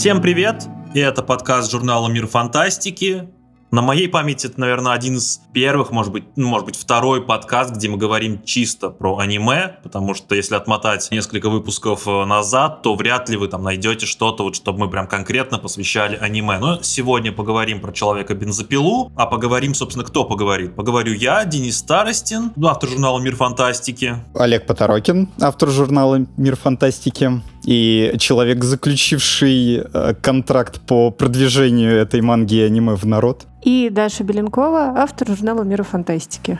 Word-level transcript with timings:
Всем 0.00 0.22
привет! 0.22 0.66
И 0.94 0.98
это 0.98 1.22
подкаст 1.22 1.70
журнала 1.70 2.08
«Мир 2.08 2.26
фантастики». 2.26 3.28
На 3.70 3.82
моей 3.82 4.08
памяти 4.08 4.46
это, 4.46 4.58
наверное, 4.58 4.94
один 4.94 5.18
из 5.18 5.42
первых, 5.52 5.90
может 5.90 6.10
быть, 6.10 6.24
ну, 6.36 6.48
может 6.48 6.64
быть, 6.64 6.74
второй 6.74 7.22
подкаст, 7.22 7.74
где 7.74 7.90
мы 7.90 7.98
говорим 7.98 8.42
чисто 8.42 8.88
про 8.88 9.18
аниме, 9.18 9.76
потому 9.82 10.14
что 10.14 10.34
если 10.34 10.54
отмотать 10.54 11.08
несколько 11.10 11.50
выпусков 11.50 12.08
э, 12.08 12.24
назад, 12.24 12.80
то 12.80 12.94
вряд 12.94 13.28
ли 13.28 13.36
вы 13.36 13.46
там 13.48 13.62
найдете 13.62 14.06
что-то, 14.06 14.44
вот, 14.44 14.56
чтобы 14.56 14.78
мы 14.78 14.90
прям 14.90 15.06
конкретно 15.06 15.58
посвящали 15.58 16.16
аниме. 16.16 16.58
Но 16.58 16.82
сегодня 16.82 17.30
поговорим 17.30 17.80
про 17.80 17.92
Человека-бензопилу, 17.92 19.12
а 19.14 19.26
поговорим, 19.26 19.74
собственно, 19.74 20.06
кто 20.06 20.24
поговорит? 20.24 20.74
Поговорю 20.74 21.12
я, 21.12 21.44
Денис 21.44 21.76
Старостин, 21.76 22.52
автор 22.64 22.88
журнала 22.88 23.20
«Мир 23.20 23.36
фантастики». 23.36 24.16
Олег 24.34 24.66
Поторокин, 24.66 25.28
автор 25.42 25.68
журнала 25.68 26.26
«Мир 26.38 26.56
фантастики» 26.56 27.42
и 27.64 28.14
человек, 28.18 28.64
заключивший 28.64 29.82
э, 29.82 30.14
контракт 30.20 30.80
по 30.80 31.10
продвижению 31.10 31.96
этой 31.96 32.20
манги 32.20 32.56
и 32.56 32.62
аниме 32.62 32.94
в 32.94 33.04
народ. 33.04 33.46
И 33.62 33.90
Даша 33.90 34.24
Беленкова, 34.24 34.94
автор 34.96 35.28
журнала 35.28 35.62
«Мира 35.62 35.82
фантастики». 35.82 36.58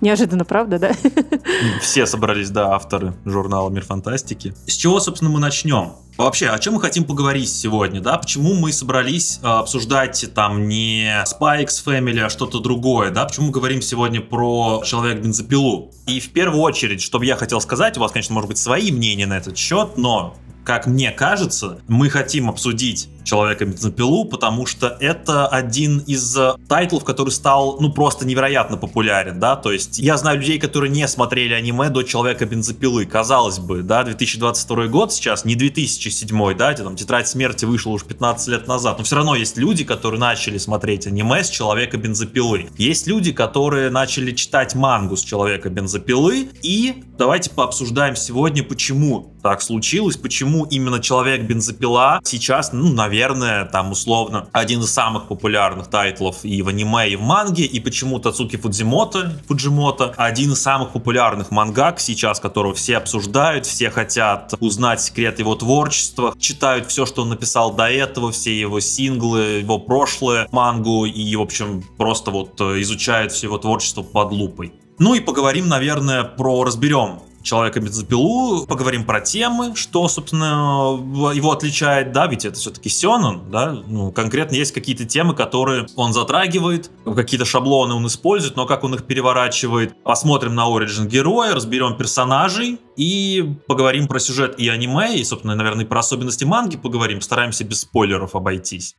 Неожиданно, 0.00 0.44
правда, 0.44 0.78
да? 0.78 0.92
Все 1.80 2.06
собрались, 2.06 2.50
да, 2.50 2.74
авторы 2.74 3.14
журнала 3.24 3.70
«Мир 3.70 3.84
фантастики». 3.84 4.54
С 4.66 4.74
чего, 4.74 5.00
собственно, 5.00 5.30
мы 5.30 5.40
начнем? 5.40 5.94
Вообще, 6.18 6.48
о 6.48 6.58
чем 6.58 6.74
мы 6.74 6.80
хотим 6.80 7.04
поговорить 7.04 7.50
сегодня, 7.50 8.00
да? 8.00 8.18
Почему 8.18 8.54
мы 8.54 8.72
собрались 8.72 9.40
э, 9.42 9.46
обсуждать 9.46 10.26
там 10.34 10.68
не 10.68 11.22
X 11.22 11.82
Family, 11.86 12.20
а 12.20 12.28
что-то 12.28 12.60
другое, 12.60 13.10
да? 13.10 13.24
Почему 13.24 13.46
мы 13.46 13.52
говорим 13.52 13.80
сегодня 13.80 14.20
про 14.20 14.82
Человек-бензопилу? 14.84 15.90
И 16.06 16.20
в 16.20 16.30
первую 16.30 16.60
очередь, 16.62 17.00
что 17.00 17.18
бы 17.18 17.24
я 17.24 17.36
хотел 17.36 17.60
сказать, 17.60 17.96
у 17.96 18.00
вас, 18.00 18.12
конечно, 18.12 18.34
может 18.34 18.48
быть 18.48 18.58
свои 18.58 18.92
мнения 18.92 19.26
на 19.26 19.38
этот 19.38 19.56
счет, 19.56 19.96
но 19.96 20.36
как 20.64 20.86
мне 20.86 21.10
кажется, 21.10 21.78
мы 21.86 22.10
хотим 22.10 22.50
обсудить 22.50 23.08
Человека-бензопилу, 23.26 24.24
потому 24.24 24.66
что 24.66 24.96
это 25.00 25.48
один 25.48 25.98
из 25.98 26.38
э, 26.38 26.54
тайтлов, 26.68 27.04
который 27.04 27.30
стал, 27.30 27.78
ну, 27.80 27.92
просто 27.92 28.24
невероятно 28.24 28.76
популярен, 28.76 29.40
да, 29.40 29.56
то 29.56 29.72
есть 29.72 29.98
я 29.98 30.16
знаю 30.16 30.38
людей, 30.38 30.60
которые 30.60 30.90
не 30.90 31.06
смотрели 31.08 31.52
аниме 31.52 31.90
до 31.90 32.04
Человека-бензопилы, 32.04 33.04
казалось 33.04 33.58
бы, 33.58 33.82
да, 33.82 34.04
2022 34.04 34.86
год 34.86 35.12
сейчас, 35.12 35.44
не 35.44 35.56
2007, 35.56 36.56
да, 36.56 36.72
там 36.74 36.94
Тетрадь 36.94 37.26
смерти 37.26 37.64
вышла 37.64 37.90
уже 37.90 38.04
15 38.04 38.48
лет 38.48 38.68
назад, 38.68 38.98
но 38.98 39.04
все 39.04 39.16
равно 39.16 39.34
есть 39.34 39.56
люди, 39.56 39.82
которые 39.82 40.20
начали 40.20 40.58
смотреть 40.58 41.08
аниме 41.08 41.42
с 41.42 41.50
Человека-бензопилы. 41.50 42.68
Есть 42.78 43.08
люди, 43.08 43.32
которые 43.32 43.90
начали 43.90 44.30
читать 44.32 44.76
мангу 44.76 45.16
с 45.16 45.22
Человека-бензопилы, 45.22 46.48
и 46.62 47.02
давайте 47.18 47.50
пообсуждаем 47.50 48.14
сегодня, 48.14 48.62
почему 48.62 49.32
так 49.42 49.62
случилось, 49.62 50.16
почему 50.16 50.64
именно 50.64 51.00
Человек-бензопила 51.00 52.20
сейчас, 52.24 52.72
ну, 52.72 52.92
наверное, 52.92 53.15
наверное, 53.16 53.64
там 53.64 53.92
условно 53.92 54.48
один 54.52 54.80
из 54.80 54.92
самых 54.92 55.28
популярных 55.28 55.88
тайтлов 55.88 56.44
и 56.44 56.60
в 56.60 56.68
аниме, 56.68 57.08
и 57.08 57.16
в 57.16 57.22
манге, 57.22 57.64
и 57.64 57.80
почему 57.80 58.18
Тацуки 58.18 58.56
Фудзимото, 58.56 59.40
Фуджимото, 59.48 60.12
один 60.18 60.52
из 60.52 60.60
самых 60.60 60.90
популярных 60.90 61.50
мангак 61.50 61.98
сейчас, 61.98 62.40
которого 62.40 62.74
все 62.74 62.98
обсуждают, 62.98 63.64
все 63.64 63.90
хотят 63.90 64.52
узнать 64.60 65.00
секрет 65.00 65.38
его 65.38 65.54
творчества, 65.54 66.34
читают 66.38 66.88
все, 66.88 67.06
что 67.06 67.22
он 67.22 67.30
написал 67.30 67.72
до 67.72 67.90
этого, 67.90 68.32
все 68.32 68.58
его 68.58 68.80
синглы, 68.80 69.60
его 69.62 69.78
прошлое, 69.78 70.46
мангу, 70.52 71.06
и, 71.06 71.36
в 71.36 71.40
общем, 71.40 71.82
просто 71.96 72.30
вот 72.30 72.60
э, 72.60 72.82
изучают 72.82 73.32
все 73.32 73.46
его 73.46 73.56
творчество 73.56 74.02
под 74.02 74.30
лупой. 74.32 74.74
Ну 74.98 75.14
и 75.14 75.20
поговорим, 75.20 75.68
наверное, 75.68 76.24
про 76.24 76.64
разберем 76.64 77.20
человека 77.46 77.80
бензопилу, 77.80 78.66
поговорим 78.66 79.04
про 79.04 79.20
темы, 79.20 79.74
что, 79.76 80.08
собственно, 80.08 80.98
его 81.32 81.52
отличает, 81.52 82.12
да, 82.12 82.26
ведь 82.26 82.44
это 82.44 82.58
все-таки 82.58 82.88
Сёнэн, 82.88 83.50
да, 83.50 83.72
ну, 83.86 84.12
конкретно 84.12 84.56
есть 84.56 84.72
какие-то 84.72 85.04
темы, 85.04 85.34
которые 85.34 85.86
он 85.96 86.12
затрагивает, 86.12 86.90
какие-то 87.04 87.46
шаблоны 87.46 87.94
он 87.94 88.06
использует, 88.06 88.56
но 88.56 88.66
как 88.66 88.84
он 88.84 88.94
их 88.94 89.04
переворачивает. 89.04 89.94
Посмотрим 90.02 90.54
на 90.54 90.66
оригин 90.66 91.06
героя, 91.06 91.54
разберем 91.54 91.96
персонажей 91.96 92.80
и 92.96 93.56
поговорим 93.66 94.08
про 94.08 94.18
сюжет 94.18 94.58
и 94.58 94.68
аниме, 94.68 95.16
и, 95.16 95.24
собственно, 95.24 95.54
наверное, 95.54 95.86
про 95.86 96.00
особенности 96.00 96.44
манги 96.44 96.76
поговорим, 96.76 97.20
стараемся 97.20 97.64
без 97.64 97.82
спойлеров 97.82 98.34
обойтись. 98.34 98.96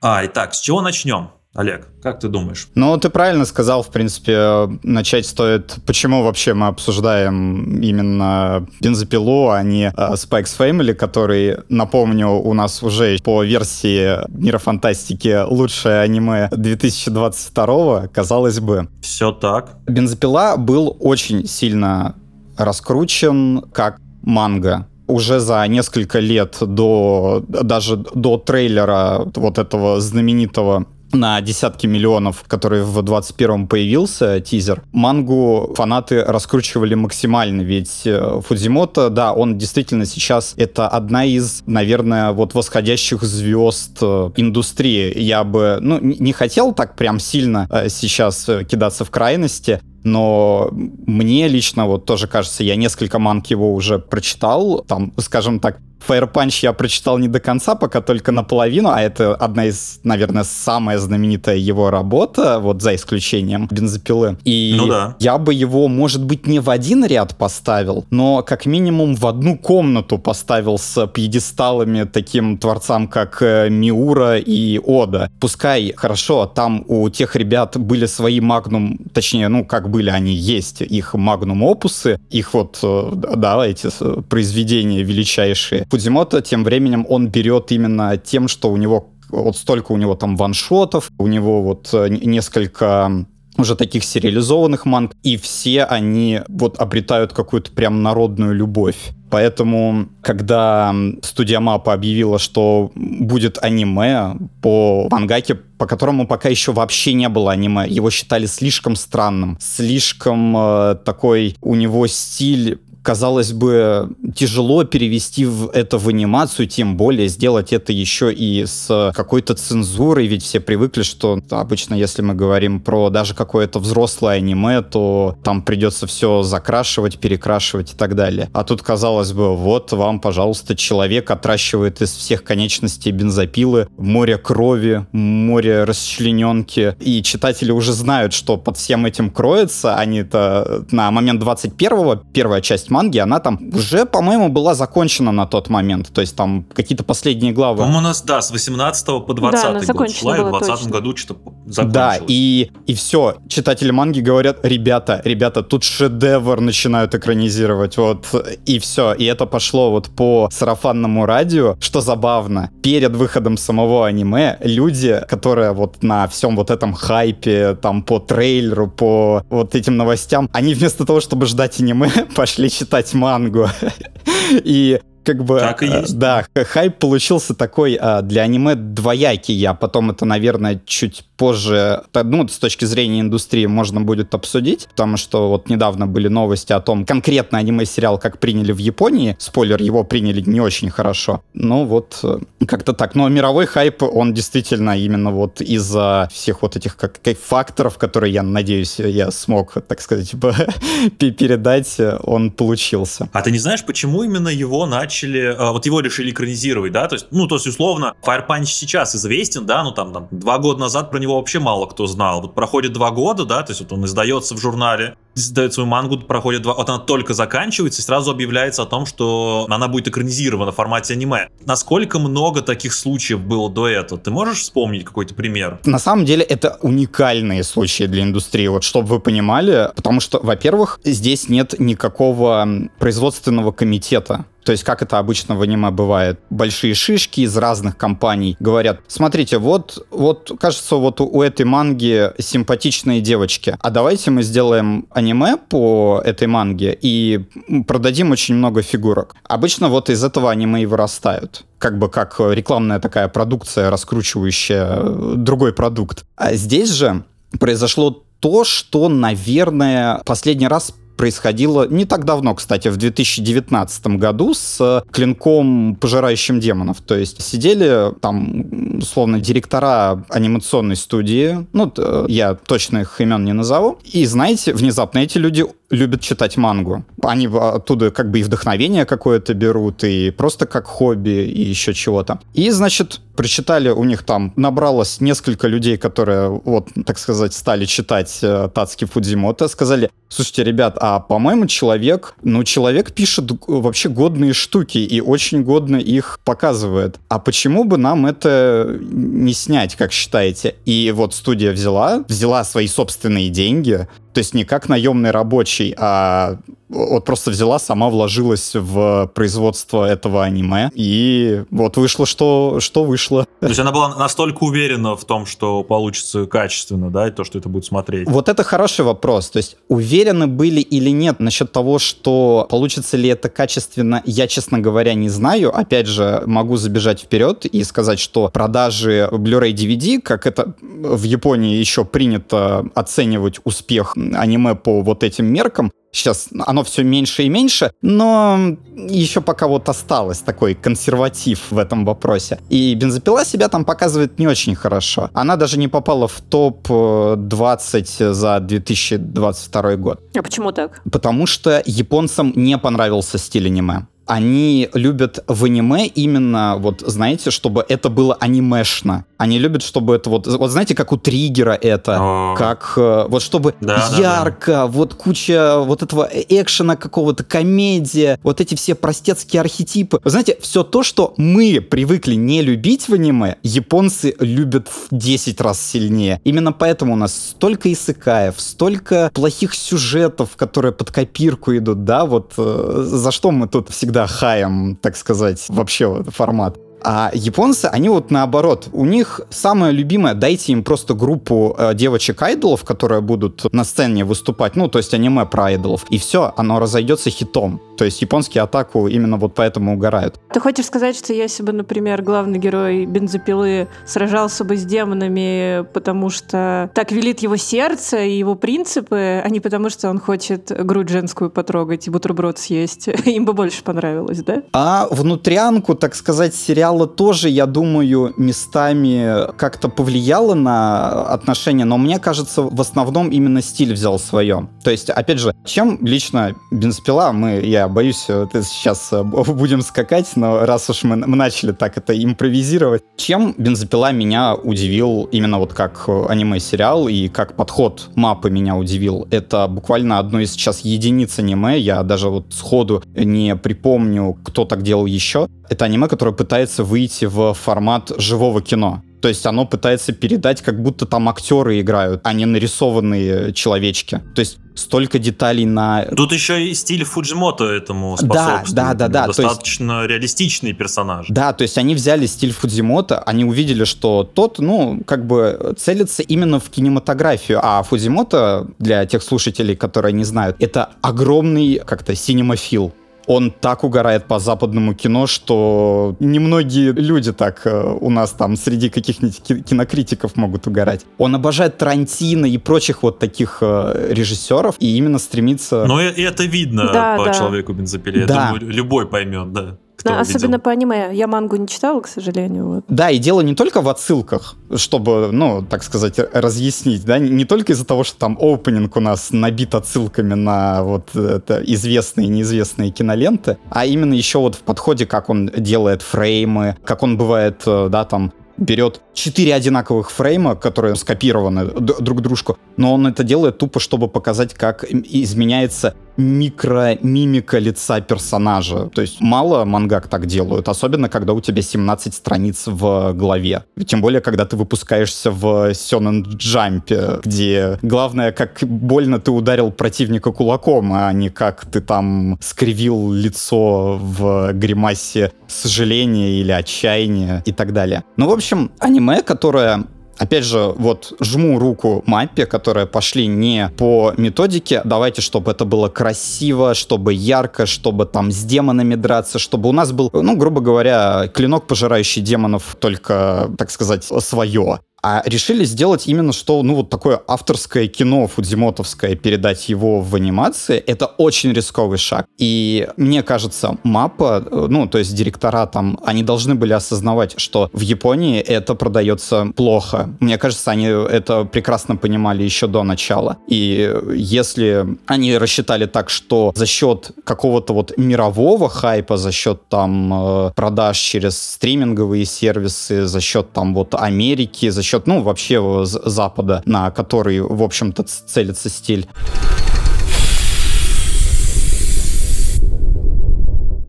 А, 0.00 0.26
итак, 0.26 0.52
с 0.54 0.60
чего 0.60 0.80
начнем? 0.82 1.30
Олег, 1.54 1.86
как 2.02 2.18
ты 2.18 2.28
думаешь? 2.28 2.68
Ну, 2.74 2.96
ты 2.96 3.10
правильно 3.10 3.44
сказал, 3.44 3.82
в 3.82 3.90
принципе, 3.90 4.70
начать 4.82 5.26
стоит, 5.26 5.76
почему 5.84 6.22
вообще 6.22 6.54
мы 6.54 6.68
обсуждаем 6.68 7.78
именно 7.82 8.66
бензопилу, 8.80 9.50
а 9.50 9.62
не 9.62 9.90
uh, 9.90 10.14
Spikes 10.14 10.56
Family, 10.58 10.94
который, 10.94 11.58
напомню, 11.68 12.28
у 12.28 12.54
нас 12.54 12.82
уже 12.82 13.18
по 13.22 13.42
версии 13.44 14.18
Мира 14.30 14.56
Фантастики 14.56 15.44
лучшее 15.46 16.00
аниме 16.00 16.48
2022, 16.52 18.08
казалось 18.08 18.58
бы. 18.58 18.88
Все 19.02 19.30
так. 19.30 19.76
Бензопила 19.86 20.56
был 20.56 20.96
очень 21.00 21.46
сильно 21.46 22.14
раскручен 22.56 23.60
как 23.74 23.98
манга 24.22 24.86
уже 25.06 25.40
за 25.40 25.66
несколько 25.68 26.20
лет 26.20 26.56
до 26.60 27.44
даже 27.48 27.96
до 27.96 28.38
трейлера 28.38 29.26
вот 29.34 29.58
этого 29.58 30.00
знаменитого 30.00 30.86
на 31.14 31.40
десятки 31.40 31.86
миллионов, 31.86 32.44
который 32.46 32.82
в 32.82 32.98
21-м 32.98 33.66
появился, 33.66 34.40
тизер, 34.40 34.82
мангу 34.92 35.74
фанаты 35.76 36.22
раскручивали 36.24 36.94
максимально, 36.94 37.62
ведь 37.62 38.02
э, 38.04 38.40
Фудзимото, 38.46 39.10
да, 39.10 39.32
он 39.32 39.58
действительно 39.58 40.06
сейчас 40.06 40.54
это 40.56 40.88
одна 40.88 41.24
из, 41.24 41.62
наверное, 41.66 42.32
вот 42.32 42.54
восходящих 42.54 43.22
звезд 43.22 43.98
э, 44.00 44.30
индустрии. 44.36 45.18
Я 45.18 45.44
бы, 45.44 45.78
ну, 45.80 45.98
не 46.00 46.32
хотел 46.32 46.72
так 46.72 46.96
прям 46.96 47.20
сильно 47.20 47.68
э, 47.70 47.88
сейчас 47.88 48.48
кидаться 48.68 49.04
в 49.04 49.10
крайности, 49.10 49.80
но 50.04 50.68
мне 50.72 51.48
лично 51.48 51.86
вот 51.86 52.06
тоже 52.06 52.26
кажется, 52.26 52.64
я 52.64 52.76
несколько 52.76 53.18
манг 53.18 53.46
его 53.46 53.72
уже 53.74 53.98
прочитал, 53.98 54.84
там, 54.86 55.12
скажем 55.18 55.60
так, 55.60 55.78
Fire 56.06 56.30
Punch 56.30 56.60
я 56.62 56.72
прочитал 56.72 57.18
не 57.18 57.28
до 57.28 57.40
конца, 57.40 57.74
пока 57.74 58.00
только 58.00 58.32
наполовину, 58.32 58.90
а 58.90 59.00
это 59.00 59.34
одна 59.34 59.66
из, 59.66 60.00
наверное, 60.02 60.44
самая 60.44 60.98
знаменитая 60.98 61.56
его 61.56 61.90
работа, 61.90 62.58
вот 62.58 62.82
за 62.82 62.94
исключением 62.94 63.68
бензопилы. 63.70 64.36
И 64.44 64.74
ну 64.76 64.86
да. 64.86 65.16
я 65.18 65.38
бы 65.38 65.54
его, 65.54 65.88
может 65.88 66.24
быть, 66.24 66.46
не 66.46 66.60
в 66.60 66.70
один 66.70 67.04
ряд 67.04 67.36
поставил, 67.36 68.04
но 68.10 68.42
как 68.42 68.66
минимум 68.66 69.14
в 69.14 69.26
одну 69.26 69.56
комнату 69.56 70.18
поставил 70.18 70.78
с 70.78 71.06
пьедесталами 71.06 72.04
таким 72.04 72.58
творцам, 72.58 73.08
как 73.08 73.42
э, 73.42 73.68
Миура 73.70 74.38
и 74.38 74.78
Ода. 74.78 75.30
Пускай, 75.40 75.92
хорошо, 75.96 76.46
там 76.46 76.84
у 76.88 77.08
тех 77.10 77.36
ребят 77.36 77.76
были 77.78 78.06
свои 78.06 78.40
магнум, 78.40 78.98
точнее, 79.12 79.48
ну, 79.48 79.64
как 79.64 79.88
были, 79.88 80.10
они 80.10 80.32
есть, 80.32 80.82
их 80.82 81.14
магнум-опусы, 81.14 82.18
их 82.30 82.54
вот, 82.54 82.78
э, 82.82 83.10
да, 83.36 83.64
эти 83.66 83.88
э, 84.00 84.22
произведения 84.28 85.02
величайшие. 85.02 85.86
Фудзимото 85.92 86.40
тем 86.40 86.64
временем 86.64 87.04
он 87.06 87.28
берет 87.28 87.70
именно 87.70 88.16
тем, 88.16 88.48
что 88.48 88.72
у 88.72 88.78
него 88.78 89.10
вот 89.28 89.58
столько 89.58 89.92
у 89.92 89.98
него 89.98 90.14
там 90.14 90.36
ваншотов, 90.36 91.10
у 91.18 91.26
него 91.26 91.62
вот 91.62 91.90
э, 91.92 92.08
несколько 92.08 93.26
уже 93.58 93.76
таких 93.76 94.02
сериализованных 94.02 94.86
манг, 94.86 95.12
и 95.22 95.36
все 95.36 95.84
они 95.84 96.40
вот 96.48 96.80
обретают 96.80 97.34
какую-то 97.34 97.72
прям 97.72 98.02
народную 98.02 98.54
любовь. 98.54 99.10
Поэтому, 99.28 100.08
когда 100.22 100.94
студия 101.22 101.60
Мапа 101.60 101.92
объявила, 101.92 102.38
что 102.38 102.90
будет 102.94 103.58
аниме 103.62 104.36
по 104.62 105.08
мангаке, 105.10 105.56
по 105.56 105.86
которому 105.86 106.26
пока 106.26 106.48
еще 106.48 106.72
вообще 106.72 107.12
не 107.12 107.28
было 107.28 107.52
аниме, 107.52 107.86
его 107.86 108.08
считали 108.08 108.46
слишком 108.46 108.96
странным, 108.96 109.58
слишком 109.60 110.56
э, 110.56 110.96
такой 111.04 111.54
у 111.60 111.74
него 111.74 112.06
стиль 112.06 112.78
казалось 113.02 113.52
бы, 113.52 114.10
тяжело 114.34 114.84
перевести 114.84 115.44
в 115.44 115.68
это 115.70 115.98
в 115.98 116.08
анимацию, 116.08 116.66
тем 116.66 116.96
более 116.96 117.28
сделать 117.28 117.72
это 117.72 117.92
еще 117.92 118.32
и 118.32 118.64
с 118.64 119.12
какой-то 119.14 119.54
цензурой, 119.54 120.26
ведь 120.26 120.42
все 120.42 120.60
привыкли, 120.60 121.02
что 121.02 121.40
обычно, 121.50 121.94
если 121.94 122.22
мы 122.22 122.34
говорим 122.34 122.80
про 122.80 123.10
даже 123.10 123.34
какое-то 123.34 123.78
взрослое 123.78 124.36
аниме, 124.36 124.82
то 124.82 125.36
там 125.42 125.62
придется 125.62 126.06
все 126.06 126.42
закрашивать, 126.42 127.18
перекрашивать 127.18 127.92
и 127.92 127.96
так 127.96 128.14
далее. 128.14 128.48
А 128.52 128.64
тут, 128.64 128.82
казалось 128.82 129.32
бы, 129.32 129.56
вот 129.56 129.92
вам, 129.92 130.20
пожалуйста, 130.20 130.76
человек 130.76 131.30
отращивает 131.30 132.00
из 132.02 132.12
всех 132.12 132.44
конечностей 132.44 133.10
бензопилы 133.10 133.88
море 133.96 134.38
крови, 134.38 135.06
море 135.12 135.84
расчлененки, 135.84 136.96
и 137.00 137.22
читатели 137.22 137.72
уже 137.72 137.92
знают, 137.92 138.32
что 138.32 138.56
под 138.56 138.76
всем 138.76 139.06
этим 139.06 139.30
кроется, 139.30 139.96
они-то 139.96 140.84
на 140.90 141.10
момент 141.10 141.42
21-го, 141.42 142.22
первая 142.32 142.60
часть 142.60 142.90
манги, 142.92 143.18
она 143.18 143.40
там 143.40 143.58
уже, 143.72 144.06
по-моему, 144.06 144.48
была 144.48 144.74
закончена 144.74 145.32
на 145.32 145.46
тот 145.46 145.68
момент. 145.68 146.12
То 146.12 146.20
есть 146.20 146.36
там 146.36 146.64
какие-то 146.74 147.04
последние 147.04 147.52
главы. 147.52 147.78
По-моему, 147.78 147.98
у 147.98 148.02
нас, 148.02 148.22
да, 148.22 148.40
с 148.40 148.50
18 148.50 149.06
по 149.26 149.34
20 149.34 149.86
да, 149.86 149.92
год 149.94 150.10
шла, 150.10 150.38
и 150.38 150.42
в 150.42 150.48
20 150.48 150.68
точно. 150.68 150.90
году 150.90 151.16
что-то 151.16 151.40
закончилось. 151.66 151.92
Да, 151.92 152.18
и, 152.26 152.70
и 152.86 152.94
все. 152.94 153.36
Читатели 153.48 153.90
манги 153.90 154.20
говорят, 154.20 154.58
ребята, 154.62 155.20
ребята, 155.24 155.62
тут 155.62 155.84
шедевр 155.84 156.60
начинают 156.60 157.14
экранизировать. 157.14 157.96
Вот, 157.96 158.26
и 158.66 158.78
все. 158.78 159.14
И 159.14 159.24
это 159.24 159.46
пошло 159.46 159.90
вот 159.90 160.08
по 160.10 160.48
сарафанному 160.52 161.26
радио. 161.26 161.76
Что 161.80 162.00
забавно, 162.00 162.70
перед 162.82 163.16
выходом 163.16 163.56
самого 163.56 164.06
аниме 164.06 164.58
люди, 164.60 165.20
которые 165.28 165.72
вот 165.72 166.02
на 166.02 166.28
всем 166.28 166.56
вот 166.56 166.70
этом 166.70 166.92
хайпе, 166.92 167.74
там 167.74 168.02
по 168.02 168.18
трейлеру, 168.18 168.88
по 168.88 169.44
вот 169.48 169.74
этим 169.74 169.96
новостям, 169.96 170.48
они 170.52 170.74
вместо 170.74 171.04
того, 171.04 171.20
чтобы 171.20 171.46
ждать 171.46 171.80
аниме, 171.80 172.10
пошли 172.36 172.68
читать 172.82 173.14
мангу. 173.14 173.68
И 174.50 175.00
как 175.24 175.44
бы... 175.44 175.60
Так 175.60 175.84
и 175.84 175.86
э, 175.86 176.00
есть. 176.00 176.18
Да, 176.18 176.44
хайп 176.52 176.98
получился 176.98 177.54
такой 177.54 177.94
а, 177.94 178.22
для 178.22 178.42
аниме 178.42 178.74
двоякий. 178.74 179.54
Я 179.54 179.72
потом 179.72 180.10
это, 180.10 180.24
наверное, 180.24 180.80
чуть 180.84 181.24
позже, 181.42 182.04
ну, 182.14 182.46
с 182.46 182.56
точки 182.58 182.84
зрения 182.84 183.20
индустрии 183.20 183.66
можно 183.66 184.00
будет 184.00 184.32
обсудить, 184.32 184.86
потому 184.90 185.16
что 185.16 185.48
вот 185.48 185.68
недавно 185.68 186.06
были 186.06 186.28
новости 186.28 186.72
о 186.72 186.78
том, 186.78 187.04
конкретно 187.04 187.58
аниме-сериал 187.58 188.16
как 188.16 188.38
приняли 188.38 188.70
в 188.70 188.78
Японии. 188.78 189.34
Спойлер, 189.40 189.82
его 189.82 190.04
приняли 190.04 190.40
не 190.46 190.60
очень 190.60 190.88
хорошо. 190.88 191.42
Ну, 191.52 191.84
вот 191.84 192.20
э, 192.22 192.38
как-то 192.68 192.92
так. 192.92 193.16
Но 193.16 193.28
мировой 193.28 193.66
хайп, 193.66 194.04
он 194.04 194.34
действительно 194.34 194.96
именно 194.96 195.32
вот 195.32 195.60
из-за 195.60 196.28
всех 196.32 196.62
вот 196.62 196.76
этих 196.76 196.96
как, 196.96 197.20
как 197.20 197.36
факторов, 197.36 197.98
которые, 197.98 198.32
я 198.32 198.44
надеюсь, 198.44 199.00
я 199.00 199.32
смог, 199.32 199.74
так 199.88 200.00
сказать, 200.00 200.32
пе- 201.18 201.32
передать, 201.32 201.98
э, 201.98 202.20
он 202.22 202.52
получился. 202.52 203.28
А 203.32 203.42
ты 203.42 203.50
не 203.50 203.58
знаешь, 203.58 203.84
почему 203.84 204.22
именно 204.22 204.48
его 204.48 204.86
начали, 204.86 205.56
а, 205.58 205.72
вот 205.72 205.86
его 205.86 205.98
решили 205.98 206.30
экранизировать, 206.30 206.92
да? 206.92 207.08
То 207.08 207.16
есть, 207.16 207.26
ну, 207.32 207.48
то 207.48 207.56
есть, 207.56 207.66
условно, 207.66 208.14
Fire 208.24 208.46
Punch 208.46 208.66
сейчас 208.66 209.16
известен, 209.16 209.66
да, 209.66 209.82
ну, 209.82 209.90
там, 209.90 210.12
там, 210.12 210.28
два 210.30 210.58
года 210.58 210.78
назад 210.78 211.10
про 211.10 211.18
него 211.18 211.31
вообще 211.36 211.58
мало 211.58 211.86
кто 211.86 212.06
знал. 212.06 212.42
Вот 212.42 212.54
проходит 212.54 212.92
два 212.92 213.10
года, 213.10 213.44
да, 213.44 213.62
то 213.62 213.72
есть, 213.72 213.80
вот 213.80 213.92
он 213.92 214.04
издается 214.04 214.54
в 214.54 214.58
журнале, 214.58 215.16
издает 215.34 215.72
свою 215.72 215.88
мангу, 215.88 216.18
проходит 216.18 216.62
два, 216.62 216.74
вот 216.74 216.88
она 216.88 216.98
только 216.98 217.34
заканчивается, 217.34 218.02
и 218.02 218.04
сразу 218.04 218.30
объявляется 218.30 218.82
о 218.82 218.86
том, 218.86 219.06
что 219.06 219.66
она 219.70 219.88
будет 219.88 220.08
экранизирована 220.08 220.72
в 220.72 220.74
формате 220.74 221.14
аниме. 221.14 221.48
Насколько 221.64 222.18
много 222.18 222.62
таких 222.62 222.92
случаев 222.92 223.40
было 223.40 223.70
до 223.70 223.88
этого? 223.88 224.20
Ты 224.20 224.30
можешь 224.30 224.60
вспомнить 224.60 225.04
какой-то 225.04 225.34
пример? 225.34 225.80
На 225.84 225.98
самом 225.98 226.24
деле 226.24 226.42
это 226.42 226.78
уникальные 226.82 227.64
случаи 227.64 228.04
для 228.04 228.22
индустрии, 228.22 228.66
вот 228.66 228.84
чтобы 228.84 229.08
вы 229.08 229.20
понимали, 229.20 229.90
потому 229.96 230.20
что, 230.20 230.38
во-первых, 230.40 231.00
здесь 231.04 231.48
нет 231.48 231.74
никакого 231.78 232.68
производственного 232.98 233.72
комитета. 233.72 234.44
То 234.64 234.72
есть, 234.72 234.84
как 234.84 235.02
это 235.02 235.18
обычно 235.18 235.56
в 235.56 235.62
аниме 235.62 235.90
бывает, 235.90 236.40
большие 236.50 236.94
шишки 236.94 237.40
из 237.40 237.56
разных 237.56 237.96
компаний 237.96 238.56
говорят, 238.60 239.00
смотрите, 239.08 239.58
вот, 239.58 240.06
вот 240.10 240.52
кажется, 240.60 240.96
вот 240.96 241.20
у, 241.20 241.26
у 241.26 241.42
этой 241.42 241.64
манги 241.64 242.30
симпатичные 242.38 243.20
девочки, 243.20 243.76
а 243.80 243.90
давайте 243.90 244.30
мы 244.30 244.42
сделаем 244.42 245.06
аниме 245.10 245.56
по 245.56 246.22
этой 246.24 246.46
манге 246.46 246.96
и 247.00 247.44
продадим 247.86 248.30
очень 248.30 248.54
много 248.54 248.82
фигурок. 248.82 249.34
Обычно 249.44 249.88
вот 249.88 250.10
из 250.10 250.22
этого 250.22 250.50
аниме 250.50 250.82
и 250.82 250.86
вырастают 250.86 251.64
как 251.78 251.98
бы 251.98 252.08
как 252.08 252.38
рекламная 252.38 253.00
такая 253.00 253.26
продукция, 253.26 253.90
раскручивающая 253.90 255.34
другой 255.34 255.72
продукт. 255.72 256.24
А 256.36 256.54
здесь 256.54 256.90
же 256.90 257.24
произошло 257.58 258.22
то, 258.38 258.64
что, 258.64 259.08
наверное, 259.08 260.20
последний 260.24 260.68
раз 260.68 260.94
происходило 261.16 261.86
не 261.88 262.04
так 262.04 262.24
давно, 262.24 262.54
кстати, 262.54 262.88
в 262.88 262.96
2019 262.96 264.06
году 264.18 264.54
с 264.54 265.02
клинком, 265.10 265.96
пожирающим 266.00 266.60
демонов. 266.60 267.00
То 267.00 267.16
есть 267.16 267.42
сидели 267.42 268.12
там, 268.20 268.98
условно, 268.98 269.40
директора 269.40 270.24
анимационной 270.28 270.96
студии, 270.96 271.66
ну, 271.72 271.90
т- 271.90 272.24
я 272.28 272.54
точно 272.54 272.98
их 272.98 273.20
имен 273.20 273.44
не 273.44 273.52
назову, 273.52 273.98
и, 274.04 274.24
знаете, 274.26 274.72
внезапно 274.74 275.18
эти 275.20 275.38
люди 275.38 275.64
любят 275.92 276.22
читать 276.22 276.56
мангу. 276.56 277.04
Они 277.22 277.46
оттуда 277.46 278.10
как 278.10 278.30
бы 278.30 278.40
и 278.40 278.42
вдохновение 278.42 279.04
какое-то 279.04 279.54
берут, 279.54 280.02
и 280.02 280.30
просто 280.30 280.66
как 280.66 280.86
хобби, 280.86 281.44
и 281.44 281.62
еще 281.62 281.92
чего-то. 281.92 282.40
И, 282.54 282.70
значит, 282.70 283.20
прочитали, 283.36 283.90
у 283.90 284.04
них 284.04 284.22
там 284.22 284.52
набралось 284.56 285.20
несколько 285.20 285.68
людей, 285.68 285.96
которые, 285.96 286.48
вот, 286.48 286.88
так 287.06 287.18
сказать, 287.18 287.54
стали 287.54 287.84
читать 287.84 288.38
э, 288.42 288.68
Тацки 288.74 289.04
Фудзимото, 289.04 289.68
сказали, 289.68 290.10
слушайте, 290.28 290.64
ребят, 290.64 290.96
а 291.00 291.20
по-моему 291.20 291.66
человек, 291.66 292.34
ну, 292.42 292.64
человек 292.64 293.12
пишет 293.12 293.50
вообще 293.66 294.08
годные 294.08 294.52
штуки 294.52 294.98
и 294.98 295.20
очень 295.20 295.62
годно 295.62 295.96
их 295.96 296.40
показывает. 296.44 297.18
А 297.28 297.38
почему 297.38 297.84
бы 297.84 297.98
нам 297.98 298.26
это 298.26 298.98
не 299.00 299.52
снять, 299.52 299.96
как 299.96 300.12
считаете? 300.12 300.74
И 300.84 301.12
вот 301.14 301.34
студия 301.34 301.72
взяла, 301.72 302.24
взяла 302.28 302.64
свои 302.64 302.86
собственные 302.86 303.50
деньги, 303.50 304.08
то 304.32 304.38
есть 304.38 304.54
не 304.54 304.64
как 304.64 304.88
наемный 304.88 305.30
рабочий, 305.30 305.94
а 305.96 306.58
вот 306.92 307.24
просто 307.24 307.50
взяла, 307.50 307.78
сама 307.78 308.08
вложилась 308.08 308.72
в 308.74 309.30
производство 309.34 310.04
этого 310.04 310.44
аниме. 310.44 310.90
И 310.94 311.64
вот 311.70 311.96
вышло, 311.96 312.26
что, 312.26 312.78
что 312.80 313.04
вышло. 313.04 313.46
То 313.60 313.68
есть 313.68 313.80
она 313.80 313.92
была 313.92 314.14
настолько 314.16 314.64
уверена 314.64 315.16
в 315.16 315.24
том, 315.24 315.46
что 315.46 315.82
получится 315.82 316.46
качественно, 316.46 317.10
да, 317.10 317.28
и 317.28 317.30
то, 317.30 317.44
что 317.44 317.58
это 317.58 317.68
будет 317.68 317.84
смотреть. 317.84 318.28
Вот 318.28 318.48
это 318.48 318.62
хороший 318.62 319.04
вопрос. 319.04 319.50
То 319.50 319.58
есть 319.58 319.76
уверены 319.88 320.46
были 320.46 320.80
или 320.80 321.10
нет 321.10 321.40
насчет 321.40 321.72
того, 321.72 321.98
что 321.98 322.66
получится 322.70 323.16
ли 323.16 323.28
это 323.28 323.48
качественно, 323.48 324.22
я, 324.24 324.46
честно 324.46 324.78
говоря, 324.78 325.14
не 325.14 325.28
знаю. 325.28 325.76
Опять 325.76 326.06
же, 326.06 326.42
могу 326.46 326.76
забежать 326.76 327.20
вперед 327.20 327.64
и 327.66 327.84
сказать, 327.84 328.18
что 328.18 328.50
продажи 328.52 329.28
Blu-ray 329.30 329.72
DVD, 329.72 330.20
как 330.20 330.46
это 330.46 330.74
в 330.80 331.22
Японии 331.24 331.76
еще 331.76 332.04
принято 332.04 332.86
оценивать 332.94 333.60
успех 333.64 334.16
аниме 334.16 334.74
по 334.74 335.02
вот 335.02 335.22
этим 335.22 335.46
меркам, 335.46 335.92
Сейчас 336.14 336.50
оно 336.66 336.84
все 336.84 337.02
меньше 337.04 337.44
и 337.44 337.48
меньше, 337.48 337.92
но 338.02 338.76
еще 338.94 339.40
пока 339.40 339.66
вот 339.66 339.88
осталось 339.88 340.40
такой 340.40 340.74
консерватив 340.74 341.70
в 341.70 341.78
этом 341.78 342.04
вопросе. 342.04 342.60
И 342.68 342.94
бензопила 342.94 343.46
себя 343.46 343.68
там 343.68 343.86
показывает 343.86 344.38
не 344.38 344.46
очень 344.46 344.74
хорошо. 344.74 345.30
Она 345.32 345.56
даже 345.56 345.78
не 345.78 345.88
попала 345.88 346.28
в 346.28 346.40
топ-20 346.42 348.32
за 348.32 348.60
2022 348.60 349.96
год. 349.96 350.20
А 350.36 350.42
почему 350.42 350.72
так? 350.72 351.00
Потому 351.10 351.46
что 351.46 351.82
японцам 351.86 352.52
не 352.56 352.76
понравился 352.76 353.38
стиль 353.38 353.66
аниме. 353.68 354.06
Они 354.26 354.88
любят 354.94 355.42
в 355.46 355.64
аниме 355.64 356.06
именно, 356.06 356.76
вот, 356.78 357.00
знаете, 357.00 357.50
чтобы 357.50 357.84
это 357.88 358.08
было 358.08 358.34
анимешно. 358.40 359.24
Они 359.36 359.58
любят, 359.58 359.82
чтобы 359.82 360.14
это 360.14 360.30
вот... 360.30 360.46
Вот 360.46 360.70
знаете, 360.70 360.94
как 360.94 361.12
у 361.12 361.16
Триггера 361.16 361.72
это, 361.72 362.18
О. 362.20 362.54
как... 362.56 362.94
э, 362.96 363.26
Вот 363.28 363.42
чтобы 363.42 363.74
Да, 363.80 364.08
да, 364.10 364.18
ярко, 364.18 364.86
вот 364.86 365.14
куча 365.14 365.78
вот 365.78 366.02
этого 366.02 366.28
экшена 366.48 366.96
какого-то, 366.96 367.42
комедия, 367.44 368.38
вот 368.42 368.60
эти 368.60 368.74
все 368.74 368.94
простецкие 368.94 369.60
архетипы. 369.60 370.20
Вы 370.22 370.30
знаете, 370.30 370.56
все 370.60 370.84
то, 370.84 371.02
что 371.02 371.34
мы 371.36 371.80
привыкли 371.80 372.34
не 372.34 372.62
любить 372.62 373.08
в 373.08 373.14
аниме, 373.14 373.56
японцы 373.62 374.34
любят 374.38 374.88
в 374.88 375.08
10 375.10 375.60
раз 375.60 375.80
сильнее. 375.80 376.40
Именно 376.44 376.72
поэтому 376.72 377.14
у 377.14 377.16
нас 377.16 377.34
столько 377.50 377.92
исыкаев, 377.92 378.54
столько 378.58 379.30
плохих 379.34 379.74
сюжетов, 379.74 380.50
которые 380.56 380.92
под 380.92 381.10
копирку 381.10 381.76
идут, 381.76 382.04
да, 382.04 382.24
вот 382.24 382.52
э, 382.56 383.02
за 383.04 383.30
что 383.32 383.50
мы 383.50 383.66
тут 383.66 383.90
всегда 383.90 384.11
хаем, 384.26 384.96
так 385.00 385.16
сказать, 385.16 385.64
вообще 385.68 386.24
формат. 386.28 386.78
А 387.04 387.30
японцы, 387.34 387.86
они 387.86 388.08
вот 388.08 388.30
наоборот, 388.30 388.88
у 388.92 389.04
них 389.04 389.40
самое 389.50 389.92
любимое, 389.92 390.34
дайте 390.34 390.72
им 390.72 390.84
просто 390.84 391.14
группу 391.14 391.74
э, 391.76 391.94
девочек-айдолов, 391.94 392.84
которые 392.84 393.20
будут 393.20 393.72
на 393.72 393.84
сцене 393.84 394.24
выступать, 394.24 394.76
ну, 394.76 394.88
то 394.88 394.98
есть 394.98 395.12
аниме 395.14 395.44
про 395.44 395.64
айдолов, 395.64 396.04
и 396.10 396.18
все, 396.18 396.52
оно 396.56 396.78
разойдется 396.78 397.30
хитом. 397.30 397.80
То 397.96 398.04
есть 398.04 398.22
японские 398.22 398.62
атаку 398.62 399.08
именно 399.08 399.36
вот 399.36 399.54
поэтому 399.54 399.94
угорают. 399.94 400.40
Ты 400.52 400.60
хочешь 400.60 400.86
сказать, 400.86 401.16
что 401.16 401.32
если 401.32 401.62
бы, 401.62 401.72
например, 401.72 402.22
главный 402.22 402.58
герой 402.58 403.06
бензопилы 403.06 403.88
сражался 404.06 404.64
бы 404.64 404.76
с 404.76 404.84
демонами, 404.84 405.86
потому 405.92 406.30
что 406.30 406.90
так 406.94 407.12
велит 407.12 407.40
его 407.40 407.56
сердце 407.56 408.24
и 408.24 408.38
его 408.38 408.54
принципы, 408.54 409.42
а 409.44 409.48
не 409.48 409.60
потому 409.60 409.90
что 409.90 410.08
он 410.10 410.18
хочет 410.18 410.70
грудь 410.84 411.08
женскую 411.08 411.50
потрогать 411.50 412.06
и 412.06 412.10
бутерброд 412.10 412.58
съесть, 412.58 413.08
им 413.24 413.44
бы 413.44 413.52
больше 413.52 413.82
понравилось, 413.82 414.42
да? 414.42 414.62
А 414.72 415.06
внутрянку, 415.10 415.94
так 415.94 416.14
сказать, 416.14 416.54
сериала 416.54 417.06
тоже, 417.06 417.48
я 417.48 417.66
думаю, 417.66 418.34
местами 418.36 419.52
как-то 419.56 419.88
повлияло 419.88 420.54
на 420.54 421.24
отношения, 421.24 421.84
но 421.84 421.98
мне 421.98 422.18
кажется, 422.18 422.62
в 422.62 422.80
основном 422.80 423.30
именно 423.30 423.62
стиль 423.62 423.92
взял 423.92 424.18
свое. 424.18 424.68
То 424.84 424.90
есть, 424.90 425.10
опять 425.10 425.38
же, 425.38 425.54
чем 425.64 425.98
лично 426.00 426.54
бензопила, 426.70 427.32
мы, 427.32 427.60
я 427.60 427.81
говоря, 427.82 427.88
боюсь, 427.88 428.24
это 428.28 428.62
сейчас 428.62 429.10
будем 429.22 429.82
скакать, 429.82 430.30
но 430.36 430.64
раз 430.64 430.88
уж 430.90 431.04
мы, 431.04 431.16
начали 431.16 431.72
так 431.72 431.96
это 431.96 432.12
импровизировать. 432.12 433.02
Чем 433.16 433.54
«Бензопила» 433.58 434.12
меня 434.12 434.54
удивил 434.54 435.28
именно 435.32 435.58
вот 435.58 435.72
как 435.72 436.08
аниме-сериал 436.08 437.08
и 437.08 437.28
как 437.28 437.56
подход 437.56 438.10
мапы 438.14 438.50
меня 438.50 438.76
удивил? 438.76 439.26
Это 439.30 439.66
буквально 439.68 440.18
одно 440.18 440.40
из 440.40 440.52
сейчас 440.52 440.80
единиц 440.80 441.38
аниме, 441.38 441.78
я 441.78 442.02
даже 442.02 442.28
вот 442.28 442.52
сходу 442.52 443.02
не 443.14 443.56
припомню, 443.56 444.36
кто 444.44 444.64
так 444.64 444.82
делал 444.82 445.06
еще. 445.06 445.48
Это 445.68 445.86
аниме, 445.86 446.08
которое 446.08 446.32
пытается 446.32 446.84
выйти 446.84 447.24
в 447.24 447.54
формат 447.54 448.12
живого 448.18 448.60
кино. 448.60 449.02
То 449.22 449.28
есть 449.28 449.46
оно 449.46 449.64
пытается 449.64 450.12
передать, 450.12 450.62
как 450.62 450.82
будто 450.82 451.06
там 451.06 451.28
актеры 451.28 451.80
играют, 451.80 452.20
а 452.24 452.32
не 452.32 452.44
нарисованные 452.44 453.52
человечки. 453.52 454.20
То 454.34 454.40
есть 454.40 454.58
столько 454.74 455.18
деталей 455.18 455.64
на... 455.64 456.04
Тут 456.16 456.32
еще 456.32 456.66
и 456.66 456.74
стиль 456.74 457.04
Фуджимото 457.04 457.64
этому 457.64 458.16
способствует. 458.16 458.74
Да, 458.74 458.94
да, 458.94 459.08
да, 459.08 459.08
да. 459.08 459.26
Достаточно 459.28 460.00
есть... 460.00 460.10
реалистичный 460.10 460.72
персонаж. 460.72 461.26
Да, 461.28 461.52
то 461.52 461.62
есть 461.62 461.78
они 461.78 461.94
взяли 461.94 462.26
стиль 462.26 462.52
Фудзимото, 462.52 463.20
они 463.20 463.44
увидели, 463.44 463.84
что 463.84 464.24
тот, 464.24 464.58
ну, 464.58 465.00
как 465.06 465.26
бы 465.26 465.74
целится 465.78 466.22
именно 466.22 466.58
в 466.58 466.68
кинематографию, 466.70 467.60
а 467.62 467.82
Фудзимото, 467.82 468.66
для 468.78 469.06
тех 469.06 469.22
слушателей, 469.22 469.76
которые 469.76 470.14
не 470.14 470.24
знают, 470.24 470.56
это 470.58 470.90
огромный 471.00 471.80
как-то 471.86 472.16
синемофил 472.16 472.92
он 473.26 473.50
так 473.50 473.84
угорает 473.84 474.26
по 474.26 474.38
западному 474.38 474.94
кино, 474.94 475.26
что 475.26 476.16
немногие 476.20 476.92
люди 476.92 477.32
так 477.32 477.62
э, 477.66 477.96
у 478.00 478.10
нас 478.10 478.32
там 478.32 478.56
среди 478.56 478.88
каких-нибудь 478.88 479.64
кинокритиков 479.64 480.36
могут 480.36 480.66
угорать. 480.66 481.04
Он 481.18 481.34
обожает 481.34 481.78
Тарантино 481.78 482.46
и 482.46 482.58
прочих 482.58 483.02
вот 483.02 483.18
таких 483.18 483.58
э, 483.60 484.08
режиссеров 484.10 484.76
и 484.78 484.96
именно 484.96 485.18
стремится... 485.18 485.84
Но 485.86 486.00
и 486.00 486.22
это 486.22 486.44
видно 486.44 486.90
да, 486.92 487.16
по 487.16 487.26
да. 487.26 487.34
человеку 487.34 487.72
бензопиле. 487.72 488.26
Да. 488.26 488.34
Я 488.34 488.52
думаю, 488.52 488.72
любой 488.72 489.06
поймет, 489.06 489.52
да 489.52 489.78
кто 490.02 490.18
Особенно 490.18 490.58
по 490.58 490.70
аниме. 490.70 491.10
Я 491.12 491.26
мангу 491.26 491.56
не 491.56 491.68
читала, 491.68 492.00
к 492.00 492.08
сожалению. 492.08 492.66
Вот. 492.66 492.84
Да, 492.88 493.10
и 493.10 493.18
дело 493.18 493.40
не 493.40 493.54
только 493.54 493.80
в 493.80 493.88
отсылках, 493.88 494.56
чтобы, 494.74 495.30
ну, 495.32 495.62
так 495.62 495.82
сказать, 495.82 496.18
разъяснить, 496.32 497.04
да, 497.04 497.18
не 497.18 497.44
только 497.44 497.72
из-за 497.72 497.84
того, 497.84 498.04
что 498.04 498.18
там 498.18 498.38
опенинг 498.40 498.96
у 498.96 499.00
нас 499.00 499.30
набит 499.30 499.74
отсылками 499.74 500.34
на 500.34 500.82
вот 500.82 501.14
это 501.14 501.62
известные 501.64 502.26
и 502.26 502.30
неизвестные 502.30 502.90
киноленты, 502.90 503.58
а 503.70 503.86
именно 503.86 504.14
еще 504.14 504.38
вот 504.38 504.56
в 504.56 504.60
подходе, 504.60 505.06
как 505.06 505.30
он 505.30 505.50
делает 505.56 506.02
фреймы, 506.02 506.76
как 506.84 507.02
он 507.02 507.16
бывает, 507.16 507.62
э, 507.66 507.88
да, 507.90 508.04
там 508.04 508.32
берет 508.56 509.00
четыре 509.12 509.54
одинаковых 509.54 510.10
фрейма, 510.10 510.56
которые 510.56 510.94
скопированы 510.96 511.66
друг 511.66 512.22
дружку, 512.22 512.58
но 512.76 512.94
он 512.94 513.06
это 513.06 513.24
делает 513.24 513.58
тупо, 513.58 513.80
чтобы 513.80 514.08
показать, 514.08 514.54
как 514.54 514.84
изменяется 514.84 515.94
микромимика 516.16 517.58
лица 517.58 518.00
персонажа. 518.00 518.90
То 518.94 519.02
есть 519.02 519.20
мало 519.20 519.64
мангак 519.64 520.08
так 520.08 520.26
делают, 520.26 520.68
особенно 520.68 521.08
когда 521.08 521.32
у 521.32 521.40
тебя 521.40 521.62
17 521.62 522.14
страниц 522.14 522.64
в 522.66 523.12
главе. 523.14 523.64
Тем 523.86 524.00
более, 524.00 524.20
когда 524.20 524.44
ты 524.44 524.56
выпускаешься 524.56 525.30
в 525.30 525.74
Сёнэн 525.74 526.22
Джампе, 526.22 527.20
где 527.24 527.78
главное, 527.82 528.32
как 528.32 528.58
больно 528.62 529.18
ты 529.18 529.30
ударил 529.30 529.70
противника 529.70 530.32
кулаком, 530.32 530.92
а 530.92 531.12
не 531.12 531.28
как 531.30 531.66
ты 531.66 531.80
там 531.80 532.38
скривил 532.40 533.12
лицо 533.12 533.98
в 534.00 534.52
гримасе 534.52 535.32
сожаления 535.46 536.40
или 536.40 536.52
отчаяния 536.52 537.42
и 537.44 537.52
так 537.52 537.72
далее. 537.72 538.04
Ну, 538.16 538.28
в 538.28 538.32
общем, 538.32 538.70
аниме, 538.78 539.22
которое 539.22 539.84
Опять 540.22 540.44
же, 540.44 540.72
вот 540.76 541.14
жму 541.20 541.58
руку 541.58 542.04
маппе, 542.06 542.46
которые 542.46 542.86
пошли 542.86 543.26
не 543.26 543.70
по 543.76 544.14
методике. 544.16 544.80
Давайте, 544.84 545.20
чтобы 545.20 545.50
это 545.50 545.64
было 545.64 545.88
красиво, 545.88 546.74
чтобы 546.74 547.12
ярко, 547.12 547.66
чтобы 547.66 548.06
там 548.06 548.30
с 548.30 548.44
демонами 548.44 548.94
драться, 548.94 549.40
чтобы 549.40 549.68
у 549.68 549.72
нас 549.72 549.90
был, 549.90 550.10
ну, 550.12 550.36
грубо 550.36 550.60
говоря, 550.60 551.28
клинок, 551.34 551.66
пожирающий 551.66 552.22
демонов, 552.22 552.76
только, 552.78 553.50
так 553.58 553.70
сказать, 553.72 554.04
свое 554.04 554.78
а 555.02 555.22
решили 555.26 555.64
сделать 555.64 556.06
именно 556.06 556.32
что, 556.32 556.62
ну, 556.62 556.76
вот 556.76 556.90
такое 556.90 557.20
авторское 557.26 557.88
кино 557.88 558.28
фудзимотовское, 558.28 559.16
передать 559.16 559.68
его 559.68 560.00
в 560.00 560.14
анимации, 560.14 560.78
это 560.78 561.06
очень 561.06 561.52
рисковый 561.52 561.98
шаг. 561.98 562.26
И 562.38 562.88
мне 562.96 563.22
кажется, 563.22 563.78
мапа, 563.82 564.44
ну, 564.50 564.86
то 564.86 564.98
есть 564.98 565.14
директора 565.14 565.66
там, 565.66 565.98
они 566.04 566.22
должны 566.22 566.54
были 566.54 566.72
осознавать, 566.72 567.34
что 567.36 567.68
в 567.72 567.80
Японии 567.80 568.40
это 568.40 568.74
продается 568.74 569.48
плохо. 569.56 570.10
Мне 570.20 570.38
кажется, 570.38 570.70
они 570.70 570.86
это 570.86 571.44
прекрасно 571.44 571.96
понимали 571.96 572.44
еще 572.44 572.68
до 572.68 572.84
начала. 572.84 573.38
И 573.48 573.92
если 574.14 574.86
они 575.06 575.36
рассчитали 575.36 575.86
так, 575.86 576.10
что 576.10 576.52
за 576.54 576.66
счет 576.66 577.10
какого-то 577.24 577.74
вот 577.74 577.92
мирового 577.96 578.68
хайпа, 578.68 579.16
за 579.16 579.32
счет 579.32 579.68
там 579.68 580.12
э, 580.12 580.52
продаж 580.54 580.98
через 580.98 581.40
стриминговые 581.40 582.24
сервисы, 582.24 583.06
за 583.06 583.20
счет 583.20 583.52
там 583.52 583.74
вот 583.74 583.94
Америки, 583.94 584.70
за 584.70 584.82
счет 584.82 584.91
счет, 584.92 585.06
ну, 585.06 585.22
вообще 585.22 585.58
Запада, 585.84 586.62
на 586.66 586.90
который, 586.90 587.40
в 587.40 587.62
общем-то, 587.62 588.02
целится 588.02 588.68
стиль. 588.68 589.08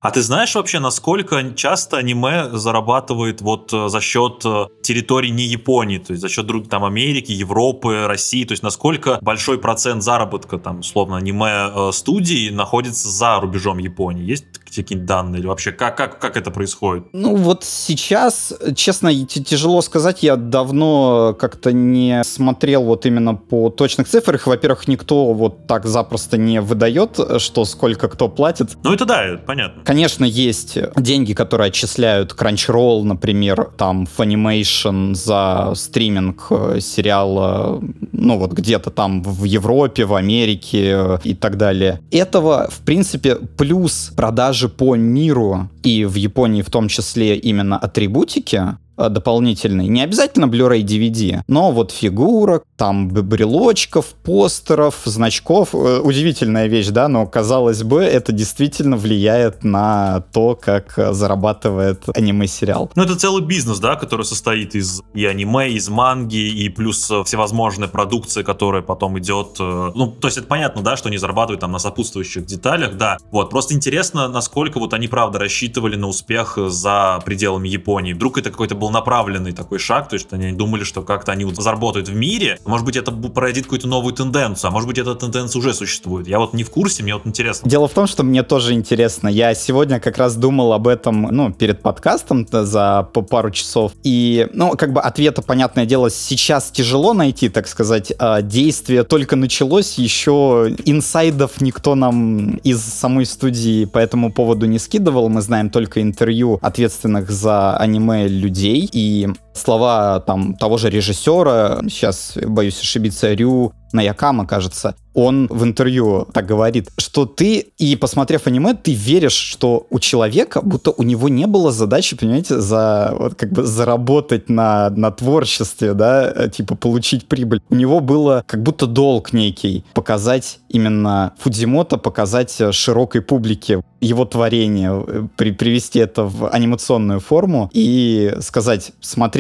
А 0.04 0.12
ты 0.12 0.22
знаешь 0.22 0.54
вообще, 0.54 0.80
насколько 0.80 1.42
часто 1.56 1.96
аниме 1.96 2.50
зарабатывает 2.52 3.40
вот 3.40 3.72
э, 3.72 3.88
за 3.88 4.02
счет 4.02 4.42
э, 4.44 4.66
территорий 4.82 5.32
не 5.32 5.46
Японии, 5.46 5.98
то 5.98 6.12
есть 6.12 6.22
за 6.22 6.28
счет 6.28 6.46
других 6.46 6.70
там 6.70 6.84
Америки, 6.84 7.32
Европы, 7.32 8.06
России, 8.06 8.44
то 8.44 8.52
есть 8.52 8.64
насколько 8.64 9.18
большой 9.22 9.60
процент 9.60 10.04
заработка 10.04 10.58
там, 10.58 10.80
условно, 10.80 11.16
аниме-студии 11.16 12.50
э, 12.50 12.54
находится 12.54 13.08
за 13.08 13.40
рубежом 13.40 13.78
Японии? 13.78 14.26
Есть 14.26 14.44
какие-нибудь 14.66 15.06
данные 15.06 15.40
или 15.40 15.48
вообще 15.48 15.72
как, 15.72 15.96
как, 15.96 16.20
как 16.20 16.36
это 16.36 16.52
происходит? 16.52 17.06
Ну 17.14 17.38
вот 17.38 17.64
сейчас, 17.64 18.54
честно, 18.76 19.14
тяжело 19.26 19.82
сказать, 19.82 20.22
я 20.22 20.36
давно 20.36 21.34
как-то 21.40 21.72
не 21.72 22.26
смотрел 22.26 22.84
вот 22.84 23.06
именно 23.06 23.36
по 23.36 23.70
точных 23.70 24.10
цифрах. 24.10 24.48
Во-первых, 24.48 24.90
никто 24.90 25.32
вот 25.34 25.66
так 25.66 25.86
запросто 25.86 26.38
не 26.38 26.60
выдает, 26.60 27.18
что 27.38 27.64
сколько 27.64 28.10
кто 28.10 28.28
платит. 28.28 28.76
Ну 28.84 28.94
это 28.94 29.06
да, 29.06 29.40
понятно 29.46 29.93
Конечно, 29.94 30.26
есть 30.26 30.76
деньги, 30.98 31.34
которые 31.34 31.68
отчисляют 31.68 32.34
Crunchyroll, 32.34 33.04
например, 33.04 33.70
там 33.78 34.08
Funimation 34.18 35.14
за 35.14 35.74
стриминг 35.76 36.48
э, 36.50 36.80
сериала, 36.82 37.80
ну 38.12 38.40
вот 38.40 38.54
где-то 38.54 38.90
там 38.90 39.22
в 39.22 39.44
Европе, 39.44 40.06
в 40.06 40.16
Америке 40.16 40.94
э, 40.96 41.18
и 41.24 41.36
так 41.36 41.58
далее. 41.58 42.00
Этого, 42.10 42.70
в 42.72 42.80
принципе, 42.80 43.36
плюс 43.36 44.12
продажи 44.18 44.68
по 44.68 44.96
миру 44.96 45.70
и 45.84 46.06
в 46.06 46.16
Японии 46.16 46.64
в 46.64 46.72
том 46.72 46.88
числе 46.88 47.38
именно 47.38 47.78
атрибутики, 47.78 48.64
дополнительный. 48.98 49.88
Не 49.88 50.04
обязательно 50.04 50.46
Blu-ray 50.46 50.82
DVD, 50.82 51.42
но 51.48 51.72
вот 51.72 51.92
фигурок, 51.92 52.64
там 52.78 53.10
брелочков, 53.10 54.08
постеров, 54.24 55.02
значков. 55.06 55.70
Э, 55.74 56.00
удивительная 56.00 56.68
вещь, 56.68 56.88
да, 56.88 57.08
но 57.08 57.26
казалось 57.26 57.84
бы, 57.84 58.02
это 58.04 58.32
действительно 58.32 58.98
влияет 58.98 59.64
на 59.64 60.22
то, 60.34 60.56
как 60.56 60.94
зарабатывает 61.12 62.04
аниме-сериал. 62.16 62.92
Ну, 62.96 63.04
это 63.04 63.16
целый 63.16 63.44
бизнес, 63.44 63.80
да, 63.80 63.96
который 63.96 64.26
состоит 64.26 64.76
из 64.76 65.02
и 65.14 65.26
аниме, 65.26 65.72
из 65.72 65.90
манги, 65.90 66.36
и 66.36 66.70
плюс 66.70 67.10
э, 67.10 67.24
всевозможная 67.24 67.88
продукция, 67.88 68.44
которая 68.44 68.82
потом 68.82 69.18
идет. 69.20 69.58
Ну, 69.60 70.08
то 70.08 70.28
есть 70.28 70.38
это 70.38 70.48
понятно, 70.48 70.82
да, 70.82 70.98
что 70.98 71.10
они 71.10 71.18
зарабатывают 71.18 71.62
там 71.62 71.72
на 71.72 71.80
сопутствующих 71.80 72.46
деталях, 72.46 72.98
да. 72.98 73.18
Вот, 73.32 73.50
просто 73.50 73.74
интересно, 73.74 74.28
насколько 74.28 74.80
вот 74.80 74.94
они, 74.94 75.08
правда, 75.08 75.40
рассчитывали 75.40 75.96
на 75.96 76.08
успех 76.08 76.58
за 76.58 77.22
пределами 77.26 77.68
Японии. 77.70 78.14
Вдруг 78.14 78.38
это 78.38 78.52
какой-то 78.52 78.76
был 78.84 78.90
направленный 78.90 79.54
такой 79.54 79.80
шаг, 79.80 80.10
то 80.10 80.16
есть 80.16 80.28
они 80.34 80.52
думали, 80.52 80.84
что 80.84 81.04
как-то 81.04 81.32
они 81.32 81.46
вот 81.46 81.56
заработают 81.56 82.10
в 82.10 82.16
мире, 82.16 82.60
может 82.66 82.86
быть, 82.86 82.98
это 82.98 83.12
породит 83.12 83.64
какую-то 83.64 83.88
новую 83.88 84.14
тенденцию, 84.14 84.68
а 84.68 84.72
может 84.72 84.88
быть, 84.88 84.98
эта 84.98 85.16
тенденция 85.16 85.60
уже 85.60 85.74
существует. 85.74 86.28
Я 86.28 86.40
вот 86.40 86.54
не 86.54 86.64
в 86.64 86.70
курсе, 86.70 87.02
мне 87.02 87.14
вот 87.14 87.26
интересно. 87.26 87.70
Дело 87.70 87.88
в 87.88 87.94
том, 87.94 88.08
что 88.08 88.24
мне 88.24 88.44
тоже 88.44 88.74
интересно. 88.74 89.30
Я 89.30 89.54
сегодня 89.56 90.02
как 90.02 90.18
раз 90.18 90.36
думал 90.36 90.74
об 90.74 90.88
этом, 90.90 91.22
ну, 91.32 91.54
перед 91.54 91.82
подкастом 91.82 92.46
за 92.52 93.08
пару 93.30 93.52
часов, 93.52 93.94
и, 94.04 94.50
ну, 94.54 94.72
как 94.72 94.92
бы 94.92 95.00
ответа, 95.00 95.42
понятное 95.42 95.86
дело, 95.86 96.10
сейчас 96.10 96.70
тяжело 96.70 97.14
найти, 97.14 97.48
так 97.48 97.68
сказать, 97.68 98.12
а 98.20 98.42
действие 98.42 99.04
только 99.04 99.38
началось, 99.38 99.98
еще 99.98 100.76
инсайдов 100.86 101.62
никто 101.62 101.96
нам 101.96 102.56
из 102.66 102.82
самой 102.82 103.26
студии 103.26 103.86
по 103.86 103.98
этому 103.98 104.34
поводу 104.34 104.66
не 104.66 104.80
скидывал, 104.80 105.30
мы 105.30 105.42
знаем 105.42 105.70
только 105.70 106.02
интервью 106.02 106.60
ответственных 106.62 107.32
за 107.32 107.78
аниме 107.78 108.28
людей, 108.28 108.73
людей, 108.74 108.90
и 108.92 109.28
слова 109.54 110.20
там 110.20 110.56
того 110.56 110.78
же 110.78 110.90
режиссера, 110.90 111.80
сейчас 111.84 112.38
боюсь 112.46 112.80
ошибиться, 112.80 113.34
Рю 113.34 113.74
Наякама, 113.94 114.48
кажется, 114.48 114.96
он 115.14 115.48
в 115.48 115.64
интервью 115.64 116.28
так 116.34 116.48
говорит, 116.48 116.90
что 116.98 117.26
ты, 117.26 117.60
и 117.78 117.96
посмотрев 117.96 118.48
аниме, 118.48 118.74
ты 118.74 118.94
веришь, 118.94 119.34
что 119.34 119.86
у 119.92 120.00
человека, 120.00 120.62
будто 120.64 120.92
у 120.92 121.04
него 121.04 121.30
не 121.30 121.46
было 121.46 121.72
задачи, 121.72 122.18
понимаете, 122.18 122.60
за, 122.60 123.14
вот 123.18 123.36
как 123.36 123.52
бы 123.52 123.64
заработать 123.64 124.50
на, 124.50 124.90
на 124.90 125.12
творчестве, 125.12 125.94
да, 125.94 126.50
типа 126.50 126.76
получить 126.76 127.28
прибыль. 127.28 127.62
У 127.70 127.76
него 127.76 128.00
было 128.00 128.44
как 128.48 128.64
будто 128.64 128.88
долг 128.88 129.34
некий 129.34 129.86
показать 129.94 130.60
именно 130.70 131.34
Фудзимото, 131.40 131.98
показать 131.98 132.60
широкой 132.72 133.22
публике 133.22 133.82
его 134.02 134.26
творение, 134.26 135.30
при, 135.38 135.52
привести 135.52 136.00
это 136.00 136.24
в 136.24 136.50
анимационную 136.50 137.20
форму 137.20 137.70
и 137.74 138.36
сказать, 138.42 138.92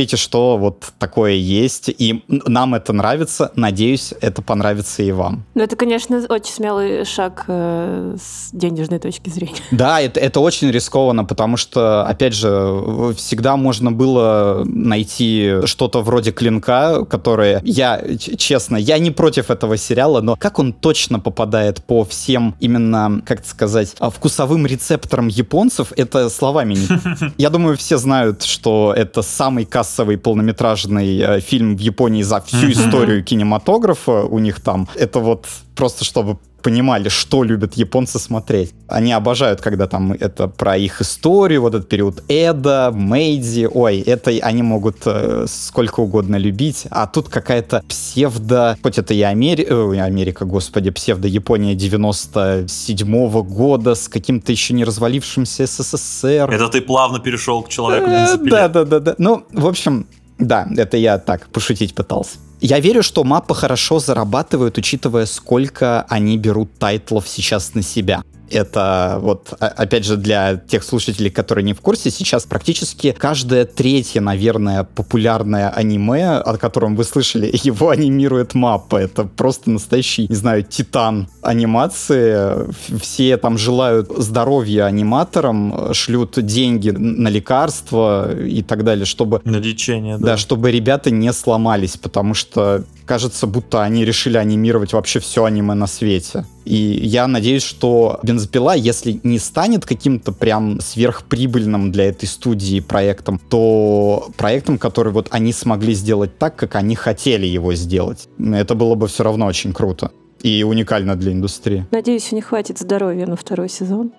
смотрите, 0.04 0.18
что 0.18 0.58
вот 0.58 0.92
такое 1.00 1.34
есть, 1.34 1.90
и 1.90 2.24
нам 2.28 2.76
это 2.76 2.94
нравится, 2.94 3.52
надеюсь, 3.56 4.14
это 4.22 4.42
понравится 4.42 5.04
и 5.04 5.12
вам. 5.12 5.46
Ну, 5.56 5.64
это, 5.64 5.76
конечно, 5.76 6.22
очень 6.30 6.54
смелый 6.54 7.06
шаг 7.06 7.46
э, 7.48 8.16
с 8.18 8.50
денежной 8.52 9.00
точки 9.00 9.30
зрения. 9.30 9.54
Да, 9.72 10.02
это, 10.02 10.20
это 10.20 10.40
очень 10.40 10.72
рискованно, 10.72 11.26
потому 11.26 11.58
что, 11.58 12.06
опять 12.06 12.34
же, 12.34 13.14
всегда 13.18 13.58
можно 13.58 13.92
было 13.92 14.64
найти 14.66 15.66
что-то 15.66 16.02
вроде 16.02 16.32
клинка, 16.32 17.06
которое 17.06 17.62
я, 17.64 18.02
честно, 18.18 18.78
я 18.78 18.98
не 19.00 19.12
против 19.12 19.50
этого 19.50 19.78
сериала, 19.78 20.22
но 20.22 20.36
как 20.36 20.60
он 20.60 20.74
точно 20.74 21.20
попадает 21.20 21.84
по 21.84 22.04
всем 22.04 22.56
именно, 22.60 23.22
как 23.26 23.46
сказать, 23.46 23.96
вкусовым 24.00 24.44
вкусовым 24.44 24.66
рецептором 24.66 25.28
японцев 25.28 25.94
это 25.96 26.30
словами 26.30 26.74
не... 26.76 27.34
Я 27.38 27.50
думаю, 27.50 27.78
все 27.78 27.98
знают, 27.98 28.44
что 28.44 28.94
это 28.96 29.22
самый 29.22 29.66
кассовый 29.66 29.93
полнометражный 30.18 31.20
э, 31.20 31.40
фильм 31.40 31.76
в 31.76 31.80
Японии 31.80 32.24
за 32.24 32.40
всю 32.42 32.72
историю 32.72 33.24
кинематографа 33.24 34.24
у 34.24 34.40
них 34.40 34.60
там. 34.60 34.88
Это 34.96 35.20
вот 35.20 35.48
просто 35.76 36.06
чтобы 36.06 36.38
понимали, 36.64 37.10
что 37.10 37.44
любят 37.44 37.74
японцы 37.74 38.18
смотреть. 38.20 38.74
Они 38.88 39.12
обожают, 39.12 39.62
когда 39.62 39.86
там 39.88 40.14
это 40.14 40.48
про 40.48 40.78
их 40.78 41.02
историю, 41.02 41.62
вот 41.62 41.76
этот 41.76 41.90
период 41.90 42.24
Эда, 42.30 42.92
Мэйдзи, 42.94 43.70
ой, 43.72 44.00
это 44.00 44.32
они 44.32 44.64
могут 44.64 44.98
э, 45.06 45.46
сколько 45.48 46.00
угодно 46.00 46.38
любить, 46.38 46.86
а 46.90 47.06
тут 47.06 47.30
какая-то 47.30 47.84
псевдо, 47.88 48.78
хоть 48.82 48.98
это 48.98 49.14
и 49.14 49.22
Амери... 49.22 49.66
э, 49.70 50.02
Америка, 50.02 50.46
господи, 50.46 50.90
псевдо-Япония 50.90 51.76
97-го 51.76 53.44
года 53.44 53.96
с 53.96 54.08
каким-то 54.08 54.52
еще 54.52 54.74
не 54.74 54.86
развалившимся 54.86 55.66
СССР. 55.66 56.50
Это 56.50 56.70
ты 56.70 56.82
плавно 56.82 57.20
перешел 57.20 57.62
к 57.64 57.70
человеку 57.70 58.10
э, 58.10 58.38
Да, 58.50 58.68
да, 58.68 58.84
да, 58.86 59.00
да. 59.00 59.16
Ну, 59.18 59.44
в 59.52 59.68
общем, 59.68 60.08
да, 60.40 60.68
это 60.78 60.98
я 60.98 61.18
так 61.18 61.48
пошутить 61.48 61.94
пытался. 61.94 62.38
Я 62.66 62.80
верю, 62.80 63.04
что 63.04 63.26
мапы 63.26 63.54
хорошо 63.54 64.00
зарабатывают, 64.00 64.78
учитывая, 64.78 65.26
сколько 65.26 66.04
они 66.04 66.38
берут 66.38 66.80
тайтлов 66.80 67.28
сейчас 67.28 67.74
на 67.74 67.82
себя 67.82 68.24
это 68.54 69.18
вот, 69.22 69.54
опять 69.60 70.06
же, 70.06 70.18
для 70.18 70.56
тех 70.56 70.84
слушателей, 70.84 71.32
которые 71.32 71.64
не 71.64 71.74
в 71.74 71.82
курсе, 71.82 72.12
сейчас 72.12 72.44
практически 72.44 73.16
каждое 73.18 73.66
третье, 73.66 74.22
наверное, 74.22 74.84
популярное 74.84 75.70
аниме, 75.70 76.38
о 76.38 76.58
котором 76.58 76.96
вы 76.96 77.04
слышали, 77.04 77.50
его 77.64 77.90
анимирует 77.90 78.54
маппа. 78.54 78.98
Это 78.98 79.26
просто 79.26 79.70
настоящий, 79.72 80.28
не 80.30 80.36
знаю, 80.36 80.64
титан 80.64 81.28
анимации. 81.42 82.72
Все 83.00 83.38
там 83.38 83.58
желают 83.58 84.12
здоровья 84.18 84.86
аниматорам, 84.86 85.94
шлют 85.94 86.38
деньги 86.38 86.92
на 86.92 87.30
лекарства 87.30 88.34
и 88.40 88.62
так 88.62 88.84
далее, 88.84 89.06
чтобы... 89.06 89.42
На 89.44 89.58
лечение, 89.58 90.18
да. 90.18 90.34
Да, 90.34 90.38
чтобы 90.38 90.72
ребята 90.72 91.12
не 91.12 91.34
сломались, 91.34 91.98
потому 91.98 92.34
что 92.34 92.84
кажется, 93.06 93.48
будто 93.48 93.84
они 93.84 94.06
решили 94.06 94.38
анимировать 94.38 94.94
вообще 94.94 95.20
все 95.20 95.46
аниме 95.46 95.74
на 95.74 95.88
свете. 95.88 96.46
И 96.66 96.76
я 96.76 97.28
надеюсь, 97.28 97.64
что 97.64 98.20
бензопила, 98.24 98.76
если 98.76 99.20
не 99.24 99.40
станет 99.40 99.86
каким-то 99.86 100.32
прям 100.32 100.80
сверхприбыльным 100.80 101.92
для 101.92 102.06
этой 102.06 102.26
студии 102.26 102.80
проектом, 102.80 103.40
то 103.50 104.30
проектом, 104.38 104.78
который 104.78 105.12
вот 105.12 105.28
они 105.32 105.54
смогли 105.54 105.94
сделать 105.94 106.38
так, 106.38 106.56
как 106.56 106.76
они 106.76 106.96
хотели 106.96 107.46
его 107.46 107.74
сделать. 107.74 108.28
Это 108.40 108.76
было 108.76 108.96
бы 108.96 109.08
все 109.08 109.24
равно 109.24 109.46
очень 109.46 109.74
круто 109.74 110.12
и 110.42 110.64
уникально 110.64 111.16
для 111.16 111.32
индустрии. 111.32 111.86
Надеюсь, 111.92 112.32
у 112.32 112.36
них 112.36 112.46
хватит 112.46 112.78
здоровья 112.78 113.26
на 113.26 113.36
второй 113.36 113.70
сезон. 113.70 114.12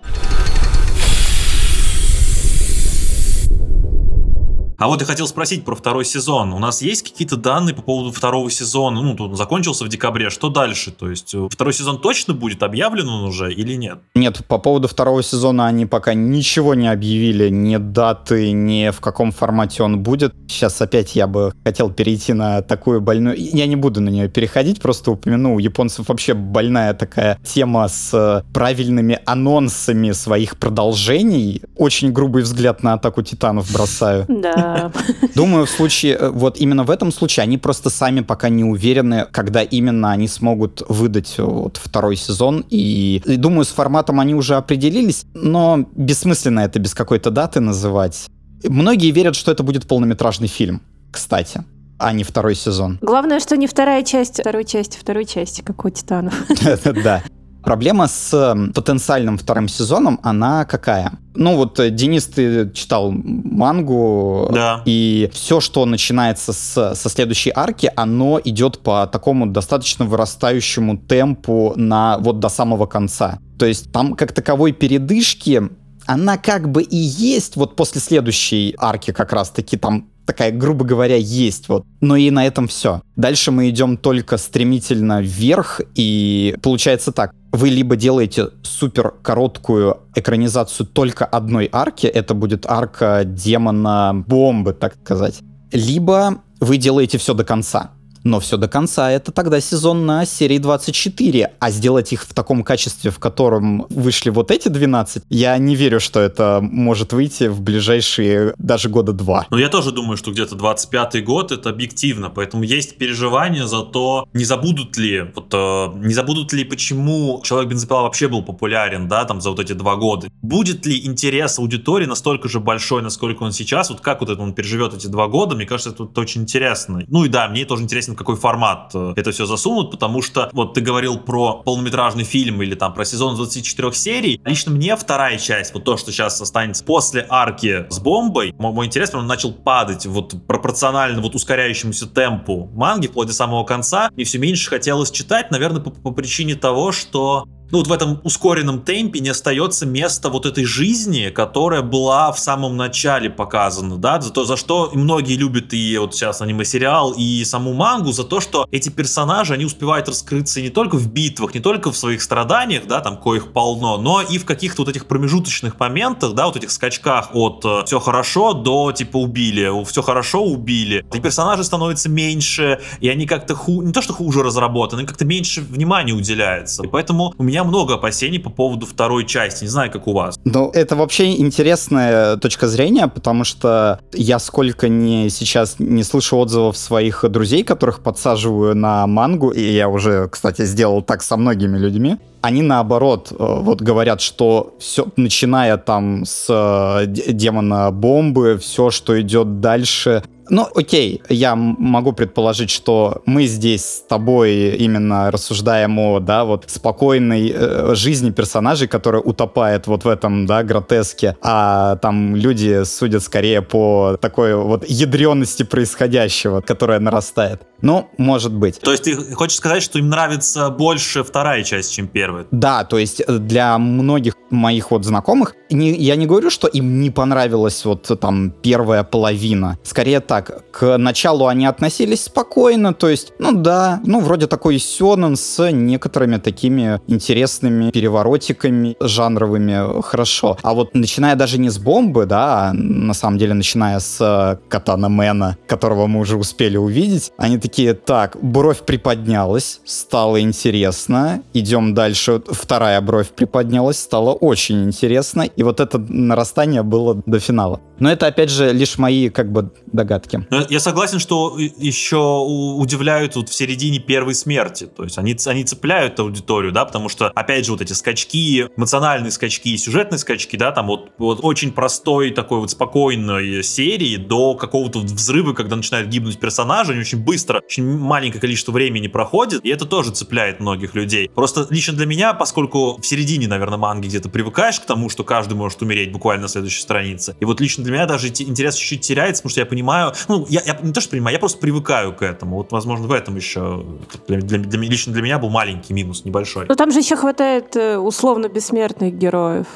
А 4.77 4.87
вот 4.87 4.99
я 4.99 5.07
хотел 5.07 5.25
спросить 5.27 5.63
про 5.63 5.75
второй 5.75 6.03
сезон. 6.03 6.51
У 6.51 6.59
нас 6.59 6.81
есть 6.81 7.03
какие-то 7.03 7.37
данные 7.37 7.73
по 7.73 7.81
поводу 7.81 8.11
второго 8.11 8.51
сезона? 8.51 9.01
Ну, 9.01 9.15
тут 9.15 9.37
закончился 9.37 9.85
в 9.85 9.87
декабре. 9.87 10.29
Что 10.29 10.49
дальше? 10.49 10.91
То 10.91 11.09
есть 11.09 11.33
э, 11.33 11.47
второй 11.49 11.73
сезон 11.73 12.01
точно 12.01 12.33
будет 12.33 12.61
объявлен 12.61 13.07
он 13.07 13.23
уже 13.23 13.53
или 13.53 13.75
нет? 13.75 13.99
Нет, 14.15 14.45
по 14.47 14.57
поводу 14.57 14.89
второго 14.89 15.23
сезона 15.23 15.67
они 15.67 15.85
пока 15.85 16.13
ничего 16.13 16.73
не 16.73 16.91
объявили, 16.91 17.49
ни 17.49 17.77
даты, 17.77 18.51
ни 18.51 18.89
в 18.89 18.99
каком 18.99 19.31
формате 19.31 19.81
он 19.83 19.99
будет. 20.03 20.33
Сейчас 20.49 20.81
опять 20.81 21.15
я 21.15 21.27
бы 21.27 21.53
хотел 21.63 21.89
перейти 21.89 22.33
на 22.33 22.61
такую 22.61 22.99
больную... 22.99 23.37
Я 23.37 23.67
не 23.67 23.77
буду 23.77 24.01
на 24.01 24.09
нее 24.09 24.27
переходить, 24.27 24.81
просто 24.81 25.11
упомяну. 25.11 25.55
У 25.55 25.59
японцев 25.59 26.09
вообще 26.09 26.33
больная 26.33 26.93
такая 26.93 27.39
тема 27.45 27.87
с 27.87 28.13
э, 28.13 28.43
правильными 28.53 29.19
анонсами 29.25 30.11
своих 30.11 30.57
продолжений. 30.57 31.61
Очень 31.77 32.11
грубый 32.11 32.43
взгляд 32.43 32.83
на 32.83 32.93
атаку 32.93 33.21
титанов 33.21 33.71
бросаю. 33.71 34.25
Да. 34.27 34.65
Думаю, 35.35 35.65
в 35.65 35.69
случае, 35.69 36.15
э, 36.15 36.29
вот 36.29 36.57
именно 36.57 36.83
в 36.83 36.89
этом 36.89 37.11
случае 37.11 37.43
они 37.43 37.57
просто 37.57 37.89
сами 37.89 38.21
пока 38.21 38.49
не 38.49 38.63
уверены, 38.63 39.27
когда 39.31 39.61
именно 39.61 40.11
они 40.11 40.27
смогут 40.27 40.83
выдать 40.89 41.35
э, 41.37 41.43
вот 41.43 41.77
второй 41.77 42.15
сезон. 42.15 42.65
И, 42.69 43.21
и 43.25 43.35
думаю, 43.37 43.65
с 43.65 43.69
форматом 43.69 44.19
они 44.19 44.35
уже 44.35 44.55
определились, 44.55 45.25
но 45.33 45.85
бессмысленно 45.95 46.61
это 46.61 46.79
без 46.79 46.93
какой-то 46.93 47.31
даты 47.31 47.59
называть. 47.59 48.27
Многие 48.63 49.11
верят, 49.11 49.35
что 49.35 49.51
это 49.51 49.63
будет 49.63 49.87
полнометражный 49.87 50.47
фильм, 50.47 50.81
кстати 51.11 51.63
а 51.97 52.11
не 52.11 52.23
второй 52.23 52.55
сезон. 52.55 52.99
Главное, 53.01 53.39
что 53.39 53.55
не 53.55 53.67
вторая 53.67 54.03
часть 54.03 54.41
второй 54.41 54.65
части 54.65 54.97
второй 54.97 55.25
части, 55.25 55.61
как 55.61 55.85
у 55.85 55.89
Титанов. 55.89 56.33
Да. 57.03 57.23
Проблема 57.65 58.07
с 58.07 58.55
потенциальным 58.75 59.37
вторым 59.39 59.67
сезоном, 59.67 60.19
она 60.21 60.65
какая? 60.65 61.13
Ну 61.33 61.55
вот, 61.55 61.79
э, 61.79 61.89
Денис, 61.89 62.25
ты 62.25 62.71
читал 62.71 63.11
мангу, 63.11 64.49
да. 64.53 64.83
и 64.85 65.29
все, 65.33 65.59
что 65.59 65.85
начинается 65.85 66.53
с, 66.53 66.93
со 66.95 67.09
следующей 67.09 67.51
арки, 67.53 67.91
оно 67.95 68.39
идет 68.43 68.79
по 68.79 69.07
такому 69.07 69.47
достаточно 69.47 70.05
вырастающему 70.05 70.97
темпу 70.97 71.73
на 71.75 72.19
вот 72.19 72.39
до 72.39 72.49
самого 72.49 72.85
конца. 72.85 73.39
То 73.57 73.65
есть 73.65 73.91
там 73.91 74.13
как 74.13 74.31
таковой 74.31 74.71
передышки 74.71 75.63
она 76.05 76.37
как 76.37 76.71
бы 76.71 76.83
и 76.83 76.95
есть 76.95 77.55
вот 77.55 77.75
после 77.75 77.99
следующей 77.99 78.75
арки 78.77 79.11
как 79.11 79.33
раз-таки 79.33 79.75
там 79.75 80.07
такая, 80.25 80.51
грубо 80.51 80.85
говоря, 80.85 81.15
есть 81.15 81.69
вот. 81.69 81.85
Но 82.01 82.15
и 82.15 82.29
на 82.31 82.45
этом 82.45 82.67
все. 82.67 83.01
Дальше 83.15 83.51
мы 83.51 83.69
идем 83.69 83.97
только 83.97 84.37
стремительно 84.37 85.21
вверх, 85.21 85.81
и 85.95 86.55
получается 86.61 87.11
так. 87.11 87.31
Вы 87.55 87.69
либо 87.69 87.95
делаете 87.95 88.49
супер 88.63 89.13
короткую 89.21 89.99
экранизацию 90.13 90.85
только 90.85 91.23
одной 91.23 91.69
арки, 91.71 92.05
это 92.05 92.33
будет 92.33 92.65
арка 92.65 93.21
демона 93.23 94.13
бомбы, 94.27 94.73
так 94.73 94.95
сказать. 95.01 95.39
Либо 95.71 96.41
вы 96.59 96.75
делаете 96.75 97.17
все 97.17 97.33
до 97.33 97.45
конца. 97.45 97.91
Но 98.25 98.39
все 98.39 98.57
до 98.57 98.67
конца 98.67 99.11
это 99.11 99.31
тогда 99.31 99.61
сезон 99.61 100.05
на 100.07 100.25
серии 100.25 100.57
24, 100.57 101.51
а 101.59 101.71
сделать 101.71 102.11
их 102.11 102.23
в 102.23 102.33
таком 102.33 102.63
качестве, 102.63 103.11
в 103.11 103.19
котором 103.19 103.85
вышли 103.89 104.31
вот 104.31 104.49
эти 104.49 104.67
12, 104.67 105.23
я 105.29 105.55
не 105.59 105.75
верю, 105.75 105.99
что 105.99 106.19
это 106.19 106.59
может 106.59 107.13
выйти 107.13 107.47
в 107.47 107.61
ближайшие 107.61 108.55
даже 108.57 108.89
года 108.89 109.13
два. 109.13 109.45
Ну, 109.51 109.57
я 109.57 109.69
тоже 109.69 109.91
думаю, 109.91 110.17
что 110.17 110.31
где-то 110.31 110.55
25-й 110.55 111.21
год 111.21 111.51
это 111.51 111.69
объективно, 111.69 112.31
поэтому 112.31 112.63
есть 112.63 112.97
переживания 112.97 113.67
за 113.67 113.83
то, 113.83 114.27
не 114.33 114.43
забудут 114.43 114.97
ли, 114.97 115.31
вот, 115.35 115.53
э, 115.53 115.87
не 115.97 116.13
забудут 116.13 116.51
ли, 116.51 116.63
почему 116.63 117.41
Человек 117.43 117.69
бензопила 117.69 118.01
вообще 118.01 118.27
был 118.27 118.41
популярен, 118.41 119.07
да, 119.07 119.25
там 119.25 119.39
за 119.39 119.51
вот 119.51 119.59
эти 119.59 119.73
два 119.73 119.97
года. 119.97 120.29
Будет 120.41 120.87
ли 120.87 121.05
интерес 121.05 121.59
аудитории 121.59 122.05
настолько 122.05 122.49
же 122.49 122.59
большой, 122.59 123.03
насколько 123.03 123.43
он 123.43 123.51
сейчас, 123.51 123.91
вот 123.91 124.01
как 124.01 124.21
вот 124.21 124.31
это 124.31 124.41
он 124.41 124.53
переживет 124.53 124.95
эти 124.95 125.05
два 125.05 125.27
года, 125.27 125.55
мне 125.55 125.67
кажется, 125.67 125.91
это 125.91 126.19
очень 126.19 126.41
интересно. 126.41 127.03
Ну 127.07 127.25
и 127.25 127.29
да, 127.29 127.47
мне 127.47 127.65
тоже 127.65 127.83
интересен 127.83 128.14
в 128.15 128.17
какой 128.17 128.35
формат 128.35 128.91
э, 128.93 129.13
это 129.15 129.31
все 129.31 129.45
засунут, 129.45 129.91
потому 129.91 130.21
что 130.21 130.49
вот 130.53 130.73
ты 130.73 130.81
говорил 130.81 131.19
про 131.19 131.61
полнометражный 131.63 132.23
фильм 132.23 132.61
или 132.61 132.75
там 132.75 132.93
про 132.93 133.05
сезон 133.05 133.35
24 133.35 133.93
серий. 133.93 134.41
Лично 134.45 134.71
мне 134.71 134.95
вторая 134.95 135.37
часть, 135.37 135.73
вот 135.73 135.83
то, 135.83 135.97
что 135.97 136.11
сейчас 136.11 136.41
останется 136.41 136.83
после 136.83 137.25
арки 137.29 137.85
с 137.89 137.99
бомбой, 137.99 138.53
мой, 138.57 138.73
мой 138.73 138.85
интерес 138.87 139.11
прям 139.11 139.27
начал 139.27 139.51
падать 139.53 140.05
вот 140.05 140.35
пропорционально 140.47 141.21
вот 141.21 141.35
ускоряющемуся 141.35 142.07
темпу 142.07 142.69
манги 142.73 143.07
вплоть 143.07 143.27
до 143.27 143.33
самого 143.33 143.63
конца, 143.63 144.09
и 144.15 144.23
все 144.23 144.37
меньше 144.37 144.69
хотелось 144.69 145.11
читать, 145.11 145.51
наверное, 145.51 145.81
по, 145.81 145.91
по 145.91 146.11
причине 146.11 146.55
того, 146.55 146.91
что 146.91 147.45
ну, 147.71 147.79
вот 147.79 147.87
в 147.87 147.91
этом 147.91 148.19
ускоренном 148.23 148.81
темпе 148.81 149.19
не 149.19 149.29
остается 149.29 149.85
места 149.85 150.29
вот 150.29 150.45
этой 150.45 150.65
жизни, 150.65 151.29
которая 151.29 151.81
была 151.81 152.31
в 152.31 152.39
самом 152.39 152.77
начале 152.77 153.29
показана, 153.29 153.97
да, 153.97 154.21
за 154.21 154.31
то, 154.31 154.45
за 154.45 154.57
что 154.57 154.91
многие 154.93 155.35
любят 155.35 155.73
и 155.73 155.97
вот 155.97 156.15
сейчас 156.15 156.41
аниме-сериал, 156.41 157.13
и 157.17 157.43
саму 157.43 157.73
мангу, 157.73 158.11
за 158.11 158.23
то, 158.23 158.39
что 158.39 158.67
эти 158.71 158.89
персонажи, 158.89 159.53
они 159.53 159.65
успевают 159.65 160.07
раскрыться 160.07 160.61
не 160.61 160.69
только 160.69 160.95
в 160.95 161.11
битвах, 161.11 161.53
не 161.53 161.59
только 161.59 161.91
в 161.91 161.97
своих 161.97 162.21
страданиях, 162.21 162.87
да, 162.87 163.01
там, 163.01 163.17
коих 163.17 163.51
полно, 163.51 163.97
но 163.97 164.21
и 164.21 164.37
в 164.37 164.45
каких-то 164.45 164.83
вот 164.83 164.89
этих 164.89 165.07
промежуточных 165.07 165.79
моментах, 165.79 166.33
да, 166.33 166.47
вот 166.47 166.55
этих 166.55 166.71
скачках 166.71 167.29
от 167.33 167.63
э, 167.65 167.85
все 167.85 167.99
хорошо 167.99 168.53
до, 168.53 168.91
типа, 168.91 169.17
убили, 169.17 169.71
все 169.85 170.01
хорошо, 170.01 170.43
убили. 170.43 171.05
И 171.13 171.19
персонажи 171.19 171.63
становятся 171.63 172.09
меньше, 172.09 172.79
и 172.99 173.09
они 173.09 173.25
как-то 173.25 173.55
ху... 173.55 173.81
не 173.81 173.91
то, 173.91 174.01
что 174.01 174.13
хуже 174.13 174.43
разработаны, 174.43 175.05
как-то 175.05 175.25
меньше 175.25 175.61
внимания 175.61 176.13
уделяется. 176.13 176.83
И 176.83 176.87
поэтому 176.87 177.33
у 177.37 177.43
меня 177.43 177.54
много 177.63 177.95
опасений 177.95 178.39
по 178.39 178.49
поводу 178.49 178.85
второй 178.85 179.25
части. 179.25 179.63
Не 179.63 179.69
знаю, 179.69 179.91
как 179.91 180.07
у 180.07 180.13
вас. 180.13 180.39
Ну, 180.45 180.69
это 180.73 180.95
вообще 180.95 181.37
интересная 181.39 182.37
точка 182.37 182.67
зрения, 182.67 183.07
потому 183.07 183.43
что 183.43 183.99
я 184.13 184.39
сколько 184.39 184.89
не 184.89 185.29
сейчас 185.29 185.75
не 185.79 186.03
слышу 186.03 186.37
отзывов 186.37 186.77
своих 186.77 187.23
друзей, 187.29 187.63
которых 187.63 188.01
подсаживаю 188.01 188.75
на 188.75 189.07
мангу, 189.07 189.49
и 189.49 189.61
я 189.61 189.89
уже, 189.89 190.27
кстати, 190.29 190.65
сделал 190.65 191.01
так 191.01 191.21
со 191.23 191.37
многими 191.37 191.77
людьми, 191.77 192.17
они 192.45 192.61
наоборот 192.61 193.31
э, 193.31 193.35
вот 193.39 193.81
говорят, 193.81 194.21
что 194.21 194.75
все, 194.79 195.07
начиная 195.15 195.77
там 195.77 196.25
с 196.25 196.45
э, 196.47 197.07
демона 197.07 197.89
бомбы, 197.91 198.59
все, 198.61 198.91
что 198.91 199.19
идет 199.19 199.61
дальше, 199.61 200.23
ну, 200.49 200.67
окей, 200.75 201.21
я 201.29 201.55
могу 201.55 202.13
предположить, 202.13 202.69
что 202.69 203.21
мы 203.25 203.45
здесь 203.45 203.85
с 203.85 204.01
тобой 204.01 204.75
именно 204.75 205.31
рассуждаем 205.31 205.97
о, 205.99 206.19
да, 206.19 206.45
вот 206.45 206.65
спокойной 206.67 207.51
э, 207.53 207.95
жизни 207.95 208.31
персонажей, 208.31 208.87
которая 208.87 209.21
утопает 209.21 209.87
вот 209.87 210.03
в 210.03 210.07
этом, 210.07 210.45
да, 210.45 210.63
гротеске, 210.63 211.37
а 211.41 211.95
там 211.97 212.35
люди 212.35 212.83
судят 212.83 213.23
скорее 213.23 213.61
по 213.61 214.17
такой 214.21 214.55
вот 214.55 214.85
ядренности 214.87 215.63
происходящего, 215.63 216.61
которая 216.61 216.99
нарастает. 216.99 217.61
Ну, 217.81 218.09
может 218.17 218.53
быть. 218.53 218.79
То 218.79 218.91
есть 218.91 219.03
ты 219.03 219.15
хочешь 219.33 219.57
сказать, 219.57 219.83
что 219.83 219.99
им 219.99 220.09
нравится 220.09 220.69
больше 220.69 221.23
вторая 221.23 221.63
часть, 221.63 221.93
чем 221.93 222.07
первая? 222.07 222.47
Да, 222.51 222.83
то 222.83 222.97
есть 222.97 223.25
для 223.27 223.77
многих 223.77 224.35
моих 224.49 224.91
вот 224.91 225.05
знакомых, 225.05 225.55
не, 225.69 225.93
я 225.93 226.15
не 226.15 226.25
говорю, 226.25 226.49
что 226.49 226.67
им 226.67 227.01
не 227.01 227.09
понравилась 227.09 227.83
вот 227.85 228.09
там 228.19 228.51
первая 228.51 229.03
половина. 229.03 229.77
Скорее 229.83 230.19
так, 230.19 230.34
так, 230.35 230.69
к 230.71 230.97
началу 230.97 231.47
они 231.47 231.65
относились 231.65 232.25
спокойно, 232.25 232.93
то 232.93 233.07
есть, 233.07 233.31
ну 233.39 233.53
да, 233.53 234.01
ну 234.05 234.19
вроде 234.19 234.47
такой 234.47 234.79
сёнэн 234.79 235.37
с 235.37 235.71
некоторыми 235.71 236.37
такими 236.37 236.99
интересными 237.07 237.91
переворотиками 237.91 238.97
жанровыми, 238.99 240.01
хорошо. 240.01 240.57
А 240.61 240.73
вот 240.73 240.93
начиная 240.93 241.35
даже 241.35 241.57
не 241.57 241.69
с 241.69 241.77
бомбы, 241.77 242.25
да, 242.25 242.69
а 242.69 242.73
на 242.73 243.13
самом 243.13 243.37
деле 243.37 243.53
начиная 243.53 243.99
с 243.99 244.59
Катана 244.67 245.07
Мэна, 245.07 245.57
которого 245.67 246.07
мы 246.07 246.19
уже 246.19 246.35
успели 246.35 246.77
увидеть, 246.77 247.31
они 247.37 247.57
такие, 247.57 247.93
так, 247.93 248.35
бровь 248.41 248.79
приподнялась, 248.79 249.79
стало 249.85 250.41
интересно, 250.41 251.41
идем 251.53 251.93
дальше, 251.93 252.41
вторая 252.47 252.99
бровь 252.99 253.29
приподнялась, 253.29 253.99
стало 253.99 254.33
очень 254.33 254.83
интересно, 254.83 255.43
и 255.43 255.63
вот 255.63 255.79
это 255.79 255.97
нарастание 255.97 256.83
было 256.83 257.21
до 257.25 257.39
финала. 257.39 257.79
Но 257.99 258.11
это, 258.11 258.27
опять 258.27 258.49
же, 258.49 258.73
лишь 258.73 258.97
мои, 258.97 259.29
как 259.29 259.51
бы, 259.51 259.71
догадки. 259.87 260.45
Я 260.69 260.79
согласен, 260.79 261.19
что 261.19 261.57
еще 261.57 262.17
удивляют 262.17 263.35
вот 263.35 263.49
в 263.49 263.53
середине 263.53 263.99
первой 263.99 264.35
смерти. 264.35 264.85
То 264.85 265.03
есть 265.03 265.17
они, 265.17 265.35
они 265.45 265.63
цепляют 265.63 266.19
аудиторию, 266.19 266.71
да, 266.71 266.85
потому 266.85 267.09
что, 267.09 267.27
опять 267.27 267.65
же, 267.65 267.71
вот 267.71 267.81
эти 267.81 267.93
скачки, 267.93 268.67
эмоциональные 268.75 269.31
скачки 269.31 269.69
и 269.69 269.77
сюжетные 269.77 270.19
скачки, 270.19 270.55
да, 270.55 270.71
там 270.71 270.87
вот, 270.87 271.11
вот 271.17 271.39
очень 271.43 271.71
простой 271.71 272.31
такой 272.31 272.59
вот 272.59 272.71
спокойной 272.71 273.63
серии 273.63 274.17
до 274.17 274.55
какого-то 274.55 274.99
взрыва, 274.99 275.53
когда 275.53 275.75
начинают 275.75 276.09
гибнуть 276.09 276.39
персонажи, 276.39 276.91
они 276.91 277.01
очень 277.01 277.23
быстро, 277.23 277.61
очень 277.65 277.85
маленькое 277.97 278.41
количество 278.41 278.71
времени 278.71 279.07
проходит, 279.07 279.63
и 279.63 279.69
это 279.69 279.85
тоже 279.85 280.11
цепляет 280.11 280.59
многих 280.59 280.95
людей. 280.95 281.29
Просто 281.33 281.67
лично 281.69 281.93
для 281.93 282.05
меня, 282.05 282.33
поскольку 282.33 282.97
в 283.01 283.05
середине, 283.05 283.47
наверное, 283.47 283.77
манги 283.77 284.07
где-то 284.07 284.29
привыкаешь 284.29 284.79
к 284.79 284.85
тому, 284.85 285.09
что 285.09 285.23
каждый 285.23 285.53
может 285.53 285.81
умереть 285.81 286.11
буквально 286.11 286.43
на 286.43 286.47
следующей 286.49 286.81
странице, 286.81 287.35
и 287.39 287.45
вот 287.45 287.61
лично 287.61 287.83
для 287.85 287.93
меня 287.93 288.05
даже 288.05 288.27
интерес 288.27 288.75
чуть-чуть 288.75 289.01
теряется, 289.01 289.41
потому 289.41 289.51
что 289.51 289.61
я 289.61 289.65
понимаю, 289.65 290.13
ну, 290.27 290.45
я, 290.49 290.61
я 290.65 290.77
не 290.81 290.93
то, 290.93 291.01
что 291.01 291.11
понимаю, 291.11 291.33
я 291.33 291.39
просто 291.39 291.59
привыкаю 291.59 292.13
к 292.13 292.21
этому. 292.21 292.57
Вот, 292.57 292.71
возможно, 292.71 293.07
в 293.07 293.11
этом 293.11 293.35
еще 293.35 293.85
для, 294.27 294.39
для, 294.39 294.59
для, 294.59 294.79
лично 294.79 295.13
для 295.13 295.21
меня 295.21 295.39
был 295.39 295.49
маленький 295.49 295.93
минус, 295.93 296.25
небольшой. 296.25 296.65
Но 296.67 296.75
там 296.75 296.91
же 296.91 296.99
еще 296.99 297.15
хватает 297.15 297.75
э, 297.75 297.97
условно 297.97 298.47
бессмертных 298.49 299.13
героев. 299.13 299.67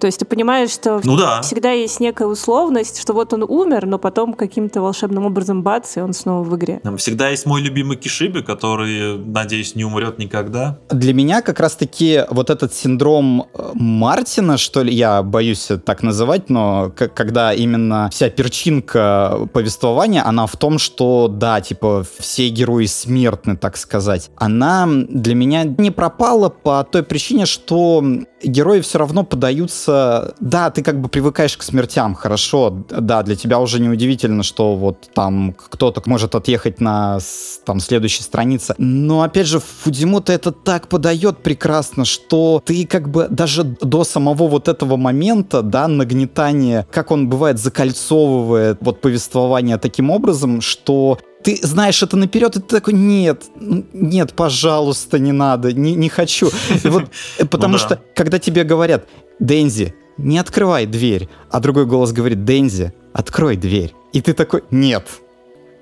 То 0.00 0.06
есть 0.06 0.18
ты 0.18 0.24
понимаешь, 0.24 0.70
что 0.70 1.00
ну, 1.04 1.16
да. 1.16 1.42
всегда 1.42 1.70
есть 1.70 2.00
некая 2.00 2.26
условность, 2.26 3.00
что 3.00 3.12
вот 3.12 3.32
он 3.32 3.42
умер, 3.42 3.86
но 3.86 3.98
потом 3.98 4.34
каким-то 4.34 4.80
волшебным 4.80 5.26
образом 5.26 5.62
бац, 5.62 5.96
и 5.96 6.00
он 6.00 6.12
снова 6.12 6.42
в 6.42 6.56
игре. 6.56 6.80
Там 6.82 6.96
всегда 6.96 7.28
есть 7.28 7.46
мой 7.46 7.62
любимый 7.62 7.96
Кишиби, 7.96 8.42
который, 8.42 9.18
надеюсь, 9.18 9.74
не 9.74 9.84
умрет 9.84 10.18
никогда. 10.18 10.78
Для 10.90 11.14
меня 11.14 11.42
как 11.42 11.60
раз-таки 11.60 12.22
вот 12.30 12.50
этот 12.50 12.74
синдром 12.74 13.48
э, 13.54 13.70
Мартина, 13.74 14.58
что 14.58 14.82
ли, 14.82 14.92
я 14.94 15.22
боюсь 15.22 15.68
так 15.84 16.02
называть, 16.02 16.50
но 16.50 16.92
когда 17.14 17.52
именно 17.52 18.10
вся 18.12 18.28
перчинка 18.28 19.48
повествования, 19.52 20.26
она 20.26 20.46
в 20.46 20.56
том, 20.56 20.78
что, 20.78 21.28
да, 21.28 21.60
типа, 21.60 22.04
все 22.18 22.48
герои 22.48 22.86
смертны, 22.86 23.56
так 23.56 23.76
сказать. 23.76 24.30
Она 24.36 24.86
для 24.88 25.34
меня 25.34 25.64
не 25.64 25.90
пропала 25.90 26.48
по 26.48 26.84
той 26.84 27.02
причине, 27.02 27.46
что 27.46 28.04
герои 28.42 28.80
все 28.80 28.98
равно 28.98 29.24
подаются... 29.24 29.85
Да, 29.86 30.70
ты 30.70 30.82
как 30.82 31.00
бы 31.00 31.08
привыкаешь 31.08 31.56
к 31.56 31.62
смертям, 31.62 32.14
хорошо, 32.14 32.84
да, 32.90 33.22
для 33.22 33.36
тебя 33.36 33.58
уже 33.58 33.80
не 33.80 33.88
удивительно, 33.88 34.42
что 34.42 34.76
вот 34.76 35.08
там 35.14 35.54
кто-то 35.70 36.02
может 36.06 36.34
отъехать 36.34 36.80
на 36.80 37.18
там 37.64 37.80
следующей 37.80 38.22
странице. 38.22 38.74
Но 38.78 39.22
опять 39.22 39.46
же, 39.46 39.60
Фудзимото 39.60 40.32
это 40.32 40.52
так 40.52 40.88
подает 40.88 41.38
прекрасно, 41.38 42.04
что 42.04 42.62
ты 42.64 42.86
как 42.86 43.08
бы 43.08 43.28
даже 43.28 43.64
до 43.64 44.04
самого 44.04 44.48
вот 44.48 44.68
этого 44.68 44.96
момента, 44.96 45.62
да, 45.62 45.88
нагнетания, 45.88 46.86
как 46.90 47.10
он 47.10 47.28
бывает 47.28 47.58
закольцовывает 47.58 48.78
вот 48.80 49.00
повествование 49.00 49.78
таким 49.78 50.10
образом, 50.10 50.60
что 50.60 51.18
ты 51.46 51.60
знаешь 51.62 52.02
это 52.02 52.16
наперед, 52.16 52.56
и 52.56 52.60
ты 52.60 52.66
такой, 52.66 52.92
нет, 52.94 53.44
нет, 53.54 54.32
пожалуйста, 54.32 55.20
не 55.20 55.30
надо, 55.30 55.72
не, 55.72 55.94
не 55.94 56.08
хочу. 56.08 56.50
Вот, 56.82 57.04
потому 57.50 57.74
ну, 57.74 57.78
да. 57.78 57.84
что, 57.84 58.00
когда 58.16 58.40
тебе 58.40 58.64
говорят, 58.64 59.06
Дензи, 59.38 59.94
не 60.16 60.38
открывай 60.38 60.86
дверь, 60.86 61.28
а 61.48 61.60
другой 61.60 61.86
голос 61.86 62.10
говорит, 62.10 62.44
Дензи, 62.44 62.92
открой 63.12 63.56
дверь. 63.56 63.94
И 64.12 64.20
ты 64.20 64.32
такой, 64.32 64.64
нет, 64.72 65.06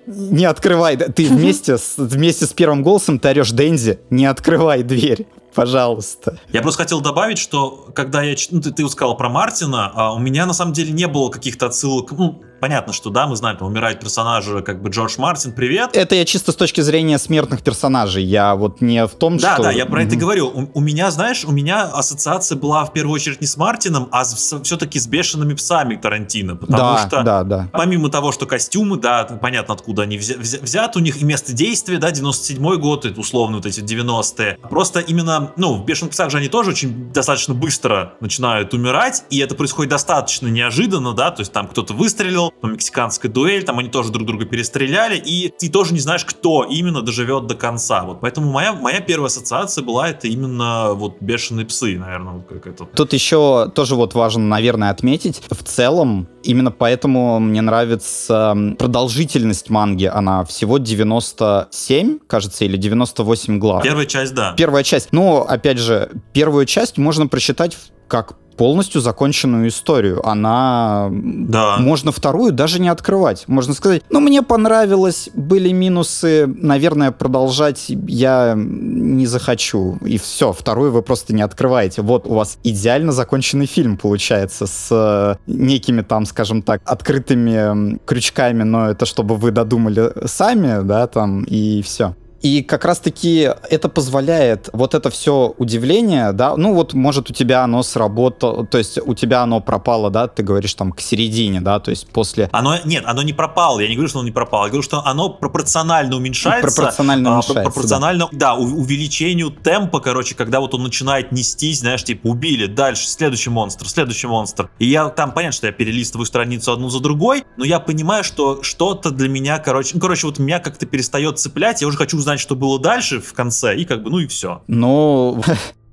не 0.06 0.44
открывай. 0.44 0.98
Ты 0.98 1.28
вместе 1.30 1.78
с, 1.78 1.94
вместе 1.96 2.44
с 2.44 2.52
первым 2.52 2.82
голосом 2.82 3.18
ты 3.18 3.28
орешь, 3.28 3.52
Дензи, 3.52 4.00
не 4.10 4.26
открывай 4.26 4.82
дверь 4.82 5.26
пожалуйста. 5.54 6.38
Я 6.52 6.62
просто 6.62 6.82
хотел 6.82 7.00
добавить, 7.00 7.38
что 7.38 7.88
когда 7.94 8.22
я... 8.22 8.36
Ну, 8.50 8.60
ты, 8.60 8.72
ты 8.72 8.88
сказал 8.88 9.16
про 9.16 9.28
Мартина, 9.28 9.90
а 9.94 10.12
у 10.12 10.18
меня 10.18 10.46
на 10.46 10.52
самом 10.52 10.72
деле 10.72 10.92
не 10.92 11.06
было 11.06 11.30
каких-то 11.30 11.66
отсылок... 11.66 12.10
Ну, 12.12 12.42
понятно, 12.64 12.94
что 12.94 13.10
да, 13.10 13.26
мы 13.26 13.36
знаем, 13.36 13.58
там 13.58 13.68
умирает 13.68 14.00
персонажи, 14.00 14.62
как 14.62 14.80
бы 14.80 14.88
Джордж 14.88 15.16
Мартин, 15.18 15.52
привет. 15.52 15.94
Это 15.94 16.14
я 16.14 16.24
чисто 16.24 16.50
с 16.50 16.56
точки 16.56 16.80
зрения 16.80 17.18
смертных 17.18 17.60
персонажей, 17.60 18.24
я 18.24 18.54
вот 18.54 18.80
не 18.80 19.06
в 19.06 19.10
том, 19.10 19.36
да, 19.36 19.52
что... 19.52 19.64
Да, 19.64 19.68
да, 19.68 19.70
я 19.70 19.84
про 19.84 20.02
mm-hmm. 20.02 20.06
это 20.06 20.16
говорю. 20.16 20.46
У, 20.46 20.78
у 20.78 20.80
меня, 20.80 21.10
знаешь, 21.10 21.44
у 21.44 21.52
меня 21.52 21.82
ассоциация 21.82 22.56
была 22.56 22.86
в 22.86 22.94
первую 22.94 23.16
очередь 23.16 23.42
не 23.42 23.46
с 23.46 23.58
Мартином, 23.58 24.08
а 24.12 24.24
с, 24.24 24.62
все-таки 24.62 24.98
с 24.98 25.06
бешеными 25.06 25.52
псами 25.52 25.96
Тарантино, 25.96 26.56
потому 26.56 26.78
да, 26.78 27.06
что 27.06 27.22
да, 27.22 27.44
да. 27.44 27.68
помимо 27.70 28.08
того, 28.08 28.32
что 28.32 28.46
костюмы, 28.46 28.96
да, 28.96 29.24
понятно, 29.24 29.74
откуда 29.74 30.04
они 30.04 30.16
взя- 30.16 30.40
взя- 30.40 30.62
взяты, 30.62 31.00
у 31.00 31.02
них 31.02 31.20
и 31.20 31.24
место 31.26 31.52
действия, 31.52 31.98
да, 31.98 32.12
97-й 32.12 32.78
год, 32.78 33.04
это 33.04 33.20
условно 33.20 33.58
вот 33.58 33.66
эти 33.66 33.80
90-е. 33.80 34.56
Просто 34.70 35.00
именно 35.00 35.52
ну, 35.58 35.74
в 35.74 35.84
«Бешеных 35.84 36.12
псах» 36.12 36.30
же 36.30 36.38
они 36.38 36.48
тоже 36.48 36.70
очень 36.70 37.12
достаточно 37.12 37.52
быстро 37.52 38.14
начинают 38.20 38.72
умирать, 38.72 39.24
и 39.28 39.38
это 39.40 39.54
происходит 39.54 39.90
достаточно 39.90 40.46
неожиданно, 40.46 41.12
да, 41.12 41.30
то 41.30 41.40
есть 41.40 41.52
там 41.52 41.68
кто-то 41.68 41.92
выстрелил, 41.92 42.53
мексиканская 42.62 43.30
дуэль, 43.30 43.64
там 43.64 43.78
они 43.78 43.88
тоже 43.88 44.10
друг 44.10 44.26
друга 44.26 44.44
перестреляли, 44.46 45.16
и 45.16 45.52
ты 45.56 45.68
тоже 45.68 45.92
не 45.92 46.00
знаешь, 46.00 46.24
кто 46.24 46.64
именно 46.64 47.02
доживет 47.02 47.46
до 47.46 47.54
конца, 47.54 48.04
вот, 48.04 48.20
поэтому 48.20 48.50
моя, 48.50 48.72
моя 48.72 49.00
первая 49.00 49.26
ассоциация 49.26 49.84
была 49.84 50.08
это 50.08 50.28
именно 50.28 50.94
вот 50.94 51.16
«Бешеные 51.20 51.66
псы», 51.66 51.98
наверное, 51.98 52.34
вот 52.34 52.46
как 52.46 52.66
это. 52.66 52.84
Тут 52.84 53.12
еще 53.12 53.70
тоже 53.74 53.94
вот 53.94 54.14
важно, 54.14 54.44
наверное, 54.44 54.90
отметить, 54.90 55.42
в 55.50 55.62
целом, 55.62 56.28
именно 56.42 56.70
поэтому 56.70 57.38
мне 57.40 57.60
нравится 57.60 58.56
продолжительность 58.78 59.70
манги, 59.70 60.06
она 60.06 60.44
всего 60.44 60.78
97, 60.78 62.18
кажется, 62.26 62.64
или 62.64 62.76
98 62.76 63.58
глав. 63.58 63.82
Первая 63.82 64.06
часть, 64.06 64.34
да. 64.34 64.54
Первая 64.56 64.84
часть, 64.84 65.12
но, 65.12 65.46
опять 65.48 65.78
же, 65.78 66.10
первую 66.32 66.66
часть 66.66 66.98
можно 66.98 67.26
просчитать 67.26 67.76
как 68.08 68.36
полностью 68.56 69.00
законченную 69.00 69.68
историю. 69.68 70.26
Она... 70.26 71.08
Да. 71.10 71.76
Можно 71.78 72.12
вторую 72.12 72.52
даже 72.52 72.80
не 72.80 72.88
открывать. 72.88 73.44
Можно 73.46 73.74
сказать, 73.74 74.02
ну, 74.10 74.20
мне 74.20 74.42
понравилось, 74.42 75.30
были 75.34 75.72
минусы, 75.72 76.46
наверное, 76.46 77.10
продолжать 77.10 77.86
я 77.88 78.54
не 78.56 79.26
захочу. 79.26 79.98
И 80.04 80.18
все, 80.18 80.52
вторую 80.52 80.92
вы 80.92 81.02
просто 81.02 81.34
не 81.34 81.42
открываете. 81.42 82.02
Вот 82.02 82.26
у 82.26 82.34
вас 82.34 82.58
идеально 82.62 83.12
законченный 83.12 83.66
фильм 83.66 83.96
получается 83.96 84.66
с 84.66 84.88
э, 84.90 85.36
некими 85.46 86.02
там, 86.02 86.26
скажем 86.26 86.62
так, 86.62 86.80
открытыми 86.84 87.98
крючками, 88.04 88.62
но 88.62 88.90
это 88.90 89.06
чтобы 89.06 89.36
вы 89.36 89.50
додумали 89.50 90.12
сами, 90.26 90.82
да, 90.84 91.06
там, 91.06 91.44
и 91.44 91.82
все. 91.82 92.14
И 92.44 92.62
как 92.62 92.84
раз-таки 92.84 93.50
это 93.70 93.88
позволяет 93.88 94.68
вот 94.74 94.92
это 94.92 95.08
все 95.08 95.54
удивление, 95.56 96.32
да, 96.32 96.58
ну 96.58 96.74
вот 96.74 96.92
может 96.92 97.30
у 97.30 97.32
тебя 97.32 97.64
оно 97.64 97.82
сработало, 97.82 98.66
то 98.66 98.76
есть 98.76 98.98
у 98.98 99.14
тебя 99.14 99.40
оно 99.40 99.62
пропало, 99.62 100.10
да, 100.10 100.28
ты 100.28 100.42
говоришь 100.42 100.74
там 100.74 100.92
к 100.92 101.00
середине, 101.00 101.62
да, 101.62 101.80
то 101.80 101.90
есть 101.90 102.06
после... 102.08 102.50
Оно, 102.52 102.76
нет, 102.84 103.04
оно 103.06 103.22
не 103.22 103.32
пропало, 103.32 103.80
я 103.80 103.88
не 103.88 103.94
говорю, 103.94 104.10
что 104.10 104.18
оно 104.18 104.28
не 104.28 104.32
пропало, 104.32 104.64
я 104.64 104.68
говорю, 104.68 104.82
что 104.82 105.02
оно 105.06 105.30
пропорционально 105.30 106.16
уменьшается. 106.16 106.70
Пропорционально 106.70 107.32
уменьшается, 107.32 107.60
а, 107.62 107.64
Пропорционально, 107.64 108.28
да, 108.30 108.38
да 108.38 108.54
увеличению 108.56 109.50
темпа, 109.50 110.00
короче, 110.00 110.34
когда 110.34 110.60
вот 110.60 110.74
он 110.74 110.82
начинает 110.82 111.32
нестись, 111.32 111.80
знаешь, 111.80 112.04
типа 112.04 112.26
убили, 112.26 112.66
дальше, 112.66 113.08
следующий 113.08 113.48
монстр, 113.48 113.88
следующий 113.88 114.26
монстр. 114.26 114.68
И 114.78 114.84
я 114.84 115.08
там, 115.08 115.32
понятно, 115.32 115.56
что 115.56 115.66
я 115.66 115.72
перелистываю 115.72 116.26
страницу 116.26 116.72
одну 116.72 116.90
за 116.90 117.00
другой, 117.00 117.44
но 117.56 117.64
я 117.64 117.80
понимаю, 117.80 118.22
что 118.22 118.62
что-то 118.62 119.10
для 119.10 119.30
меня, 119.30 119.58
короче, 119.60 119.92
ну, 119.94 120.00
короче, 120.00 120.26
вот 120.26 120.38
меня 120.38 120.58
как-то 120.58 120.84
перестает 120.84 121.38
цеплять, 121.38 121.80
я 121.80 121.88
уже 121.88 121.96
хочу 121.96 122.18
узнать, 122.18 122.33
что 122.38 122.56
было 122.56 122.78
дальше 122.78 123.20
в 123.20 123.32
конце, 123.32 123.76
и 123.76 123.84
как 123.84 124.02
бы, 124.02 124.10
ну 124.10 124.18
и 124.18 124.26
все. 124.26 124.62
Ну, 124.66 125.42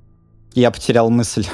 я 0.54 0.70
потерял 0.70 1.10
мысль. 1.10 1.46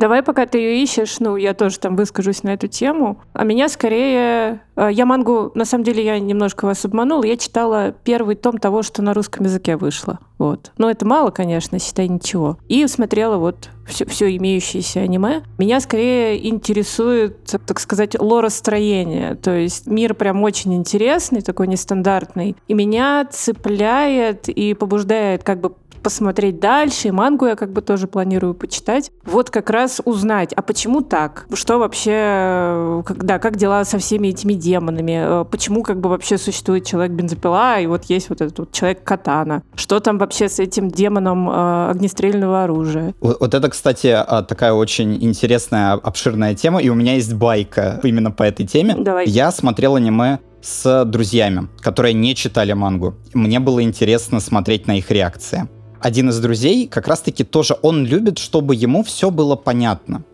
Давай, 0.00 0.22
пока 0.22 0.46
ты 0.46 0.56
ее 0.56 0.82
ищешь, 0.82 1.20
ну, 1.20 1.36
я 1.36 1.52
тоже 1.52 1.78
там 1.78 1.94
выскажусь 1.94 2.42
на 2.42 2.54
эту 2.54 2.68
тему. 2.68 3.20
А 3.34 3.44
меня 3.44 3.68
скорее... 3.68 4.62
Э, 4.74 4.88
я 4.90 5.04
мангу, 5.04 5.52
на 5.54 5.66
самом 5.66 5.84
деле, 5.84 6.02
я 6.02 6.18
немножко 6.18 6.64
вас 6.64 6.86
обманула. 6.86 7.24
Я 7.24 7.36
читала 7.36 7.94
первый 8.02 8.34
том 8.34 8.56
того, 8.56 8.82
что 8.82 9.02
на 9.02 9.12
русском 9.12 9.44
языке 9.44 9.76
вышло. 9.76 10.18
Вот. 10.38 10.72
Но 10.78 10.90
это 10.90 11.06
мало, 11.06 11.30
конечно, 11.30 11.78
считай 11.78 12.08
ничего. 12.08 12.56
И 12.66 12.86
смотрела 12.86 13.36
вот 13.36 13.68
все, 13.86 14.06
все 14.06 14.34
имеющееся 14.36 15.00
аниме. 15.00 15.42
Меня 15.58 15.80
скорее 15.80 16.48
интересует, 16.48 17.44
так 17.66 17.78
сказать, 17.78 18.18
лоростроение. 18.18 19.34
То 19.34 19.54
есть 19.54 19.86
мир 19.86 20.14
прям 20.14 20.42
очень 20.42 20.72
интересный, 20.72 21.42
такой 21.42 21.66
нестандартный. 21.66 22.56
И 22.68 22.72
меня 22.72 23.28
цепляет 23.30 24.48
и 24.48 24.72
побуждает 24.72 25.44
как 25.44 25.60
бы 25.60 25.74
посмотреть 26.02 26.60
дальше, 26.60 27.08
и 27.08 27.10
мангу 27.10 27.46
я 27.46 27.56
как 27.56 27.72
бы 27.72 27.82
тоже 27.82 28.06
планирую 28.06 28.54
почитать. 28.54 29.10
Вот 29.24 29.50
как 29.50 29.70
раз 29.70 30.00
узнать, 30.04 30.52
а 30.52 30.62
почему 30.62 31.00
так? 31.00 31.46
Что 31.54 31.78
вообще, 31.78 33.02
да, 33.16 33.38
как 33.38 33.56
дела 33.56 33.84
со 33.84 33.98
всеми 33.98 34.28
этими 34.28 34.54
демонами? 34.54 35.42
Э, 35.42 35.44
почему 35.44 35.82
как 35.82 36.00
бы 36.00 36.08
вообще 36.08 36.38
существует 36.38 36.86
человек-бензопила, 36.86 37.80
и 37.80 37.86
вот 37.86 38.04
есть 38.04 38.28
вот 38.28 38.40
этот 38.40 38.58
вот 38.58 38.72
человек-катана? 38.72 39.62
Что 39.74 40.00
там 40.00 40.18
вообще 40.18 40.48
с 40.48 40.58
этим 40.58 40.90
демоном 40.90 41.48
э, 41.48 41.90
огнестрельного 41.90 42.64
оружия? 42.64 43.14
Вот, 43.20 43.40
вот 43.40 43.54
это, 43.54 43.68
кстати, 43.68 44.08
а, 44.08 44.42
такая 44.42 44.72
очень 44.72 45.22
интересная, 45.22 45.92
обширная 45.92 46.54
тема, 46.54 46.80
и 46.80 46.88
у 46.88 46.94
меня 46.94 47.14
есть 47.14 47.34
байка 47.34 48.00
именно 48.02 48.30
по 48.30 48.42
этой 48.42 48.66
теме. 48.66 48.94
Давай. 48.98 49.26
Я 49.26 49.50
смотрел 49.52 49.96
аниме 49.96 50.38
с 50.62 51.04
друзьями, 51.04 51.68
которые 51.80 52.14
не 52.14 52.34
читали 52.34 52.72
мангу. 52.72 53.14
Мне 53.32 53.60
было 53.60 53.82
интересно 53.82 54.40
смотреть 54.40 54.86
на 54.86 54.98
их 54.98 55.10
реакции 55.10 55.68
один 56.00 56.30
из 56.30 56.38
друзей 56.40 56.86
как 56.86 57.08
раз-таки 57.08 57.44
тоже, 57.44 57.76
он 57.82 58.04
любит, 58.04 58.38
чтобы 58.38 58.74
ему 58.74 59.02
все 59.02 59.30
было 59.30 59.56
понятно 59.56 60.24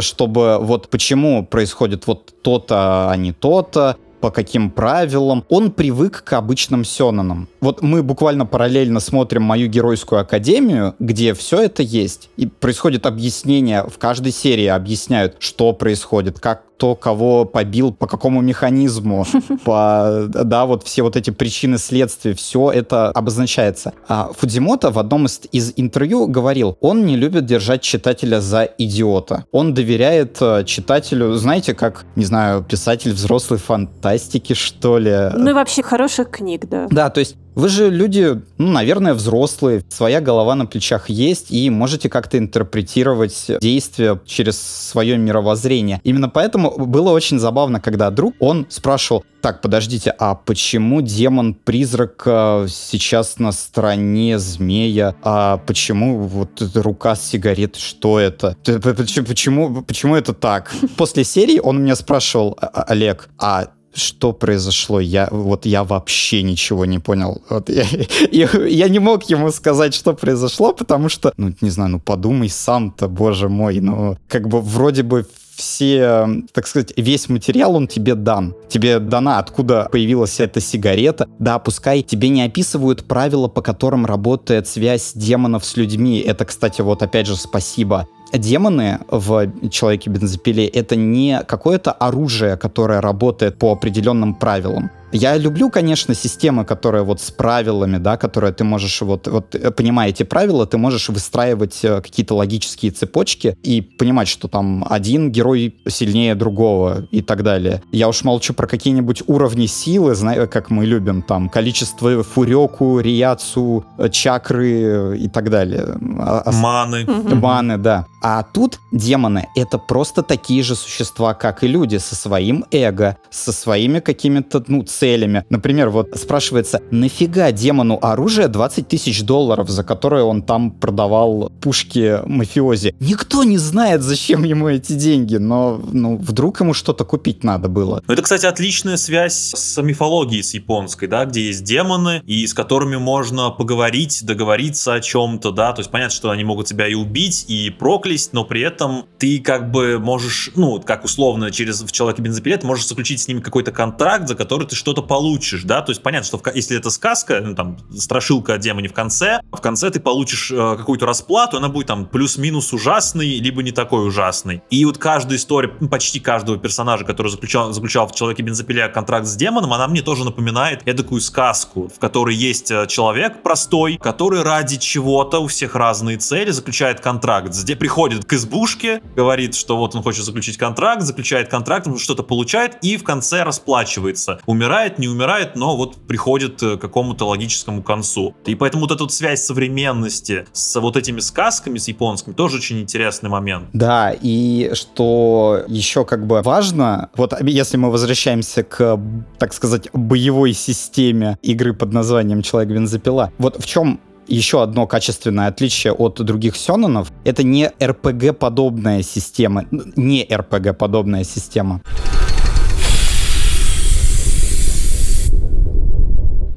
чтобы 0.00 0.58
вот 0.58 0.88
почему 0.88 1.44
происходит 1.44 2.06
вот 2.06 2.32
то-то, 2.40 3.10
а 3.10 3.16
не 3.16 3.32
то-то, 3.32 3.96
по 4.22 4.30
каким 4.30 4.70
правилам. 4.70 5.44
Он 5.48 5.72
привык 5.72 6.22
к 6.24 6.32
обычным 6.34 6.84
сёнонам. 6.84 7.48
Вот 7.60 7.82
мы 7.82 8.02
буквально 8.02 8.46
параллельно 8.46 9.00
смотрим 9.00 9.42
мою 9.42 9.68
геройскую 9.68 10.20
академию, 10.20 10.94
где 11.00 11.34
все 11.34 11.62
это 11.62 11.82
есть. 11.82 12.30
И 12.36 12.46
происходит 12.46 13.04
объяснение, 13.04 13.84
в 13.84 13.98
каждой 13.98 14.32
серии 14.32 14.66
объясняют, 14.66 15.36
что 15.40 15.72
происходит, 15.72 16.38
как 16.38 16.62
кто 16.82 16.96
кого 16.96 17.44
побил, 17.44 17.92
по 17.92 18.08
какому 18.08 18.40
механизму, 18.40 19.24
по, 19.64 20.24
да, 20.26 20.66
вот 20.66 20.82
все 20.82 21.02
вот 21.02 21.14
эти 21.14 21.30
причины 21.30 21.78
следствия, 21.78 22.34
все 22.34 22.72
это 22.72 23.10
обозначается. 23.10 23.92
А 24.08 24.32
Фудзимото 24.36 24.90
в 24.90 24.98
одном 24.98 25.26
из, 25.26 25.42
из 25.52 25.72
интервью 25.76 26.26
говорил, 26.26 26.76
он 26.80 27.06
не 27.06 27.16
любит 27.16 27.46
держать 27.46 27.82
читателя 27.82 28.40
за 28.40 28.64
идиота. 28.78 29.44
Он 29.52 29.74
доверяет 29.74 30.38
э, 30.40 30.64
читателю, 30.64 31.34
знаете, 31.34 31.72
как, 31.72 32.04
не 32.16 32.24
знаю, 32.24 32.64
писатель 32.64 33.12
взрослой 33.12 33.58
фантастики, 33.58 34.54
что 34.54 34.98
ли. 34.98 35.30
Ну 35.36 35.50
и 35.50 35.52
вообще 35.52 35.84
хороших 35.84 36.30
книг, 36.30 36.68
да. 36.68 36.88
Да, 36.90 37.10
то 37.10 37.20
есть 37.20 37.36
вы 37.54 37.68
же 37.68 37.90
люди, 37.90 38.40
ну, 38.58 38.70
наверное, 38.70 39.14
взрослые, 39.14 39.82
своя 39.88 40.20
голова 40.20 40.54
на 40.54 40.66
плечах 40.66 41.10
есть, 41.10 41.50
и 41.50 41.68
можете 41.70 42.08
как-то 42.08 42.38
интерпретировать 42.38 43.50
действия 43.60 44.20
через 44.24 44.60
свое 44.60 45.18
мировоззрение. 45.18 46.00
Именно 46.04 46.28
поэтому 46.28 46.86
было 46.86 47.10
очень 47.10 47.38
забавно, 47.38 47.80
когда 47.80 48.10
друг, 48.10 48.34
он 48.38 48.66
спрашивал, 48.68 49.24
так, 49.40 49.60
подождите, 49.60 50.14
а 50.18 50.36
почему 50.36 51.00
демон-призрак 51.02 52.22
сейчас 52.68 53.40
на 53.40 53.50
стороне 53.50 54.38
змея? 54.38 55.16
А 55.22 55.56
почему 55.56 56.20
вот 56.20 56.62
эта 56.62 56.80
рука 56.80 57.16
с 57.16 57.32
сигарет, 57.32 57.76
что 57.76 58.20
это? 58.20 58.56
Почему, 58.64 59.82
почему 59.82 60.16
это 60.16 60.32
так? 60.32 60.72
После 60.96 61.24
серии 61.24 61.58
он 61.58 61.82
меня 61.82 61.96
спрашивал, 61.96 62.56
«А, 62.60 62.66
а, 62.66 62.82
Олег, 62.82 63.28
а 63.38 63.68
что 63.94 64.32
произошло, 64.32 65.00
я 65.00 65.28
вот 65.30 65.66
я 65.66 65.84
вообще 65.84 66.42
ничего 66.42 66.84
не 66.86 66.98
понял. 66.98 67.42
Вот 67.48 67.68
я, 67.68 67.84
я, 68.32 68.48
я 68.66 68.88
не 68.88 68.98
мог 68.98 69.24
ему 69.24 69.50
сказать, 69.50 69.94
что 69.94 70.14
произошло, 70.14 70.72
потому 70.72 71.08
что, 71.08 71.32
ну, 71.36 71.52
не 71.60 71.70
знаю, 71.70 71.90
ну 71.90 72.00
подумай 72.00 72.48
сам-то, 72.48 73.08
боже 73.08 73.48
мой, 73.48 73.80
ну, 73.80 74.16
как 74.28 74.48
бы 74.48 74.60
вроде 74.60 75.02
бы 75.02 75.26
все, 75.54 76.28
так 76.52 76.66
сказать, 76.66 76.92
весь 76.96 77.28
материал, 77.28 77.76
он 77.76 77.86
тебе 77.86 78.14
дан. 78.14 78.54
Тебе 78.68 78.98
дана, 78.98 79.38
откуда 79.38 79.88
появилась 79.92 80.40
эта 80.40 80.60
сигарета. 80.60 81.28
Да, 81.38 81.58
пускай 81.58 82.02
тебе 82.02 82.30
не 82.30 82.42
описывают 82.42 83.04
правила, 83.04 83.48
по 83.48 83.60
которым 83.60 84.06
работает 84.06 84.66
связь 84.66 85.12
демонов 85.14 85.64
с 85.64 85.76
людьми. 85.76 86.20
Это, 86.20 86.46
кстати, 86.46 86.80
вот 86.80 87.02
опять 87.02 87.26
же 87.26 87.36
спасибо 87.36 88.08
демоны 88.32 89.00
в 89.08 89.50
Человеке-бензопиле— 89.68 90.66
это 90.68 90.96
не 90.96 91.42
какое-то 91.46 91.92
оружие, 91.92 92.56
которое 92.56 93.00
работает 93.00 93.58
по 93.58 93.72
определенным 93.72 94.34
правилам. 94.34 94.90
Я 95.12 95.36
люблю, 95.36 95.70
конечно, 95.70 96.14
системы, 96.14 96.64
которые 96.64 97.04
вот 97.04 97.20
с 97.20 97.30
правилами, 97.30 97.98
да, 97.98 98.16
которые 98.16 98.52
ты 98.52 98.64
можешь, 98.64 99.02
вот, 99.02 99.28
вот 99.28 99.54
э, 99.54 99.70
понимая 99.70 100.08
эти 100.08 100.22
правила, 100.22 100.66
ты 100.66 100.78
можешь 100.78 101.08
выстраивать 101.08 101.84
э, 101.84 102.00
какие-то 102.00 102.34
логические 102.34 102.92
цепочки 102.92 103.56
и 103.62 103.82
понимать, 103.82 104.28
что 104.28 104.48
там 104.48 104.86
один 104.88 105.30
герой 105.30 105.74
сильнее 105.86 106.34
другого 106.34 107.06
и 107.10 107.20
так 107.20 107.42
далее. 107.42 107.82
Я 107.92 108.08
уж 108.08 108.24
молчу 108.24 108.54
про 108.54 108.66
какие-нибудь 108.66 109.24
уровни 109.26 109.66
силы, 109.66 110.14
знаю, 110.14 110.48
как 110.48 110.70
мы 110.70 110.86
любим, 110.86 111.22
там, 111.22 111.48
количество 111.48 112.22
фурёку, 112.22 113.00
риацу, 113.00 113.84
э, 113.98 114.08
чакры 114.08 115.18
и 115.18 115.28
так 115.28 115.50
далее. 115.50 115.98
А, 116.20 116.42
а 116.46 116.52
Маны. 116.52 117.04
Маны, 117.06 117.76
да. 117.76 118.06
А 118.22 118.44
тут 118.44 118.78
демоны— 118.92 119.48
это 119.56 119.78
просто 119.78 120.22
такие 120.22 120.62
же 120.62 120.76
существа, 120.76 121.34
как 121.34 121.64
и 121.64 121.66
люди, 121.66 121.96
со 121.96 122.14
своим 122.14 122.64
эго, 122.70 123.16
со 123.30 123.52
своими 123.52 123.98
какими-то, 123.98 124.64
ну, 124.68 124.86
целями. 125.02 125.44
Например, 125.50 125.90
вот 125.90 126.10
спрашивается, 126.14 126.80
нафига 126.92 127.50
демону 127.50 127.98
оружие 128.00 128.46
20 128.46 128.86
тысяч 128.86 129.24
долларов, 129.24 129.68
за 129.68 129.82
которое 129.82 130.22
он 130.22 130.42
там 130.42 130.70
продавал 130.70 131.50
пушки 131.60 132.20
мафиози? 132.24 132.94
Никто 133.00 133.42
не 133.42 133.58
знает, 133.58 134.02
зачем 134.02 134.44
ему 134.44 134.68
эти 134.68 134.92
деньги, 134.92 135.38
но 135.38 135.80
ну, 135.92 136.18
вдруг 136.18 136.60
ему 136.60 136.72
что-то 136.72 137.04
купить 137.04 137.42
надо 137.42 137.68
было. 137.68 138.00
Ну, 138.06 138.14
это, 138.14 138.22
кстати, 138.22 138.46
отличная 138.46 138.96
связь 138.96 139.52
с 139.56 139.82
мифологией, 139.82 140.44
с 140.44 140.54
японской, 140.54 141.08
да, 141.08 141.24
где 141.24 141.46
есть 141.46 141.64
демоны, 141.64 142.22
и 142.24 142.46
с 142.46 142.54
которыми 142.54 142.96
можно 142.96 143.50
поговорить, 143.50 144.24
договориться 144.24 144.94
о 144.94 145.00
чем-то, 145.00 145.50
да, 145.50 145.72
то 145.72 145.80
есть 145.80 145.90
понятно, 145.90 146.14
что 146.14 146.30
они 146.30 146.44
могут 146.44 146.68
тебя 146.68 146.86
и 146.86 146.94
убить, 146.94 147.46
и 147.48 147.70
проклясть, 147.70 148.32
но 148.34 148.44
при 148.44 148.60
этом 148.60 149.06
ты 149.18 149.40
как 149.40 149.72
бы 149.72 149.98
можешь, 149.98 150.52
ну, 150.54 150.80
как 150.80 151.04
условно 151.04 151.50
через 151.50 151.82
в 151.82 151.90
человеке 151.90 152.22
бензопиле, 152.22 152.56
ты 152.56 152.68
можешь 152.68 152.86
заключить 152.86 153.20
с 153.20 153.26
ними 153.26 153.40
какой-то 153.40 153.72
контракт, 153.72 154.28
за 154.28 154.36
который 154.36 154.68
ты 154.68 154.76
что 154.76 154.91
что-то 154.92 155.08
получишь, 155.08 155.62
да, 155.64 155.80
то 155.80 155.90
есть 155.90 156.02
понятно, 156.02 156.26
что 156.26 156.36
в, 156.36 156.42
если 156.54 156.76
это 156.76 156.90
сказка, 156.90 157.40
ну, 157.42 157.54
там, 157.54 157.78
страшилка 157.96 158.54
о 158.54 158.58
демоне 158.58 158.88
в 158.88 158.92
конце, 158.92 159.40
в 159.50 159.60
конце 159.60 159.90
ты 159.90 160.00
получишь 160.00 160.50
э, 160.50 160.76
какую-то 160.76 161.06
расплату, 161.06 161.56
она 161.56 161.70
будет 161.70 161.86
там 161.86 162.04
плюс-минус 162.04 162.74
ужасный, 162.74 163.38
либо 163.38 163.62
не 163.62 163.72
такой 163.72 164.06
ужасный. 164.06 164.62
И 164.68 164.84
вот 164.84 164.98
каждая 164.98 165.38
история, 165.38 165.72
ну, 165.80 165.88
почти 165.88 166.20
каждого 166.20 166.58
персонажа, 166.58 167.06
который 167.06 167.28
заключал, 167.28 167.72
заключал 167.72 168.06
в 168.06 168.14
Человеке 168.14 168.42
бензопиле 168.42 168.88
контракт 168.88 169.26
с 169.26 169.34
демоном, 169.34 169.72
она 169.72 169.88
мне 169.88 170.02
тоже 170.02 170.24
напоминает 170.24 170.82
эдакую 170.84 171.22
сказку, 171.22 171.88
в 171.88 171.98
которой 171.98 172.34
есть 172.34 172.70
э, 172.70 172.86
человек 172.86 173.42
простой, 173.42 173.96
который 173.96 174.42
ради 174.42 174.76
чего-то, 174.76 175.38
у 175.38 175.46
всех 175.46 175.74
разные 175.74 176.18
цели, 176.18 176.50
заключает 176.50 177.00
контракт, 177.00 177.48
где 177.48 177.76
приходит 177.76 178.26
к 178.26 178.34
избушке, 178.34 179.00
говорит, 179.16 179.54
что 179.54 179.78
вот 179.78 179.94
он 179.94 180.02
хочет 180.02 180.26
заключить 180.26 180.58
контракт, 180.58 181.00
заключает 181.00 181.48
контракт, 181.48 181.88
что-то 181.98 182.22
получает 182.22 182.76
и 182.82 182.98
в 182.98 183.04
конце 183.04 183.42
расплачивается. 183.42 184.40
Умирает, 184.46 184.81
не 184.98 185.08
умирает, 185.08 185.56
но 185.56 185.76
вот 185.76 185.96
приходит 186.06 186.62
э, 186.62 186.76
к 186.76 186.80
какому-то 186.80 187.26
логическому 187.26 187.82
концу. 187.82 188.34
И 188.46 188.54
поэтому 188.54 188.82
вот 188.82 188.92
эта 188.92 189.04
вот 189.04 189.12
связь 189.12 189.44
современности 189.44 190.46
с 190.52 190.80
вот 190.80 190.96
этими 190.96 191.20
сказками, 191.20 191.78
с 191.78 191.88
японскими, 191.88 192.34
тоже 192.34 192.56
очень 192.56 192.80
интересный 192.80 193.30
момент. 193.30 193.68
Да, 193.72 194.14
и 194.20 194.70
что 194.74 195.62
еще 195.68 196.04
как 196.04 196.26
бы 196.26 196.42
важно, 196.42 197.10
вот 197.16 197.34
если 197.42 197.76
мы 197.76 197.90
возвращаемся 197.90 198.62
к, 198.62 199.00
так 199.38 199.52
сказать, 199.52 199.88
боевой 199.92 200.52
системе 200.52 201.38
игры 201.42 201.74
под 201.74 201.92
названием 201.92 202.42
«Человек-бензопила», 202.42 203.32
вот 203.38 203.62
в 203.62 203.66
чем 203.66 204.00
еще 204.28 204.62
одно 204.62 204.86
качественное 204.86 205.48
отличие 205.48 205.92
от 205.92 206.20
других 206.20 206.56
сёнонов— 206.56 207.12
это 207.24 207.42
не 207.42 207.70
RPG-подобная 207.78 209.02
система, 209.02 209.66
не 209.70 210.24
RPG-подобная 210.24 211.24
система. 211.24 211.82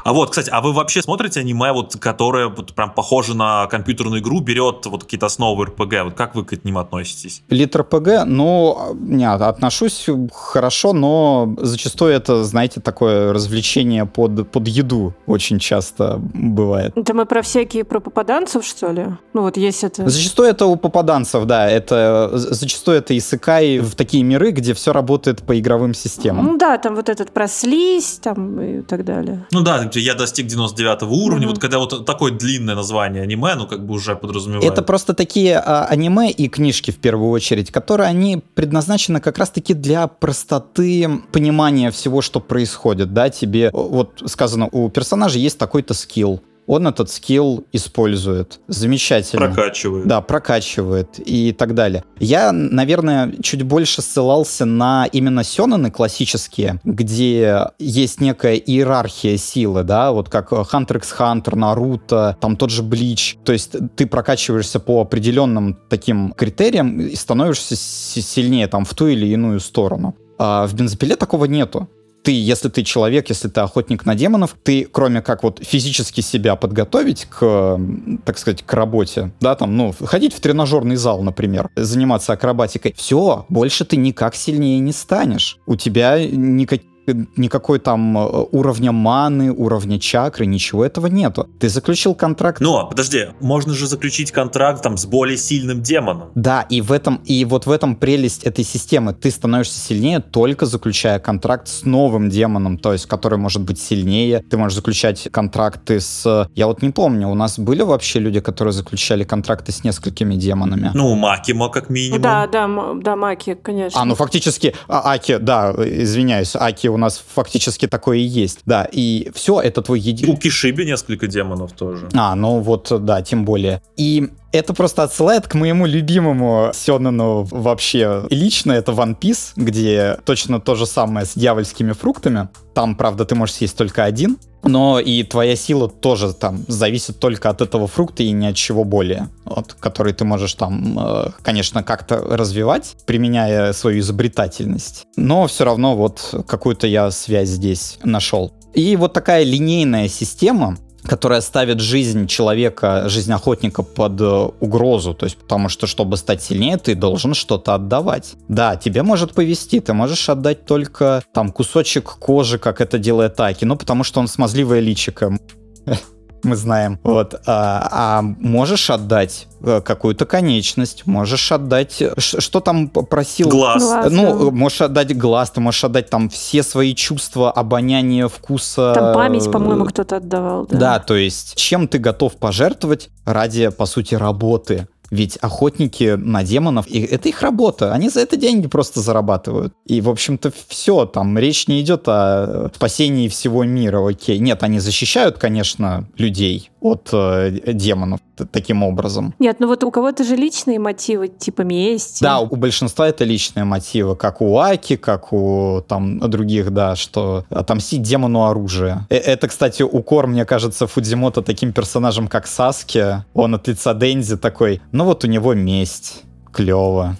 А 0.06 0.13
вот, 0.13 0.30
кстати, 0.30 0.52
а 0.52 0.62
вы 0.62 0.72
вообще 0.72 1.02
смотрите 1.02 1.39
аниме, 1.39 1.72
вот, 1.72 1.96
которое 1.96 2.48
вот 2.48 2.76
прям 2.76 2.91
похоже 2.91 3.36
на 3.36 3.65
компьютерную 3.65 4.22
игру, 4.22 4.39
берет 4.39 4.86
вот 4.86 5.04
какие-то 5.04 5.26
основы 5.26 5.65
РПГ? 5.65 6.04
Вот 6.04 6.13
как 6.13 6.36
вы 6.36 6.46
к 6.46 6.63
ним 6.63 6.78
относитесь? 6.78 7.41
Лит 7.50 7.76
РПГ, 7.76 8.24
ну, 8.28 8.96
нет, 9.00 9.41
отношусь 9.41 10.08
хорошо, 10.32 10.94
но 10.94 11.56
зачастую 11.58 12.13
это, 12.13 12.44
знаете, 12.44 12.82
такое 12.82 13.34
развлечение 13.34 14.06
под, 14.06 14.52
под 14.52 14.68
еду 14.68 15.15
очень 15.26 15.58
часто 15.58 16.20
бывает. 16.20 16.96
Это 16.96 17.15
мы 17.15 17.26
про 17.26 17.41
всякие, 17.41 17.84
про 17.84 18.00
попаданцев, 18.00 18.63
что 18.63 18.91
ли? 18.91 19.08
Ну 19.34 19.41
вот 19.41 19.58
есть 19.58 19.84
это... 19.84 20.08
Зачастую 20.08 20.50
это 20.50 20.68
у 20.68 20.76
попаданцев, 20.76 21.46
да, 21.46 21.68
это 21.68 22.30
зачастую 22.34 23.00
это 23.00 23.18
исыкай 23.18 23.80
в 23.80 23.96
такие 23.96 24.24
миры, 24.24 24.52
где 24.52 24.76
все 24.76 24.94
работает 24.94 25.41
по 25.41 25.60
игровым 25.60 25.96
системам. 25.96 26.46
Ну 26.46 26.58
да, 26.60 26.78
там 26.78 26.94
вот 26.94 27.10
этот 27.10 27.32
прослись, 27.32 28.20
там 28.22 28.62
и 28.62 28.82
так 28.84 29.04
далее. 29.04 29.48
Ну 29.52 29.62
да, 29.62 29.89
я 29.99 30.15
достиг 30.15 30.47
99 30.47 31.03
уровня, 31.03 31.45
mm-hmm. 31.45 31.49
вот 31.49 31.60
когда 31.60 31.79
вот 31.79 32.05
такое 32.05 32.31
длинное 32.31 32.75
название 32.75 33.23
аниме, 33.23 33.55
ну 33.55 33.67
как 33.67 33.86
бы 33.86 33.95
уже 33.95 34.15
подразумевает. 34.15 34.71
Это 34.71 34.81
просто 34.81 35.13
такие 35.13 35.58
а, 35.58 35.86
аниме 35.86 36.31
и 36.31 36.47
книжки 36.47 36.91
в 36.91 36.97
первую 36.97 37.29
очередь, 37.31 37.71
которые 37.71 38.08
они 38.08 38.41
предназначены 38.53 39.19
как 39.19 39.38
раз-таки 39.38 39.73
для 39.73 40.08
простоты 40.08 41.21
понимания 41.31 41.91
всего, 41.91 42.21
что 42.21 42.39
происходит, 42.39 43.13
да, 43.13 43.29
тебе 43.29 43.69
вот 43.73 44.21
сказано, 44.25 44.69
у 44.71 44.89
персонажа 44.89 45.39
есть 45.39 45.58
такой-то 45.58 45.93
скилл, 45.93 46.41
он 46.67 46.88
этот 46.88 47.10
скилл 47.10 47.65
использует. 47.71 48.60
Замечательно. 48.67 49.47
Прокачивает. 49.47 50.08
Да, 50.08 50.21
прокачивает 50.21 51.19
и 51.19 51.51
так 51.51 51.73
далее. 51.73 52.04
Я, 52.19 52.51
наверное, 52.51 53.34
чуть 53.41 53.63
больше 53.63 54.01
ссылался 54.01 54.65
на 54.65 55.08
именно 55.12 55.43
сёнэны 55.43 55.91
классические, 55.91 56.80
где 56.84 57.67
есть 57.80 58.21
некая 58.21 58.56
иерархия 58.56 59.38
силы, 59.38 59.84
да, 59.84 60.12
вот 60.12 60.30
как 60.30 60.51
Hunter 60.51 60.97
x 60.97 61.15
Hunter, 61.17 61.56
Наруто, 61.56 62.38
там 62.39 62.56
тот 62.58 62.69
же 62.69 62.84
Блич. 62.84 63.38
То 63.43 63.54
есть 63.54 63.75
ты 63.95 64.08
прокачиваешься 64.08 64.80
по 64.80 65.01
определенным 65.01 65.78
таким 65.89 66.32
критериям 66.32 66.99
и 66.99 67.15
становишься 67.15 67.75
сильнее 67.75 68.67
там 68.67 68.86
в 68.86 68.93
ту 68.93 69.08
или 69.08 69.28
иную 69.28 69.60
сторону. 69.60 70.15
А 70.38 70.67
в 70.67 70.73
бензопиле 70.73 71.15
такого 71.15 71.45
нету 71.45 71.89
ты, 72.26 72.32
если 72.32 72.70
ты 72.70 72.84
человек, 72.84 73.30
если 73.30 73.48
ты 73.48 73.62
охотник 73.62 74.06
на 74.06 74.16
демонов, 74.16 74.56
ты, 74.64 74.88
кроме 74.92 75.22
как 75.22 75.44
вот 75.44 75.62
физически 75.64 76.22
себя 76.22 76.56
подготовить 76.56 77.26
к, 77.26 77.80
так 78.26 78.40
сказать, 78.40 78.64
к 78.64 78.74
работе, 78.74 79.32
да, 79.40 79.56
там, 79.56 79.78
ну, 79.78 79.94
ходить 80.04 80.34
в 80.34 80.40
тренажерный 80.40 80.96
зал, 80.96 81.22
например, 81.22 81.70
заниматься 81.76 82.34
акробатикой, 82.34 82.96
все, 82.98 83.46
больше 83.48 83.86
ты 83.86 83.96
никак 83.96 84.34
сильнее 84.34 84.80
не 84.80 84.92
станешь. 84.92 85.60
У 85.68 85.76
тебя 85.76 86.18
никаких 86.26 86.94
никакой 87.36 87.80
там 87.80 88.18
э, 88.18 88.46
уровня 88.52 88.91
маны, 88.91 89.52
уровня 89.52 90.00
чакры, 90.00 90.46
ничего 90.46 90.86
этого 90.86 91.08
нету. 91.08 91.48
Ты 91.60 91.70
заключил 91.70 92.15
контракт. 92.15 92.62
Но, 92.62 92.88
подожди, 92.88 93.28
можно 93.39 93.74
же 93.74 93.88
заключить 93.88 94.32
контракт 94.32 94.82
там 94.82 94.98
с 94.98 95.06
более 95.06 95.38
сильным 95.38 95.82
демоном. 95.82 96.30
Да, 96.36 96.62
и 96.62 96.82
в 96.82 96.91
этом, 96.91 97.22
и 97.26 97.46
вот 97.46 97.65
в 97.65 97.72
этом 97.72 97.96
прелесть 97.96 98.44
этой 98.44 98.63
системы. 98.63 99.13
Ты 99.13 99.32
становишься 99.32 99.80
сильнее 99.80 100.20
только 100.20 100.65
заключая 100.65 101.20
контракт 101.20 101.68
с 101.68 101.84
новым 101.84 102.30
демоном, 102.30 102.78
то 102.78 102.94
есть 102.94 103.06
который 103.06 103.38
может 103.38 103.62
быть 103.62 103.80
сильнее. 103.80 104.44
Ты 104.50 104.58
можешь 104.58 104.76
заключать 104.76 105.28
контракты 105.32 106.00
с... 106.00 106.50
Я 106.56 106.68
вот 106.68 106.82
не 106.82 106.89
помню, 106.89 107.28
у 107.30 107.36
нас 107.36 107.60
были 107.60 107.82
вообще 107.82 108.20
люди, 108.20 108.39
которые 108.39 108.72
заключали 108.74 109.24
контракты 109.24 109.72
с 109.72 109.84
несколькими 109.84 110.36
демонами? 110.36 110.91
Ну, 110.94 111.15
Макимо 111.15 111.70
как 111.70 111.89
минимум. 111.89 112.22
Да, 112.22 112.48
да, 112.48 112.68
да, 113.02 113.15
Маки, 113.15 113.56
конечно. 113.56 114.02
А, 114.02 114.06
ну 114.06 114.15
фактически, 114.15 114.76
а, 114.88 115.13
Аки, 115.13 115.38
да, 115.38 115.72
извиняюсь, 115.78 116.56
Аки 116.56 116.88
у 116.95 116.97
нас 116.97 117.21
фактически 117.36 117.88
такое 117.88 118.19
и 118.19 118.23
есть. 118.23 118.60
Да, 118.65 118.88
и 118.89 119.29
все, 119.36 119.60
это 119.60 119.81
твой 119.81 119.99
единый... 119.99 120.34
У 120.34 120.38
Кишиби 120.38 120.86
несколько 120.86 121.27
демонов 121.27 121.73
тоже. 121.73 122.08
А, 122.13 122.36
ну 122.36 122.62
вот, 122.62 122.89
да, 123.03 123.21
тем 123.21 123.43
более. 123.43 123.81
И 123.97 124.29
это 124.51 124.73
просто 124.73 125.03
отсылает 125.03 125.47
к 125.47 125.55
моему 125.55 125.86
любимому 125.86 126.71
Сёнэну 126.73 127.43
вообще 127.43 128.23
лично, 128.29 128.71
это 128.71 128.91
One 128.91 129.17
Piece, 129.17 129.53
где 129.55 130.17
точно 130.25 130.60
то 130.60 130.75
же 130.75 130.86
самое 130.86 131.25
с 131.25 131.34
дьявольскими 131.36 131.93
фруктами. 131.93 132.49
Там, 132.73 132.95
правда, 132.95 133.25
ты 133.25 133.36
можешь 133.36 133.55
съесть 133.55 133.77
только 133.77 134.03
один, 134.03 134.38
но 134.63 134.99
и 134.99 135.23
твоя 135.23 135.55
сила 135.55 135.88
тоже 135.88 136.34
там 136.34 136.65
зависит 136.67 137.19
только 137.19 137.49
от 137.49 137.62
этого 137.62 137.88
фрукта 137.88 138.23
и 138.23 138.31
ни 138.31 138.45
от 138.45 138.55
чего 138.55 138.84
более, 138.84 139.29
вот, 139.45 139.73
который 139.73 140.13
ты 140.13 140.25
можешь 140.25 140.55
там, 140.55 140.97
э, 140.99 141.29
конечно, 141.43 141.84
как-то 141.84 142.17
развивать, 142.17 142.95
применяя 143.05 143.73
свою 143.73 143.99
изобретательность. 143.99 145.05
Но 145.15 145.47
все 145.47 145.65
равно 145.65 145.95
вот 145.95 146.45
какую-то 146.47 146.88
я 146.88 147.12
связь 147.12 147.49
здесь 147.49 147.99
нашел. 148.03 148.53
И 148.73 148.95
вот 148.97 149.13
такая 149.13 149.43
линейная 149.43 150.10
система, 150.10 150.77
которая 151.08 151.41
ставит 151.41 151.80
жизнь 151.80 152.28
человека, 152.28 153.08
жизнь 153.10 153.32
охотника 153.32 153.84
под 153.84 154.20
э, 154.22 154.50
угрозу. 154.60 155.13
То 155.13 155.26
есть, 155.26 155.38
потому 155.38 155.70
что, 155.70 155.88
чтобы 155.88 156.18
стать 156.18 156.41
сильнее, 156.41 156.78
ты 156.78 156.96
должен 156.96 157.34
что-то 157.34 157.76
отдавать. 157.76 158.34
Да, 158.48 158.76
тебе 158.76 159.04
может 159.04 159.34
повести, 159.34 159.80
ты 159.80 159.94
можешь 159.94 160.30
отдать 160.30 160.65
только 160.65 161.24
там 161.34 161.52
кусочек 161.52 162.06
кожи, 162.20 162.58
как 162.58 162.82
это 162.82 162.98
делает 162.98 163.39
Аки, 163.39 163.65
ну, 163.65 163.76
потому 163.76 164.04
что 164.04 164.20
он 164.20 164.28
смазливое 164.28 164.80
личико 164.80 165.38
мы 166.45 166.55
знаем. 166.55 166.99
Вот. 167.03 167.36
А, 167.45 167.88
а 167.91 168.21
можешь 168.21 168.89
отдать 168.89 169.47
э, 169.62 169.81
какую-то 169.81 170.25
конечность, 170.25 171.05
можешь 171.05 171.51
отдать... 171.51 172.01
Что 172.17 172.60
там 172.60 172.88
просил? 172.88 173.49
Глаз. 173.49 173.84
глаз 173.84 174.12
ну, 174.12 174.45
да. 174.45 174.51
можешь 174.51 174.81
отдать 174.81 175.17
глаз, 175.17 175.51
ты 175.51 175.62
можешь 175.62 175.84
отдать 175.84 176.10
там 176.10 176.29
все 176.29 176.63
свои 176.63 176.95
чувства, 176.95 177.51
обоняния, 177.51 178.27
вкуса. 178.27 178.93
Там 178.93 179.13
память, 179.13 179.51
по-моему, 179.51 179.86
кто-то 179.86 180.17
отдавал. 180.17 180.67
Да. 180.67 180.77
да, 180.77 180.99
то 180.99 181.15
есть 181.15 181.55
чем 181.55 181.88
ты 181.88 181.97
готов 181.97 182.38
пожертвовать 182.38 183.10
ради, 183.25 183.69
по 183.69 183.86
сути, 183.86 184.15
работы 184.15 184.88
ведь 185.15 185.38
охотники 185.38 186.15
на 186.15 186.43
демонов, 186.43 186.88
и 186.88 186.99
это 186.99 187.30
их 187.30 187.41
работа. 187.41 187.93
Они 187.93 188.10
за 188.10 188.19
это 188.19 188.38
деньги 188.38 188.67
просто 188.67 188.99
зарабатывают. 188.99 189.73
И, 189.86 190.01
в 190.01 190.10
общем-то, 190.10 190.51
все. 190.67 191.06
Там 191.06 191.38
речь 191.38 191.67
не 191.67 191.82
идет 191.82 192.04
о 192.08 192.69
спасении 192.75 193.28
всего 193.28 193.63
мира, 193.63 194.08
окей. 194.08 194.38
Нет, 194.39 194.62
они 194.63 194.80
защищают, 194.80 195.38
конечно, 195.38 196.08
людей 196.17 196.69
от 196.86 197.10
э, 197.13 197.50
демонов 197.74 198.19
таким 198.52 198.84
образом. 198.84 199.34
Нет, 199.39 199.60
ну 199.60 199.67
вот 199.67 199.84
у 199.84 199.89
кого-то 199.89 200.24
же 200.24 200.36
личные 200.36 200.78
мотивы, 200.78 201.30
типа 201.30 201.63
месть. 201.63 202.21
Да, 202.21 202.39
у 202.39 202.56
большинства 202.56 203.08
это 203.08 203.24
личные 203.24 203.63
мотивы, 203.63 204.15
как 204.15 204.39
у 204.39 204.60
Аки, 204.60 204.95
как 204.95 205.34
у 205.34 205.84
там 205.88 206.19
других, 206.19 206.69
да, 206.71 206.95
что 206.95 207.43
отомстить 207.50 208.04
демону 208.04 208.43
оружие. 208.43 209.08
Э, 209.10 209.15
это, 209.15 209.48
кстати, 209.48 209.82
укор, 209.82 210.28
мне 210.28 210.45
кажется, 210.45 210.86
Фудзимото 210.86 211.41
таким 211.41 211.74
персонажем, 211.74 212.28
как 212.28 212.45
Саски. 212.45 213.24
Он 213.34 213.56
от 213.56 213.67
лица 213.67 213.95
Дензи 213.95 214.38
такой, 214.38 214.80
ну 214.91 215.06
вот 215.06 215.24
у 215.24 215.28
него 215.28 215.56
месть, 215.56 216.21
клево. 216.54 217.15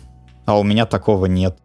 А 0.46 0.60
у 0.60 0.64
меня 0.64 0.86
такого 0.86 1.26
нет. 1.26 1.58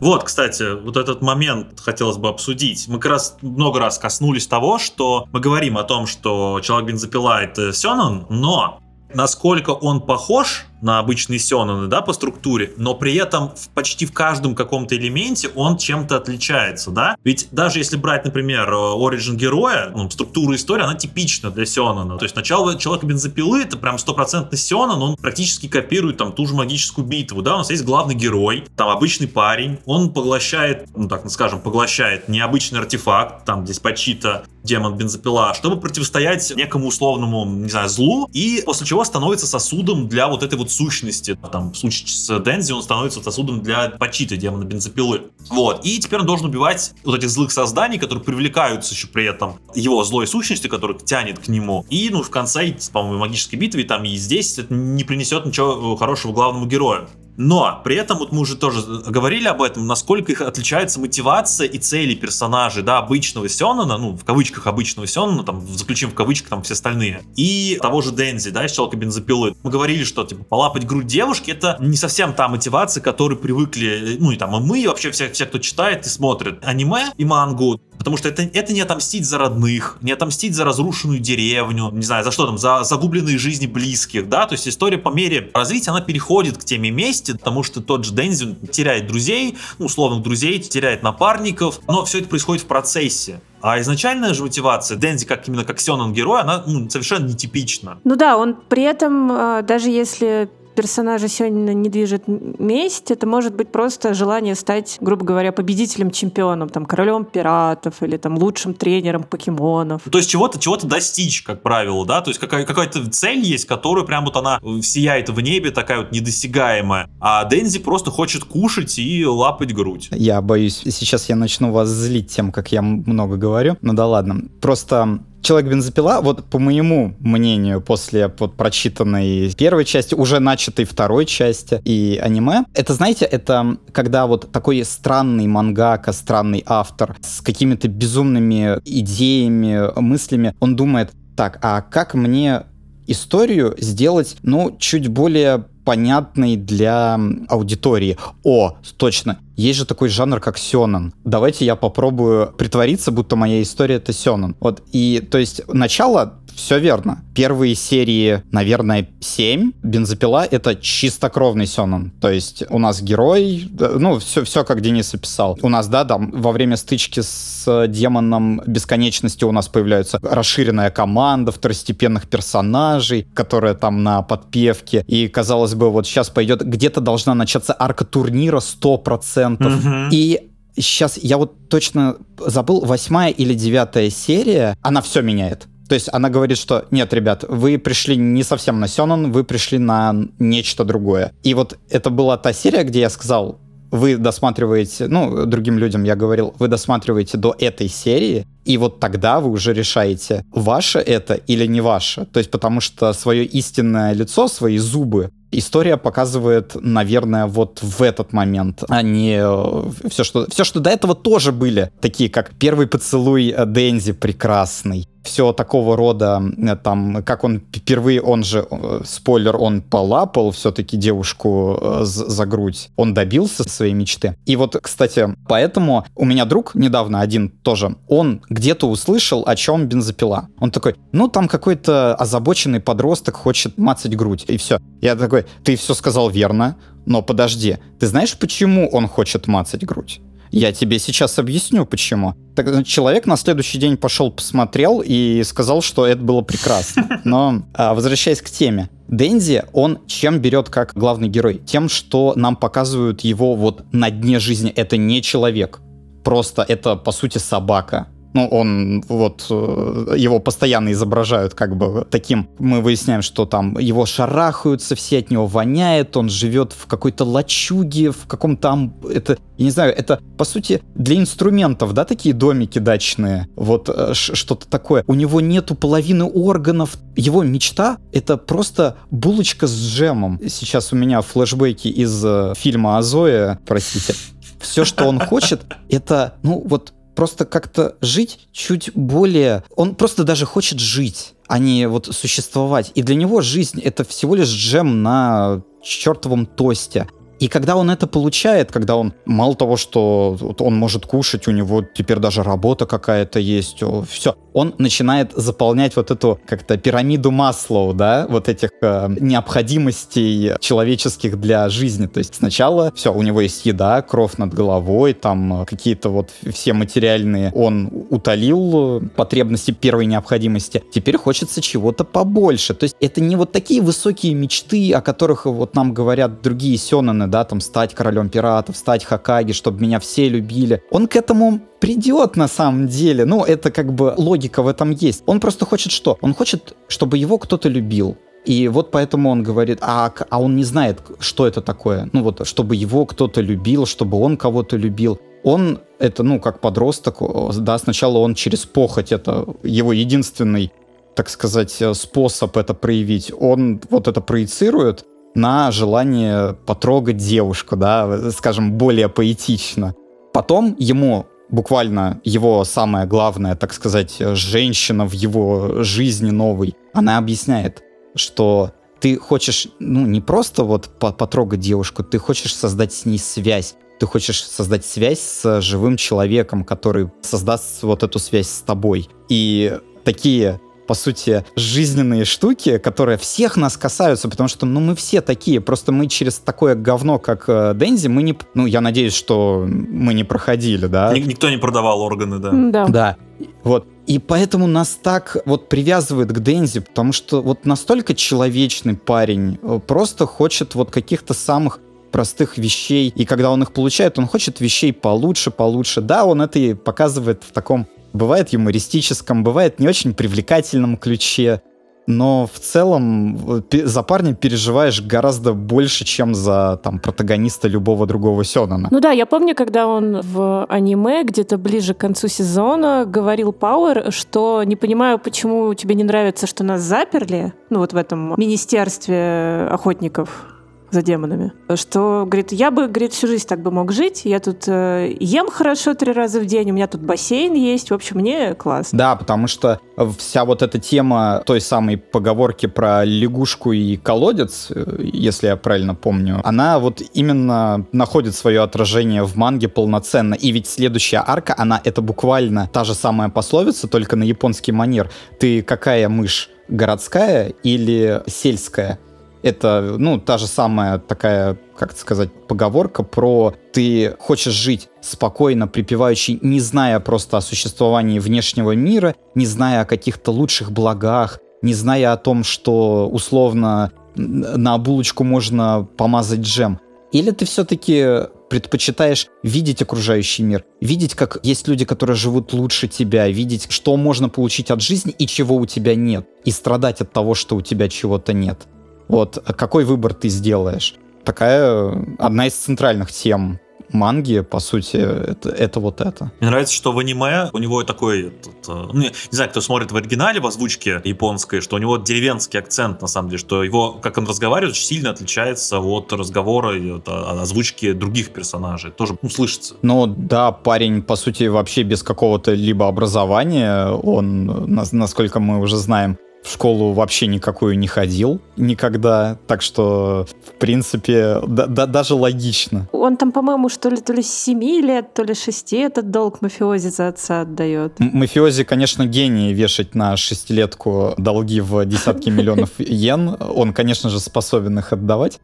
Вот, 0.00 0.24
кстати, 0.24 0.78
вот 0.78 0.96
этот 0.96 1.22
момент 1.22 1.80
хотелось 1.80 2.18
бы 2.18 2.28
обсудить. 2.28 2.86
Мы 2.88 2.98
как 2.98 3.12
раз 3.12 3.38
много 3.40 3.80
раз 3.80 3.98
коснулись 3.98 4.46
того, 4.46 4.78
что 4.78 5.26
мы 5.32 5.40
говорим 5.40 5.78
о 5.78 5.84
том, 5.84 6.06
что 6.06 6.60
человек 6.62 6.88
бензопила 6.88 7.42
это 7.42 7.72
Сёнон, 7.72 8.26
но 8.28 8.80
насколько 9.14 9.70
он 9.70 10.02
похож 10.02 10.66
на 10.80 10.98
обычные 10.98 11.38
сёнэны, 11.38 11.88
да, 11.88 12.02
по 12.02 12.12
структуре, 12.12 12.72
но 12.76 12.94
при 12.94 13.14
этом 13.14 13.50
в, 13.56 13.68
почти 13.70 14.06
в 14.06 14.12
каждом 14.12 14.54
каком-то 14.54 14.96
элементе 14.96 15.50
он 15.54 15.76
чем-то 15.76 16.16
отличается, 16.16 16.90
да? 16.90 17.16
Ведь 17.24 17.48
даже 17.50 17.78
если 17.78 17.96
брать, 17.96 18.24
например, 18.24 18.70
Origin 18.72 19.36
героя, 19.36 19.90
ну, 19.94 20.10
структура 20.10 20.54
истории, 20.54 20.82
она 20.82 20.94
типична 20.94 21.50
для 21.50 21.66
сёнэна. 21.66 22.18
То 22.18 22.24
есть 22.24 22.36
начало 22.36 22.76
Человека 22.78 23.06
бензопилы 23.06 23.62
это 23.62 23.76
прям 23.76 23.98
стопроцентный 23.98 24.58
сёнэн, 24.58 25.00
он 25.00 25.16
практически 25.16 25.68
копирует 25.68 26.18
там 26.18 26.32
ту 26.32 26.46
же 26.46 26.54
магическую 26.54 27.06
битву, 27.06 27.42
да? 27.42 27.54
У 27.54 27.58
нас 27.58 27.70
есть 27.70 27.84
главный 27.84 28.14
герой, 28.14 28.64
там 28.76 28.88
обычный 28.88 29.28
парень, 29.28 29.78
он 29.86 30.12
поглощает, 30.12 30.88
ну 30.94 31.08
так 31.08 31.28
скажем, 31.30 31.60
поглощает 31.60 32.28
необычный 32.28 32.80
артефакт, 32.80 33.44
там 33.44 33.64
здесь 33.64 33.78
почита 33.78 34.44
демон 34.62 34.96
бензопила, 34.96 35.54
чтобы 35.54 35.80
противостоять 35.80 36.52
некому 36.56 36.88
условному, 36.88 37.44
не 37.46 37.68
знаю, 37.68 37.88
злу, 37.88 38.28
и 38.32 38.62
после 38.66 38.86
чего 38.86 39.04
становится 39.04 39.46
сосудом 39.46 40.08
для 40.08 40.26
вот 40.28 40.42
этой 40.42 40.58
вот 40.58 40.65
сущности. 40.70 41.38
Там, 41.50 41.72
в 41.72 41.76
случае 41.76 42.08
с 42.08 42.40
Дензи 42.40 42.72
он 42.72 42.82
становится 42.82 43.22
сосудом 43.22 43.62
для 43.62 43.90
почиты 43.90 44.36
демона 44.36 44.64
бензопилы. 44.64 45.30
Вот. 45.48 45.84
И 45.84 45.98
теперь 45.98 46.20
он 46.20 46.26
должен 46.26 46.46
убивать 46.46 46.92
вот 47.04 47.18
этих 47.18 47.30
злых 47.30 47.52
созданий, 47.52 47.98
которые 47.98 48.24
привлекаются 48.24 48.94
еще 48.94 49.06
при 49.06 49.24
этом 49.24 49.58
его 49.74 50.02
злой 50.04 50.26
сущности, 50.26 50.68
которая 50.68 50.98
тянет 50.98 51.38
к 51.38 51.48
нему. 51.48 51.86
И, 51.90 52.08
ну, 52.10 52.22
в 52.22 52.30
конце, 52.30 52.76
по-моему, 52.92 53.20
магической 53.20 53.58
битве, 53.58 53.84
там 53.84 54.04
и 54.04 54.16
здесь 54.16 54.58
это 54.58 54.72
не 54.72 55.04
принесет 55.04 55.46
ничего 55.46 55.96
хорошего 55.96 56.32
главному 56.32 56.66
герою. 56.66 57.08
Но 57.36 57.80
при 57.84 57.96
этом, 57.96 58.18
вот 58.18 58.32
мы 58.32 58.40
уже 58.40 58.56
тоже 58.56 58.82
говорили 59.06 59.46
об 59.46 59.62
этом, 59.62 59.86
насколько 59.86 60.32
их 60.32 60.40
отличается 60.40 61.00
мотивация 61.00 61.66
и 61.66 61.78
цели 61.78 62.14
персонажей, 62.14 62.82
да, 62.82 62.98
обычного 62.98 63.48
Сёнона, 63.48 63.98
ну, 63.98 64.16
в 64.16 64.24
кавычках 64.24 64.66
обычного 64.66 65.06
Сёнона, 65.06 65.42
там, 65.42 65.66
заключим 65.66 66.10
в 66.10 66.14
кавычках 66.14 66.50
там 66.50 66.62
все 66.62 66.74
остальные, 66.74 67.22
и 67.36 67.78
того 67.80 68.02
же 68.02 68.12
Дензи, 68.12 68.50
да, 68.50 68.64
из 68.64 68.72
Человека 68.72 68.96
бензопилы. 68.96 69.54
Мы 69.62 69.70
говорили, 69.70 70.04
что, 70.04 70.24
типа, 70.24 70.44
полапать 70.44 70.86
грудь 70.86 71.06
девушки, 71.06 71.50
это 71.50 71.76
не 71.80 71.96
совсем 71.96 72.32
та 72.32 72.48
мотивация, 72.48 73.02
которой 73.02 73.36
привыкли, 73.36 74.16
ну, 74.18 74.30
и 74.30 74.36
там, 74.36 74.56
и 74.56 74.60
мы, 74.60 74.80
и 74.80 74.86
вообще 74.86 75.10
все, 75.10 75.30
все, 75.30 75.46
кто 75.46 75.58
читает 75.58 76.06
и 76.06 76.08
смотрит 76.08 76.58
аниме 76.64 77.12
и 77.16 77.24
мангу, 77.24 77.80
Потому 77.98 78.16
что 78.16 78.28
это, 78.28 78.42
это 78.42 78.72
не 78.72 78.80
отомстить 78.80 79.26
за 79.26 79.38
родных, 79.38 79.98
не 80.00 80.12
отомстить 80.12 80.54
за 80.54 80.64
разрушенную 80.64 81.18
деревню, 81.18 81.90
не 81.92 82.02
знаю, 82.02 82.24
за 82.24 82.30
что 82.30 82.46
там, 82.46 82.58
за 82.58 82.84
загубленные 82.84 83.38
жизни 83.38 83.66
близких, 83.66 84.28
да, 84.28 84.46
то 84.46 84.54
есть 84.54 84.68
история 84.68 84.98
по 84.98 85.10
мере 85.10 85.50
развития, 85.54 85.90
она 85.90 86.00
переходит 86.00 86.58
к 86.58 86.64
теме 86.64 86.90
мести, 86.90 87.32
потому 87.32 87.62
что 87.62 87.80
тот 87.80 88.04
же 88.04 88.12
Дензи 88.12 88.56
теряет 88.70 89.06
друзей, 89.06 89.56
ну, 89.78 89.86
условных 89.86 90.22
друзей, 90.22 90.58
теряет 90.60 91.02
напарников, 91.02 91.80
но 91.86 92.04
все 92.04 92.18
это 92.18 92.28
происходит 92.28 92.64
в 92.64 92.66
процессе. 92.66 93.40
А 93.60 93.80
изначальная 93.80 94.34
же 94.34 94.42
мотивация 94.42 94.96
Дензи 94.96 95.26
как 95.26 95.48
именно 95.48 95.64
как 95.64 95.80
Сёнэн 95.80 96.12
герой, 96.12 96.40
она 96.40 96.62
ну, 96.66 96.88
совершенно 96.88 97.26
нетипична. 97.26 97.98
Ну 98.04 98.16
да, 98.16 98.36
он 98.36 98.54
при 98.54 98.82
этом, 98.82 99.32
а, 99.32 99.62
даже 99.62 99.90
если 99.90 100.48
персонажа 100.76 101.28
сегодня 101.28 101.72
не 101.72 101.88
движет 101.88 102.24
месть, 102.26 103.10
это 103.10 103.26
может 103.26 103.54
быть 103.56 103.72
просто 103.72 104.14
желание 104.14 104.54
стать, 104.54 104.98
грубо 105.00 105.24
говоря, 105.24 105.50
победителем, 105.50 106.10
чемпионом, 106.10 106.68
там, 106.68 106.86
королем 106.86 107.24
пиратов 107.24 108.02
или 108.02 108.16
там 108.16 108.38
лучшим 108.38 108.74
тренером 108.74 109.24
покемонов. 109.24 110.02
То 110.10 110.18
есть 110.18 110.30
чего-то 110.30 110.58
чего 110.60 110.76
достичь, 110.76 111.42
как 111.42 111.62
правило, 111.62 112.04
да? 112.06 112.20
То 112.20 112.30
есть 112.30 112.38
какая- 112.38 112.64
какая-то 112.64 113.10
цель 113.10 113.40
есть, 113.40 113.64
которая 113.64 114.04
прям 114.04 114.24
вот 114.24 114.36
она 114.36 114.60
сияет 114.82 115.30
в 115.30 115.40
небе, 115.40 115.70
такая 115.70 115.98
вот 115.98 116.12
недосягаемая. 116.12 117.08
А 117.20 117.44
Дензи 117.48 117.78
просто 117.78 118.10
хочет 118.10 118.44
кушать 118.44 118.98
и 118.98 119.24
лапать 119.24 119.74
грудь. 119.74 120.08
Я 120.12 120.42
боюсь, 120.42 120.82
сейчас 120.84 121.28
я 121.28 121.36
начну 121.36 121.72
вас 121.72 121.88
злить 121.88 122.28
тем, 122.34 122.52
как 122.52 122.72
я 122.72 122.82
много 122.82 123.36
говорю. 123.36 123.76
Ну 123.80 123.94
да 123.94 124.06
ладно. 124.06 124.42
Просто 124.60 125.20
Человек-бензопила, 125.42 126.20
вот 126.22 126.44
по 126.44 126.58
моему 126.58 127.14
мнению, 127.20 127.80
после 127.80 128.32
вот 128.38 128.56
прочитанной 128.56 129.52
первой 129.54 129.84
части, 129.84 130.14
уже 130.14 130.40
начатой 130.40 130.84
второй 130.84 131.24
части 131.24 131.80
и 131.84 132.18
аниме, 132.22 132.64
это, 132.74 132.94
знаете, 132.94 133.24
это 133.24 133.76
когда 133.92 134.26
вот 134.26 134.50
такой 134.50 134.84
странный 134.84 135.46
мангака, 135.46 136.12
странный 136.12 136.64
автор 136.66 137.16
с 137.22 137.40
какими-то 137.40 137.88
безумными 137.88 138.80
идеями, 138.84 139.98
мыслями, 140.00 140.54
он 140.60 140.74
думает, 140.74 141.12
так, 141.36 141.58
а 141.62 141.82
как 141.82 142.14
мне 142.14 142.62
историю 143.06 143.74
сделать, 143.78 144.36
ну, 144.42 144.76
чуть 144.78 145.08
более 145.08 145.66
понятный 145.84 146.56
для 146.56 147.20
аудитории. 147.48 148.18
О, 148.42 148.76
точно, 148.96 149.38
есть 149.56 149.78
же 149.78 149.86
такой 149.86 150.08
жанр, 150.08 150.40
как 150.40 150.58
сёнэн. 150.58 151.12
Давайте 151.24 151.64
я 151.64 151.76
попробую 151.76 152.52
притвориться, 152.56 153.10
будто 153.10 153.36
моя 153.36 153.62
история 153.62 153.96
это 153.96 154.12
сёнэн. 154.12 154.54
Вот, 154.60 154.82
и, 154.92 155.20
то 155.30 155.38
есть, 155.38 155.62
начало 155.68 156.34
все 156.56 156.78
верно. 156.78 157.22
Первые 157.34 157.74
серии, 157.74 158.42
наверное, 158.50 159.08
7. 159.20 159.72
Бензопила— 159.82 160.44
это 160.50 160.74
чистокровный 160.74 161.66
Сёнэн. 161.66 162.10
То 162.20 162.30
есть 162.30 162.64
у 162.70 162.78
нас 162.78 163.02
герой, 163.02 163.68
ну, 163.78 164.18
все, 164.18 164.42
все 164.44 164.64
как 164.64 164.80
Денис 164.80 165.14
описал. 165.14 165.58
У 165.62 165.68
нас, 165.68 165.86
да, 165.88 166.04
там, 166.04 166.30
во 166.32 166.52
время 166.52 166.76
стычки 166.76 167.20
с 167.20 167.86
демоном 167.88 168.62
бесконечности 168.66 169.44
у 169.44 169.52
нас 169.52 169.68
появляется 169.68 170.18
расширенная 170.22 170.90
команда 170.90 171.52
второстепенных 171.52 172.28
персонажей, 172.28 173.28
которая 173.34 173.74
там 173.74 174.02
на 174.02 174.22
подпевке. 174.22 175.04
И, 175.06 175.28
казалось 175.28 175.74
бы, 175.74 175.90
вот 175.90 176.06
сейчас 176.06 176.30
пойдет, 176.30 176.62
где-то 176.62 177.00
должна 177.00 177.34
начаться 177.34 177.76
арка 177.78 178.04
турнира 178.04 178.58
100%. 178.58 179.58
Mm-hmm. 179.58 180.08
И 180.10 180.50
сейчас 180.78 181.18
я 181.18 181.36
вот 181.38 181.68
точно 181.68 182.16
забыл, 182.38 182.80
восьмая 182.84 183.30
или 183.30 183.54
девятая 183.54 184.10
серия, 184.10 184.76
она 184.82 185.02
все 185.02 185.22
меняет. 185.22 185.68
То 185.88 185.94
есть 185.94 186.08
она 186.12 186.30
говорит, 186.30 186.58
что 186.58 186.86
нет, 186.90 187.12
ребят, 187.14 187.44
вы 187.48 187.78
пришли 187.78 188.16
не 188.16 188.42
совсем 188.42 188.80
на 188.80 188.88
Сёнон, 188.88 189.32
вы 189.32 189.44
пришли 189.44 189.78
на 189.78 190.14
нечто 190.38 190.84
другое. 190.84 191.32
И 191.42 191.54
вот 191.54 191.78
это 191.90 192.10
была 192.10 192.36
та 192.36 192.52
серия, 192.52 192.82
где 192.82 193.00
я 193.00 193.10
сказал, 193.10 193.60
вы 193.90 194.16
досматриваете, 194.16 195.06
ну, 195.08 195.46
другим 195.46 195.78
людям 195.78 196.04
я 196.04 196.16
говорил, 196.16 196.54
вы 196.58 196.68
досматриваете 196.68 197.38
до 197.38 197.54
этой 197.58 197.88
серии, 197.88 198.46
и 198.64 198.78
вот 198.78 199.00
тогда 199.00 199.40
вы 199.40 199.50
уже 199.50 199.72
решаете, 199.72 200.44
ваше 200.52 200.98
это 200.98 201.34
или 201.34 201.66
не 201.66 201.80
ваше. 201.80 202.26
То 202.26 202.38
есть 202.38 202.50
потому 202.50 202.80
что 202.80 203.12
свое 203.12 203.44
истинное 203.44 204.12
лицо, 204.12 204.48
свои 204.48 204.78
зубы 204.78 205.30
история 205.52 205.96
показывает, 205.96 206.72
наверное, 206.74 207.46
вот 207.46 207.80
в 207.82 208.02
этот 208.02 208.32
момент, 208.32 208.82
а 208.88 209.02
не 209.02 209.38
э, 209.40 210.08
все, 210.10 210.24
что, 210.24 210.48
все, 210.50 210.64
что 210.64 210.80
до 210.80 210.90
этого 210.90 211.14
тоже 211.14 211.52
были, 211.52 211.90
такие 212.00 212.28
как 212.28 212.54
первый 212.54 212.86
поцелуй 212.86 213.54
Дензи 213.66 214.12
прекрасный, 214.12 215.08
все 215.26 215.52
такого 215.52 215.96
рода, 215.96 216.40
э, 216.56 216.76
там, 216.76 217.22
как 217.24 217.44
он 217.44 217.60
впервые, 217.74 218.22
он 218.22 218.44
же, 218.44 218.66
э, 218.70 219.00
спойлер, 219.04 219.56
он 219.56 219.82
полапал 219.82 220.52
все-таки 220.52 220.96
девушку 220.96 221.78
э, 221.80 222.00
за 222.04 222.46
грудь, 222.46 222.88
он 222.96 223.12
добился 223.12 223.68
своей 223.68 223.92
мечты. 223.92 224.36
И 224.46 224.56
вот, 224.56 224.76
кстати, 224.80 225.34
поэтому 225.48 226.06
у 226.14 226.24
меня 226.24 226.44
друг 226.44 226.74
недавно 226.74 227.20
один 227.20 227.50
тоже, 227.50 227.96
он 228.08 228.40
где-то 228.48 228.88
услышал, 228.88 229.42
о 229.46 229.56
чем 229.56 229.86
бензопила. 229.86 230.48
Он 230.60 230.70
такой, 230.70 230.94
ну, 231.12 231.28
там 231.28 231.48
какой-то 231.48 232.14
озабоченный 232.14 232.80
подросток 232.80 233.36
хочет 233.36 233.76
мацать 233.78 234.16
грудь, 234.16 234.44
и 234.48 234.56
все. 234.56 234.78
Я 235.00 235.16
такой, 235.16 235.44
ты 235.64 235.76
все 235.76 235.94
сказал 235.94 236.30
верно, 236.30 236.76
но 237.04 237.22
подожди, 237.22 237.78
ты 237.98 238.06
знаешь, 238.06 238.38
почему 238.38 238.88
он 238.88 239.08
хочет 239.08 239.46
мацать 239.46 239.84
грудь? 239.84 240.20
Я 240.56 240.72
тебе 240.72 240.98
сейчас 240.98 241.38
объясню, 241.38 241.84
почему. 241.84 242.32
Так, 242.54 242.86
человек 242.86 243.26
на 243.26 243.36
следующий 243.36 243.76
день 243.76 243.98
пошел, 243.98 244.32
посмотрел 244.32 245.02
и 245.04 245.42
сказал, 245.44 245.82
что 245.82 246.06
это 246.06 246.22
было 246.22 246.40
прекрасно. 246.40 247.20
Но, 247.24 247.64
а, 247.74 247.92
возвращаясь 247.92 248.40
к 248.40 248.48
теме, 248.48 248.88
Дэнди, 249.06 249.64
он 249.74 249.98
чем 250.06 250.38
берет 250.38 250.70
как 250.70 250.94
главный 250.94 251.28
герой? 251.28 251.60
Тем, 251.66 251.90
что 251.90 252.32
нам 252.36 252.56
показывают 252.56 253.20
его 253.20 253.54
вот 253.54 253.84
на 253.92 254.10
дне 254.10 254.38
жизни. 254.38 254.70
Это 254.70 254.96
не 254.96 255.20
человек. 255.20 255.80
Просто 256.24 256.64
это, 256.66 256.96
по 256.96 257.12
сути, 257.12 257.36
собака 257.36 258.06
ну, 258.34 258.46
он 258.48 259.02
вот, 259.08 259.46
э, 259.50 260.14
его 260.16 260.38
постоянно 260.38 260.92
изображают 260.92 261.54
как 261.54 261.76
бы 261.76 262.06
таким, 262.10 262.48
мы 262.58 262.80
выясняем, 262.80 263.22
что 263.22 263.46
там 263.46 263.78
его 263.78 264.06
шарахаются, 264.06 264.94
все 264.94 265.18
от 265.18 265.30
него 265.30 265.46
воняет, 265.46 266.16
он 266.16 266.28
живет 266.28 266.72
в 266.72 266.86
какой-то 266.86 267.24
лачуге, 267.24 268.10
в 268.10 268.26
каком-то, 268.26 268.90
это, 269.10 269.38
я 269.56 269.64
не 269.64 269.70
знаю, 269.70 269.94
это, 269.96 270.20
по 270.36 270.44
сути, 270.44 270.82
для 270.94 271.16
инструментов, 271.16 271.92
да, 271.92 272.04
такие 272.04 272.34
домики 272.34 272.78
дачные, 272.78 273.48
вот 273.56 273.88
э, 273.88 274.12
что-то 274.14 274.68
такое. 274.68 275.04
У 275.06 275.14
него 275.14 275.40
нету 275.40 275.74
половины 275.74 276.24
органов, 276.24 276.96
его 277.16 277.42
мечта— 277.42 277.98
это 278.12 278.36
просто 278.36 278.96
булочка 279.10 279.66
с 279.66 279.74
джемом. 279.74 280.40
Сейчас 280.46 280.92
у 280.92 280.96
меня 280.96 281.22
флешбеки 281.22 281.88
из 281.88 282.22
э, 282.24 282.52
фильма 282.56 282.98
Азоя, 282.98 283.58
простите. 283.66 284.14
Все, 284.60 284.84
что 284.84 285.04
он 285.06 285.20
хочет, 285.20 285.62
это, 285.88 286.34
ну, 286.42 286.62
вот 286.66 286.92
просто 287.16 287.44
как-то 287.44 287.96
жить 288.00 288.38
чуть 288.52 288.90
более... 288.94 289.64
Он 289.74 289.96
просто 289.96 290.22
даже 290.22 290.46
хочет 290.46 290.78
жить, 290.78 291.34
а 291.48 291.58
не 291.58 291.88
вот 291.88 292.06
существовать. 292.14 292.92
И 292.94 293.02
для 293.02 293.16
него 293.16 293.40
жизнь— 293.40 293.80
это 293.82 294.04
всего 294.04 294.36
лишь 294.36 294.50
джем 294.50 295.02
на 295.02 295.62
чертовом 295.82 296.46
тосте. 296.46 297.08
И 297.38 297.48
когда 297.48 297.76
он 297.76 297.90
это 297.90 298.06
получает, 298.06 298.72
когда 298.72 298.96
он 298.96 299.12
мало 299.24 299.54
того, 299.54 299.76
что 299.76 300.36
он 300.58 300.76
может 300.76 301.06
кушать, 301.06 301.48
у 301.48 301.50
него 301.50 301.82
теперь 301.82 302.18
даже 302.18 302.42
работа 302.42 302.86
какая-то 302.86 303.38
есть, 303.38 303.82
все, 304.08 304.36
он 304.56 304.74
начинает 304.78 305.32
заполнять 305.34 305.96
вот 305.96 306.10
эту 306.10 306.40
как-то 306.46 306.78
пирамиду 306.78 307.30
Маслоу, 307.30 307.92
да, 307.92 308.26
вот 308.30 308.48
этих 308.48 308.70
э, 308.80 309.08
необходимостей 309.20 310.52
человеческих 310.60 311.38
для 311.38 311.68
жизни. 311.68 312.06
То 312.06 312.18
есть 312.18 312.36
сначала 312.36 312.90
все, 312.94 313.12
у 313.12 313.20
него 313.20 313.42
есть 313.42 313.66
еда, 313.66 314.00
кровь 314.00 314.38
над 314.38 314.54
головой, 314.54 315.12
там 315.12 315.62
э, 315.62 315.66
какие-то 315.66 316.08
вот 316.08 316.30
все 316.50 316.72
материальные 316.72 317.52
он 317.54 317.90
утолил 318.08 319.02
э, 319.02 319.08
потребности 319.08 319.72
первой 319.72 320.06
необходимости. 320.06 320.82
Теперь 320.90 321.18
хочется 321.18 321.60
чего-то 321.60 322.04
побольше. 322.04 322.72
То 322.72 322.84
есть 322.84 322.96
это 322.98 323.20
не 323.20 323.36
вот 323.36 323.52
такие 323.52 323.82
высокие 323.82 324.32
мечты, 324.32 324.90
о 324.92 325.02
которых 325.02 325.44
вот 325.44 325.74
нам 325.74 325.92
говорят 325.92 326.40
другие 326.40 326.78
сёнаны, 326.78 327.25
да, 327.26 327.44
там 327.44 327.60
стать 327.60 327.94
королем 327.94 328.28
пиратов, 328.28 328.76
стать 328.76 329.04
Хакаги, 329.04 329.52
чтобы 329.52 329.80
меня 329.80 329.98
все 330.00 330.28
любили. 330.28 330.82
Он 330.90 331.06
к 331.06 331.16
этому 331.16 331.60
придет 331.80 332.36
на 332.36 332.48
самом 332.48 332.88
деле. 332.88 333.24
Ну, 333.24 333.44
это 333.44 333.70
как 333.70 333.92
бы 333.92 334.14
логика 334.16 334.62
в 334.62 334.68
этом 334.68 334.90
есть. 334.90 335.22
Он 335.26 335.40
просто 335.40 335.64
хочет 335.66 335.92
что? 335.92 336.18
Он 336.20 336.34
хочет, 336.34 336.74
чтобы 336.88 337.18
его 337.18 337.38
кто-то 337.38 337.68
любил. 337.68 338.16
И 338.46 338.68
вот 338.68 338.92
поэтому 338.92 339.30
он 339.30 339.42
говорит, 339.42 339.78
а, 339.80 340.12
а 340.30 340.40
он 340.40 340.54
не 340.56 340.64
знает, 340.64 341.02
что 341.18 341.46
это 341.46 341.60
такое. 341.60 342.08
Ну 342.12 342.22
вот, 342.22 342.46
чтобы 342.46 342.76
его 342.76 343.04
кто-то 343.04 343.40
любил, 343.40 343.86
чтобы 343.86 344.18
он 344.18 344.36
кого-то 344.36 344.76
любил. 344.76 345.18
Он 345.42 345.80
это, 345.98 346.22
ну, 346.22 346.40
как 346.40 346.60
подросток, 346.60 347.16
да, 347.58 347.78
сначала 347.78 348.18
он 348.18 348.34
через 348.34 348.64
похоть, 348.64 349.12
это 349.12 349.46
его 349.62 349.92
единственный, 349.92 350.72
так 351.14 351.28
сказать, 351.28 351.82
способ 351.94 352.56
это 352.56 352.74
проявить. 352.74 353.32
Он 353.38 353.80
вот 353.90 354.08
это 354.08 354.20
проецирует, 354.20 355.04
на 355.36 355.70
желание 355.70 356.54
потрогать 356.66 357.18
девушку, 357.18 357.76
да, 357.76 358.30
скажем, 358.30 358.72
более 358.72 359.08
поэтично. 359.08 359.94
Потом 360.32 360.74
ему 360.78 361.26
буквально 361.50 362.20
его 362.24 362.64
самая 362.64 363.06
главная, 363.06 363.54
так 363.54 363.72
сказать, 363.72 364.16
женщина 364.18 365.06
в 365.06 365.12
его 365.12 365.82
жизни 365.82 366.30
новой, 366.30 366.74
она 366.92 367.18
объясняет, 367.18 367.84
что 368.14 368.72
ты 368.98 369.18
хочешь, 369.18 369.68
ну, 369.78 370.06
не 370.06 370.20
просто 370.20 370.64
вот 370.64 370.88
потрогать 370.98 371.60
девушку, 371.60 372.02
ты 372.02 372.18
хочешь 372.18 372.54
создать 372.54 372.92
с 372.92 373.04
ней 373.04 373.18
связь. 373.18 373.76
Ты 373.98 374.06
хочешь 374.06 374.42
создать 374.42 374.84
связь 374.84 375.20
с 375.20 375.60
живым 375.60 375.96
человеком, 375.96 376.64
который 376.64 377.10
создаст 377.22 377.82
вот 377.82 378.02
эту 378.02 378.18
связь 378.18 378.48
с 378.48 378.60
тобой. 378.60 379.08
И 379.30 379.78
такие 380.04 380.60
по 380.86 380.94
сути, 380.94 381.44
жизненные 381.56 382.24
штуки, 382.24 382.78
которые 382.78 383.18
всех 383.18 383.56
нас 383.56 383.76
касаются, 383.76 384.28
потому 384.28 384.48
что, 384.48 384.66
ну, 384.66 384.80
мы 384.80 384.94
все 384.94 385.20
такие, 385.20 385.60
просто 385.60 385.92
мы 385.92 386.06
через 386.08 386.38
такое 386.38 386.74
говно, 386.74 387.18
как 387.18 387.44
э, 387.48 387.74
Дензи, 387.74 388.08
мы 388.08 388.22
не, 388.22 388.36
ну, 388.54 388.66
я 388.66 388.80
надеюсь, 388.80 389.14
что 389.14 389.66
мы 389.66 390.14
не 390.14 390.24
проходили, 390.24 390.86
да? 390.86 391.12
Ник- 391.12 391.26
никто 391.26 391.50
не 391.50 391.56
продавал 391.58 392.00
органы, 392.00 392.38
да. 392.38 392.50
Да. 392.52 392.86
Да. 392.86 393.16
Вот. 393.64 393.86
И 394.06 394.18
поэтому 394.18 394.66
нас 394.66 394.98
так 395.02 395.36
вот 395.46 395.68
привязывает 395.68 396.32
к 396.32 396.40
Дензи, 396.40 396.80
потому 396.80 397.12
что 397.12 397.42
вот 397.42 397.66
настолько 397.66 398.14
человечный 398.14 398.94
парень 398.94 399.58
э, 399.62 399.80
просто 399.84 400.26
хочет 400.26 400.74
вот 400.74 400.90
каких-то 400.90 401.34
самых 401.34 401.80
простых 402.12 402.56
вещей, 402.56 403.12
и 403.14 403.24
когда 403.26 403.50
он 403.50 403.62
их 403.62 403.72
получает, 403.72 404.18
он 404.18 404.26
хочет 404.26 404.60
вещей 404.60 404.92
получше, 404.92 405.50
получше. 405.50 406.00
Да, 406.00 406.24
он 406.24 406.40
это 406.40 406.58
и 406.58 406.72
показывает 406.72 407.42
в 407.46 407.52
таком 407.52 407.86
Бывает 408.16 408.48
юмористическом, 408.50 409.44
бывает 409.44 409.78
не 409.78 409.88
очень 409.88 410.14
привлекательном 410.14 410.96
ключе. 410.96 411.60
Но 412.08 412.48
в 412.52 412.60
целом 412.60 413.64
за 413.72 414.02
парня 414.02 414.32
переживаешь 414.34 415.02
гораздо 415.02 415.52
больше, 415.54 416.04
чем 416.04 416.34
за 416.34 416.80
там 416.82 417.00
протагониста 417.00 417.66
любого 417.66 418.06
другого 418.06 418.44
сёнона. 418.44 418.88
Ну 418.92 419.00
да, 419.00 419.10
я 419.10 419.26
помню, 419.26 419.56
когда 419.56 419.88
он 419.88 420.20
в 420.22 420.66
аниме 420.68 421.24
где-то 421.24 421.58
ближе 421.58 421.94
к 421.94 421.98
концу 421.98 422.28
сезона 422.28 423.04
говорил 423.06 423.52
Пауэр, 423.52 424.12
что 424.12 424.62
не 424.64 424.76
понимаю, 424.76 425.18
почему 425.18 425.74
тебе 425.74 425.96
не 425.96 426.04
нравится, 426.04 426.46
что 426.46 426.62
нас 426.62 426.80
заперли, 426.80 427.52
ну 427.70 427.80
вот 427.80 427.92
в 427.92 427.96
этом 427.96 428.34
министерстве 428.36 429.68
охотников 429.70 430.55
за 430.96 431.02
демонами. 431.02 431.52
Что, 431.74 432.24
говорит, 432.26 432.52
я 432.52 432.70
бы, 432.70 432.88
говорит, 432.88 433.12
всю 433.12 433.26
жизнь 433.26 433.46
так 433.46 433.60
бы 433.60 433.70
мог 433.70 433.92
жить. 433.92 434.22
Я 434.24 434.40
тут 434.40 434.66
э, 434.66 435.14
ем 435.20 435.50
хорошо 435.50 435.92
три 435.92 436.12
раза 436.12 436.40
в 436.40 436.46
день, 436.46 436.70
у 436.70 436.74
меня 436.74 436.86
тут 436.86 437.02
бассейн 437.02 437.52
есть. 437.52 437.90
В 437.90 437.94
общем, 437.94 438.16
мне 438.16 438.54
классно. 438.54 438.98
Да, 438.98 439.14
потому 439.14 439.46
что 439.46 439.78
вся 440.18 440.46
вот 440.46 440.62
эта 440.62 440.78
тема 440.78 441.42
той 441.44 441.60
самой 441.60 441.98
поговорки 441.98 442.64
про 442.64 443.04
лягушку 443.04 443.72
и 443.72 443.98
колодец, 443.98 444.68
э, 444.70 445.00
если 445.02 445.48
я 445.48 445.56
правильно 445.56 445.94
помню, 445.94 446.40
она 446.44 446.78
вот 446.78 447.02
именно 447.12 447.86
находит 447.92 448.34
свое 448.34 448.62
отражение 448.62 449.22
в 449.22 449.36
манге 449.36 449.68
полноценно. 449.68 450.32
И 450.32 450.50
ведь 450.50 450.66
следующая 450.66 451.22
арка, 451.26 451.54
она 451.58 451.78
это 451.84 452.00
буквально 452.00 452.70
та 452.72 452.84
же 452.84 452.94
самая 452.94 453.28
пословица, 453.28 453.86
только 453.86 454.16
на 454.16 454.24
японский 454.24 454.72
манер. 454.72 455.10
Ты 455.38 455.62
какая 455.62 456.08
мышь? 456.08 456.48
городская 456.68 457.52
или 457.62 458.22
сельская? 458.26 458.98
Это, 459.46 459.94
ну, 459.96 460.18
та 460.18 460.38
же 460.38 460.48
самая 460.48 460.98
такая, 460.98 461.56
как 461.78 461.96
сказать, 461.96 462.30
поговорка 462.48 463.04
про 463.04 463.54
ты 463.72 464.16
хочешь 464.18 464.52
жить 464.52 464.88
спокойно, 465.00 465.68
припеваючи, 465.68 466.40
не 466.42 466.58
зная 466.58 466.98
просто 466.98 467.36
о 467.36 467.40
существовании 467.40 468.18
внешнего 468.18 468.72
мира, 468.72 469.14
не 469.36 469.46
зная 469.46 469.82
о 469.82 469.84
каких-то 469.84 470.32
лучших 470.32 470.72
благах, 470.72 471.38
не 471.62 471.74
зная 471.74 472.12
о 472.12 472.16
том, 472.16 472.42
что 472.42 473.08
условно 473.08 473.92
на 474.16 474.78
булочку 474.78 475.22
можно 475.22 475.86
помазать 475.96 476.40
джем. 476.40 476.80
Или 477.12 477.30
ты 477.30 477.44
все-таки 477.44 478.26
предпочитаешь 478.50 479.28
видеть 479.44 479.80
окружающий 479.80 480.42
мир, 480.42 480.64
видеть, 480.80 481.14
как 481.14 481.38
есть 481.44 481.68
люди, 481.68 481.84
которые 481.84 482.16
живут 482.16 482.52
лучше 482.52 482.88
тебя, 482.88 483.28
видеть, 483.28 483.68
что 483.70 483.96
можно 483.96 484.28
получить 484.28 484.72
от 484.72 484.82
жизни 484.82 485.14
и 485.16 485.24
чего 485.28 485.54
у 485.54 485.66
тебя 485.66 485.94
нет, 485.94 486.26
и 486.44 486.50
страдать 486.50 487.00
от 487.00 487.12
того, 487.12 487.34
что 487.34 487.54
у 487.54 487.62
тебя 487.62 487.88
чего-то 487.88 488.32
нет. 488.32 488.66
Вот 489.08 489.42
какой 489.56 489.84
выбор 489.84 490.14
ты 490.14 490.28
сделаешь? 490.28 490.94
Такая 491.24 491.92
одна 492.18 492.46
из 492.46 492.54
центральных 492.54 493.10
тем 493.10 493.58
манги, 493.92 494.40
по 494.40 494.60
сути, 494.60 494.96
это, 494.96 495.50
это 495.50 495.80
вот 495.80 496.00
это. 496.00 496.30
Мне 496.40 496.50
нравится, 496.50 496.74
что 496.74 496.92
в 496.92 496.98
аниме 496.98 497.50
у 497.52 497.58
него 497.58 497.82
такой, 497.82 498.28
этот, 498.28 498.68
э, 498.68 498.72
ну, 498.92 499.00
не 499.00 499.12
знаю, 499.30 499.50
кто 499.50 499.60
смотрит 499.60 499.92
в 499.92 499.96
оригинале 499.96 500.40
в 500.40 500.46
озвучке 500.46 501.00
японской, 501.04 501.60
что 501.60 501.76
у 501.76 501.78
него 501.78 501.96
деревенский 501.96 502.58
акцент, 502.58 503.02
на 503.02 503.08
самом 503.08 503.30
деле, 503.30 503.38
что 503.38 503.62
его, 503.62 503.92
как 503.92 504.18
он 504.18 504.26
разговаривает, 504.26 504.74
очень 504.74 504.86
сильно 504.86 505.10
отличается 505.10 505.80
от 505.80 506.12
разговора 506.12 506.76
и 506.76 506.90
от 506.90 507.08
озвучки 507.08 507.92
других 507.92 508.30
персонажей. 508.30 508.90
Тоже 508.90 509.16
ну, 509.22 509.28
слышится. 509.28 509.74
Ну 509.82 510.06
да, 510.06 510.52
парень, 510.52 511.02
по 511.02 511.16
сути, 511.16 511.44
вообще 511.44 511.82
без 511.82 512.02
какого-то 512.02 512.52
либо 512.52 512.88
образования, 512.88 513.88
он, 513.88 514.46
насколько 514.92 515.40
мы 515.40 515.60
уже 515.60 515.76
знаем, 515.76 516.18
в 516.46 516.52
школу 516.52 516.92
вообще 516.92 517.26
никакую 517.26 517.76
не 517.76 517.88
ходил 517.88 518.40
никогда, 518.56 519.36
так 519.48 519.62
что, 519.62 520.26
в 520.44 520.52
принципе, 520.52 521.40
да, 521.46 521.66
да, 521.66 521.86
даже 521.86 522.14
логично. 522.14 522.88
Он 522.92 523.16
там, 523.16 523.32
по-моему, 523.32 523.68
что 523.68 523.88
ли, 523.88 523.96
то 523.96 524.12
ли 524.12 524.22
с 524.22 524.32
7 524.32 524.60
лет, 524.60 525.12
то 525.12 525.24
ли 525.24 525.34
6 525.34 525.72
этот 525.72 526.10
долг 526.10 526.42
мафиози 526.42 526.88
за 526.88 527.08
отца 527.08 527.40
отдает. 527.40 528.00
М 528.00 528.10
мафиози, 528.14 528.62
конечно, 528.62 529.04
гений 529.06 529.52
вешать 529.52 529.94
на 529.96 530.16
шестилетку 530.16 531.14
долги 531.18 531.60
в 531.60 531.84
десятки 531.84 532.30
миллионов 532.30 532.70
йен. 532.78 533.36
Он, 533.40 533.72
конечно 533.72 534.08
же, 534.08 534.20
способен 534.20 534.78
их 534.78 534.92
отдавать. 534.92 535.40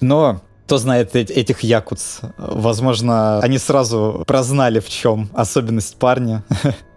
Но 0.00 0.42
кто 0.66 0.76
знает 0.76 1.16
этих 1.16 1.60
якутс? 1.60 2.20
Возможно, 2.36 3.40
они 3.40 3.58
сразу 3.58 4.22
прознали, 4.26 4.80
в 4.80 4.88
чем 4.88 5.30
особенность 5.32 5.96
парня. 5.96 6.44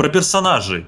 Про 0.00 0.08
персонажей. 0.08 0.86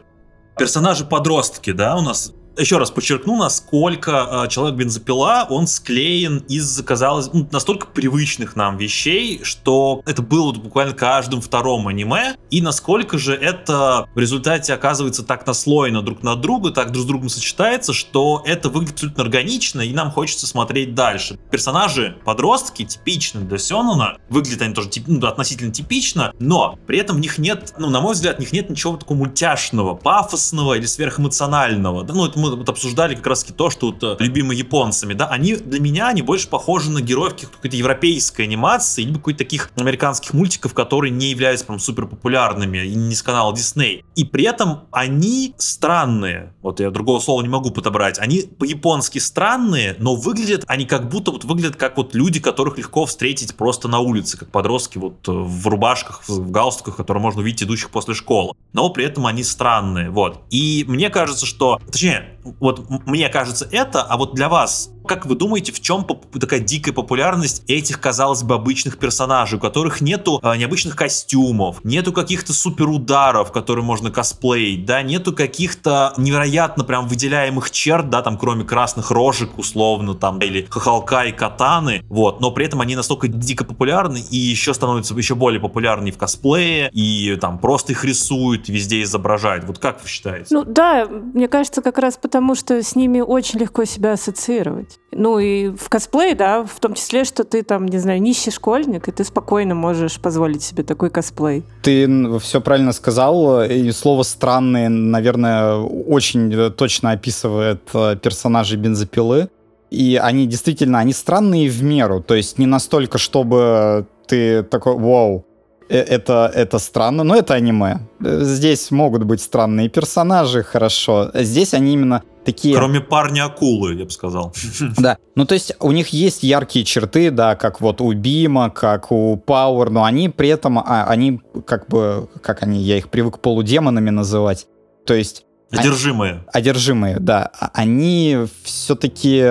Персонажи-подростки, 0.59 1.73
да, 1.73 1.97
у 1.97 2.01
нас 2.01 2.33
еще 2.57 2.78
раз 2.78 2.90
подчеркну, 2.90 3.36
насколько 3.36 4.44
э, 4.44 4.48
человек 4.48 4.76
бензопила, 4.76 5.46
он 5.48 5.66
склеен 5.66 6.38
из, 6.48 6.82
казалось, 6.82 7.30
ну, 7.32 7.48
настолько 7.50 7.86
привычных 7.86 8.57
нам 8.57 8.76
вещей, 8.76 9.40
что 9.42 10.03
это 10.07 10.22
было 10.22 10.53
буквально 10.53 10.92
каждым 10.92 11.40
втором 11.40 11.88
аниме, 11.88 12.36
и 12.50 12.61
насколько 12.61 13.18
же 13.18 13.34
это 13.34 14.09
в 14.14 14.18
результате 14.18 14.74
оказывается 14.74 15.22
так 15.22 15.46
наслоено 15.46 16.03
друг 16.03 16.22
на 16.22 16.36
друга, 16.36 16.70
так 16.70 16.92
друг 16.92 17.05
с 17.05 17.07
другом 17.07 17.28
сочетается, 17.28 17.92
что 17.92 18.42
это 18.44 18.68
выглядит 18.68 18.94
абсолютно 18.94 19.24
органично, 19.24 19.80
и 19.80 19.92
нам 19.92 20.11
хочется 20.11 20.46
смотреть 20.46 20.94
дальше. 20.94 21.38
Персонажи 21.50 22.18
подростки 22.24 22.84
типичны 22.84 23.42
для 23.42 23.59
Сёнона, 23.59 24.18
выглядят 24.28 24.62
они 24.62 24.74
тоже 24.74 24.88
тип, 24.88 25.05
ну, 25.07 25.26
относительно 25.26 25.72
типично, 25.72 26.32
но 26.38 26.78
при 26.86 26.98
этом 26.98 27.16
в 27.16 27.20
них 27.20 27.38
нет, 27.38 27.74
ну, 27.78 27.90
на 27.90 28.00
мой 28.00 28.14
взгляд, 28.14 28.36
в 28.36 28.40
них 28.40 28.53
нет 28.53 28.70
ничего 28.70 28.96
такого 28.96 29.18
мультяшного, 29.18 29.94
пафосного 29.94 30.74
или 30.74 30.86
сверхэмоционального. 30.86 32.05
Да, 32.05 32.14
ну, 32.14 32.26
это 32.26 32.38
мы 32.43 32.57
вот 32.57 32.68
обсуждали 32.68 33.14
как 33.14 33.26
раз 33.26 33.45
то, 33.45 33.70
что 33.70 33.93
вот 33.93 34.03
э, 34.03 34.16
любимые 34.22 34.59
японцами, 34.59 35.14
да, 35.14 35.28
они 35.28 35.57
для 35.57 35.80
меня, 35.80 36.09
они 36.09 36.22
больше 36.22 36.49
похожи 36.49 36.90
на 36.90 37.01
героев 37.01 37.34
какой-то 37.34 37.76
европейской 37.76 38.43
анимации, 38.43 39.03
либо 39.03 39.18
какой-то 39.18 39.38
таких 39.38 39.70
американских 39.76 40.34
мультиков, 40.34 40.74
которые 40.74 41.11
не 41.11 41.30
являются 41.30 41.66
прям 41.66 41.78
супер 41.78 42.07
популярными, 42.07 42.78
и 42.78 42.95
не 42.95 43.14
с 43.14 43.22
канала 43.22 43.53
Disney. 43.53 44.05
И 44.14 44.24
при 44.24 44.45
этом 44.45 44.84
они 44.90 45.55
странные, 45.59 46.55
вот 46.62 46.80
я 46.80 46.90
другого 46.90 47.20
слова 47.20 47.43
не 47.43 47.49
могу 47.49 47.70
подобрать, 47.70 48.18
они 48.18 48.43
по-японски 48.43 49.18
странные, 49.18 49.97
но 49.99 50.14
выглядят 50.14 50.64
они 50.66 50.84
как 50.84 51.09
будто 51.09 51.30
вот 51.30 51.45
выглядят 51.45 51.76
как 51.76 51.97
вот 51.97 52.14
люди, 52.14 52.40
которых 52.40 52.78
легко 52.78 53.07
встретить 53.07 53.55
просто 53.55 53.88
на 53.88 54.01
улице, 54.01 54.38
как 54.38 54.51
подростки 54.51 54.99
вот 54.99 55.28
э, 55.28 55.32
в 55.32 55.66
рубашках, 55.66 56.22
в 56.26 56.51
галстуках, 56.51 56.97
которые 56.97 57.22
можно 57.22 57.40
увидеть 57.40 57.62
идущих 57.62 57.90
после 57.90 58.14
школы. 58.14 58.55
Но 58.72 58.90
при 58.90 59.05
этом 59.05 59.26
они 59.26 59.45
странные, 59.45 60.11
вот. 60.11 60.43
И 60.51 60.84
мне 60.88 61.11
кажется, 61.11 61.47
что, 61.47 61.80
точнее, 61.90 62.32
вот 62.45 62.88
мне 63.07 63.28
кажется 63.28 63.68
это, 63.70 64.03
а 64.03 64.16
вот 64.16 64.34
для 64.34 64.49
вас 64.49 64.90
как 65.07 65.26
вы 65.26 65.34
думаете, 65.34 65.72
в 65.72 65.80
чем 65.80 66.07
такая 66.38 66.61
дикая 66.61 66.92
популярность 66.92 67.62
этих, 67.68 68.00
казалось 68.00 68.42
бы, 68.42 68.55
обычных 68.55 68.98
персонажей, 68.98 69.59
у 69.59 69.61
которых 69.61 70.00
нету 70.00 70.40
э, 70.42 70.57
необычных 70.57 70.96
костюмов, 70.96 71.78
нету 71.84 72.12
каких-то 72.12 72.53
суперударов, 72.53 73.53
которые 73.53 73.84
можно 73.84 74.11
косплеить, 74.11 74.84
да, 74.84 75.03
нету 75.03 75.32
каких-то 75.32 76.12
невероятно 76.16 76.84
прям 76.84 77.09
выделяемых 77.09 77.70
черт, 77.70 78.11
да, 78.11 78.22
там, 78.22 78.38
кроме 78.38 78.64
красных 78.64 79.11
рожек, 79.11 79.59
условно, 79.59 80.14
там, 80.14 80.38
или 80.40 80.66
хохолка 80.68 81.24
и 81.24 81.32
катаны, 81.32 82.05
вот, 82.09 82.40
но 82.40 82.50
при 82.50 82.66
этом 82.66 82.80
они 82.80 82.96
настолько 82.96 83.28
дико 83.28 83.64
популярны 83.64 84.22
и 84.30 84.36
еще 84.36 84.74
становятся 84.74 85.14
еще 85.14 85.34
более 85.34 85.61
популярны 85.61 86.11
в 86.11 86.18
косплее, 86.18 86.90
и 86.92 87.36
там 87.40 87.59
просто 87.59 87.92
их 87.92 88.05
рисуют, 88.05 88.68
везде 88.68 89.03
изображают. 89.03 89.64
Вот 89.64 89.78
как 89.78 90.03
вы 90.03 90.09
считаете? 90.09 90.46
Ну 90.50 90.64
да, 90.64 91.07
мне 91.07 91.48
кажется, 91.48 91.82
как 91.82 91.98
раз 91.98 92.16
потому, 92.16 92.55
что 92.55 92.82
с 92.82 92.94
ними 92.94 93.20
очень 93.20 93.59
легко 93.61 93.84
себя 93.84 94.12
ассоциировать. 94.12 94.91
Ну 95.11 95.38
и 95.38 95.68
в 95.70 95.88
косплее, 95.88 96.34
да, 96.34 96.64
в 96.64 96.80
том 96.80 96.95
числе, 96.95 97.24
что 97.24 97.45
ты 97.45 97.62
там, 97.62 97.86
не 97.86 97.99
знаю, 97.99 98.20
нищий 98.20 98.51
школьник, 98.51 99.09
и 99.09 99.12
ты 99.12 99.24
спокойно 99.24 99.74
можешь 99.74 100.18
позволить 100.20 100.62
себе 100.62 100.82
такой 100.82 101.11
косплей. 101.11 101.64
Ты 101.82 102.38
все 102.38 102.61
правильно 102.61 102.93
сказал, 102.93 103.62
и 103.62 103.90
слово 103.93 104.22
«странные», 104.22 104.88
наверное, 104.88 105.76
очень 105.76 106.70
точно 106.72 107.12
описывает 107.12 107.82
э, 107.95 108.16
персонажей 108.16 108.78
бензопилы. 108.78 109.49
И 109.90 110.18
они 110.22 110.47
действительно, 110.47 111.01
они 111.01 111.12
странные 111.12 111.68
в 111.68 111.82
меру, 111.82 112.22
то 112.22 112.34
есть 112.34 112.59
не 112.59 112.64
настолько, 112.64 113.18
чтобы 113.18 114.07
ты 114.26 114.62
такой, 114.62 114.97
вау, 114.97 115.45
э, 115.47 115.51
это, 115.97 116.51
это 116.55 116.78
странно, 116.78 117.24
но 117.24 117.36
это 117.36 117.55
аниме. 117.55 118.01
Здесь 118.20 118.90
могут 118.90 119.24
быть 119.24 119.40
странные 119.40 119.88
персонажи, 119.88 120.62
хорошо. 120.62 121.30
Здесь 121.34 121.74
они 121.74 121.93
именно 121.93 122.22
такие... 122.45 122.74
Кроме 122.74 123.01
парня-акулы, 123.01 123.95
я 123.95 124.05
бы 124.05 124.11
сказал. 124.11 124.53
Да, 124.99 125.18
ну 125.34 125.45
то 125.45 125.55
есть 125.55 125.74
у 125.80 125.93
них 125.93 126.09
есть 126.09 126.43
яркие 126.43 126.84
черты, 126.84 127.30
да, 127.30 127.57
как 127.57 127.80
вот 127.80 128.01
у 128.01 128.12
Бима, 128.12 128.70
как 128.70 129.12
у 129.12 129.36
Пауэр, 129.36 129.90
но 129.90 130.05
они 130.05 130.28
при 130.28 130.49
этом, 130.49 130.78
а, 130.78 131.05
они 131.09 131.40
как 131.66 131.88
бы, 131.88 132.28
как 132.43 132.62
они, 132.62 132.80
я 132.80 132.99
их 132.99 133.09
привык 133.09 133.40
полудемонами 133.40 134.11
называть, 134.11 134.66
то 135.07 135.14
есть 135.14 135.45
Одержимые. 135.73 136.45
Одержимые, 136.53 137.18
да. 137.18 137.51
А 137.59 137.70
они 137.75 138.39
все-таки 138.62 139.43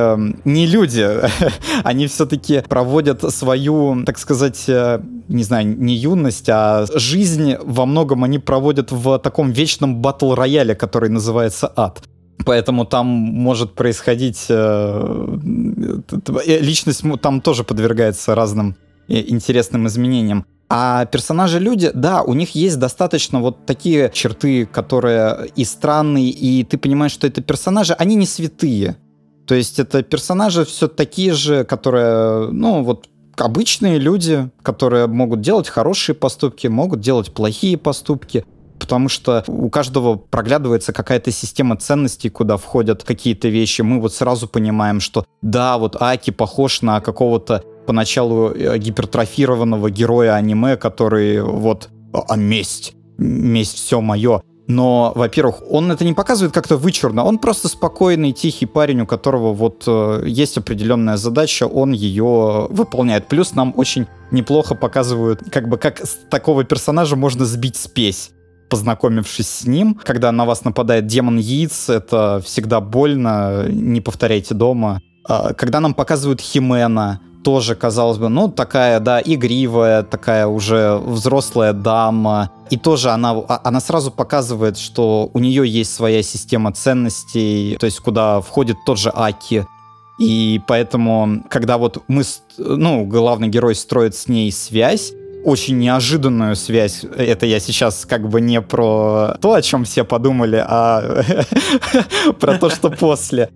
не 0.45 0.67
люди. 0.67 1.07
они 1.83 2.07
все-таки 2.07 2.61
проводят 2.61 3.21
свою, 3.33 4.03
так 4.05 4.17
сказать, 4.17 4.63
э, 4.67 5.01
не 5.27 5.43
знаю, 5.43 5.77
не 5.77 5.95
юность, 5.95 6.47
а 6.49 6.85
жизнь 6.93 7.55
во 7.61 7.85
многом 7.85 8.23
они 8.23 8.39
проводят 8.39 8.91
в 8.91 9.17
таком 9.19 9.51
вечном 9.51 10.01
батл-рояле, 10.01 10.75
который 10.75 11.09
называется 11.09 11.71
ад. 11.75 12.03
Поэтому 12.45 12.85
там 12.85 13.07
может 13.07 13.73
происходить... 13.73 14.45
Э, 14.49 15.37
э, 16.45 16.59
личность 16.59 17.03
там 17.21 17.41
тоже 17.41 17.63
подвергается 17.63 18.35
разным 18.35 18.75
интересным 19.07 19.87
изменениям. 19.87 20.45
А 20.73 21.03
персонажи-люди, 21.03 21.91
да, 21.93 22.21
у 22.21 22.33
них 22.33 22.55
есть 22.55 22.79
достаточно 22.79 23.41
вот 23.41 23.65
такие 23.65 24.09
черты, 24.13 24.65
которые 24.65 25.49
и 25.53 25.65
странные, 25.65 26.29
и 26.29 26.63
ты 26.63 26.77
понимаешь, 26.77 27.11
что 27.11 27.27
это 27.27 27.41
персонажи, 27.41 27.91
они 27.93 28.15
не 28.15 28.25
святые. 28.25 28.95
То 29.45 29.53
есть 29.53 29.79
это 29.79 30.01
персонажи 30.01 30.63
все 30.63 30.87
такие 30.87 31.33
же, 31.33 31.65
которые, 31.65 32.51
ну, 32.51 32.83
вот 32.83 33.09
обычные 33.35 33.99
люди, 33.99 34.49
которые 34.63 35.07
могут 35.07 35.41
делать 35.41 35.67
хорошие 35.67 36.15
поступки, 36.15 36.67
могут 36.67 37.01
делать 37.01 37.33
плохие 37.33 37.77
поступки 37.77 38.45
потому 38.79 39.09
что 39.09 39.43
у 39.47 39.69
каждого 39.69 40.15
проглядывается 40.15 40.91
какая-то 40.91 41.29
система 41.29 41.77
ценностей, 41.77 42.29
куда 42.29 42.57
входят 42.57 43.03
какие-то 43.03 43.47
вещи. 43.47 43.83
Мы 43.83 44.01
вот 44.01 44.11
сразу 44.11 44.47
понимаем, 44.47 44.99
что 44.99 45.23
да, 45.43 45.77
вот 45.77 45.95
Аки 46.01 46.31
похож 46.31 46.81
на 46.81 46.99
какого-то 46.99 47.63
поначалу 47.85 48.51
э, 48.51 48.77
гипертрофированного 48.77 49.89
героя 49.89 50.35
аниме, 50.35 50.77
который 50.77 51.41
вот 51.41 51.89
«А 52.13 52.35
месть, 52.35 52.93
месть 53.17 53.75
все 53.75 54.01
мое». 54.01 54.41
Но, 54.67 55.11
во-первых, 55.15 55.61
он 55.69 55.91
это 55.91 56.05
не 56.05 56.13
показывает 56.13 56.53
как-то 56.53 56.77
вычурно, 56.77 57.25
он 57.25 57.39
просто 57.39 57.67
спокойный, 57.67 58.31
тихий 58.31 58.65
парень, 58.65 59.01
у 59.01 59.05
которого 59.05 59.53
вот 59.53 59.83
э, 59.85 60.23
есть 60.25 60.57
определенная 60.57 61.17
задача, 61.17 61.67
он 61.67 61.91
ее 61.91 62.67
выполняет. 62.69 63.27
Плюс 63.27 63.53
нам 63.53 63.73
очень 63.75 64.07
неплохо 64.31 64.75
показывают, 64.75 65.41
как 65.51 65.67
бы 65.67 65.77
как 65.77 65.99
с 65.99 66.17
такого 66.29 66.63
персонажа 66.63 67.15
можно 67.15 67.45
сбить 67.45 67.75
спесь 67.75 68.31
познакомившись 68.69 69.49
с 69.49 69.65
ним. 69.65 69.99
Когда 70.01 70.31
на 70.31 70.45
вас 70.45 70.63
нападает 70.63 71.05
демон 71.05 71.37
яиц, 71.37 71.89
это 71.89 72.41
всегда 72.43 72.79
больно, 72.79 73.65
не 73.67 73.99
повторяйте 73.99 74.55
дома. 74.55 75.01
А, 75.27 75.53
когда 75.53 75.81
нам 75.81 75.93
показывают 75.93 76.39
Химена, 76.39 77.19
тоже, 77.43 77.75
казалось 77.75 78.17
бы, 78.17 78.29
ну, 78.29 78.49
такая, 78.49 78.99
да, 78.99 79.21
игривая, 79.23 80.03
такая 80.03 80.47
уже 80.47 80.97
взрослая 80.97 81.73
дама. 81.73 82.51
И 82.69 82.77
тоже 82.77 83.09
она, 83.09 83.31
а, 83.31 83.61
она 83.63 83.79
сразу 83.79 84.11
показывает, 84.11 84.77
что 84.77 85.29
у 85.33 85.39
нее 85.39 85.67
есть 85.67 85.93
своя 85.93 86.23
система 86.23 86.71
ценностей, 86.71 87.77
то 87.79 87.85
есть 87.85 87.99
куда 87.99 88.41
входит 88.41 88.77
тот 88.85 88.97
же 88.97 89.11
Аки. 89.13 89.65
И 90.19 90.61
поэтому, 90.67 91.43
когда 91.49 91.77
вот 91.77 92.03
мы, 92.07 92.23
ну, 92.57 93.05
главный 93.05 93.47
герой 93.47 93.75
строит 93.75 94.15
с 94.15 94.27
ней 94.27 94.51
связь, 94.51 95.13
очень 95.43 95.79
неожиданную 95.79 96.55
связь. 96.55 97.03
Это 97.03 97.45
я 97.45 97.59
сейчас 97.59 98.05
как 98.05 98.29
бы 98.29 98.41
не 98.41 98.61
про 98.61 99.37
то, 99.41 99.53
о 99.53 99.61
чем 99.61 99.85
все 99.85 100.03
подумали, 100.03 100.63
а 100.65 101.23
про 102.39 102.57
то, 102.57 102.69
что 102.69 102.89
после. 102.89 103.49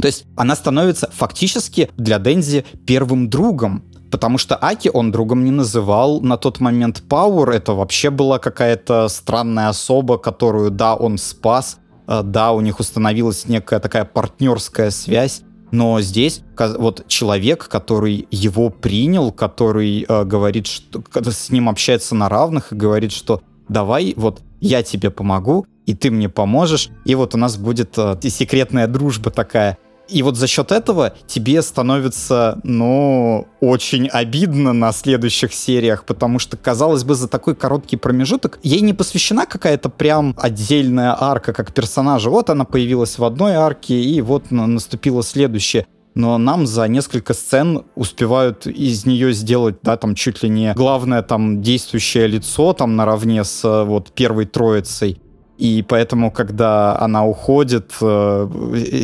То 0.00 0.06
есть 0.06 0.24
она 0.36 0.56
становится 0.56 1.10
фактически 1.12 1.90
для 1.96 2.18
Дензи 2.18 2.64
первым 2.86 3.28
другом, 3.28 3.84
потому 4.10 4.38
что 4.38 4.56
Аки 4.60 4.90
он 4.92 5.12
другом 5.12 5.44
не 5.44 5.50
называл. 5.50 6.20
На 6.20 6.36
тот 6.36 6.60
момент 6.60 7.02
Пауэр 7.08 7.50
это 7.50 7.72
вообще 7.72 8.10
была 8.10 8.38
какая-то 8.38 9.08
странная 9.08 9.68
особа, 9.68 10.18
которую, 10.18 10.70
да, 10.70 10.94
он 10.94 11.18
спас, 11.18 11.78
э, 12.06 12.22
да, 12.24 12.52
у 12.52 12.60
них 12.60 12.80
установилась 12.80 13.46
некая 13.46 13.80
такая 13.80 14.04
партнерская 14.04 14.90
связь, 14.90 15.42
но 15.70 16.00
здесь 16.00 16.42
вот 16.56 17.06
человек, 17.06 17.68
который 17.68 18.26
его 18.30 18.70
принял, 18.70 19.30
который 19.30 20.04
э, 20.08 20.24
говорит, 20.24 20.66
что 20.66 21.02
с 21.30 21.50
ним 21.50 21.68
общается 21.68 22.14
на 22.14 22.28
равных 22.28 22.72
и 22.72 22.76
говорит, 22.76 23.12
что 23.12 23.42
давай, 23.68 24.14
вот 24.16 24.42
я 24.60 24.82
тебе 24.82 25.10
помогу, 25.10 25.66
и 25.86 25.94
ты 25.94 26.10
мне 26.10 26.28
поможешь, 26.28 26.90
и 27.04 27.14
вот 27.14 27.34
у 27.34 27.38
нас 27.38 27.56
будет 27.56 27.96
э, 27.96 28.16
секретная 28.28 28.86
дружба 28.86 29.30
такая. 29.30 29.78
И 30.10 30.22
вот 30.22 30.36
за 30.36 30.46
счет 30.46 30.72
этого 30.72 31.14
тебе 31.26 31.62
становится, 31.62 32.58
ну, 32.62 33.46
очень 33.60 34.08
обидно 34.08 34.72
на 34.72 34.92
следующих 34.92 35.52
сериях, 35.54 36.04
потому 36.04 36.38
что, 36.38 36.56
казалось 36.56 37.04
бы, 37.04 37.14
за 37.14 37.28
такой 37.28 37.54
короткий 37.54 37.96
промежуток 37.96 38.58
ей 38.62 38.80
не 38.80 38.92
посвящена 38.92 39.46
какая-то 39.46 39.88
прям 39.88 40.34
отдельная 40.36 41.16
арка 41.18 41.52
как 41.52 41.72
персонажа. 41.72 42.30
Вот 42.30 42.50
она 42.50 42.64
появилась 42.64 43.18
в 43.18 43.24
одной 43.24 43.54
арке, 43.54 44.00
и 44.00 44.20
вот 44.20 44.50
наступила 44.50 45.22
следующая 45.22 45.86
но 46.14 46.38
нам 46.38 46.66
за 46.66 46.88
несколько 46.88 47.34
сцен 47.34 47.84
успевают 47.94 48.66
из 48.66 49.06
нее 49.06 49.32
сделать, 49.32 49.76
да, 49.82 49.96
там 49.96 50.14
чуть 50.14 50.42
ли 50.42 50.48
не 50.48 50.74
главное 50.74 51.22
там 51.22 51.62
действующее 51.62 52.26
лицо 52.26 52.72
там 52.72 52.96
наравне 52.96 53.44
с 53.44 53.84
вот 53.84 54.12
первой 54.12 54.46
троицей. 54.46 55.20
И 55.60 55.82
поэтому, 55.82 56.30
когда 56.30 56.98
она 56.98 57.26
уходит, 57.26 57.92
э, 58.00 58.48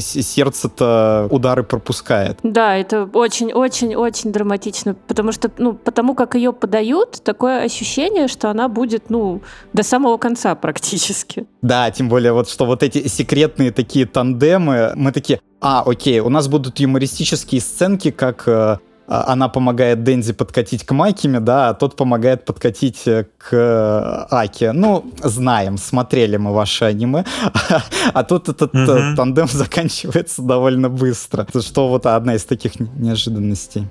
сердце-то 0.00 1.28
удары 1.30 1.62
пропускает. 1.62 2.38
Да, 2.42 2.74
это 2.76 3.04
очень-очень-очень 3.12 4.32
драматично, 4.32 4.94
потому 5.06 5.32
что, 5.32 5.50
ну, 5.58 5.74
потому 5.74 6.14
как 6.14 6.34
ее 6.34 6.54
подают, 6.54 7.22
такое 7.22 7.62
ощущение, 7.62 8.26
что 8.26 8.48
она 8.48 8.68
будет, 8.68 9.10
ну, 9.10 9.42
до 9.74 9.82
самого 9.82 10.16
конца 10.16 10.54
практически. 10.54 11.46
Да, 11.60 11.90
тем 11.90 12.08
более 12.08 12.32
вот, 12.32 12.48
что 12.48 12.64
вот 12.64 12.82
эти 12.82 13.06
секретные 13.06 13.70
такие 13.70 14.06
тандемы, 14.06 14.92
мы 14.96 15.12
такие, 15.12 15.40
а, 15.60 15.82
окей, 15.84 16.20
у 16.20 16.30
нас 16.30 16.48
будут 16.48 16.80
юмористические 16.80 17.60
сценки, 17.60 18.10
как 18.10 18.44
э, 18.46 18.78
она 19.06 19.48
помогает 19.48 20.02
Дензи 20.02 20.32
подкатить 20.32 20.84
к 20.84 20.92
Макиме, 20.92 21.40
да, 21.40 21.68
а 21.68 21.74
тот 21.74 21.96
помогает 21.96 22.44
подкатить 22.44 23.06
э, 23.06 23.26
к 23.38 23.52
э, 23.52 24.26
Аке. 24.30 24.72
Ну, 24.72 25.04
знаем, 25.22 25.78
смотрели 25.78 26.36
мы 26.36 26.52
ваши 26.52 26.84
аниме, 26.84 27.24
а 28.12 28.24
тут 28.24 28.48
этот 28.48 28.74
угу. 28.74 29.16
тандем 29.16 29.48
заканчивается 29.52 30.42
довольно 30.42 30.88
быстро. 30.88 31.46
Что 31.60 31.88
вот 31.88 32.06
одна 32.06 32.34
из 32.34 32.44
таких 32.44 32.80
неожиданностей. 32.80 33.86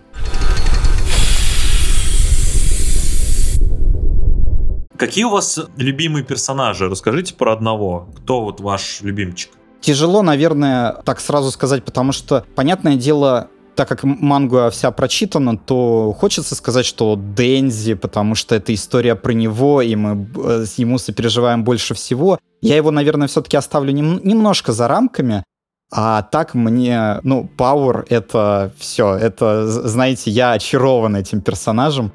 Какие 4.97 5.26
у 5.26 5.30
вас 5.30 5.59
любимые 5.76 6.24
персонажи? 6.24 6.88
Расскажите 6.88 7.34
про 7.34 7.53
одного. 7.53 8.07
Кто 8.18 8.41
вот 8.41 8.61
ваш 8.61 9.01
любимчик? 9.01 9.51
Тяжело, 9.82 10.22
наверное, 10.22 10.93
так 11.03 11.20
сразу 11.20 11.51
сказать, 11.51 11.84
потому 11.84 12.11
что, 12.11 12.45
понятное 12.55 12.95
дело, 12.95 13.49
так 13.76 13.88
как 13.88 14.03
манга 14.03 14.69
вся 14.69 14.91
прочитана, 14.91 15.57
то 15.57 16.15
хочется 16.17 16.55
сказать, 16.55 16.86
что 16.86 17.19
Дензи, 17.38 17.93
потому 17.93 18.36
что 18.36 18.55
это 18.55 18.73
история 18.73 19.15
про 19.15 19.34
него, 19.34 19.82
и 19.82 19.95
мы 19.95 20.28
э, 20.36 20.65
ему 20.78 20.97
сопереживаем 20.97 21.63
больше 21.63 21.93
всего. 21.93 22.39
Я 22.61 22.76
его, 22.78 22.91
наверное, 22.91 23.28
все-таки 23.28 23.57
оставлю 23.57 23.91
нем- 23.91 24.21
немножко 24.23 24.71
за 24.71 24.88
рамками, 24.88 25.43
а 25.91 26.23
так 26.23 26.55
мне, 26.55 27.19
ну, 27.23 27.47
Пауэр— 27.57 28.05
это 28.09 28.73
все. 28.78 29.15
Это, 29.15 29.67
знаете, 29.67 30.32
я 30.32 30.53
очарован 30.53 31.15
этим 31.15 31.41
персонажем 31.41 32.11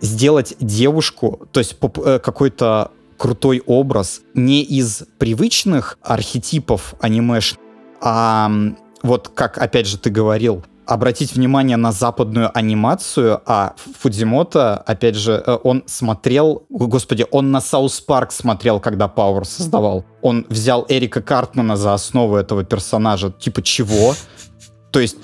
сделать 0.00 0.54
девушку, 0.60 1.48
то 1.52 1.60
есть 1.60 1.76
э, 1.80 2.18
какой-то 2.22 2.90
крутой 3.16 3.62
образ 3.64 4.20
не 4.34 4.62
из 4.62 5.04
привычных 5.18 5.98
архетипов 6.02 6.94
анимеш, 7.00 7.56
а 8.00 8.50
вот 9.02 9.28
как, 9.28 9.58
опять 9.58 9.86
же, 9.86 9.98
ты 9.98 10.10
говорил, 10.10 10.64
обратить 10.86 11.34
внимание 11.34 11.76
на 11.76 11.92
западную 11.92 12.56
анимацию, 12.56 13.40
а 13.46 13.74
Фудзимото, 14.00 14.76
опять 14.76 15.16
же, 15.16 15.42
э, 15.46 15.58
он 15.62 15.82
смотрел, 15.86 16.64
господи, 16.70 17.26
он 17.30 17.50
на 17.50 17.60
South 17.60 18.00
Park 18.00 18.32
смотрел, 18.32 18.80
когда 18.80 19.08
Пауэр 19.08 19.44
создавал. 19.44 20.04
Он 20.22 20.46
взял 20.48 20.86
Эрика 20.88 21.22
Картмана 21.22 21.76
за 21.76 21.94
основу 21.94 22.36
этого 22.36 22.64
персонажа. 22.64 23.30
Типа, 23.30 23.62
чего? 23.62 24.14
То 24.92 25.00
есть, 25.00 25.16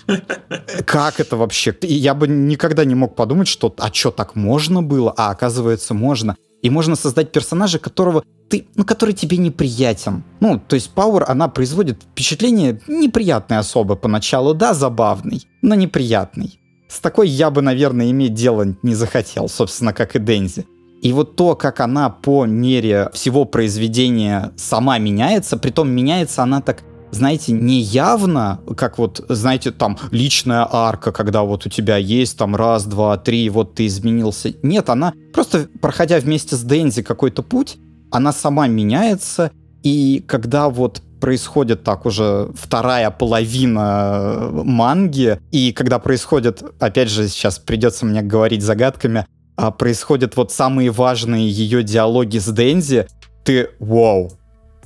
как 0.85 1.21
это 1.21 1.37
вообще? 1.37 1.75
Я 1.83 2.15
бы 2.15 2.29
никогда 2.29 2.85
не 2.85 2.95
мог 2.95 3.15
подумать, 3.15 3.49
что 3.49 3.75
а 3.79 3.93
что, 3.93 4.11
так 4.11 4.35
можно 4.35 4.83
было? 4.83 5.15
А 5.17 5.31
оказывается, 5.31 5.95
можно. 5.95 6.37
И 6.63 6.71
можно 6.71 6.95
создать 6.95 7.33
персонажа, 7.33 7.79
которого 7.79 8.23
ты, 8.53 8.67
ну, 8.75 8.85
который 8.85 9.15
тебе 9.15 9.39
неприятен. 9.39 10.25
Ну, 10.41 10.61
то 10.61 10.75
есть 10.75 10.91
Пауэр, 10.91 11.25
она 11.27 11.49
производит 11.49 12.03
впечатление 12.03 12.83
неприятной 12.87 13.57
особо 13.57 13.97
поначалу, 13.97 14.53
да, 14.53 14.75
забавный, 14.75 15.47
но 15.63 15.75
неприятный. 15.75 16.61
С 16.87 17.01
такой 17.01 17.31
я 17.31 17.51
бы, 17.51 17.63
наверное, 17.63 18.11
иметь 18.11 18.35
дело 18.35 18.77
не 18.83 18.95
захотел, 18.95 19.49
собственно, 19.49 19.95
как 19.95 20.17
и 20.17 20.19
Дензи. 20.19 20.67
И 21.01 21.15
вот 21.15 21.35
то, 21.35 21.57
как 21.57 21.81
она 21.81 22.11
по 22.11 22.45
мере 22.45 23.09
всего 23.15 23.47
произведения 23.47 24.53
сама 24.57 24.99
меняется, 24.99 25.57
притом 25.57 25.91
меняется 25.91 26.43
она 26.43 26.61
так 26.61 26.83
знаете, 27.11 27.53
не 27.53 27.79
явно, 27.81 28.61
как 28.75 28.99
вот, 28.99 29.23
знаете, 29.29 29.71
там 29.71 29.99
личная 30.11 30.67
арка, 30.71 31.13
когда 31.13 31.43
вот 31.43 31.67
у 31.67 31.69
тебя 31.69 31.99
есть 31.99 32.39
там 32.39 32.57
раз, 32.57 32.87
два, 32.87 33.19
три, 33.19 33.51
вот 33.51 33.75
ты 33.75 33.87
изменился. 33.87 34.55
Нет, 34.63 34.89
она 34.89 35.13
просто, 35.35 35.69
проходя 35.83 36.19
вместе 36.19 36.57
с 36.57 36.63
Дензи 36.63 37.03
какой-то 37.03 37.43
путь, 37.43 37.77
она 38.13 38.33
сама 38.33 38.69
меняется, 38.69 39.51
и 39.83 40.23
когда 40.27 40.69
вот 40.69 41.03
происходит 41.21 41.83
так 41.85 42.05
уже 42.07 42.51
вторая 42.55 43.11
половина 43.11 44.51
манги, 44.53 45.41
и 45.51 45.73
когда 45.73 45.99
происходит, 45.99 46.63
опять 46.81 47.09
же, 47.09 47.29
сейчас 47.29 47.59
придется 47.59 48.05
мне 48.05 48.23
говорить 48.23 48.63
загадками, 48.63 49.27
а 49.57 49.71
происходят 49.71 50.37
вот 50.37 50.53
самые 50.53 50.91
важные 50.91 51.49
ее 51.49 51.83
диалоги 51.83 52.39
с 52.39 52.53
Дензи, 52.53 53.07
ты 53.45 53.71
вау, 53.79 54.31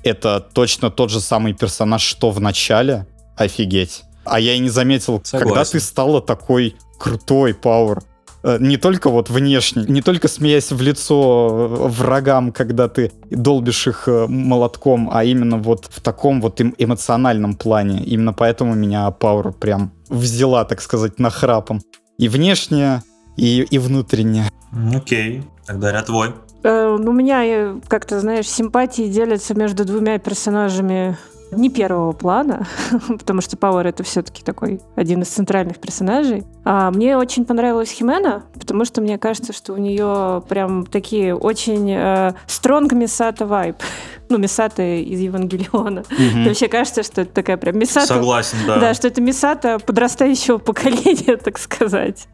это 0.03 0.41
точно 0.41 0.91
тот 0.91 1.11
же 1.11 1.21
самый 1.21 1.53
персонаж, 1.53 2.03
что 2.03 2.31
в 2.31 2.41
начале. 2.41 3.07
Офигеть. 3.37 4.05
А 4.25 4.41
я 4.41 4.55
и 4.55 4.59
не 4.59 4.71
заметил, 4.71 5.21
Согласен. 5.23 5.49
когда 5.49 5.65
ты 5.65 5.81
стала 5.81 6.23
такой 6.23 6.77
крутой, 6.99 7.55
Пауэр. 7.55 8.03
Э, 8.47 8.59
не 8.61 8.77
только 8.77 9.11
вот 9.11 9.29
внешне, 9.29 9.85
не 9.89 10.03
только 10.03 10.29
смеясь 10.29 10.71
в 10.71 10.81
лицо 10.81 11.49
э, 11.51 11.89
врагам, 11.89 12.53
когда 12.53 12.89
ты 12.89 13.11
долбишь 13.29 13.89
их 13.89 14.07
э, 14.07 14.27
молотком, 14.29 15.11
а 15.13 15.25
именно 15.25 15.59
вот 15.59 15.87
в 15.91 16.01
таком 16.01 16.41
вот 16.41 16.61
эмоциональном 16.61 17.55
плане. 17.55 18.05
Именно 18.05 18.33
поэтому 18.33 18.75
меня 18.75 19.11
Пауэр 19.11 19.53
прям 19.53 19.91
взяла, 20.09 20.65
так 20.65 20.81
сказать, 20.81 21.19
на 21.19 21.31
храпом. 21.31 21.81
И 22.19 22.29
внешне, 22.29 23.03
и, 23.37 23.63
и 23.63 23.79
внутренне. 23.79 24.45
Окей, 24.95 25.43
тогда 25.67 25.91
ряд 25.91 26.07
твой. 26.07 26.33
Э, 26.63 26.97
ну, 27.01 27.11
у 27.11 27.15
меня, 27.15 27.81
как-то, 27.89 28.21
знаешь, 28.21 28.49
симпатии 28.49 29.09
делятся 29.09 29.55
между 29.55 29.85
двумя 29.85 30.19
персонажами 30.19 31.19
не 31.53 31.71
первого 31.71 32.13
плана, 32.13 32.67
потому 33.09 33.41
что 33.41 33.57
Пауэр 33.57 33.87
это 33.87 34.03
все-таки 34.03 34.43
такой 34.43 34.81
один 34.97 35.23
из 35.23 35.29
центральных 35.29 35.79
персонажей. 35.79 36.45
А 36.65 36.91
мне 36.91 37.17
очень 37.17 37.45
понравилась 37.45 37.91
Химена, 37.91 38.45
потому 38.55 38.85
что 38.85 39.01
мне 39.01 39.19
кажется, 39.19 39.53
что 39.53 39.73
у 39.73 39.77
нее 39.77 40.43
прям 40.49 40.85
такие 40.87 41.35
очень 41.35 41.91
э, 41.93 42.33
стронг 42.47 42.93
Мисата 42.93 43.47
вайб. 43.47 43.77
Ну, 44.29 44.39
Мисата 44.39 44.83
из 44.83 45.21
Евангелиона. 45.21 46.01
Угу. 46.01 46.49
Вообще 46.49 46.67
кажется, 46.67 47.05
что 47.05 47.21
это 47.21 47.33
такая 47.33 47.57
прям 47.59 47.79
Мисата. 47.79 48.09
Согласен, 48.09 48.59
да. 48.67 48.81
Да, 48.81 48.95
что 48.95 49.07
это 49.07 49.21
Мисата 49.21 49.79
подрастающего 49.79 50.59
поколения, 50.59 51.37
так 51.45 51.59
сказать. 51.59 52.27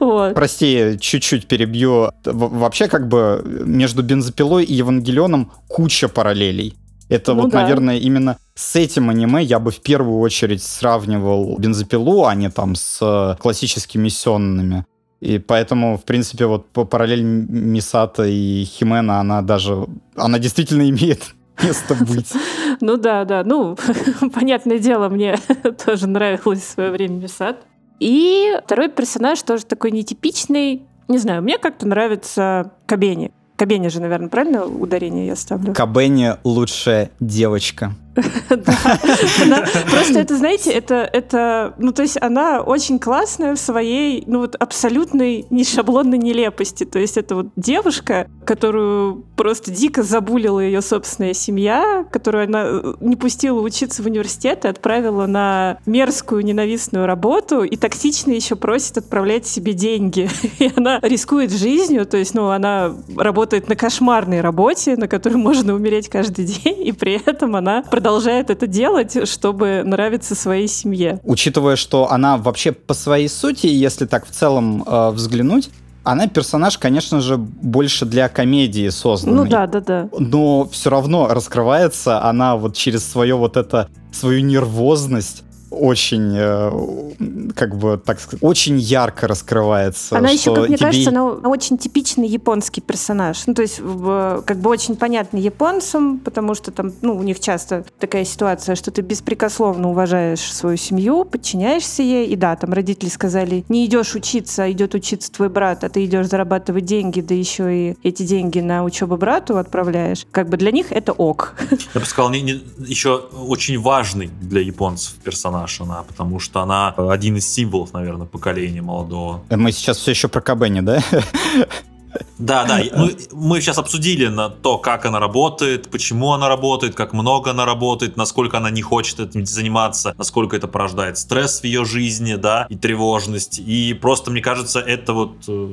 вот. 0.00 0.34
Прости, 0.34 0.98
чуть-чуть 1.00 1.46
перебью. 1.46 2.10
Вообще, 2.24 2.88
как 2.88 3.06
бы 3.06 3.40
между 3.64 4.02
бензопилой 4.02 4.64
и 4.64 4.74
Евангелионом 4.74 5.52
куча 5.68 6.08
параллелей. 6.08 6.76
Это 7.10 7.34
ну 7.34 7.42
вот, 7.42 7.50
да. 7.50 7.62
наверное, 7.62 7.98
именно 7.98 8.38
с 8.54 8.76
этим 8.76 9.10
аниме 9.10 9.42
я 9.42 9.58
бы 9.58 9.72
в 9.72 9.80
первую 9.80 10.20
очередь 10.20 10.62
сравнивал 10.62 11.58
бензопилу, 11.58 12.24
а 12.24 12.34
не 12.36 12.50
там 12.50 12.76
с 12.76 12.98
э, 13.02 13.36
классическими 13.40 14.08
сёнными. 14.08 14.86
И 15.20 15.38
поэтому, 15.38 15.98
в 15.98 16.04
принципе, 16.04 16.46
вот 16.46 16.68
по 16.70 16.84
параллель 16.84 17.22
Мисата 17.22 18.22
и 18.22 18.64
Химена, 18.64 19.20
она 19.20 19.42
даже, 19.42 19.86
она 20.14 20.38
действительно 20.38 20.82
имеет 20.88 21.34
место 21.62 21.94
быть. 21.94 22.32
Ну 22.82 22.96
да, 22.96 23.26
да. 23.26 23.42
Ну, 23.44 23.76
понятное 24.34 24.78
дело, 24.78 25.10
мне 25.10 25.36
тоже 25.84 26.06
нравилось 26.06 26.62
в 26.62 26.70
свое 26.70 26.90
время 26.90 27.16
Мисат. 27.16 27.58
И 27.98 28.56
второй 28.64 28.88
персонаж 28.88 29.42
тоже 29.42 29.66
такой 29.66 29.90
нетипичный. 29.90 30.82
Не 31.08 31.18
знаю, 31.18 31.42
мне 31.42 31.58
как-то 31.58 31.86
нравится 31.86 32.72
Кабени. 32.86 33.32
Кабени 33.60 33.88
же, 33.88 34.00
наверное, 34.00 34.30
правильно 34.30 34.64
ударение 34.64 35.26
я 35.26 35.36
ставлю? 35.36 35.74
Кабени 35.74 36.32
лучшая 36.44 37.10
девочка. 37.20 37.92
Просто 38.48 40.18
это, 40.18 40.36
знаете, 40.36 40.72
это, 40.72 41.08
это, 41.12 41.74
ну, 41.78 41.92
то 41.92 42.02
есть 42.02 42.18
она 42.20 42.60
очень 42.60 42.98
классная 42.98 43.54
в 43.54 43.58
своей, 43.58 44.24
ну, 44.26 44.40
вот 44.40 44.56
абсолютной 44.56 45.46
не 45.50 45.64
шаблонной 45.64 46.18
нелепости. 46.18 46.84
То 46.84 46.98
есть 46.98 47.16
это 47.16 47.36
вот 47.36 47.48
девушка, 47.56 48.28
которую 48.44 49.24
просто 49.36 49.70
дико 49.70 50.02
забулила 50.02 50.60
ее 50.60 50.82
собственная 50.82 51.34
семья, 51.34 52.04
которую 52.10 52.44
она 52.44 52.64
э, 52.66 52.94
не 53.00 53.16
пустила 53.16 53.60
учиться 53.60 54.02
в 54.02 54.06
университет 54.06 54.64
и 54.64 54.68
отправила 54.68 55.26
на 55.26 55.78
мерзкую 55.86 56.44
ненавистную 56.44 57.06
работу 57.06 57.62
и 57.62 57.76
токсично 57.76 58.32
еще 58.32 58.56
просит 58.56 58.98
отправлять 58.98 59.46
себе 59.46 59.72
деньги. 59.72 60.28
И 60.58 60.70
она 60.74 60.98
рискует 61.02 61.52
жизнью, 61.52 62.06
то 62.06 62.16
есть, 62.16 62.34
ну, 62.34 62.48
она 62.48 62.92
работает 63.16 63.68
на 63.68 63.76
кошмарной 63.76 64.40
работе, 64.40 64.96
на 64.96 65.08
которой 65.08 65.36
можно 65.36 65.74
умереть 65.74 66.08
каждый 66.08 66.44
день, 66.44 66.86
и 66.86 66.92
при 66.92 67.20
этом 67.24 67.56
она 67.56 67.82
продолжает 68.00 68.48
это 68.48 68.66
делать, 68.66 69.28
чтобы 69.28 69.82
нравиться 69.84 70.34
своей 70.34 70.68
семье. 70.68 71.20
Учитывая, 71.22 71.76
что 71.76 72.10
она 72.10 72.38
вообще 72.38 72.72
по 72.72 72.94
своей 72.94 73.28
сути, 73.28 73.66
если 73.66 74.06
так 74.06 74.26
в 74.26 74.30
целом 74.30 74.82
э, 74.86 75.10
взглянуть, 75.10 75.68
она 76.02 76.26
персонаж, 76.26 76.78
конечно 76.78 77.20
же, 77.20 77.36
больше 77.36 78.06
для 78.06 78.30
комедии 78.30 78.88
созданный. 78.88 79.36
Ну 79.36 79.44
да, 79.44 79.66
да, 79.66 79.80
да. 79.80 80.08
Но 80.18 80.66
все 80.72 80.88
равно 80.88 81.28
раскрывается 81.28 82.24
она 82.24 82.56
вот 82.56 82.74
через 82.74 83.06
свое 83.06 83.34
вот 83.34 83.58
это, 83.58 83.88
свою 84.12 84.40
нервозность 84.40 85.44
очень, 85.70 86.34
э, 86.36 87.52
как 87.54 87.76
бы, 87.76 88.00
так 88.04 88.20
сказать, 88.20 88.42
очень 88.42 88.78
ярко 88.78 89.28
раскрывается. 89.28 90.18
Она 90.18 90.30
еще, 90.30 90.54
как 90.54 90.68
мне 90.68 90.76
тебе... 90.76 90.86
кажется, 90.86 91.10
она 91.10 91.24
очень 91.48 91.78
типичный 91.78 92.26
японский 92.26 92.80
персонаж. 92.80 93.46
Ну, 93.46 93.54
то 93.54 93.62
есть, 93.62 93.76
как 93.76 94.58
бы 94.58 94.70
очень 94.70 94.96
понятный 94.96 95.40
японцам, 95.40 96.18
потому 96.18 96.54
что 96.54 96.72
там, 96.72 96.92
ну, 97.02 97.16
у 97.16 97.22
них 97.22 97.38
часто 97.40 97.84
такая 97.98 98.24
ситуация, 98.24 98.74
что 98.74 98.90
ты 98.90 99.02
беспрекословно 99.02 99.90
уважаешь 99.90 100.40
свою 100.40 100.76
семью, 100.76 101.24
подчиняешься 101.24 102.02
ей, 102.02 102.26
и 102.26 102.36
да, 102.36 102.56
там 102.56 102.72
родители 102.72 103.08
сказали, 103.08 103.64
не 103.68 103.86
идешь 103.86 104.14
учиться, 104.14 104.64
а 104.64 104.70
идет 104.70 104.94
учиться 104.94 105.30
твой 105.30 105.48
брат, 105.48 105.84
а 105.84 105.88
ты 105.88 106.04
идешь 106.04 106.26
зарабатывать 106.26 106.84
деньги, 106.84 107.20
да 107.20 107.34
еще 107.34 107.90
и 107.90 107.96
эти 108.02 108.24
деньги 108.24 108.58
на 108.58 108.82
учебу 108.82 109.16
брату 109.16 109.56
отправляешь. 109.56 110.26
Как 110.32 110.48
бы 110.48 110.56
для 110.56 110.72
них 110.72 110.90
это 110.90 111.12
ок. 111.12 111.54
Я 111.94 112.00
бы 112.00 112.06
сказал, 112.06 112.30
не, 112.30 112.42
не, 112.42 112.60
еще 112.78 113.16
очень 113.16 113.78
важный 113.78 114.30
для 114.40 114.60
японцев 114.60 115.14
персонаж 115.22 115.59
она, 115.80 116.02
потому 116.02 116.38
что 116.38 116.60
она 116.60 116.88
один 116.90 117.36
из 117.36 117.52
символов, 117.52 117.92
наверное, 117.92 118.26
поколения 118.26 118.82
молодого. 118.82 119.42
Мы 119.50 119.72
сейчас 119.72 119.98
все 119.98 120.12
еще 120.12 120.28
про 120.28 120.40
Кабени, 120.40 120.80
да? 120.80 121.02
Да, 122.38 122.64
да. 122.64 122.80
Мы, 122.96 123.16
мы 123.32 123.60
сейчас 123.60 123.78
обсудили 123.78 124.26
на 124.28 124.48
то, 124.48 124.78
как 124.78 125.04
она 125.04 125.20
работает, 125.20 125.90
почему 125.90 126.32
она 126.32 126.48
работает, 126.48 126.94
как 126.94 127.12
много 127.12 127.50
она 127.50 127.66
работает, 127.66 128.16
насколько 128.16 128.56
она 128.56 128.70
не 128.70 128.82
хочет 128.82 129.20
этим 129.20 129.44
заниматься, 129.44 130.14
насколько 130.16 130.56
это 130.56 130.66
порождает 130.66 131.18
стресс 131.18 131.60
в 131.60 131.64
ее 131.64 131.84
жизни, 131.84 132.34
да, 132.34 132.66
и 132.68 132.76
тревожность. 132.76 133.58
И 133.58 133.94
просто, 133.94 134.30
мне 134.30 134.40
кажется, 134.40 134.80
это 134.80 135.12
вот, 135.12 135.32
э, 135.48 135.72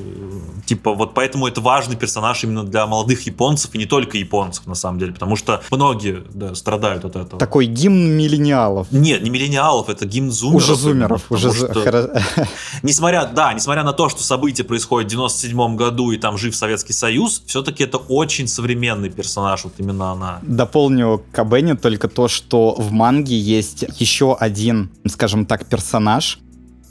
типа, 0.65 0.93
вот 0.93 1.13
поэтому 1.13 1.47
это 1.47 1.61
важный 1.61 1.95
персонаж 1.95 2.43
именно 2.43 2.63
для 2.63 2.85
молодых 2.85 3.25
японцев, 3.25 3.73
и 3.73 3.77
не 3.77 3.85
только 3.85 4.17
японцев, 4.17 4.67
на 4.67 4.75
самом 4.75 4.99
деле, 4.99 5.13
потому 5.13 5.35
что 5.35 5.61
многие 5.71 6.23
да, 6.33 6.53
страдают 6.55 7.05
от 7.05 7.15
этого. 7.15 7.39
Такой 7.39 7.65
гимн 7.65 8.17
миллениалов. 8.17 8.87
Нет, 8.91 9.23
не 9.23 9.29
миллениалов, 9.29 9.89
это 9.89 10.05
гимн 10.05 10.31
зумеров. 10.31 10.63
Уже 10.63 10.75
зумеров, 10.75 11.31
уже... 11.31 11.53
Что, 11.53 12.11
несмотря, 12.83 13.25
да, 13.25 13.53
несмотря 13.53 13.83
на 13.83 13.93
то, 13.93 14.09
что 14.09 14.21
события 14.23 14.63
происходят 14.63 15.07
в 15.07 15.11
97 15.11 15.75
году, 15.75 16.11
и 16.11 16.17
там 16.17 16.26
жив 16.35 16.55
Советский 16.55 16.93
Союз, 16.93 17.43
все-таки 17.45 17.83
это 17.83 17.97
очень 17.97 18.47
современный 18.47 19.09
персонаж, 19.09 19.63
вот 19.63 19.73
именно 19.77 20.11
она. 20.11 20.39
Дополню 20.41 21.23
к 21.31 21.77
только 21.81 22.07
то, 22.07 22.27
что 22.27 22.73
в 22.73 22.91
манге 22.91 23.39
есть 23.39 23.85
еще 23.99 24.35
один, 24.35 24.89
скажем 25.07 25.45
так, 25.45 25.65
персонаж. 25.67 26.39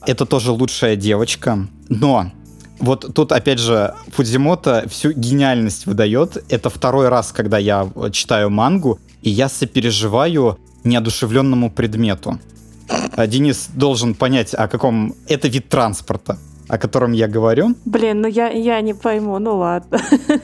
Это 0.07 0.25
тоже 0.25 0.53
лучшая 0.53 0.95
девочка, 0.95 1.67
но 1.89 2.31
вот 2.79 3.13
тут, 3.15 3.33
опять 3.33 3.59
же, 3.59 3.95
Фудзимото 4.15 4.85
всю 4.89 5.13
гениальность 5.13 5.87
выдает. 5.87 6.45
Это 6.49 6.71
второй 6.71 7.09
раз, 7.09 7.33
когда 7.33 7.59
я 7.59 7.91
читаю 8.13 8.51
мангу, 8.51 9.01
и 9.23 9.31
я 9.31 9.49
сопереживаю 9.49 10.59
неодушевленному 10.85 11.71
предмету. 11.71 12.39
А 12.89 13.27
Денис 13.27 13.69
должен 13.75 14.15
понять, 14.15 14.55
о 14.55 14.69
каком... 14.69 15.15
Это 15.27 15.49
вид 15.49 15.69
транспорта 15.69 16.39
о 16.69 16.79
котором 16.79 17.13
я 17.13 17.29
говорю. 17.29 17.75
Блин, 17.85 18.21
ну 18.23 18.29
я, 18.29 18.49
я 18.49 18.81
не 18.81 18.95
пойму, 18.95 19.39
ну 19.39 19.57
ладно. 19.57 20.01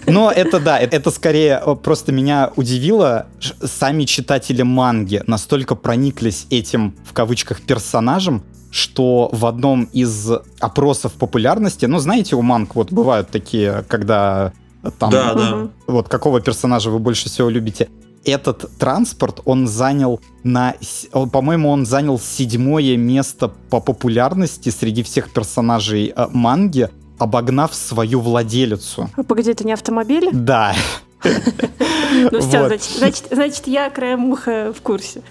Но 0.06 0.30
это 0.30 0.60
да, 0.60 0.78
это 0.78 1.10
скорее 1.10 1.60
просто 1.82 2.12
меня 2.12 2.50
удивило. 2.56 3.26
Сами 3.40 4.04
читатели 4.04 4.62
манги 4.62 5.22
настолько 5.26 5.74
прониклись 5.74 6.46
этим, 6.50 6.94
в 7.04 7.12
кавычках, 7.12 7.62
персонажем, 7.62 8.42
что 8.70 9.28
в 9.32 9.44
одном 9.46 9.84
из 9.92 10.30
опросов 10.60 11.12
популярности, 11.12 11.86
ну, 11.86 11.98
знаете, 11.98 12.36
у 12.36 12.42
манг 12.42 12.74
вот 12.74 12.90
бывают 12.92 13.28
такие, 13.28 13.84
когда 13.88 14.52
там, 14.98 15.10
да, 15.10 15.34
да. 15.34 15.68
вот 15.86 16.08
какого 16.08 16.40
персонажа 16.40 16.90
вы 16.90 16.98
больше 16.98 17.28
всего 17.28 17.48
любите, 17.48 17.88
этот 18.24 18.70
транспорт, 18.78 19.40
он 19.44 19.66
занял 19.66 20.20
на... 20.44 20.74
По-моему, 21.12 21.70
он 21.70 21.86
занял 21.86 22.18
седьмое 22.18 22.96
место 22.96 23.48
по 23.70 23.80
популярности 23.80 24.70
среди 24.70 25.02
всех 25.02 25.32
персонажей 25.32 26.12
э, 26.14 26.26
манги, 26.32 26.88
обогнав 27.18 27.74
свою 27.74 28.20
владелицу. 28.20 29.10
Погоди, 29.28 29.50
это 29.50 29.64
не 29.66 29.72
автомобиль? 29.72 30.30
Да. 30.32 30.74
Ну 32.30 32.40
все, 32.40 32.66
значит, 32.66 32.90
значит, 32.98 33.24
значит, 33.30 33.66
я 33.66 33.90
краем 33.90 34.30
уха 34.30 34.72
в 34.76 34.80
курсе. 34.82 35.22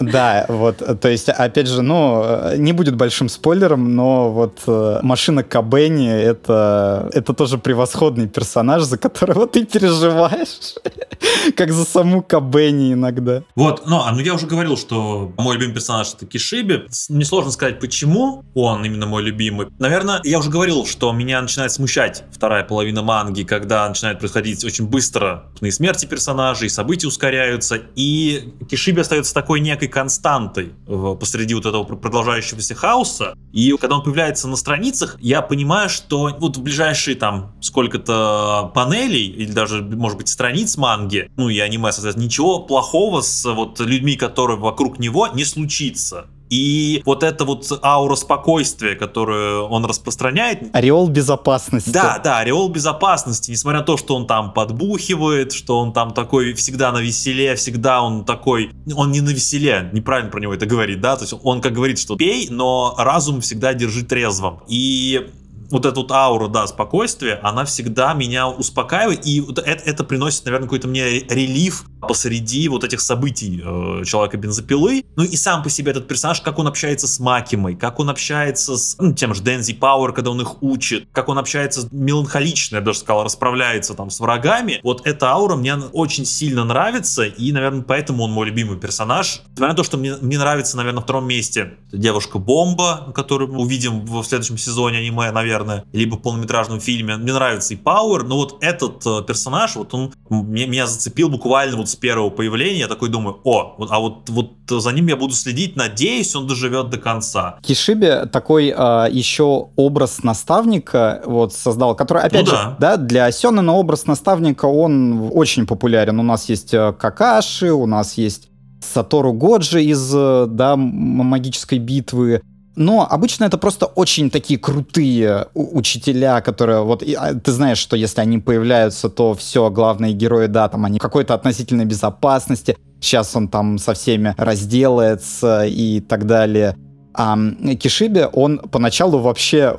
Да, 0.00 0.46
вот, 0.48 0.82
то 1.00 1.08
есть, 1.08 1.28
опять 1.28 1.66
же, 1.66 1.82
ну, 1.82 2.56
не 2.56 2.72
будет 2.72 2.96
большим 2.96 3.28
спойлером, 3.28 3.94
но 3.94 4.30
вот 4.30 4.60
э, 4.66 5.00
машина 5.02 5.42
Кабени 5.42 6.10
это, 6.10 7.10
это 7.12 7.34
тоже 7.34 7.58
превосходный 7.58 8.28
персонаж, 8.28 8.82
за 8.82 8.98
которого 8.98 9.46
ты 9.46 9.64
переживаешь, 9.64 10.74
как 11.56 11.72
за 11.72 11.84
саму 11.84 12.22
Кабени 12.22 12.94
иногда. 12.94 13.42
Вот, 13.54 13.86
ну, 13.86 14.00
а 14.02 14.12
ну 14.12 14.20
я 14.20 14.34
уже 14.34 14.46
говорил, 14.46 14.76
что 14.76 15.32
мой 15.36 15.54
любимый 15.56 15.74
персонаж 15.74 16.14
это 16.14 16.26
Кишиби. 16.26 16.86
Несложно 17.08 17.50
сказать, 17.50 17.80
почему 17.80 18.44
он 18.54 18.84
именно 18.84 19.06
мой 19.06 19.22
любимый. 19.22 19.68
Наверное, 19.78 20.20
я 20.24 20.38
уже 20.38 20.50
говорил, 20.50 20.86
что 20.86 21.12
меня 21.12 21.40
начинает 21.40 21.72
смущать 21.72 22.24
вторая 22.32 22.64
половина 22.64 23.02
манги, 23.02 23.42
когда 23.42 23.88
начинает 23.88 24.18
происходить 24.18 24.64
очень 24.64 24.86
быстро 24.86 25.44
смерти 25.70 26.06
персонажей, 26.40 26.70
события 26.70 27.06
ускоряются, 27.06 27.80
и 27.96 28.54
Кишиби 28.68 29.00
остается 29.00 29.34
такой 29.34 29.60
некой 29.60 29.88
константой 29.88 30.72
посреди 31.18 31.54
вот 31.54 31.66
этого 31.66 31.84
продолжающегося 31.84 32.74
хаоса. 32.74 33.34
И 33.52 33.74
когда 33.78 33.96
он 33.96 34.02
появляется 34.02 34.48
на 34.48 34.56
страницах, 34.56 35.16
я 35.20 35.42
понимаю, 35.42 35.90
что 35.90 36.34
вот 36.38 36.56
в 36.56 36.62
ближайшие 36.62 37.16
там 37.16 37.54
сколько-то 37.60 38.70
панелей, 38.74 39.26
или 39.26 39.52
даже, 39.52 39.82
может 39.82 40.16
быть, 40.18 40.28
страниц 40.28 40.76
манги, 40.76 41.30
ну 41.36 41.48
и 41.48 41.58
аниме, 41.58 41.92
соответственно, 41.92 42.24
ничего 42.24 42.60
плохого 42.60 43.20
с 43.20 43.44
вот 43.44 43.80
людьми, 43.80 44.16
которые 44.16 44.58
вокруг 44.58 44.98
него, 44.98 45.28
не 45.28 45.44
случится. 45.44 46.26
И 46.50 47.02
вот 47.06 47.22
эта 47.22 47.44
вот 47.44 47.66
аура 47.82 48.16
спокойствия, 48.16 48.96
которую 48.96 49.66
он 49.66 49.84
распространяет... 49.84 50.74
Ореол 50.74 51.08
безопасности. 51.08 51.90
Да, 51.90 52.20
да, 52.22 52.38
ореол 52.38 52.68
безопасности. 52.68 53.52
Несмотря 53.52 53.80
на 53.80 53.86
то, 53.86 53.96
что 53.96 54.16
он 54.16 54.26
там 54.26 54.52
подбухивает, 54.52 55.52
что 55.52 55.78
он 55.78 55.92
там 55.92 56.12
такой 56.12 56.54
всегда 56.54 56.90
на 56.90 56.98
веселе, 56.98 57.54
всегда 57.54 58.02
он 58.02 58.24
такой... 58.24 58.72
Он 58.94 59.12
не 59.12 59.20
на 59.20 59.30
веселе, 59.30 59.90
неправильно 59.92 60.30
про 60.30 60.40
него 60.40 60.52
это 60.52 60.66
говорит, 60.66 61.00
да? 61.00 61.16
То 61.16 61.22
есть 61.22 61.34
он 61.42 61.60
как 61.60 61.72
говорит, 61.72 61.98
что 62.00 62.16
пей, 62.16 62.48
но 62.50 62.94
разум 62.98 63.40
всегда 63.40 63.72
держи 63.72 64.04
трезвым. 64.04 64.60
И 64.66 65.30
вот 65.70 65.86
эту 65.86 66.00
вот 66.02 66.10
ауру, 66.10 66.48
да, 66.48 66.66
спокойствия, 66.66 67.38
она 67.42 67.64
всегда 67.64 68.12
меня 68.12 68.48
успокаивает, 68.48 69.26
и 69.26 69.40
вот 69.40 69.58
это, 69.58 69.82
это 69.84 70.04
приносит, 70.04 70.44
наверное, 70.44 70.66
какой-то 70.66 70.88
мне 70.88 71.20
релиф 71.20 71.84
посреди 72.00 72.68
вот 72.68 72.84
этих 72.84 73.00
событий 73.00 73.62
э, 73.64 74.04
Человека-бензопилы. 74.04 75.04
Ну 75.16 75.24
и 75.24 75.36
сам 75.36 75.62
по 75.62 75.70
себе 75.70 75.90
этот 75.92 76.08
персонаж, 76.08 76.40
как 76.40 76.58
он 76.58 76.66
общается 76.66 77.06
с 77.06 77.20
Макимой, 77.20 77.76
как 77.76 78.00
он 78.00 78.10
общается 78.10 78.76
с 78.76 78.96
ну, 78.98 79.12
тем 79.12 79.34
же 79.34 79.42
Дензи 79.42 79.74
Пауэр, 79.74 80.12
когда 80.12 80.30
он 80.30 80.40
их 80.40 80.62
учит, 80.62 81.08
как 81.12 81.28
он 81.28 81.38
общается 81.38 81.88
меланхолично, 81.90 82.76
я 82.76 82.80
даже 82.80 82.98
сказал, 82.98 83.24
расправляется 83.24 83.94
там 83.94 84.10
с 84.10 84.20
врагами. 84.20 84.80
Вот 84.82 85.06
эта 85.06 85.30
аура 85.30 85.56
мне 85.56 85.76
очень 85.76 86.24
сильно 86.24 86.64
нравится, 86.64 87.24
и, 87.24 87.52
наверное, 87.52 87.82
поэтому 87.82 88.24
он 88.24 88.32
мой 88.32 88.46
любимый 88.46 88.78
персонаж. 88.78 89.42
Несмотря 89.50 89.68
на 89.68 89.74
то, 89.74 89.84
что 89.84 89.96
мне, 89.98 90.16
мне 90.20 90.38
нравится, 90.38 90.76
наверное, 90.76 91.00
на 91.00 91.02
втором 91.02 91.26
месте 91.26 91.74
девушка-бомба, 91.92 93.12
которую 93.14 93.52
мы 93.52 93.60
увидим 93.60 94.04
в 94.04 94.24
следующем 94.24 94.58
сезоне 94.58 94.98
аниме, 94.98 95.30
наверное, 95.30 95.84
либо 95.92 96.16
в 96.16 96.22
полнометражном 96.22 96.80
фильме. 96.80 97.16
Мне 97.16 97.32
нравится 97.32 97.74
и 97.74 97.76
Пауэр, 97.76 98.24
но 98.24 98.36
вот 98.36 98.58
этот 98.62 99.04
э, 99.06 99.22
персонаж, 99.26 99.76
вот 99.76 99.94
он 99.94 100.12
меня 100.30 100.86
зацепил 100.86 101.28
буквально 101.28 101.76
вот 101.76 101.89
с 101.90 101.96
первого 101.96 102.30
появления, 102.30 102.80
я 102.80 102.88
такой 102.88 103.08
думаю, 103.08 103.40
о, 103.44 103.76
а 103.90 104.00
вот, 104.00 104.28
вот 104.28 104.52
за 104.68 104.92
ним 104.92 105.08
я 105.08 105.16
буду 105.16 105.34
следить, 105.34 105.76
надеюсь, 105.76 106.34
он 106.34 106.46
доживет 106.46 106.90
до 106.90 106.98
конца. 106.98 107.58
Кишиби 107.62 108.26
такой 108.32 108.72
а, 108.76 109.06
еще 109.06 109.68
образ 109.76 110.22
наставника 110.22 111.22
вот 111.24 111.52
создал, 111.54 111.94
который, 111.94 112.22
опять 112.22 112.46
ну, 112.46 112.50
же, 112.50 112.52
да. 112.52 112.76
да, 112.78 112.96
для 112.96 113.30
Сёнэна 113.30 113.72
образ 113.72 114.06
наставника, 114.06 114.66
он 114.66 115.30
очень 115.32 115.66
популярен. 115.66 116.18
У 116.18 116.22
нас 116.22 116.48
есть 116.48 116.72
э, 116.74 116.92
Какаши, 116.98 117.72
у 117.72 117.86
нас 117.86 118.14
есть 118.14 118.48
Сатору 118.80 119.32
Годжи 119.32 119.82
из 119.84 120.12
э, 120.14 120.46
да, 120.48 120.76
магической 120.76 121.78
битвы. 121.78 122.42
Но 122.76 123.06
обычно 123.08 123.44
это 123.44 123.58
просто 123.58 123.86
очень 123.86 124.30
такие 124.30 124.58
крутые 124.58 125.48
учителя, 125.54 126.40
которые 126.40 126.82
вот 126.82 127.02
а, 127.02 127.34
ты 127.34 127.52
знаешь, 127.52 127.78
что 127.78 127.96
если 127.96 128.20
они 128.20 128.38
появляются, 128.38 129.08
то 129.08 129.34
все, 129.34 129.70
главные 129.70 130.12
герои, 130.12 130.46
да, 130.46 130.68
там 130.68 130.84
они 130.84 130.98
в 130.98 131.02
какой-то 131.02 131.34
относительной 131.34 131.84
безопасности. 131.84 132.76
Сейчас 133.00 133.34
он 133.34 133.48
там 133.48 133.78
со 133.78 133.94
всеми 133.94 134.34
разделается 134.38 135.64
и 135.66 136.00
так 136.00 136.26
далее. 136.26 136.76
А 137.12 137.36
Кишиби, 137.80 138.28
он 138.32 138.58
поначалу 138.58 139.18
вообще 139.18 139.74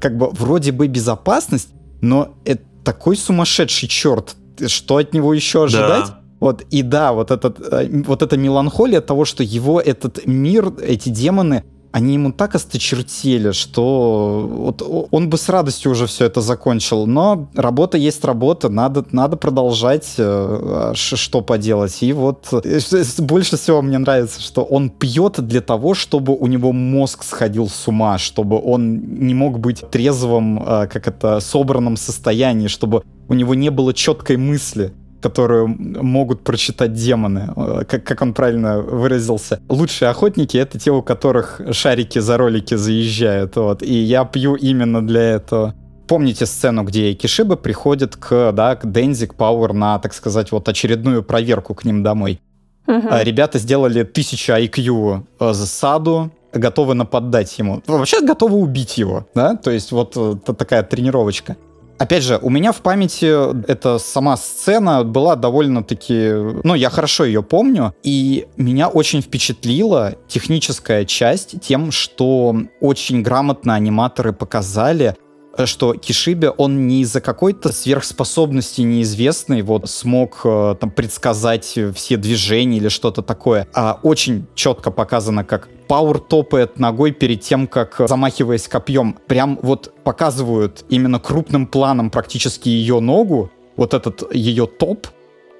как 0.00 0.16
бы 0.16 0.30
вроде 0.30 0.72
бы 0.72 0.86
безопасность, 0.86 1.70
но 2.00 2.34
это 2.44 2.62
такой 2.84 3.16
сумасшедший 3.16 3.88
черт, 3.88 4.36
что 4.66 4.98
от 4.98 5.12
него 5.12 5.34
еще 5.34 5.64
ожидать? 5.64 6.06
Да. 6.06 6.20
Вот, 6.38 6.62
и 6.70 6.82
да, 6.82 7.12
вот, 7.12 7.30
этот, 7.30 7.58
э, 7.60 7.88
вот 8.06 8.22
эта 8.22 8.36
меланхолия 8.36 9.00
того, 9.00 9.24
что 9.24 9.42
его 9.42 9.80
этот 9.80 10.26
мир, 10.26 10.72
эти 10.80 11.08
демоны, 11.08 11.64
они 11.92 12.14
ему 12.14 12.32
так 12.32 12.54
осточертели, 12.54 13.52
что 13.52 14.48
вот 14.50 15.08
он 15.10 15.30
бы 15.30 15.38
с 15.38 15.48
радостью 15.48 15.92
уже 15.92 16.06
все 16.06 16.26
это 16.26 16.40
закончил. 16.40 17.06
Но 17.06 17.48
работа 17.54 17.98
есть 17.98 18.24
работа, 18.24 18.68
надо, 18.68 19.04
надо 19.12 19.36
продолжать, 19.36 20.14
э, 20.18 20.92
что 20.94 21.40
поделать. 21.40 22.02
И 22.02 22.12
вот 22.12 22.48
э, 22.52 22.80
больше 23.18 23.56
всего 23.56 23.82
мне 23.82 23.98
нравится, 23.98 24.40
что 24.40 24.62
он 24.62 24.90
пьет 24.90 25.40
для 25.40 25.60
того, 25.60 25.94
чтобы 25.94 26.34
у 26.34 26.46
него 26.46 26.72
мозг 26.72 27.24
сходил 27.24 27.68
с 27.68 27.88
ума, 27.88 28.18
чтобы 28.18 28.60
он 28.62 29.00
не 29.18 29.34
мог 29.34 29.58
быть 29.58 29.82
трезвым, 29.90 30.62
э, 30.62 30.88
как 30.88 31.08
это, 31.08 31.40
собранном 31.40 31.96
состоянии, 31.96 32.68
чтобы 32.68 33.02
у 33.28 33.34
него 33.34 33.54
не 33.54 33.70
было 33.70 33.94
четкой 33.94 34.36
мысли 34.36 34.92
которую 35.20 35.68
могут 35.68 36.44
прочитать 36.44 36.92
демоны, 36.92 37.52
э, 37.56 37.84
как, 37.88 38.04
как 38.04 38.22
он 38.22 38.34
правильно 38.34 38.80
выразился. 38.80 39.60
Лучшие 39.68 40.08
охотники— 40.08 40.56
это 40.58 40.78
те, 40.78 40.90
у 40.90 41.02
которых 41.02 41.60
шарики 41.72 42.18
за 42.18 42.36
ролики 42.36 42.74
заезжают. 42.74 43.56
Вот. 43.56 43.82
И 43.82 43.94
я 43.94 44.24
пью 44.24 44.54
именно 44.54 45.06
для 45.06 45.22
этого. 45.22 45.74
Помните 46.06 46.46
сцену, 46.46 46.84
где 46.84 47.14
Кишиба 47.14 47.56
приходит 47.56 48.16
к, 48.16 48.52
да, 48.52 48.76
к 48.76 48.90
Дензи, 48.90 49.26
к 49.26 49.34
Пауэр 49.34 49.72
на, 49.72 49.98
так 49.98 50.14
сказать, 50.14 50.52
вот 50.52 50.68
очередную 50.68 51.22
проверку 51.22 51.74
к 51.74 51.84
ним 51.84 52.02
домой. 52.02 52.40
Uh-huh. 52.86 53.24
Ребята 53.24 53.58
сделали 53.58 54.02
1000 54.02 54.52
IQ 54.60 55.24
э, 55.40 55.52
за 55.52 55.66
саду, 55.66 56.30
готовы 56.52 56.94
нападать 56.94 57.58
ему. 57.58 57.82
Вообще 57.86 58.20
готовы 58.20 58.56
убить 58.58 58.98
его, 58.98 59.26
да? 59.34 59.56
То 59.56 59.70
есть 59.70 59.92
вот 59.92 60.12
э, 60.16 60.36
такая 60.52 60.82
тренировочка. 60.82 61.56
Опять 61.98 62.22
же, 62.22 62.38
у 62.42 62.50
меня 62.50 62.72
в 62.72 62.82
памяти 62.82 63.70
эта 63.70 63.98
сама 63.98 64.36
сцена 64.36 65.02
была 65.02 65.34
довольно-таки... 65.34 66.30
Ну, 66.62 66.74
я 66.74 66.90
хорошо 66.90 67.24
ее 67.24 67.42
помню, 67.42 67.94
и 68.02 68.46
меня 68.56 68.88
очень 68.88 69.22
впечатлила 69.22 70.14
техническая 70.28 71.04
часть 71.04 71.60
тем, 71.60 71.90
что 71.90 72.56
очень 72.80 73.22
грамотно 73.22 73.74
аниматоры 73.74 74.32
показали, 74.32 75.16
что 75.64 75.94
Кишиби, 75.94 76.50
он 76.54 76.86
не 76.86 77.00
из-за 77.00 77.22
какой-то 77.22 77.72
сверхспособности 77.72 78.82
неизвестной 78.82 79.62
вот 79.62 79.88
смог 79.88 80.40
э, 80.44 80.76
там 80.78 80.90
предсказать 80.90 81.78
все 81.94 82.16
движения 82.18 82.76
или 82.76 82.88
что-то 82.88 83.22
такое, 83.22 83.66
а 83.72 83.98
очень 84.02 84.46
четко 84.54 84.90
показано, 84.90 85.44
как 85.44 85.68
Пауэр 85.88 86.18
топает 86.18 86.78
ногой 86.78 87.12
перед 87.12 87.40
тем, 87.40 87.66
как 87.66 88.02
замахиваясь 88.06 88.68
копьем. 88.68 89.16
Прям 89.26 89.58
вот 89.62 89.94
показывают 90.04 90.84
именно 90.90 91.18
крупным 91.18 91.66
планом 91.66 92.10
практически 92.10 92.68
ее 92.68 93.00
ногу, 93.00 93.50
вот 93.76 93.94
этот 93.94 94.34
ее 94.34 94.66
топ, 94.66 95.06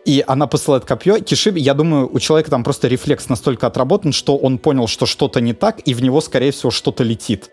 и 0.05 0.23
она 0.27 0.47
посылает 0.47 0.85
копье. 0.85 1.19
Кишиби, 1.19 1.61
я 1.61 1.75
думаю, 1.75 2.09
у 2.13 2.19
человека 2.21 2.51
там 2.51 2.63
просто 2.63 2.87
рефлекс 2.89 3.29
настолько 3.29 3.67
отработан, 3.67 4.13
что 4.13 4.37
он 4.37 4.59
понял, 4.59 4.87
что 4.87 5.05
что-то 5.05 5.41
не 5.41 5.53
так, 5.53 5.81
и 5.81 5.95
в 5.95 6.03
него, 6.03 6.21
скорее 6.21 6.53
всего, 6.53 6.71
что-то 6.71 7.03
летит. 7.03 7.51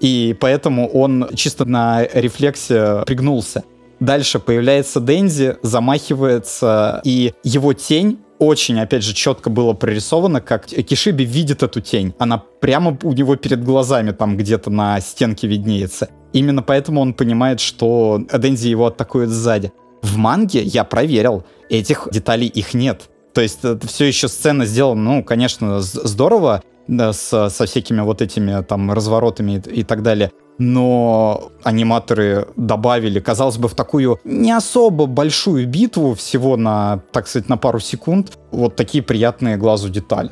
И 0.00 0.36
поэтому 0.38 0.88
он 0.88 1.28
чисто 1.34 1.64
на 1.64 2.04
рефлексе 2.04 3.02
пригнулся. 3.06 3.64
Дальше 4.00 4.38
появляется 4.38 5.00
Дензи, 5.00 5.56
замахивается, 5.62 7.00
и 7.04 7.32
его 7.42 7.72
тень 7.72 8.18
очень, 8.38 8.78
опять 8.78 9.02
же, 9.02 9.14
четко 9.14 9.50
было 9.50 9.72
прорисовано, 9.72 10.40
как 10.40 10.66
Кишиби 10.66 11.24
видит 11.24 11.64
эту 11.64 11.80
тень. 11.80 12.14
Она 12.18 12.38
прямо 12.60 12.96
у 13.02 13.12
него 13.12 13.34
перед 13.34 13.64
глазами 13.64 14.12
там 14.12 14.36
где-то 14.36 14.70
на 14.70 15.00
стенке 15.00 15.48
виднеется. 15.48 16.08
Именно 16.32 16.62
поэтому 16.62 17.00
он 17.00 17.14
понимает, 17.14 17.58
что 17.58 18.22
Дензи 18.32 18.68
его 18.68 18.86
атакует 18.86 19.30
сзади. 19.30 19.72
В 20.02 20.16
манге 20.16 20.62
я 20.62 20.84
проверил, 20.84 21.44
этих 21.68 22.08
деталей 22.12 22.46
их 22.46 22.74
нет. 22.74 23.10
То 23.34 23.40
есть 23.40 23.64
это 23.64 23.86
все 23.86 24.04
еще 24.04 24.28
сцена 24.28 24.64
сделана, 24.64 25.02
ну, 25.02 25.24
конечно, 25.24 25.80
здорово, 25.80 26.62
с, 26.88 27.50
со 27.50 27.66
всякими 27.66 28.00
вот 28.00 28.22
этими 28.22 28.62
там 28.62 28.90
разворотами 28.92 29.62
и, 29.66 29.80
и 29.80 29.84
так 29.84 30.02
далее. 30.02 30.32
Но 30.58 31.52
аниматоры 31.62 32.48
добавили, 32.56 33.20
казалось 33.20 33.58
бы, 33.58 33.68
в 33.68 33.74
такую 33.74 34.18
не 34.24 34.50
особо 34.50 35.06
большую 35.06 35.68
битву, 35.68 36.14
всего 36.14 36.56
на, 36.56 37.00
так 37.12 37.28
сказать, 37.28 37.48
на 37.48 37.56
пару 37.56 37.78
секунд, 37.78 38.36
вот 38.50 38.74
такие 38.74 39.04
приятные 39.04 39.56
глазу 39.56 39.88
детали. 39.88 40.30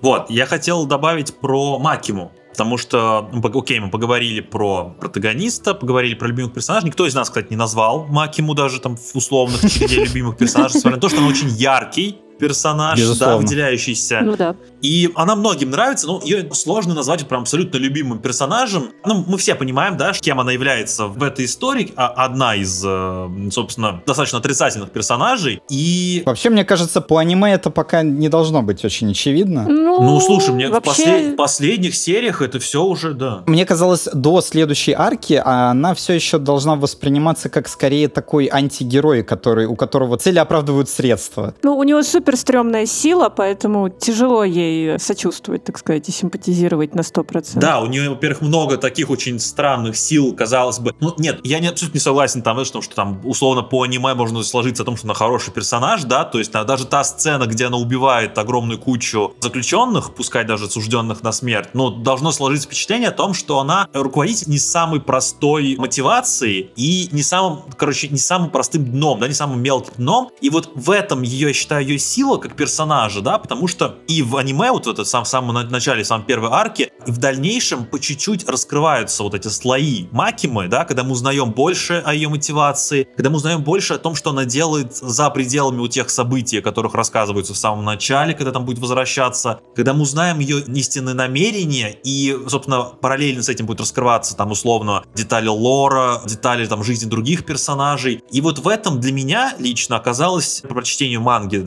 Вот, 0.00 0.30
я 0.30 0.46
хотел 0.46 0.86
добавить 0.86 1.34
про 1.34 1.78
Макиму. 1.78 2.32
Потому 2.58 2.76
что, 2.76 3.30
ну, 3.32 3.40
окей, 3.40 3.78
мы 3.78 3.88
поговорили 3.88 4.40
про 4.40 4.96
протагониста, 4.98 5.74
поговорили 5.74 6.14
про 6.14 6.26
любимых 6.26 6.52
персонажей. 6.52 6.88
Никто 6.88 7.06
из 7.06 7.14
нас, 7.14 7.28
кстати, 7.28 7.46
не 7.50 7.56
назвал 7.56 8.06
Макиму 8.06 8.52
даже 8.54 8.80
там 8.80 8.96
условных 9.14 9.60
череде 9.60 10.04
любимых 10.04 10.36
персонажей, 10.36 10.78
несмотря 10.78 10.96
на 10.96 11.00
то, 11.00 11.08
что 11.08 11.18
он 11.20 11.28
очень 11.28 11.50
яркий, 11.50 12.18
персонаж, 12.38 12.98
Безусловно. 12.98 13.36
да, 13.36 13.40
выделяющийся. 13.42 14.20
Ну 14.22 14.36
да. 14.36 14.56
И 14.82 15.10
она 15.14 15.34
многим 15.34 15.70
нравится, 15.70 16.06
но 16.06 16.20
ее 16.22 16.48
сложно 16.52 16.94
назвать 16.94 17.26
прям 17.26 17.42
абсолютно 17.42 17.78
любимым 17.78 18.20
персонажем. 18.20 18.90
Ну, 19.04 19.24
мы 19.26 19.38
все 19.38 19.54
понимаем, 19.54 19.96
да, 19.96 20.12
кем 20.12 20.40
она 20.40 20.52
является 20.52 21.06
в 21.06 21.22
этой 21.22 21.46
истории. 21.46 21.92
А 21.96 22.08
одна 22.08 22.54
из, 22.54 22.82
э, 22.84 23.50
собственно, 23.50 24.02
достаточно 24.06 24.38
отрицательных 24.38 24.90
персонажей. 24.90 25.60
И... 25.68 26.22
Вообще, 26.26 26.50
мне 26.50 26.64
кажется, 26.64 27.00
по 27.00 27.18
аниме 27.18 27.52
это 27.52 27.70
пока 27.70 28.02
не 28.02 28.28
должно 28.28 28.62
быть 28.62 28.84
очень 28.84 29.10
очевидно. 29.10 29.64
Ну, 29.68 30.02
ну 30.02 30.20
слушай, 30.20 30.54
мне 30.54 30.68
вообще... 30.68 30.90
в, 30.90 30.94
послед... 30.94 31.32
в 31.32 31.36
последних 31.36 31.96
сериях 31.96 32.42
это 32.42 32.58
все 32.60 32.84
уже, 32.84 33.14
да. 33.14 33.42
Мне 33.46 33.66
казалось, 33.66 34.08
до 34.12 34.40
следующей 34.40 34.92
арки 34.92 35.40
она 35.44 35.94
все 35.94 36.12
еще 36.12 36.38
должна 36.38 36.76
восприниматься 36.76 37.48
как 37.48 37.68
скорее 37.68 38.08
такой 38.08 38.48
антигерой, 38.50 39.22
который, 39.22 39.66
у 39.66 39.74
которого 39.74 40.16
цели 40.18 40.38
оправдывают 40.38 40.88
средства. 40.88 41.54
Ну, 41.62 41.76
у 41.76 41.82
него 41.82 42.02
супер 42.02 42.27
супер 42.28 42.36
стрёмная 42.36 42.84
сила, 42.84 43.30
поэтому 43.30 43.88
тяжело 43.88 44.44
ей 44.44 44.98
сочувствовать, 44.98 45.64
так 45.64 45.78
сказать, 45.78 46.10
и 46.10 46.12
симпатизировать 46.12 46.94
на 46.94 47.00
100%. 47.00 47.58
Да, 47.58 47.80
у 47.80 47.86
нее, 47.86 48.10
во-первых, 48.10 48.42
много 48.42 48.76
таких 48.76 49.08
очень 49.08 49.38
странных 49.38 49.96
сил, 49.96 50.34
казалось 50.34 50.78
бы. 50.78 50.94
Ну, 51.00 51.14
нет, 51.16 51.40
я 51.44 51.58
не, 51.58 51.68
абсолютно 51.68 51.96
не 51.96 52.00
согласен 52.00 52.42
там, 52.42 52.62
что, 52.66 52.82
что 52.82 52.94
там 52.94 53.22
условно 53.24 53.62
по 53.62 53.82
аниме 53.82 54.12
можно 54.12 54.42
сложиться 54.42 54.82
о 54.82 54.86
том, 54.86 54.98
что 54.98 55.06
она 55.06 55.14
хороший 55.14 55.54
персонаж, 55.54 56.04
да, 56.04 56.24
то 56.24 56.38
есть 56.38 56.52
даже 56.52 56.86
та 56.86 57.02
сцена, 57.02 57.46
где 57.46 57.66
она 57.66 57.78
убивает 57.78 58.36
огромную 58.36 58.78
кучу 58.78 59.32
заключенных, 59.40 60.14
пускай 60.14 60.44
даже 60.44 60.66
осужденных 60.66 61.22
на 61.22 61.32
смерть, 61.32 61.70
ну, 61.72 61.88
должно 61.88 62.30
сложиться 62.32 62.66
впечатление 62.66 63.08
о 63.08 63.12
том, 63.12 63.32
что 63.32 63.58
она 63.58 63.88
руководитель 63.94 64.50
не 64.50 64.58
самой 64.58 65.00
простой 65.00 65.76
мотивацией 65.78 66.72
и 66.76 67.08
не 67.10 67.22
самым, 67.22 67.62
короче, 67.78 68.08
не 68.08 68.18
самым 68.18 68.50
простым 68.50 68.84
дном, 68.84 69.18
да, 69.18 69.28
не 69.28 69.34
самым 69.34 69.62
мелким 69.62 69.94
дном. 69.96 70.30
И 70.42 70.50
вот 70.50 70.72
в 70.74 70.90
этом 70.90 71.22
ее, 71.22 71.48
я 71.48 71.54
считаю, 71.54 71.86
ее 71.86 71.98
сила 71.98 72.17
сила 72.18 72.38
как 72.38 72.56
персонажа, 72.56 73.20
да, 73.20 73.38
потому 73.38 73.68
что 73.68 73.98
и 74.08 74.22
в 74.22 74.36
аниме, 74.36 74.72
вот 74.72 74.86
в 74.86 74.90
это 74.90 75.04
сам, 75.04 75.22
в 75.22 75.28
самом 75.28 75.54
начале, 75.70 76.04
самом 76.04 76.26
первой 76.26 76.50
арке, 76.50 76.90
и 77.06 77.12
в 77.12 77.18
дальнейшем 77.18 77.84
по 77.84 78.00
чуть-чуть 78.00 78.48
раскрываются 78.48 79.22
вот 79.22 79.34
эти 79.34 79.46
слои 79.46 80.06
Макимы, 80.10 80.66
да, 80.66 80.84
когда 80.84 81.04
мы 81.04 81.12
узнаем 81.12 81.52
больше 81.52 82.02
о 82.04 82.12
ее 82.12 82.28
мотивации, 82.28 83.06
когда 83.16 83.30
мы 83.30 83.36
узнаем 83.36 83.62
больше 83.62 83.94
о 83.94 83.98
том, 83.98 84.16
что 84.16 84.30
она 84.30 84.46
делает 84.46 84.96
за 84.96 85.30
пределами 85.30 85.80
у 85.80 85.86
тех 85.86 86.10
событий, 86.10 86.58
о 86.58 86.62
которых 86.62 86.94
рассказываются 86.94 87.54
в 87.54 87.56
самом 87.56 87.84
начале, 87.84 88.34
когда 88.34 88.50
там 88.50 88.64
будет 88.64 88.80
возвращаться, 88.80 89.60
когда 89.76 89.94
мы 89.94 90.02
узнаем 90.02 90.40
ее 90.40 90.58
истинные 90.60 91.14
намерения, 91.14 91.96
и, 92.02 92.36
собственно, 92.48 92.82
параллельно 92.82 93.44
с 93.44 93.48
этим 93.48 93.66
будет 93.66 93.80
раскрываться 93.80 94.36
там 94.36 94.50
условно 94.50 95.04
детали 95.14 95.46
лора, 95.46 96.20
детали 96.26 96.66
там 96.66 96.82
жизни 96.82 97.08
других 97.08 97.46
персонажей. 97.46 98.24
И 98.32 98.40
вот 98.40 98.58
в 98.58 98.66
этом 98.66 98.98
для 98.98 99.12
меня 99.12 99.54
лично 99.60 99.94
оказалось 99.94 100.62
по 100.62 100.74
прочтению 100.74 101.20
манги 101.20 101.58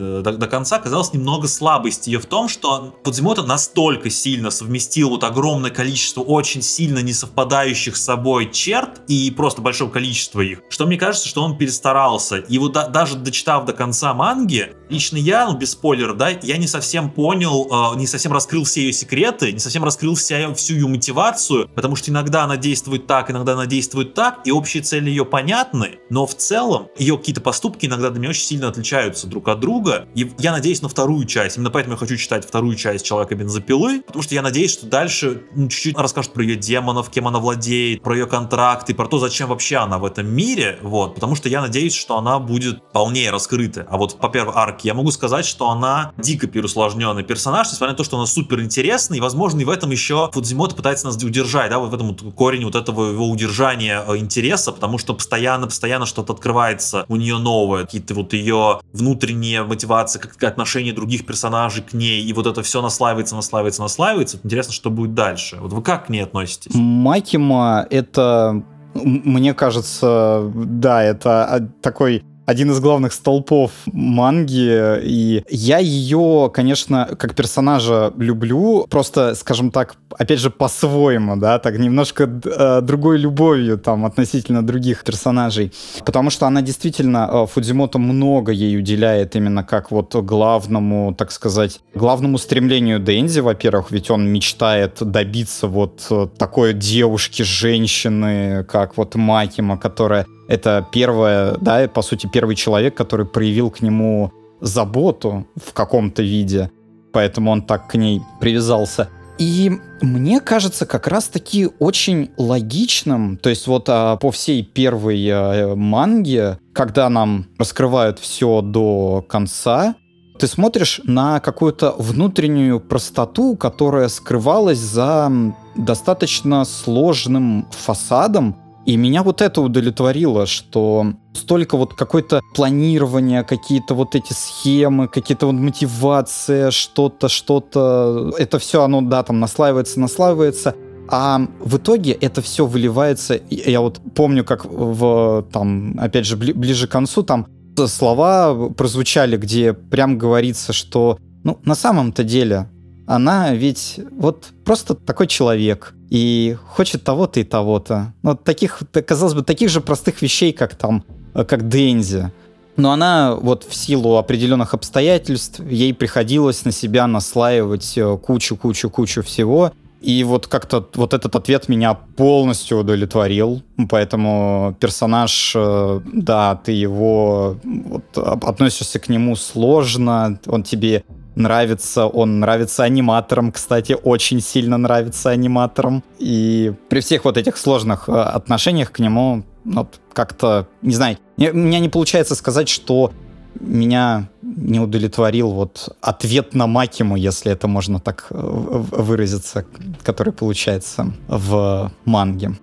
до 0.41 0.47
конца 0.47 0.79
казалось 0.79 1.13
немного 1.13 1.47
слабость 1.47 2.07
ее 2.07 2.19
в 2.19 2.25
том, 2.25 2.49
что 2.49 2.95
Фудзимото 3.03 3.43
настолько 3.43 4.09
сильно 4.09 4.49
совместил 4.49 5.09
вот 5.09 5.23
огромное 5.23 5.71
количество 5.71 6.21
очень 6.21 6.61
сильно 6.61 6.99
не 6.99 7.13
совпадающих 7.13 7.95
с 7.95 8.03
собой 8.03 8.51
черт 8.51 9.01
и 9.07 9.31
просто 9.31 9.61
большого 9.61 9.91
количества 9.91 10.41
их, 10.41 10.61
что 10.69 10.85
мне 10.87 10.97
кажется, 10.97 11.27
что 11.27 11.43
он 11.43 11.57
перестарался. 11.57 12.37
И 12.37 12.57
вот 12.57 12.73
да, 12.73 12.87
даже 12.87 13.15
дочитав 13.17 13.65
до 13.65 13.73
конца 13.73 14.13
манги, 14.13 14.73
лично 14.89 15.17
я, 15.17 15.47
ну 15.47 15.55
без 15.55 15.71
спойлеров, 15.71 16.17
да, 16.17 16.29
я 16.29 16.57
не 16.57 16.67
совсем 16.67 17.11
понял, 17.11 17.93
э, 17.93 17.97
не 17.97 18.07
совсем 18.07 18.33
раскрыл 18.33 18.63
все 18.63 18.81
ее 18.81 18.93
секреты, 18.93 19.51
не 19.51 19.59
совсем 19.59 19.83
раскрыл 19.83 20.15
вся, 20.15 20.53
всю 20.55 20.73
ее 20.73 20.87
мотивацию, 20.87 21.69
потому 21.75 21.95
что 21.95 22.09
иногда 22.09 22.43
она 22.43 22.57
действует 22.57 23.05
так, 23.05 23.29
иногда 23.29 23.53
она 23.53 23.67
действует 23.67 24.15
так, 24.15 24.39
и 24.45 24.51
общие 24.51 24.81
цели 24.81 25.09
ее 25.09 25.25
понятны, 25.25 25.99
но 26.09 26.25
в 26.25 26.35
целом 26.35 26.87
ее 26.97 27.17
какие-то 27.17 27.41
поступки 27.41 27.85
иногда 27.85 28.09
для 28.09 28.19
меня 28.19 28.29
очень 28.31 28.43
сильно 28.43 28.67
отличаются 28.67 29.27
друг 29.27 29.47
от 29.47 29.59
друга, 29.59 30.07
я 30.37 30.51
надеюсь 30.51 30.81
на 30.81 30.89
вторую 30.89 31.25
часть. 31.25 31.57
Именно 31.57 31.71
поэтому 31.71 31.95
я 31.95 31.99
хочу 31.99 32.17
читать 32.17 32.45
вторую 32.45 32.75
часть 32.75 33.05
Человека 33.05 33.35
бензопилы, 33.35 34.01
потому 34.01 34.23
что 34.23 34.35
я 34.35 34.41
надеюсь, 34.41 34.71
что 34.71 34.85
дальше 34.85 35.43
ну, 35.55 35.67
чуть-чуть 35.67 35.97
расскажут 35.97 36.33
про 36.33 36.43
ее 36.43 36.55
демонов, 36.55 37.09
кем 37.09 37.27
она 37.27 37.39
владеет, 37.39 38.01
про 38.01 38.15
ее 38.15 38.25
контракты, 38.25 38.93
про 38.93 39.07
то, 39.07 39.19
зачем 39.19 39.49
вообще 39.49 39.77
она 39.77 39.97
в 39.97 40.05
этом 40.05 40.27
мире, 40.27 40.79
вот, 40.81 41.15
потому 41.15 41.35
что 41.35 41.49
я 41.49 41.61
надеюсь, 41.61 41.95
что 41.95 42.17
она 42.17 42.39
будет 42.39 42.81
полнее 42.91 43.31
раскрыта. 43.31 43.87
А 43.89 43.97
вот 43.97 44.19
по 44.19 44.29
первой 44.29 44.53
арке 44.55 44.89
я 44.89 44.93
могу 44.93 45.11
сказать, 45.11 45.45
что 45.45 45.69
она 45.69 46.13
дико 46.17 46.47
переусложненный 46.47 47.23
персонаж, 47.23 47.67
несмотря 47.71 47.93
на 47.93 47.97
то, 47.97 48.03
что 48.03 48.17
она 48.17 48.25
супер 48.25 48.61
интересный, 48.61 49.17
и, 49.17 49.21
возможно, 49.21 49.61
и 49.61 49.65
в 49.65 49.69
этом 49.69 49.91
еще 49.91 50.29
Фудзимото 50.33 50.75
пытается 50.75 51.05
нас 51.05 51.21
удержать, 51.21 51.69
да, 51.69 51.79
вот 51.79 51.91
в 51.91 51.93
этом 51.93 52.07
вот 52.07 52.33
корень 52.35 52.65
вот 52.65 52.75
этого 52.75 53.11
его 53.11 53.29
удержания 53.29 54.03
э, 54.07 54.17
интереса, 54.17 54.71
потому 54.71 54.97
что 54.97 55.13
постоянно, 55.13 55.67
постоянно 55.67 56.05
что-то 56.05 56.33
открывается 56.33 57.05
у 57.07 57.15
нее 57.15 57.37
новое, 57.37 57.85
какие-то 57.85 58.13
вот 58.13 58.33
ее 58.33 58.79
внутренние 58.93 59.63
мотивации, 59.63 60.10
как 60.19 60.43
отношение 60.43 60.93
других 60.93 61.25
персонажей 61.25 61.83
к 61.83 61.93
ней, 61.93 62.23
и 62.23 62.33
вот 62.33 62.47
это 62.47 62.61
все 62.63 62.81
наслаивается, 62.81 63.35
наслаивается, 63.35 63.81
наслаивается. 63.81 64.39
Интересно, 64.43 64.73
что 64.73 64.89
будет 64.89 65.13
дальше. 65.13 65.57
Вот 65.59 65.73
вы 65.73 65.81
как 65.81 66.07
к 66.07 66.09
ней 66.09 66.21
относитесь? 66.21 66.73
Макима— 66.75 67.85
это 67.89 68.63
мне 68.93 69.53
кажется, 69.53 70.51
да, 70.53 71.01
это 71.03 71.69
такой 71.81 72.23
один 72.45 72.71
из 72.71 72.79
главных 72.79 73.13
столпов 73.13 73.71
манги, 73.85 74.99
и 75.03 75.43
я 75.49 75.77
ее, 75.77 76.51
конечно, 76.53 77.09
как 77.17 77.35
персонажа 77.35 78.13
люблю, 78.17 78.85
просто, 78.89 79.35
скажем 79.35 79.71
так, 79.71 79.95
опять 80.17 80.39
же, 80.39 80.49
по-своему, 80.49 81.37
да, 81.37 81.59
так 81.59 81.77
немножко 81.77 82.23
э, 82.23 82.81
другой 82.81 83.17
любовью 83.19 83.77
там 83.77 84.05
относительно 84.05 84.65
других 84.65 85.03
персонажей, 85.03 85.71
потому 86.05 86.29
что 86.29 86.47
она 86.47 86.61
действительно, 86.61 87.29
э, 87.31 87.45
Фудзимото 87.47 87.99
много 87.99 88.51
ей 88.51 88.77
уделяет 88.77 89.35
именно 89.35 89.63
как 89.63 89.91
вот 89.91 90.15
главному, 90.15 91.13
так 91.17 91.31
сказать, 91.31 91.79
главному 91.93 92.37
стремлению 92.37 92.99
Дэнзи, 92.99 93.41
во-первых, 93.41 93.91
ведь 93.91 94.09
он 94.09 94.27
мечтает 94.27 94.97
добиться 94.99 95.67
вот 95.67 96.05
э, 96.09 96.27
такой 96.37 96.73
девушки, 96.73 97.43
женщины, 97.43 98.63
как 98.63 98.97
вот 98.97 99.15
Макима, 99.15 99.77
которая 99.77 100.25
это 100.51 100.85
первое, 100.91 101.55
да, 101.61 101.87
по 101.87 102.01
сути, 102.01 102.27
первый 102.27 102.55
человек, 102.55 102.93
который 102.93 103.25
проявил 103.25 103.71
к 103.71 103.79
нему 103.79 104.33
заботу 104.59 105.47
в 105.55 105.71
каком-то 105.71 106.21
виде, 106.21 106.69
поэтому 107.13 107.51
он 107.51 107.61
так 107.61 107.87
к 107.87 107.95
ней 107.95 108.21
привязался. 108.41 109.07
И 109.37 109.71
мне 110.01 110.41
кажется 110.41 110.85
как 110.85 111.07
раз-таки 111.07 111.69
очень 111.79 112.31
логичным, 112.37 113.37
то 113.37 113.49
есть 113.49 113.65
вот 113.65 113.85
а, 113.87 114.17
по 114.17 114.29
всей 114.29 114.61
первой 114.61 115.25
а, 115.31 115.73
манге, 115.75 116.59
когда 116.73 117.09
нам 117.09 117.47
раскрывают 117.57 118.19
все 118.19 118.61
до 118.61 119.25
конца, 119.27 119.95
ты 120.37 120.47
смотришь 120.47 120.99
на 121.05 121.39
какую-то 121.39 121.95
внутреннюю 121.97 122.81
простоту, 122.81 123.55
которая 123.55 124.09
скрывалась 124.09 124.79
за 124.79 125.31
достаточно 125.75 126.65
сложным 126.65 127.67
фасадом, 127.71 128.57
и 128.85 128.97
меня 128.97 129.21
вот 129.23 129.41
это 129.41 129.61
удовлетворило, 129.61 130.45
что 130.45 131.13
столько 131.33 131.77
вот 131.77 131.93
какое-то 131.93 132.41
планирование, 132.55 133.43
какие-то 133.43 133.93
вот 133.93 134.15
эти 134.15 134.33
схемы, 134.33 135.07
какие-то 135.07 135.45
вот 135.47 135.53
мотивация, 135.55 136.71
что-то, 136.71 137.29
что-то, 137.29 138.33
это 138.37 138.57
все 138.59 138.83
оно, 138.83 139.01
да, 139.01 139.21
там 139.23 139.39
наслаивается, 139.39 139.99
наслаивается, 139.99 140.75
а 141.09 141.41
в 141.59 141.77
итоге 141.77 142.13
это 142.13 142.41
все 142.41 142.65
выливается, 142.65 143.39
я 143.49 143.81
вот 143.81 143.99
помню, 144.15 144.43
как 144.43 144.65
в, 144.65 145.45
там, 145.51 145.97
опять 145.99 146.25
же, 146.25 146.35
ближе 146.35 146.87
к 146.87 146.91
концу, 146.91 147.21
там 147.23 147.47
слова 147.87 148.69
прозвучали, 148.69 149.37
где 149.37 149.73
прям 149.73 150.17
говорится, 150.17 150.73
что, 150.73 151.17
ну, 151.43 151.59
на 151.63 151.75
самом-то 151.75 152.23
деле, 152.23 152.69
она 153.07 153.53
ведь 153.53 153.99
вот 154.11 154.49
просто 154.65 154.95
такой 154.95 155.27
человек 155.27 155.93
и 156.11 156.57
хочет 156.67 157.03
того-то 157.03 157.39
и 157.39 157.43
того-то. 157.43 158.13
Ну, 158.21 158.35
таких, 158.35 158.83
казалось 159.07 159.33
бы, 159.33 159.43
таких 159.43 159.69
же 159.69 159.79
простых 159.79 160.21
вещей, 160.21 160.51
как 160.51 160.75
там, 160.75 161.03
э, 161.33 161.45
как 161.45 161.69
Дензи. 161.69 162.31
Но 162.75 162.91
она 162.91 163.35
вот 163.35 163.63
в 163.63 163.73
силу 163.73 164.17
определенных 164.17 164.73
обстоятельств, 164.73 165.61
ей 165.61 165.93
приходилось 165.93 166.65
на 166.65 166.71
себя 166.71 167.07
наслаивать 167.07 167.97
кучу-кучу-кучу 168.23 169.21
э, 169.21 169.23
всего. 169.23 169.71
И 170.01 170.23
вот 170.23 170.47
как-то 170.47 170.85
вот 170.95 171.13
этот 171.13 171.35
ответ 171.35 171.69
меня 171.69 171.93
полностью 171.93 172.79
удовлетворил. 172.79 173.61
Поэтому 173.89 174.75
персонаж, 174.81 175.53
э, 175.55 176.01
да, 176.11 176.55
ты 176.55 176.73
его 176.73 177.57
вот, 177.63 178.17
относишься 178.17 178.99
к 178.99 179.07
нему 179.07 179.37
сложно, 179.37 180.39
он 180.45 180.63
тебе 180.63 181.05
нравится, 181.35 182.07
он 182.07 182.39
нравится 182.39 182.83
аниматорам, 182.83 183.51
кстати, 183.51 183.97
очень 184.03 184.41
сильно 184.41 184.77
нравится 184.77 185.29
аниматорам. 185.29 186.03
И 186.19 186.73
при 186.89 186.99
всех 186.99 187.25
вот 187.25 187.37
этих 187.37 187.57
сложных 187.57 188.09
э, 188.09 188.11
отношениях 188.11 188.91
к 188.91 188.99
нему 188.99 189.43
вот, 189.63 189.99
как-то, 190.13 190.67
не 190.81 190.93
знаю, 190.93 191.17
у 191.37 191.41
меня 191.41 191.79
не 191.79 191.89
получается 191.89 192.35
сказать, 192.35 192.69
что 192.69 193.11
меня 193.59 194.29
не 194.41 194.79
удовлетворил 194.79 195.51
вот 195.51 195.95
ответ 196.01 196.53
на 196.53 196.67
Макиму, 196.67 197.15
если 197.15 197.51
это 197.51 197.67
можно 197.67 197.99
так 197.99 198.27
э, 198.29 198.35
выразиться, 198.37 199.65
который 200.03 200.33
получается 200.33 201.13
в 201.27 201.91
манге. 202.05 202.53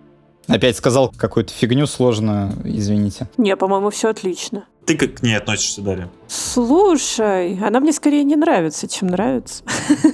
Опять 0.49 0.77
сказал 0.79 1.13
какую-то 1.15 1.53
фигню 1.53 1.87
сложную, 1.87 2.53
извините. 2.65 3.29
Не, 3.37 3.55
по-моему, 3.55 3.91
все 3.91 4.09
отлично. 4.09 4.65
Ты 4.89 4.97
как 4.97 5.17
к 5.17 5.23
ней 5.23 5.35
относишься, 5.35 5.83
Дарья? 5.83 6.09
Слушай, 6.29 7.59
она 7.63 7.79
мне 7.79 7.93
скорее 7.93 8.25
не 8.25 8.37
нравится, 8.37 8.89
чем 8.89 9.09
нравится. 9.09 9.63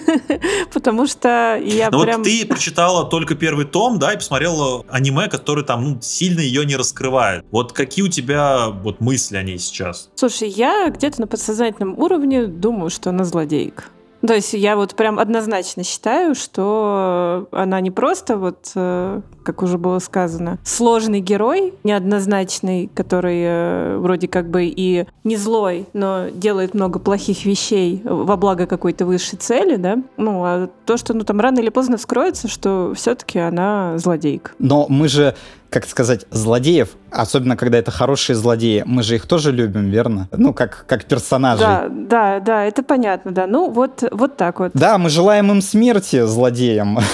Потому 0.73 1.07
что 1.07 1.57
я 1.63 1.91
Но 1.91 2.03
прям... 2.03 2.19
вот 2.19 2.25
ты 2.25 2.45
прочитала 2.45 3.09
только 3.09 3.37
первый 3.37 3.67
том, 3.67 4.01
да, 4.01 4.15
и 4.15 4.17
посмотрела 4.17 4.85
аниме, 4.89 5.29
который 5.29 5.63
там 5.63 5.85
ну, 5.85 5.99
сильно 6.03 6.41
ее 6.41 6.67
не 6.67 6.75
раскрывает. 6.75 7.45
Вот 7.53 7.73
какие 7.73 8.05
у 8.05 8.09
тебя 8.09 8.71
вот 8.71 9.01
мысли 9.01 9.37
о 9.37 9.45
ней 9.45 9.61
сейчас? 9.61 10.11
Слушай, 10.17 10.49
я 10.49 10.89
где-то 10.89 11.21
на 11.21 11.29
подсознательном 11.29 11.97
уровне 11.97 12.47
думаю, 12.47 12.91
что 12.91 13.11
она 13.11 13.23
злодейка. 13.23 13.85
То 14.27 14.35
есть 14.35 14.55
я 14.55 14.77
вот 14.77 14.95
прям 14.95 15.19
однозначно 15.19 15.85
считаю, 15.85 16.35
что 16.35 17.47
она 17.53 17.81
не 17.81 17.91
просто 17.91 18.37
вот, 18.37 18.73
э, 18.75 19.21
как 19.43 19.63
уже 19.63 19.77
было 19.77 19.99
сказано, 19.99 20.59
сложный 20.65 21.21
герой, 21.21 21.75
неоднозначный, 21.85 22.91
который 22.95 23.43
э, 23.43 23.97
вроде 23.99 24.29
как 24.29 24.49
бы 24.49 24.65
и 24.65 25.07
не 25.25 25.37
злой, 25.37 25.87
но 25.93 26.29
делает 26.33 26.75
много 26.75 26.99
плохих 26.99 27.45
вещей 27.45 28.01
во 28.05 28.37
благо 28.37 28.67
какой-то 28.67 29.05
высшей 29.05 29.39
цели, 29.39 29.77
да? 29.77 29.99
Ну, 30.17 30.43
а 30.45 30.71
то, 30.87 30.97
что 30.97 31.13
ну 31.13 31.25
там 31.25 31.41
рано 31.41 31.59
или 31.59 31.69
поздно 31.69 31.97
вскроется, 31.99 32.49
что 32.49 32.93
все-таки 32.97 33.39
она 33.39 33.99
злодейка. 33.99 34.53
Но 34.59 34.87
мы 34.89 35.09
же 35.09 35.35
как 35.75 35.87
сказать, 35.87 36.25
злодеев, 36.31 36.91
особенно 37.11 37.57
когда 37.57 37.79
это 37.79 37.91
хорошие 37.91 38.37
злодеи, 38.37 38.85
мы 38.87 39.03
же 39.03 39.17
их 39.17 39.27
тоже 39.27 39.51
любим, 39.51 39.91
верно? 39.91 40.29
Ну, 40.31 40.55
как, 40.55 40.85
как 40.87 41.05
персонажей. 41.07 41.67
Да, 41.67 41.89
да, 41.91 42.39
да, 42.39 42.65
это 42.65 42.85
понятно, 42.85 43.33
да. 43.33 43.49
Ну, 43.49 43.71
вот, 43.71 44.05
вот 44.13 44.37
так 44.37 44.61
вот. 44.61 44.71
Да, 44.75 44.99
мы 44.99 45.11
желаем 45.11 45.51
им 45.51 45.61
смерти, 45.61 46.25
злодеям. 46.25 46.99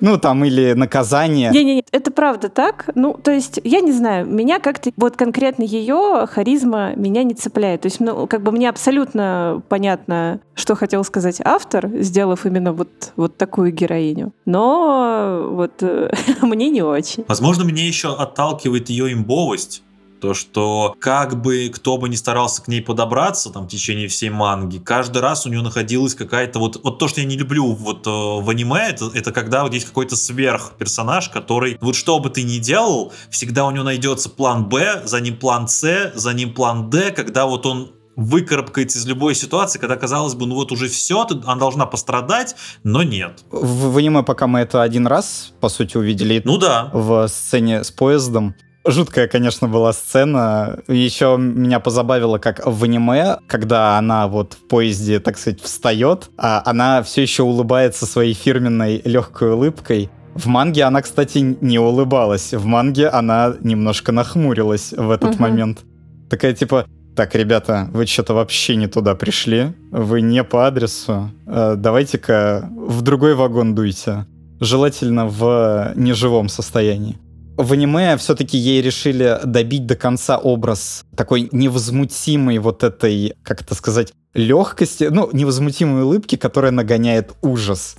Ну, 0.00 0.18
там, 0.18 0.44
или 0.44 0.74
наказания. 0.74 1.50
Не-не-не, 1.50 1.84
это 1.90 2.12
правда 2.12 2.48
так. 2.48 2.90
Ну, 2.94 3.14
то 3.14 3.32
есть, 3.32 3.60
я 3.64 3.80
не 3.80 3.90
знаю, 3.90 4.24
меня 4.24 4.60
как-то, 4.60 4.92
вот 4.96 5.16
конкретно 5.16 5.64
ее 5.64 6.26
харизма 6.30 6.94
меня 6.94 7.24
не 7.24 7.34
цепляет. 7.34 7.80
То 7.80 7.86
есть, 7.86 7.98
ну, 7.98 8.28
как 8.28 8.42
бы 8.42 8.52
мне 8.52 8.68
абсолютно 8.68 9.62
понятно, 9.68 10.38
что 10.54 10.76
хотел 10.76 11.02
сказать 11.02 11.40
автор, 11.44 11.88
сделав 11.98 12.46
именно 12.46 12.72
вот, 12.72 13.12
вот 13.16 13.36
такую 13.36 13.72
героиню. 13.72 14.32
Но 14.44 15.48
вот 15.50 15.82
мне 16.42 16.70
не 16.70 16.82
очень. 16.82 17.24
Возможно, 17.40 17.62
меня 17.62 17.86
еще 17.86 18.14
отталкивает 18.14 18.90
ее 18.90 19.14
имбовость. 19.14 19.82
То, 20.20 20.34
что 20.34 20.94
как 21.00 21.40
бы 21.40 21.70
кто 21.74 21.96
бы 21.96 22.10
ни 22.10 22.14
старался 22.16 22.60
к 22.60 22.68
ней 22.68 22.82
подобраться 22.82 23.48
там 23.48 23.64
в 23.64 23.68
течение 23.68 24.08
всей 24.08 24.28
манги, 24.28 24.76
каждый 24.76 25.22
раз 25.22 25.46
у 25.46 25.48
нее 25.48 25.62
находилась 25.62 26.14
какая-то 26.14 26.58
вот... 26.58 26.78
Вот 26.84 26.98
то, 26.98 27.08
что 27.08 27.22
я 27.22 27.26
не 27.26 27.38
люблю 27.38 27.72
вот 27.72 28.06
э, 28.06 28.10
в 28.10 28.46
аниме, 28.50 28.90
это, 28.90 29.10
это 29.14 29.32
когда 29.32 29.62
вот 29.62 29.72
есть 29.72 29.86
какой-то 29.86 30.16
сверхперсонаж, 30.16 31.30
который 31.30 31.78
вот 31.80 31.96
что 31.96 32.18
бы 32.18 32.28
ты 32.28 32.42
ни 32.42 32.58
делал, 32.58 33.14
всегда 33.30 33.64
у 33.64 33.70
него 33.70 33.84
найдется 33.84 34.28
план 34.28 34.68
Б, 34.68 35.00
за 35.06 35.22
ним 35.22 35.38
план 35.38 35.66
С, 35.66 36.12
за 36.14 36.34
ним 36.34 36.52
план 36.52 36.90
Д, 36.90 37.12
когда 37.12 37.46
вот 37.46 37.64
он 37.64 37.90
выкарабкается 38.20 38.98
из 38.98 39.06
любой 39.06 39.34
ситуации, 39.34 39.78
когда 39.78 39.96
казалось 39.96 40.34
бы, 40.34 40.46
ну 40.46 40.54
вот 40.54 40.72
уже 40.72 40.88
все, 40.88 41.26
она 41.44 41.56
должна 41.56 41.86
пострадать, 41.86 42.54
но 42.84 43.02
нет. 43.02 43.44
В, 43.50 43.92
в 43.92 43.96
аниме 43.96 44.22
пока 44.22 44.46
мы 44.46 44.60
это 44.60 44.82
один 44.82 45.06
раз, 45.06 45.52
по 45.60 45.68
сути, 45.68 45.96
увидели. 45.96 46.42
Ну 46.44 46.58
да. 46.58 46.90
В 46.92 47.26
сцене 47.28 47.82
с 47.82 47.90
поездом. 47.90 48.54
Жуткая, 48.86 49.28
конечно, 49.28 49.68
была 49.68 49.92
сцена. 49.92 50.80
Еще 50.88 51.36
меня 51.38 51.80
позабавило, 51.80 52.38
как 52.38 52.60
в 52.64 52.84
аниме, 52.84 53.38
когда 53.46 53.98
она 53.98 54.26
вот 54.26 54.54
в 54.54 54.68
поезде, 54.68 55.20
так 55.20 55.38
сказать, 55.38 55.60
встает, 55.60 56.30
а 56.38 56.62
она 56.64 57.02
все 57.02 57.22
еще 57.22 57.42
улыбается 57.42 58.06
своей 58.06 58.34
фирменной 58.34 59.00
легкой 59.04 59.52
улыбкой. 59.52 60.10
В 60.34 60.46
манге 60.46 60.84
она, 60.84 61.02
кстати, 61.02 61.56
не 61.60 61.78
улыбалась. 61.78 62.52
В 62.52 62.64
манге 62.64 63.08
она 63.08 63.54
немножко 63.60 64.12
нахмурилась 64.12 64.92
в 64.92 65.10
этот 65.10 65.34
угу. 65.34 65.42
момент. 65.42 65.80
Такая 66.30 66.52
типа, 66.54 66.86
так, 67.20 67.34
ребята, 67.34 67.86
вы 67.92 68.06
что-то 68.06 68.32
вообще 68.32 68.76
не 68.76 68.86
туда 68.86 69.14
пришли. 69.14 69.74
Вы 69.90 70.22
не 70.22 70.42
по 70.42 70.66
адресу. 70.66 71.30
Э, 71.46 71.74
давайте-ка 71.76 72.66
в 72.74 73.02
другой 73.02 73.34
вагон 73.34 73.74
дуйте. 73.74 74.24
Желательно 74.58 75.26
в 75.26 75.92
неживом 75.96 76.48
состоянии. 76.48 77.18
В 77.58 77.74
аниме 77.74 78.16
все-таки 78.16 78.56
ей 78.56 78.80
решили 78.80 79.38
добить 79.44 79.84
до 79.84 79.96
конца 79.96 80.38
образ 80.38 81.04
такой 81.14 81.50
невозмутимой 81.52 82.56
вот 82.56 82.84
этой, 82.84 83.34
как 83.42 83.60
это 83.60 83.74
сказать, 83.74 84.14
легкости, 84.32 85.08
ну, 85.10 85.28
невозмутимой 85.34 86.04
улыбки, 86.04 86.36
которая 86.36 86.72
нагоняет 86.72 87.34
ужас. 87.42 87.96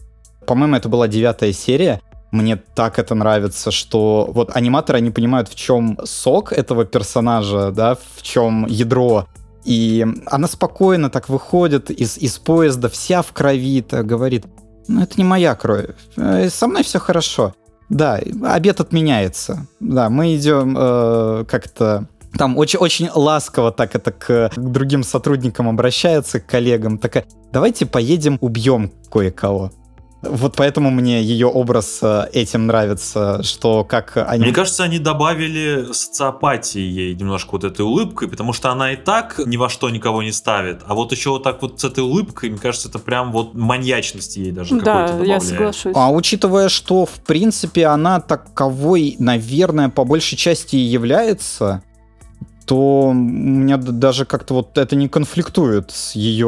По-моему, 0.47 0.77
это 0.77 0.89
была 0.89 1.07
девятая 1.07 1.53
серия, 1.53 2.01
мне 2.31 2.55
так 2.55 2.97
это 2.97 3.13
нравится, 3.13 3.71
что 3.71 4.29
вот 4.33 4.55
аниматоры, 4.55 4.97
они 4.99 5.11
понимают, 5.11 5.49
в 5.49 5.55
чем 5.55 5.97
сок 6.05 6.53
этого 6.53 6.85
персонажа, 6.85 7.71
да, 7.71 7.95
в 7.95 8.21
чем 8.21 8.65
ядро. 8.67 9.27
И 9.63 10.05
она 10.25 10.47
спокойно 10.47 11.09
так 11.09 11.29
выходит 11.29 11.91
из, 11.91 12.17
из 12.17 12.39
поезда, 12.39 12.89
вся 12.89 13.21
в 13.21 13.31
крови, 13.31 13.85
говорит, 13.89 14.45
ну 14.87 15.01
это 15.01 15.13
не 15.17 15.23
моя 15.23 15.55
кровь, 15.55 15.89
э, 16.17 16.49
со 16.49 16.67
мной 16.67 16.83
все 16.83 16.99
хорошо. 16.99 17.53
Да, 17.89 18.19
обед 18.43 18.79
отменяется. 18.79 19.67
Да, 19.81 20.09
мы 20.09 20.35
идем 20.35 20.75
э, 20.79 21.45
как-то 21.47 22.07
там 22.37 22.57
очень, 22.57 22.79
очень 22.79 23.09
ласково 23.13 23.71
так 23.71 23.93
это 23.95 24.13
к, 24.13 24.49
к 24.55 24.57
другим 24.57 25.03
сотрудникам 25.03 25.67
обращается, 25.67 26.39
к 26.39 26.45
коллегам. 26.45 26.97
Такая, 26.97 27.25
давайте 27.51 27.85
поедем, 27.85 28.37
убьем 28.39 28.91
кое-кого. 29.11 29.71
Вот 30.21 30.55
поэтому 30.55 30.91
мне 30.91 31.21
ее 31.21 31.47
образ 31.47 31.99
э, 32.01 32.25
этим 32.31 32.67
нравится, 32.67 33.41
что 33.43 33.83
как 33.83 34.17
они... 34.17 34.43
Мне 34.43 34.53
кажется, 34.53 34.83
они 34.83 34.99
добавили 34.99 35.91
социопатии 35.91 36.79
ей 36.79 37.15
немножко 37.15 37.49
вот 37.53 37.63
этой 37.63 37.81
улыбкой, 37.81 38.27
потому 38.27 38.53
что 38.53 38.69
она 38.69 38.93
и 38.93 38.95
так 38.95 39.39
ни 39.45 39.57
во 39.57 39.69
что 39.69 39.89
никого 39.89 40.21
не 40.21 40.31
ставит, 40.31 40.81
а 40.85 40.93
вот 40.93 41.11
еще 41.11 41.31
вот 41.31 41.43
так 41.43 41.61
вот 41.61 41.79
с 41.81 41.83
этой 41.83 42.03
улыбкой, 42.03 42.51
мне 42.51 42.59
кажется, 42.59 42.89
это 42.89 42.99
прям 42.99 43.31
вот 43.31 43.55
маньячности 43.55 44.39
ей 44.39 44.51
даже 44.51 44.79
Да, 44.79 45.19
я 45.23 45.39
соглашусь. 45.39 45.93
А 45.95 46.11
учитывая, 46.11 46.69
что 46.69 47.05
в 47.05 47.19
принципе 47.25 47.87
она 47.87 48.19
таковой, 48.19 49.15
наверное, 49.17 49.89
по 49.89 50.03
большей 50.05 50.37
части 50.37 50.75
и 50.75 50.79
является, 50.79 51.83
то 52.71 53.09
у 53.09 53.13
меня 53.13 53.75
даже 53.75 54.23
как-то 54.23 54.53
вот 54.53 54.77
это 54.77 54.95
не 54.95 55.09
конфликтует 55.09 55.91
с 55.91 56.15
ее 56.15 56.47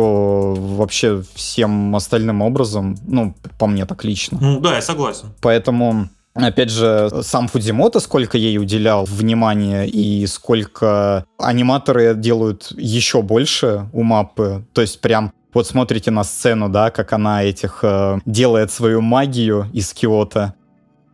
вообще 0.58 1.22
всем 1.36 1.94
остальным 1.98 2.42
образом. 2.42 2.96
Ну, 3.06 3.36
по 3.60 3.68
мне 3.68 3.86
так 3.86 4.06
лично. 4.06 4.38
Ну 4.40 4.62
да, 4.62 4.76
я 4.76 4.82
согласен. 4.82 5.34
Поэтому 5.42 6.08
Опять 6.34 6.72
же, 6.72 7.12
сам 7.22 7.48
Фудзимото, 7.48 8.00
сколько 8.00 8.38
ей 8.38 8.58
уделял 8.58 9.04
внимания 9.04 9.84
и 9.84 10.26
сколько 10.26 11.26
аниматоры 11.38 12.16
делают 12.16 12.72
еще 12.76 13.22
больше 13.22 13.90
у 13.92 14.02
маппы. 14.02 14.66
То 14.74 14.82
есть 14.82 15.02
прям 15.02 15.34
вот 15.54 15.68
смотрите 15.68 16.10
на 16.10 16.24
сцену, 16.24 16.70
да, 16.70 16.90
как 16.90 17.14
она 17.14 17.44
этих 17.44 17.80
э, 17.84 18.20
делает 18.26 18.72
свою 18.72 19.02
магию 19.02 19.68
из 19.74 19.94
Киота 19.94 20.56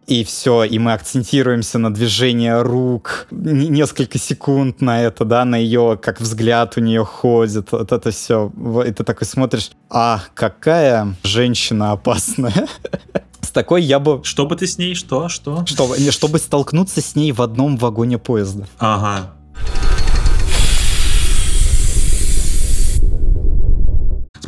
и 0.09 0.23
все, 0.23 0.63
и 0.63 0.79
мы 0.79 0.93
акцентируемся 0.93 1.77
на 1.77 1.93
движение 1.93 2.63
рук, 2.63 3.27
несколько 3.29 4.17
секунд 4.17 4.81
на 4.81 5.03
это, 5.03 5.23
да, 5.23 5.45
на 5.45 5.55
ее, 5.55 5.99
как 6.01 6.19
взгляд 6.19 6.77
у 6.77 6.81
нее 6.81 7.05
ходит, 7.05 7.71
вот 7.71 7.91
это 7.91 8.09
все, 8.09 8.51
и 8.87 8.91
ты 8.91 9.03
такой 9.03 9.27
смотришь, 9.27 9.69
а, 9.87 10.21
какая 10.33 11.15
женщина 11.23 11.91
опасная. 11.91 12.67
С 13.41 13.51
такой 13.51 13.83
я 13.83 13.99
бы... 13.99 14.21
Что 14.23 14.45
бы 14.45 14.55
ты 14.55 14.67
с 14.67 14.77
ней, 14.77 14.95
что, 14.95 15.29
что? 15.29 15.65
Чтобы, 15.65 15.97
чтобы 16.11 16.39
столкнуться 16.39 17.01
с 17.01 17.15
ней 17.15 17.31
в 17.31 17.41
одном 17.41 17.77
вагоне 17.77 18.17
поезда. 18.17 18.67
Ага. 18.77 19.33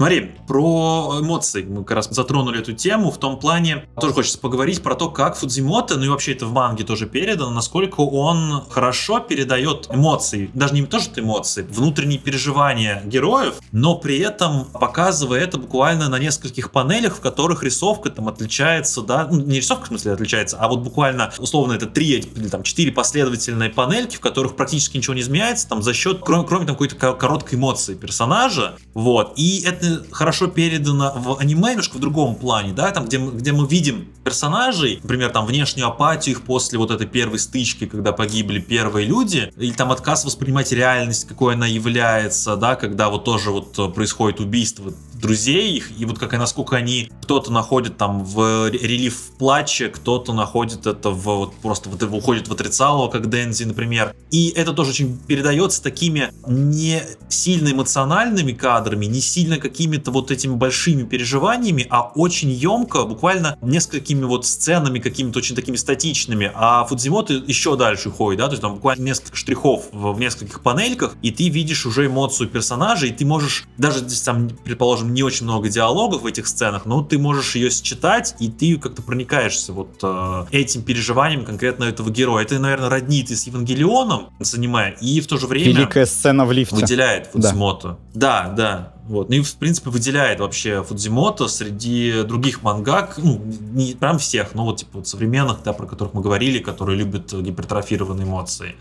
Смотри, 0.01 0.31
про 0.47 1.19
эмоции 1.21 1.61
мы 1.61 1.83
как 1.83 1.97
раз 1.97 2.09
затронули 2.09 2.59
эту 2.59 2.73
тему 2.73 3.11
в 3.11 3.19
том 3.19 3.37
плане, 3.37 3.85
тоже 3.99 4.15
хочется 4.15 4.39
поговорить 4.39 4.81
про 4.81 4.95
то, 4.95 5.11
как 5.11 5.37
Фудзимото, 5.37 5.97
ну 5.97 6.05
и 6.05 6.07
вообще 6.07 6.31
это 6.31 6.47
в 6.47 6.53
манге 6.53 6.83
тоже 6.83 7.05
передано, 7.05 7.51
насколько 7.51 8.01
он 8.01 8.63
хорошо 8.67 9.19
передает 9.19 9.87
эмоции, 9.91 10.49
даже 10.55 10.73
не 10.73 10.83
то, 10.87 10.99
что 10.99 11.21
эмоции, 11.21 11.61
внутренние 11.69 12.17
переживания 12.17 13.03
героев, 13.05 13.59
но 13.71 13.93
при 13.93 14.17
этом 14.17 14.65
показывая 14.65 15.41
это 15.41 15.59
буквально 15.59 16.09
на 16.09 16.17
нескольких 16.17 16.71
панелях, 16.71 17.17
в 17.17 17.19
которых 17.19 17.61
рисовка 17.61 18.09
там 18.09 18.27
отличается, 18.27 19.03
да, 19.03 19.27
ну, 19.29 19.39
не 19.41 19.57
рисовка 19.57 19.83
в 19.83 19.87
смысле 19.89 20.13
отличается, 20.13 20.57
а 20.59 20.67
вот 20.67 20.79
буквально, 20.79 21.31
условно, 21.37 21.73
это 21.73 21.85
три 21.85 22.13
или 22.13 22.47
там 22.47 22.63
четыре 22.63 22.91
последовательные 22.91 23.69
панельки, 23.69 24.15
в 24.15 24.19
которых 24.19 24.55
практически 24.55 24.97
ничего 24.97 25.13
не 25.13 25.21
изменяется, 25.21 25.69
там 25.69 25.83
за 25.83 25.93
счет, 25.93 26.21
кроме, 26.25 26.47
кроме 26.47 26.65
там 26.65 26.73
какой-то 26.73 26.95
короткой 26.95 27.59
эмоции 27.59 27.93
персонажа, 27.93 28.77
вот, 28.95 29.33
и 29.35 29.61
это 29.63 29.90
хорошо 30.11 30.47
передано 30.47 31.13
в 31.15 31.39
аниме 31.39 31.71
немножко 31.71 31.97
в 31.97 31.99
другом 31.99 32.35
плане, 32.35 32.73
да, 32.73 32.91
там, 32.91 33.05
где 33.05 33.17
мы, 33.17 33.31
где 33.31 33.51
мы 33.51 33.67
видим 33.67 34.07
персонажей, 34.23 34.99
например, 35.01 35.29
там, 35.29 35.45
внешнюю 35.45 35.87
апатию 35.87 36.35
их 36.35 36.43
после 36.43 36.77
вот 36.77 36.91
этой 36.91 37.07
первой 37.07 37.39
стычки, 37.39 37.85
когда 37.85 38.11
погибли 38.11 38.59
первые 38.59 39.07
люди, 39.07 39.51
или 39.57 39.71
там 39.71 39.91
отказ 39.91 40.25
воспринимать 40.25 40.71
реальность, 40.71 41.27
какой 41.27 41.55
она 41.55 41.67
является, 41.67 42.55
да, 42.55 42.75
когда 42.75 43.09
вот 43.09 43.25
тоже 43.25 43.51
вот 43.51 43.93
происходит 43.93 44.39
убийство 44.39 44.93
друзей 45.21 45.77
их, 45.77 45.91
и 45.97 46.05
вот 46.05 46.19
как 46.19 46.33
и 46.33 46.37
насколько 46.37 46.75
они, 46.75 47.11
кто-то 47.23 47.51
находит 47.51 47.97
там 47.97 48.23
в 48.23 48.69
релиф 48.69 49.15
в 49.15 49.37
плаче, 49.37 49.89
кто-то 49.89 50.33
находит 50.33 50.87
это 50.87 51.11
в 51.11 51.41
вот 51.41 51.53
просто 51.55 51.89
вот 51.89 52.01
уходит 52.03 52.47
в 52.47 52.53
отрицало, 52.53 53.09
как 53.09 53.29
Дэнзи, 53.29 53.63
например. 53.63 54.15
И 54.31 54.49
это 54.49 54.73
тоже 54.73 54.91
очень 54.91 55.17
передается 55.17 55.81
такими 55.81 56.33
не 56.47 57.01
сильно 57.29 57.71
эмоциональными 57.71 58.51
кадрами, 58.53 59.05
не 59.05 59.21
сильно 59.21 59.57
какими-то 59.57 60.11
вот 60.11 60.31
этими 60.31 60.55
большими 60.55 61.03
переживаниями, 61.03 61.87
а 61.89 62.11
очень 62.15 62.49
емко, 62.51 63.05
буквально 63.05 63.57
несколькими 63.61 64.23
вот 64.25 64.45
сценами 64.45 64.99
какими-то 64.99 65.39
очень 65.39 65.55
такими 65.55 65.75
статичными. 65.75 66.51
А 66.53 66.85
Фудзимото 66.85 67.33
еще 67.33 67.75
дальше 67.75 68.09
уходит, 68.09 68.39
да, 68.39 68.45
то 68.47 68.51
есть 68.51 68.61
там 68.61 68.75
буквально 68.75 69.03
несколько 69.03 69.35
штрихов 69.35 69.85
в 69.91 70.19
нескольких 70.19 70.61
панельках, 70.61 71.15
и 71.21 71.31
ты 71.31 71.49
видишь 71.49 71.85
уже 71.85 72.07
эмоцию 72.07 72.49
персонажа, 72.49 73.07
и 73.07 73.11
ты 73.11 73.25
можешь, 73.25 73.65
даже 73.77 73.99
здесь 73.99 74.21
там, 74.21 74.49
предположим, 74.49 75.10
не 75.13 75.23
очень 75.23 75.45
много 75.45 75.69
диалогов 75.69 76.21
в 76.21 76.25
этих 76.25 76.47
сценах, 76.47 76.85
но 76.85 77.03
ты 77.03 77.17
можешь 77.17 77.55
ее 77.55 77.69
считать, 77.69 78.35
и 78.39 78.49
ты 78.49 78.77
как-то 78.77 79.01
проникаешься 79.01 79.73
вот 79.73 79.99
э, 80.03 80.45
этим 80.51 80.83
переживанием 80.83 81.45
конкретно 81.45 81.85
этого 81.85 82.09
героя. 82.09 82.43
Это, 82.43 82.59
наверное, 82.59 82.89
роднит 82.89 83.31
и 83.31 83.35
с 83.35 83.47
Евангелионом, 83.47 84.29
занимая, 84.39 84.91
и 85.01 85.19
в 85.21 85.27
то 85.27 85.37
же 85.37 85.47
время... 85.47 85.67
Великая 85.67 86.05
сцена 86.05 86.45
в 86.45 86.51
лифте. 86.51 86.75
Выделяет 86.75 87.27
Фудзимото. 87.27 87.97
Да, 88.13 88.43
да. 88.49 88.55
да. 88.55 88.93
Вот. 89.05 89.29
Ну 89.29 89.35
и, 89.35 89.41
в 89.41 89.55
принципе, 89.55 89.89
выделяет 89.89 90.39
вообще 90.39 90.83
Фудзимото 90.83 91.47
среди 91.47 92.23
других 92.23 92.63
мангак, 92.63 93.17
ну, 93.17 93.41
не 93.73 93.93
прям 93.93 94.19
всех, 94.19 94.55
но 94.55 94.65
вот, 94.65 94.77
типа, 94.77 94.99
вот 94.99 95.07
современных, 95.07 95.63
да, 95.63 95.73
про 95.73 95.85
которых 95.85 96.13
мы 96.13 96.21
говорили, 96.21 96.59
которые 96.59 96.97
любят 96.97 97.33
гипертрофированные 97.33 98.25
эмоции 98.25 98.75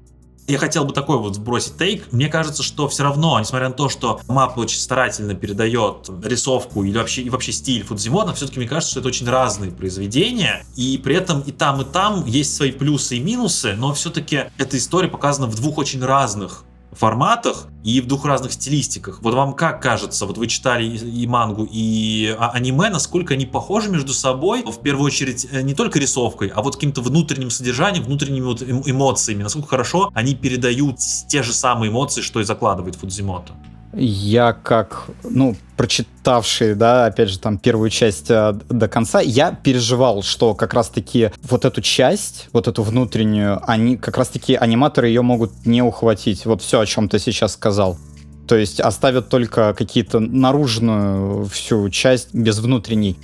я 0.51 0.59
хотел 0.59 0.85
бы 0.85 0.93
такой 0.93 1.18
вот 1.18 1.36
сбросить 1.36 1.77
тейк. 1.78 2.12
Мне 2.12 2.28
кажется, 2.28 2.62
что 2.62 2.89
все 2.89 3.05
равно, 3.05 3.39
несмотря 3.39 3.68
на 3.68 3.74
то, 3.74 3.89
что 3.89 4.20
мапа 4.28 4.60
очень 4.60 4.78
старательно 4.78 5.35
передает 5.35 6.10
рисовку 6.22 6.85
или 6.85 6.98
вообще, 6.98 7.22
и 7.22 7.31
вообще 7.31 7.52
стиль 7.52 7.85
Фудзимота, 7.85 8.35
все-таки 8.35 8.59
мне 8.59 8.68
кажется, 8.68 8.90
что 8.90 9.01
это 9.01 9.09
очень 9.09 9.28
разные 9.28 9.70
произведения. 9.70 10.64
И 10.77 11.01
при 11.02 11.14
этом 11.14 11.40
и 11.40 11.52
там, 11.52 11.81
и 11.81 11.85
там 11.85 12.27
есть 12.27 12.55
свои 12.55 12.72
плюсы 12.72 13.16
и 13.16 13.20
минусы, 13.20 13.74
но 13.74 13.94
все-таки 13.94 14.44
эта 14.59 14.77
история 14.77 15.09
показана 15.09 15.47
в 15.47 15.55
двух 15.55 15.78
очень 15.78 16.05
разных 16.05 16.64
форматах 16.92 17.68
и 17.84 18.00
в 18.00 18.06
двух 18.06 18.24
разных 18.24 18.52
стилистиках. 18.52 19.20
Вот 19.22 19.34
вам 19.34 19.54
как 19.54 19.80
кажется, 19.80 20.26
вот 20.26 20.38
вы 20.38 20.46
читали 20.46 20.84
и, 20.84 21.26
мангу, 21.26 21.66
и 21.70 22.34
а, 22.38 22.50
аниме, 22.50 22.90
насколько 22.90 23.34
они 23.34 23.46
похожи 23.46 23.90
между 23.90 24.12
собой, 24.12 24.62
в 24.64 24.80
первую 24.80 25.06
очередь, 25.06 25.46
э, 25.50 25.62
не 25.62 25.74
только 25.74 25.98
рисовкой, 25.98 26.48
а 26.48 26.62
вот 26.62 26.74
каким-то 26.74 27.00
внутренним 27.00 27.50
содержанием, 27.50 28.04
внутренними 28.04 28.44
вот 28.44 28.62
эм, 28.62 28.82
эмоциями, 28.84 29.42
насколько 29.42 29.68
хорошо 29.68 30.10
они 30.14 30.34
передают 30.34 30.96
те 31.28 31.42
же 31.42 31.52
самые 31.52 31.90
эмоции, 31.90 32.22
что 32.22 32.40
и 32.40 32.44
закладывает 32.44 32.96
Фудзимото 32.96 33.52
я 33.92 34.52
как, 34.52 35.06
ну, 35.24 35.56
прочитавший, 35.76 36.74
да, 36.74 37.06
опять 37.06 37.30
же, 37.30 37.38
там 37.38 37.58
первую 37.58 37.90
часть 37.90 38.30
э, 38.30 38.54
до 38.68 38.88
конца, 38.88 39.20
я 39.20 39.52
переживал, 39.52 40.22
что 40.22 40.54
как 40.54 40.74
раз-таки 40.74 41.30
вот 41.42 41.64
эту 41.64 41.80
часть, 41.80 42.48
вот 42.52 42.68
эту 42.68 42.82
внутреннюю, 42.82 43.60
они 43.66 43.96
как 43.96 44.16
раз-таки 44.16 44.54
аниматоры 44.54 45.08
ее 45.08 45.22
могут 45.22 45.66
не 45.66 45.82
ухватить. 45.82 46.46
Вот 46.46 46.62
все, 46.62 46.80
о 46.80 46.86
чем 46.86 47.08
ты 47.08 47.18
сейчас 47.18 47.54
сказал. 47.54 47.98
То 48.46 48.56
есть 48.56 48.80
оставят 48.80 49.28
только 49.28 49.74
какие-то 49.74 50.20
наружную 50.20 51.46
всю 51.46 51.88
часть 51.90 52.34
без 52.34 52.58
внутренней. 52.58 53.16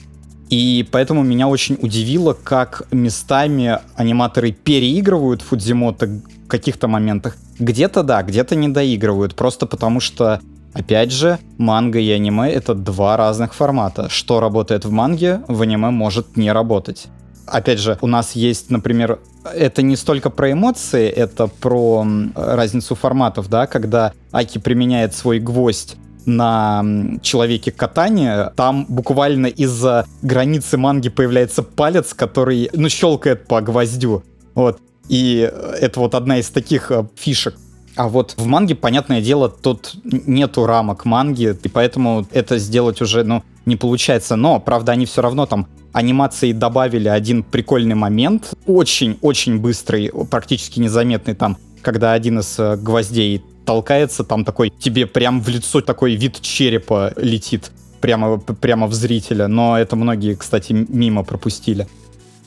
И 0.49 0.87
поэтому 0.91 1.23
меня 1.23 1.49
очень 1.49 1.77
удивило, 1.81 2.33
как 2.33 2.83
местами 2.93 3.79
аниматоры 3.97 4.53
переигрывают 4.53 5.43
Фудзимото 5.43 6.07
в 6.07 6.49
каких-то 6.49 6.87
моментах. 6.87 7.37
Где-то 7.59 8.03
да, 8.05 8.23
где-то 8.23 8.55
не 8.55 8.69
доигрывают, 8.69 9.35
просто 9.35 9.67
потому 9.67 9.99
что 9.99 10.41
Опять 10.73 11.11
же, 11.11 11.39
манга 11.59 11.99
и 11.99 12.11
аниме— 12.11 12.51
это 12.53 12.75
два 12.75 13.17
разных 13.17 13.55
формата. 13.55 14.09
Что 14.11 14.41
работает 14.41 14.85
в 14.85 14.91
манге, 14.91 15.41
в 15.49 15.63
аниме 15.63 15.91
может 15.91 16.37
не 16.37 16.53
работать. 16.53 17.09
Опять 17.47 17.79
же, 17.79 17.97
у 18.01 18.07
нас 18.07 18.33
есть, 18.33 18.71
например, 18.71 19.21
это 19.55 19.83
не 19.83 19.97
столько 19.97 20.31
про 20.31 20.53
эмоции, 20.53 21.09
это 21.09 21.47
про 21.47 22.05
разницу 22.35 22.95
форматов, 22.95 23.49
да, 23.49 23.67
когда 23.67 24.13
Аки 24.33 24.59
применяет 24.59 25.15
свой 25.15 25.39
гвоздь 25.39 25.97
на 26.27 26.85
человеке 27.23 27.71
катания, 27.71 28.53
там 28.57 28.85
буквально 28.89 29.47
из-за 29.47 30.07
границы 30.23 30.77
манги 30.77 31.09
появляется 31.09 31.63
палец, 31.63 32.15
который, 32.15 32.69
ну, 32.73 32.89
щелкает 32.89 33.47
по 33.47 33.61
гвоздю. 33.61 34.25
Вот. 34.55 34.81
И 35.09 35.51
это 35.81 36.01
вот 36.01 36.17
одна 36.17 36.39
из 36.39 36.51
таких 36.51 36.91
э, 36.91 37.07
фишек. 37.15 37.55
А 37.97 38.09
вот 38.09 38.35
в 38.37 38.47
манге, 38.47 38.75
понятное 38.75 39.23
дело, 39.23 39.49
тут 39.49 39.95
нету 40.05 40.67
рамок 40.67 41.07
манги, 41.07 41.57
и 41.63 41.69
поэтому 41.69 42.27
это 42.31 42.59
сделать 42.59 43.01
уже, 43.01 43.25
ну, 43.25 43.43
не 43.65 43.77
получается. 43.77 44.37
Но, 44.37 44.61
правда, 44.61 44.93
они 44.93 45.07
все 45.07 45.23
равно 45.23 45.47
там 45.47 45.67
анимации 45.93 46.53
добавили 46.53 47.09
один 47.09 47.43
прикольный 47.43 47.95
момент, 47.95 48.53
очень-очень 48.67 49.59
быстрый, 49.59 50.13
практически 50.31 50.79
незаметный 50.79 51.35
там, 51.35 51.57
когда 51.81 52.13
один 52.13 52.41
из 52.41 52.59
э, 52.59 52.77
гвоздей 52.77 53.43
толкается, 53.65 54.23
там 54.23 54.45
такой, 54.45 54.71
тебе 54.71 55.07
прям 55.07 55.41
в 55.41 55.49
лицо 55.49 55.81
такой 55.81 56.17
вид 56.17 56.41
черепа 56.43 57.15
летит 57.17 57.73
прямо, 58.03 58.39
прямо 58.39 58.87
в 58.87 58.93
зрителя, 58.93 59.49
но 59.49 59.79
это 59.79 59.97
многие, 59.97 60.35
кстати, 60.35 60.73
мимо 60.73 61.25
пропустили. 61.25 61.89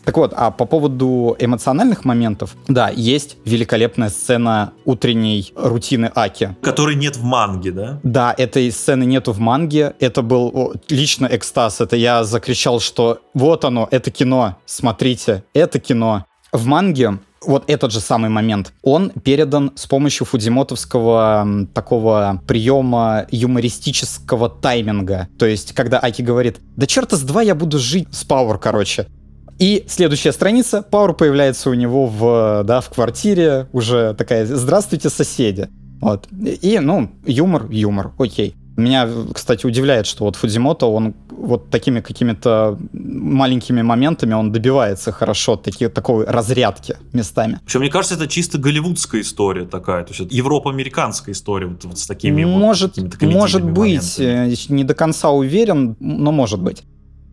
Так 0.09 0.17
вот, 0.17 0.33
а 0.35 0.49
по 0.49 0.65
поводу 0.65 1.35
эмоциональных 1.37 2.03
моментов, 2.03 2.55
да, 2.67 2.89
есть 2.89 3.37
великолепная 3.45 4.09
сцена 4.09 4.73
утренней 4.83 5.53
рутины 5.55 6.11
Аки. 6.15 6.55
Которой 6.63 6.95
нет 6.95 7.15
в 7.15 7.21
манге, 7.21 7.71
да? 7.71 7.99
Да, 8.01 8.33
этой 8.35 8.71
сцены 8.71 9.03
нету 9.03 9.33
в 9.33 9.39
манге. 9.39 9.93
Это 9.99 10.23
был 10.23 10.73
лично 10.89 11.27
экстаз. 11.31 11.79
Это 11.79 11.95
я 11.95 12.23
закричал, 12.23 12.79
что 12.79 13.19
вот 13.35 13.65
оно, 13.65 13.87
это 13.91 14.09
кино, 14.09 14.57
смотрите, 14.65 15.43
это 15.53 15.79
кино. 15.79 16.25
В 16.51 16.65
манге 16.65 17.19
вот 17.45 17.65
этот 17.67 17.91
же 17.91 17.99
самый 17.99 18.31
момент, 18.31 18.73
он 18.81 19.11
передан 19.11 19.73
с 19.75 19.85
помощью 19.85 20.25
фудимотовского 20.25 21.67
такого 21.75 22.41
приема 22.47 23.27
юмористического 23.29 24.49
тайминга. 24.49 25.27
То 25.37 25.45
есть, 25.45 25.73
когда 25.73 25.99
Аки 25.99 26.23
говорит, 26.23 26.57
да 26.75 26.87
черта 26.87 27.15
с 27.15 27.21
два 27.21 27.43
я 27.43 27.53
буду 27.53 27.77
жить 27.77 28.07
с 28.11 28.23
Пауэр, 28.23 28.57
короче. 28.57 29.05
И 29.59 29.83
следующая 29.87 30.31
страница, 30.31 30.81
Пауэр 30.81 31.13
появляется 31.13 31.69
у 31.69 31.73
него 31.73 32.07
в, 32.07 32.63
да, 32.63 32.79
в 32.79 32.89
квартире, 32.89 33.67
уже 33.73 34.13
такая 34.13 34.45
«Здравствуйте, 34.45 35.09
соседи». 35.09 35.67
Вот. 35.99 36.27
И, 36.31 36.79
ну, 36.79 37.11
юмор, 37.25 37.69
юмор, 37.69 38.13
окей. 38.17 38.55
Меня, 38.77 39.09
кстати, 39.33 39.65
удивляет, 39.65 40.05
что 40.05 40.23
вот 40.23 40.37
Фудзимото, 40.37 40.85
он 40.85 41.13
вот 41.29 41.69
такими 41.69 41.99
какими-то 41.99 42.79
маленькими 42.93 43.81
моментами 43.81 44.33
он 44.33 44.53
добивается 44.53 45.11
хорошо 45.11 45.57
такие, 45.57 45.89
такой 45.89 46.25
разрядки 46.25 46.95
местами. 47.11 47.59
Причем, 47.65 47.81
мне 47.81 47.89
кажется, 47.89 48.15
это 48.15 48.27
чисто 48.27 48.57
голливудская 48.57 49.19
история 49.19 49.65
такая, 49.65 50.05
то 50.05 50.13
есть 50.13 50.31
европа-американская 50.31 51.33
история 51.33 51.67
вот, 51.67 51.83
вот 51.83 51.99
с 51.99 52.07
такими 52.07 52.45
может, 52.45 52.97
вот 52.97 53.21
Может 53.21 53.63
быть, 53.63 54.17
моментами. 54.19 54.53
Э, 54.53 54.73
не 54.73 54.85
до 54.85 54.93
конца 54.93 55.31
уверен, 55.31 55.97
но 55.99 56.31
может 56.31 56.61
быть. 56.61 56.83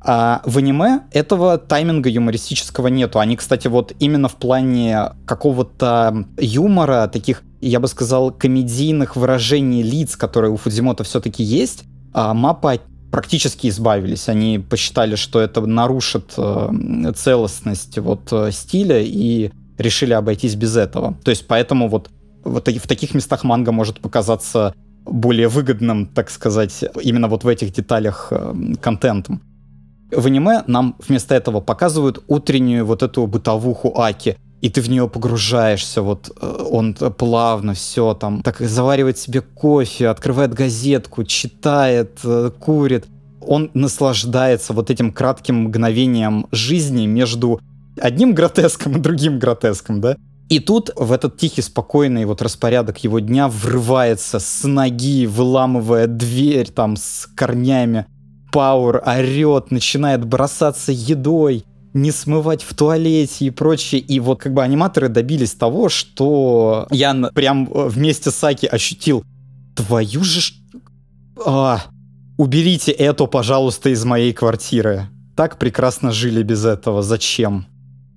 А 0.09 0.41
в 0.45 0.59
аниме 0.59 1.01
этого 1.11 1.59
тайминга 1.59 2.09
юмористического 2.09 2.87
нету. 2.87 3.19
Они, 3.19 3.35
кстати, 3.35 3.67
вот 3.67 3.93
именно 3.99 4.29
в 4.29 4.37
плане 4.37 5.11
какого-то 5.27 6.27
юмора, 6.39 7.09
таких, 7.09 7.43
я 7.61 7.81
бы 7.81 7.89
сказал, 7.89 8.31
комедийных 8.31 9.17
выражений 9.17 9.83
лиц, 9.83 10.15
которые 10.15 10.53
у 10.53 10.57
Фудзимото 10.57 11.03
все-таки 11.03 11.43
есть, 11.43 11.83
а 12.15 12.35
мапа 12.35 12.79
практически 13.11 13.67
избавились. 13.67 14.29
Они 14.29 14.61
посчитали, 14.61 15.17
что 15.17 15.41
это 15.41 15.61
нарушит 15.63 16.35
э, 16.37 17.13
целостность 17.17 17.99
вот 17.99 18.29
э, 18.31 18.53
стиля 18.53 19.01
и 19.01 19.51
решили 19.77 20.13
обойтись 20.13 20.55
без 20.55 20.77
этого. 20.77 21.17
То 21.25 21.31
есть 21.31 21.49
поэтому 21.49 21.89
вот, 21.89 22.11
вот 22.45 22.69
в 22.69 22.87
таких 22.87 23.13
местах 23.13 23.43
манга 23.43 23.73
может 23.73 24.01
показаться 24.01 24.73
более 25.05 25.49
выгодным, 25.49 26.07
так 26.07 26.31
сказать, 26.31 26.85
именно 27.03 27.27
вот 27.27 27.43
в 27.43 27.49
этих 27.49 27.73
деталях 27.73 28.29
э, 28.31 28.55
контентом. 28.81 29.43
В 30.11 30.27
аниме 30.27 30.63
нам 30.67 30.97
вместо 31.07 31.35
этого 31.35 31.61
показывают 31.61 32.23
утреннюю 32.29 32.87
вот 32.87 33.03
эту 33.03 33.27
бытовуху 33.27 33.99
Аки, 33.99 34.37
и 34.61 34.71
ты 34.71 34.81
в 34.81 34.89
нее 34.89 35.09
погружаешься, 35.09 36.03
вот 36.03 36.31
э, 36.41 36.67
он 36.71 36.95
плавно 36.95 37.75
все 37.75 38.15
там, 38.15 38.43
так 38.43 38.61
заваривает 38.61 39.19
себе 39.19 39.41
кофе, 39.41 40.09
открывает 40.09 40.55
газетку, 40.55 41.25
читает, 41.25 42.19
э, 42.25 42.51
курит. 42.59 43.07
Он 43.41 43.71
наслаждается 43.75 44.73
вот 44.73 44.91
этим 44.91 45.13
кратким 45.13 45.65
мгновением 45.65 46.47
жизни 46.53 47.07
между 47.07 47.61
одним 48.01 48.35
гротеском 48.35 48.97
и 48.97 49.01
другим 49.01 49.39
гротеском, 49.39 50.01
да? 50.01 50.17
И 50.49 50.61
тут 50.61 50.91
в 50.95 51.11
этот 51.11 51.37
тихий, 51.37 51.63
спокойный 51.63 52.25
вот 52.25 52.41
распорядок 52.41 52.99
его 52.99 53.19
дня 53.19 53.49
врывается 53.49 54.39
с 54.39 54.63
ноги, 54.65 55.27
выламывая 55.27 56.07
дверь 56.07 56.71
там 56.71 56.97
с 56.97 57.29
корнями, 57.35 58.07
Пауэр 58.57 59.03
орет, 59.05 59.71
начинает 59.71 60.25
бросаться 60.25 60.91
едой, 60.91 61.67
не 61.93 62.11
смывать 62.11 62.63
в 62.63 62.75
туалете 62.75 63.45
и 63.45 63.51
прочее. 63.51 64.01
И 64.01 64.19
вот 64.19 64.41
как 64.41 64.55
бы 64.55 64.63
аниматоры 64.63 65.11
добились 65.11 65.53
того, 65.53 65.91
что 65.91 66.87
я 66.91 67.15
прям 67.35 67.71
э, 67.71 67.89
вместе 67.89 68.31
с 68.31 68.43
Аки 68.43 68.65
ощутил 68.65 69.23
твою 69.75 70.25
же... 70.25 70.41
А, 71.45 71.83
уберите 72.39 72.93
это, 72.93 73.27
пожалуйста, 73.27 73.91
из 73.91 74.03
моей 74.07 74.33
квартиры. 74.33 75.09
Так 75.37 75.59
прекрасно 75.59 76.11
жили 76.11 76.43
без 76.43 76.65
этого. 76.65 77.03
Зачем? 77.03 77.67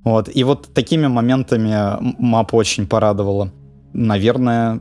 Вот. 0.06 0.30
И 0.34 0.46
вот 0.46 0.74
такими 0.74 1.08
моментами 1.08 1.98
мапа 2.18 2.56
очень 2.56 2.88
порадовала. 2.88 3.52
Наверное, 3.92 4.80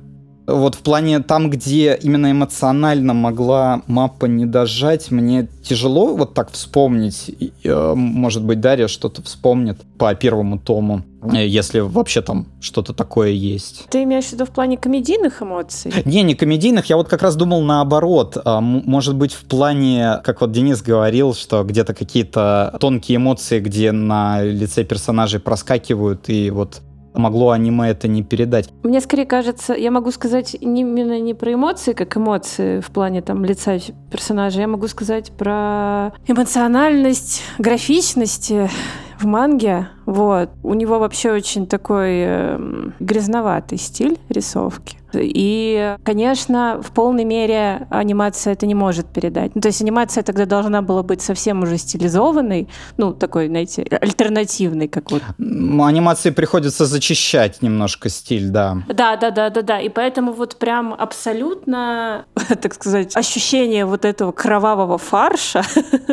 вот 0.49 0.75
в 0.75 0.79
плане 0.79 1.21
там, 1.21 1.51
где 1.51 1.99
именно 2.03 2.31
эмоционально 2.31 3.13
могла 3.13 3.83
мапа 3.87 4.25
не 4.27 4.47
дожать, 4.47 5.11
мне 5.11 5.47
тяжело 5.63 6.17
вот 6.17 6.33
так 6.33 6.51
вспомнить. 6.51 7.31
Э, 7.65 7.93
может 7.95 8.43
быть, 8.43 8.61
Дарья 8.61 8.89
что-то 8.89 9.23
вспомнит 9.23 9.79
по 9.99 10.15
первому 10.15 10.59
тому, 10.59 11.03
э, 11.35 11.47
если 11.47 11.81
вообще 11.81 12.23
там 12.23 12.47
что-то 12.61 12.95
такое 12.95 13.31
есть. 13.31 13.85
Ты 13.91 14.05
имеешь 14.05 14.25
в 14.25 14.33
виду 14.33 14.47
в 14.47 14.51
плане 14.51 14.79
комедийных 14.79 15.43
эмоций? 15.43 15.93
Не, 16.07 16.23
не 16.23 16.35
комедийных, 16.35 16.87
я 16.87 16.97
вот 16.97 17.09
как 17.09 17.23
раз 17.23 17.37
думал 17.37 17.61
наоборот. 17.63 18.39
А, 18.43 18.61
может 18.63 19.17
быть, 19.17 19.35
в 19.35 19.45
плане, 19.45 20.21
как 20.25 20.41
вот 20.41 20.53
Денис 20.53 20.81
говорил, 20.81 21.35
что 21.35 21.63
где-то 21.63 21.93
какие-то 21.93 22.75
тонкие 22.81 23.17
эмоции, 23.17 23.61
где 23.61 23.93
на 23.93 24.43
лице 24.43 24.83
персонажей 24.83 25.41
проскакивают, 25.41 26.31
и 26.31 26.51
вот 26.51 26.81
могло 27.15 27.51
аниме 27.51 27.91
это 27.91 28.09
не 28.09 28.23
передать. 28.23 28.71
Мне 28.83 29.01
скорее 29.01 29.27
кажется, 29.27 29.75
я 29.75 29.91
могу 29.91 30.11
сказать 30.11 30.57
именно 30.61 31.19
не 31.21 31.35
про 31.35 31.53
эмоции, 31.55 31.93
как 31.93 32.17
эмоции 32.17 32.81
в 32.81 32.91
плане 32.91 33.23
там 33.23 33.45
лица 33.45 33.79
персонажа, 34.11 34.61
я 34.61 34.69
могу 34.69 34.89
сказать 34.89 35.33
про 35.33 36.13
эмоциональность, 36.27 37.43
графичности 37.59 38.71
в 39.19 39.27
манге. 39.27 39.89
Вот. 40.07 40.51
У 40.63 40.75
него 40.75 40.99
вообще 40.99 41.33
очень 41.33 41.67
такой 41.67 42.23
э, 42.25 42.91
грязноватый 43.01 43.79
стиль 43.79 44.19
рисовки. 44.29 44.99
И, 45.15 45.97
конечно, 46.05 46.81
в 46.83 46.91
полной 46.93 47.25
мере 47.25 47.87
анимация 47.91 48.53
это 48.53 48.67
не 48.67 48.75
может 48.75 49.07
передать. 49.07 49.55
Ну, 49.55 49.61
то 49.61 49.69
есть 49.69 49.81
анимация 49.81 50.23
тогда 50.23 50.45
должна 50.45 50.83
была 50.83 51.03
быть 51.03 51.23
совсем 51.23 51.63
уже 51.63 51.79
стилизованной, 51.79 52.69
ну, 52.97 53.13
такой, 53.13 53.49
знаете, 53.49 53.87
альтернативной, 53.91 54.89
как 54.89 55.11
вот. 55.11 55.23
Анимации 55.39 56.31
приходится 56.31 56.85
зачищать 56.85 57.63
немножко 57.63 58.09
стиль, 58.09 58.51
да. 58.51 58.83
Да, 58.89 59.17
да, 59.17 59.31
да, 59.31 59.51
да, 59.51 59.63
да. 59.63 59.81
И 59.81 59.89
поэтому 59.89 60.33
вот 60.33 60.57
прям 60.57 60.95
абсолютно, 60.95 62.27
так 62.61 62.75
сказать, 62.75 63.17
ощущение 63.17 63.87
вот 63.87 64.05
этого 64.05 64.33
кровавого 64.33 64.99
фарша, 64.99 65.63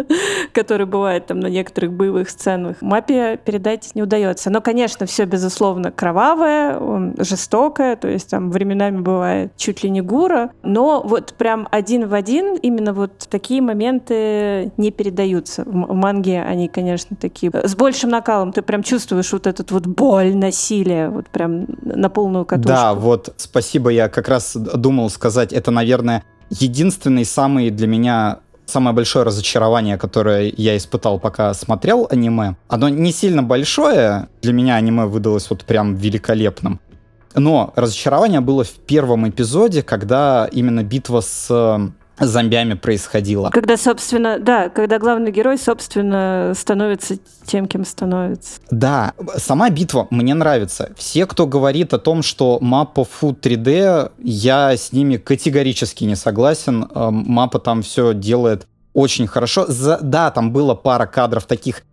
который 0.53 0.85
бывает 0.85 1.27
там 1.27 1.39
на 1.39 1.47
некоторых 1.47 1.91
боевых 1.91 2.29
сценах, 2.29 2.77
мапе 2.95 3.37
передать 3.37 3.91
не 3.93 4.03
удается. 4.03 4.49
Но, 4.49 4.61
конечно, 4.61 5.05
все, 5.05 5.25
безусловно, 5.25 5.91
кровавое, 5.91 7.13
жестокое, 7.17 7.95
то 7.97 8.07
есть 8.07 8.29
там 8.29 8.51
временами 8.51 9.01
бывает 9.01 9.51
чуть 9.57 9.83
ли 9.83 9.89
не 9.89 10.01
гура, 10.01 10.51
но 10.63 11.01
вот 11.03 11.33
прям 11.37 11.67
один 11.71 12.07
в 12.07 12.13
один 12.13 12.55
именно 12.55 12.93
вот 12.93 13.27
такие 13.29 13.61
моменты 13.61 14.71
не 14.77 14.91
передаются. 14.91 15.63
В 15.65 15.93
манге 15.93 16.41
они, 16.41 16.69
конечно, 16.69 17.17
такие 17.19 17.51
с 17.53 17.75
большим 17.75 18.11
накалом. 18.11 18.53
Ты 18.53 18.61
прям 18.61 18.81
чувствуешь 18.81 19.33
вот 19.33 19.47
этот 19.47 19.71
вот 19.71 19.85
боль, 19.85 20.35
насилие, 20.35 21.09
вот 21.09 21.29
прям 21.29 21.65
на 21.81 22.09
полную 22.09 22.45
катушку. 22.45 22.69
Да, 22.69 22.93
вот 22.93 23.33
спасибо, 23.35 23.89
я 23.89 24.07
как 24.07 24.29
раз 24.29 24.55
думал 24.55 25.09
сказать, 25.09 25.51
это, 25.51 25.71
наверное, 25.71 26.23
единственный 26.49 27.25
самый 27.25 27.71
для 27.71 27.87
меня 27.87 28.39
самое 28.65 28.95
большое 28.95 29.25
разочарование, 29.25 29.97
которое 29.97 30.53
я 30.55 30.75
испытал, 30.77 31.19
пока 31.19 31.53
смотрел 31.53 32.07
аниме, 32.09 32.55
оно 32.67 32.89
не 32.89 33.11
сильно 33.11 33.43
большое. 33.43 34.27
Для 34.41 34.53
меня 34.53 34.75
аниме 34.75 35.05
выдалось 35.05 35.49
вот 35.49 35.65
прям 35.65 35.95
великолепным. 35.95 36.79
Но 37.35 37.73
разочарование 37.75 38.39
было 38.39 38.63
в 38.63 38.71
первом 38.71 39.27
эпизоде, 39.29 39.81
когда 39.81 40.47
именно 40.51 40.83
битва 40.83 41.21
с 41.21 41.91
э, 42.17 42.25
зомбями 42.25 42.73
происходила. 42.73 43.49
Когда, 43.49 43.77
собственно, 43.77 44.39
да, 44.39 44.69
когда 44.69 44.99
главный 44.99 45.31
герой, 45.31 45.57
собственно, 45.57 46.53
становится 46.55 47.17
тем, 47.45 47.67
кем 47.67 47.85
становится. 47.85 48.59
Да, 48.71 49.13
сама 49.37 49.69
битва 49.69 50.07
мне 50.09 50.33
нравится. 50.33 50.91
Все, 50.97 51.25
кто 51.25 51.47
говорит 51.47 51.93
о 51.93 51.99
том, 51.99 52.23
что 52.23 52.59
мапа 52.61 53.03
фу 53.03 53.31
3D, 53.31 54.11
я 54.19 54.75
с 54.75 54.91
ними 54.91 55.17
категорически 55.17 56.03
не 56.03 56.15
согласен. 56.15 56.83
Э, 56.83 57.09
мапа 57.11 57.59
там 57.59 57.81
все 57.81 58.13
делает 58.13 58.67
очень 58.93 59.27
хорошо. 59.27 59.65
За, 59.67 59.99
да, 60.01 60.31
там 60.31 60.51
было 60.51 60.73
пара 60.73 61.05
кадров 61.05 61.45
таких 61.45 61.83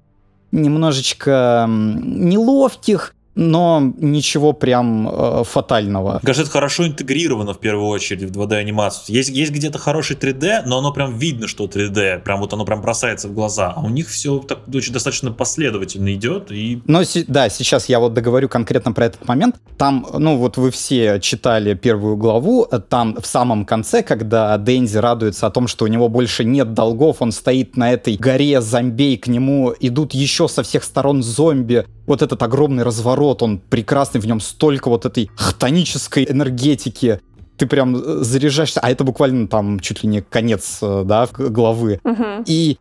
немножечко 0.52 1.66
неловких, 1.68 3.14
но 3.34 3.92
ничего 3.96 4.52
прям 4.52 5.08
э, 5.08 5.44
фатального. 5.44 6.20
Кажется, 6.22 6.42
это 6.42 6.50
хорошо 6.50 6.86
интегрировано 6.86 7.54
в 7.54 7.58
первую 7.58 7.88
очередь 7.88 8.22
в 8.22 8.38
2D 8.38 8.56
анимацию. 8.56 9.16
Есть, 9.16 9.30
есть 9.30 9.52
где-то 9.52 9.78
хороший 9.78 10.16
3D, 10.16 10.62
но 10.66 10.78
оно 10.78 10.92
прям 10.92 11.16
видно, 11.16 11.48
что 11.48 11.64
3D, 11.64 12.20
прям 12.20 12.40
вот 12.40 12.52
оно 12.52 12.64
прям 12.64 12.82
бросается 12.82 13.28
в 13.28 13.34
глаза. 13.34 13.72
А 13.74 13.80
у 13.80 13.88
них 13.88 14.08
все 14.08 14.38
так 14.38 14.60
очень 14.72 14.92
достаточно 14.92 15.32
последовательно 15.32 16.12
идет. 16.14 16.52
И... 16.52 16.82
Но 16.86 17.02
да, 17.28 17.48
сейчас 17.48 17.88
я 17.88 18.00
вот 18.00 18.12
договорю 18.12 18.48
конкретно 18.48 18.92
про 18.92 19.06
этот 19.06 19.26
момент. 19.26 19.56
Там, 19.78 20.06
ну 20.18 20.36
вот 20.36 20.58
вы 20.58 20.70
все 20.70 21.18
читали 21.20 21.74
первую 21.74 22.16
главу, 22.16 22.68
там 22.88 23.16
в 23.20 23.26
самом 23.26 23.64
конце, 23.64 24.02
когда 24.02 24.56
Дэнзи 24.58 24.98
радуется 24.98 25.46
о 25.46 25.50
том, 25.50 25.68
что 25.68 25.84
у 25.84 25.88
него 25.88 26.08
больше 26.08 26.44
нет 26.44 26.74
долгов, 26.74 27.22
он 27.22 27.32
стоит 27.32 27.76
на 27.76 27.92
этой 27.92 28.16
горе 28.16 28.60
зомбей, 28.60 29.16
к 29.16 29.26
нему 29.26 29.74
идут 29.80 30.12
еще 30.12 30.48
со 30.48 30.62
всех 30.62 30.84
сторон 30.84 31.22
зомби, 31.22 31.86
вот 32.06 32.22
этот 32.22 32.42
огромный 32.42 32.84
разворот, 32.84 33.42
он 33.42 33.58
прекрасный, 33.58 34.20
в 34.20 34.26
нем 34.26 34.40
столько 34.40 34.88
вот 34.88 35.06
этой 35.06 35.30
хтонической 35.36 36.26
энергетики, 36.28 37.20
ты 37.56 37.66
прям 37.66 37.96
э, 37.96 38.24
заряжаешься, 38.24 38.80
а 38.80 38.90
это 38.90 39.04
буквально 39.04 39.46
там 39.46 39.78
чуть 39.80 40.02
ли 40.02 40.08
не 40.08 40.20
конец, 40.20 40.78
э, 40.82 41.02
да, 41.04 41.28
главы. 41.32 42.00
Угу. 42.04 42.44
И 42.46 42.78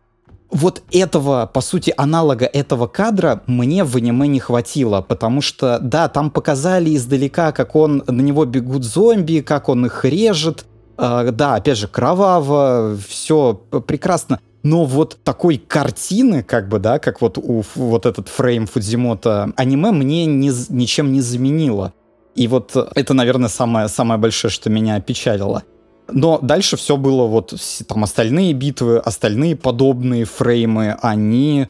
вот 0.50 0.82
этого, 0.90 1.50
по 1.52 1.60
сути, 1.60 1.94
аналога 1.96 2.46
этого 2.46 2.86
кадра 2.86 3.42
мне 3.46 3.84
в 3.84 3.96
аниме 3.96 4.28
не 4.28 4.40
хватило, 4.40 5.00
потому 5.00 5.40
что, 5.40 5.78
да, 5.80 6.08
там 6.08 6.30
показали 6.30 6.94
издалека, 6.94 7.52
как 7.52 7.74
он, 7.76 8.02
на 8.06 8.20
него 8.20 8.44
бегут 8.44 8.84
зомби, 8.84 9.40
как 9.40 9.68
он 9.68 9.86
их 9.86 10.04
режет, 10.04 10.66
э, 10.98 11.30
да, 11.32 11.54
опять 11.54 11.78
же, 11.78 11.88
кроваво, 11.88 12.96
все 13.08 13.54
прекрасно, 13.86 14.40
но 14.62 14.84
вот 14.84 15.18
такой 15.24 15.56
картины, 15.56 16.42
как 16.42 16.68
бы, 16.68 16.78
да, 16.78 16.98
как 16.98 17.20
вот 17.20 17.38
у 17.38 17.64
вот 17.74 18.06
этот 18.06 18.28
фрейм 18.28 18.66
Фудзимото 18.66 19.52
аниме 19.56 19.90
мне 19.90 20.26
не, 20.26 20.50
ничем 20.68 21.12
не 21.12 21.20
заменило. 21.20 21.92
И 22.34 22.48
вот 22.48 22.76
это, 22.94 23.14
наверное, 23.14 23.48
самое, 23.48 23.88
самое 23.88 24.18
большое, 24.20 24.50
что 24.50 24.70
меня 24.70 24.96
опечалило. 24.96 25.64
Но 26.10 26.38
дальше 26.40 26.76
все 26.76 26.96
было 26.96 27.26
вот 27.26 27.54
там 27.86 28.04
остальные 28.04 28.52
битвы, 28.52 28.98
остальные 28.98 29.56
подобные 29.56 30.24
фреймы, 30.24 30.96
они 31.00 31.68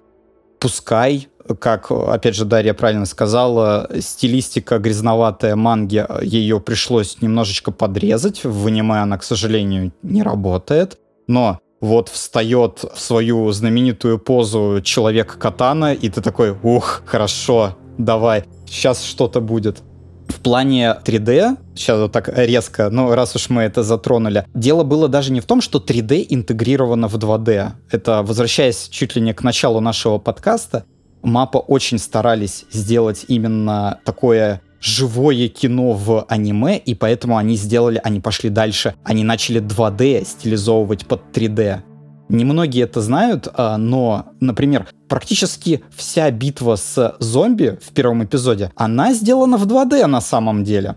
пускай, 0.59 1.29
как, 1.59 1.91
опять 1.91 2.37
же, 2.37 2.45
Дарья 2.45 2.75
правильно 2.75 3.07
сказала, 3.07 3.91
стилистика 4.01 4.79
грязноватая 4.79 5.57
манги, 5.57 6.07
ее 6.23 6.61
пришлось 6.61 7.21
немножечко 7.21 7.73
подрезать. 7.73 8.45
В 8.45 8.67
аниме 8.67 9.03
она, 9.03 9.19
к 9.19 9.25
сожалению, 9.25 9.93
не 10.03 10.23
работает. 10.23 10.99
Но 11.27 11.61
вот 11.83 12.09
встает 12.09 12.85
в 12.95 12.99
свою 12.99 13.51
знаменитую 13.51 14.19
позу 14.19 14.81
человек 14.83 15.37
катана, 15.37 15.93
и 15.93 16.09
ты 16.09 16.23
такой, 16.23 16.57
ух, 16.63 17.03
хорошо, 17.05 17.77
давай, 17.99 18.45
сейчас 18.67 19.03
что-то 19.03 19.41
будет. 19.41 19.83
В 20.29 20.41
плане 20.41 20.97
3D, 21.05 21.59
сейчас 21.75 21.99
вот 21.99 22.13
так 22.13 22.31
резко, 22.35 22.89
ну 22.89 23.13
раз 23.15 23.35
уж 23.35 23.51
мы 23.51 23.63
это 23.63 23.83
затронули, 23.83 24.47
дело 24.55 24.85
было 24.85 25.09
даже 25.09 25.33
не 25.33 25.41
в 25.41 25.45
том, 25.45 25.61
что 25.61 25.79
3D 25.79 26.25
интегрировано 26.31 27.09
в 27.09 27.17
2D. 27.17 27.73
Это, 27.91 28.23
возвращаясь 28.23 28.89
чуть 28.89 29.17
ли 29.17 29.21
не 29.21 29.35
к 29.35 29.43
началу 29.43 29.81
нашего 29.81 30.19
подкаста, 30.19 30.85
Мапа 31.23 31.59
очень 31.59 31.99
старались 31.99 32.65
сделать 32.73 33.27
именно 33.29 34.01
такое 34.05 34.61
живое 34.83 35.49
кино 35.49 35.93
в 35.93 36.25
аниме, 36.29 36.77
и 36.77 36.95
поэтому 36.95 37.37
они 37.37 37.57
сделали, 37.57 38.01
они 38.03 38.21
пошли 38.21 38.51
дальше, 38.51 38.95
они 39.05 39.25
начали 39.25 39.61
2D 39.61 40.27
стилизовывать 40.27 41.07
под 41.07 41.23
3D. 41.33 41.83
Немногие 42.29 42.85
это 42.85 43.01
знают, 43.01 43.49
а, 43.55 43.77
но, 43.77 44.27
например, 44.41 44.89
практически 45.09 45.83
вся 45.95 46.31
битва 46.31 46.77
с 46.77 47.17
зомби 47.19 47.79
в 47.83 47.93
первом 47.93 48.25
эпизоде, 48.25 48.73
она 48.75 49.13
сделана 49.13 49.57
в 49.57 49.67
2D 49.67 50.07
на 50.07 50.21
самом 50.21 50.65
деле. 50.65 50.97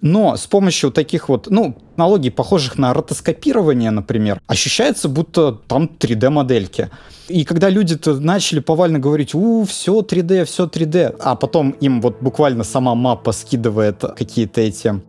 Но 0.00 0.36
с 0.36 0.46
помощью 0.46 0.90
таких 0.90 1.28
вот, 1.28 1.48
ну, 1.50 1.76
технологий, 1.98 2.30
похожих 2.30 2.78
на 2.78 2.94
ротоскопирование, 2.94 3.90
например, 3.90 4.40
ощущается, 4.46 5.08
будто 5.08 5.52
там 5.52 5.90
3D-модельки. 5.98 6.90
И 7.28 7.44
когда 7.44 7.68
люди-то 7.70 8.14
начали 8.20 8.60
повально 8.60 9.00
говорить, 9.00 9.34
у, 9.34 9.64
все 9.64 10.00
3D, 10.00 10.44
все 10.44 10.66
3D, 10.66 11.16
а 11.18 11.34
потом 11.34 11.70
им 11.82 12.00
вот 12.00 12.18
буквально 12.20 12.64
сама 12.64 12.94
мапа 12.94 13.32
скидывает 13.32 14.04
какие-то 14.16 14.60
эти 14.60 15.00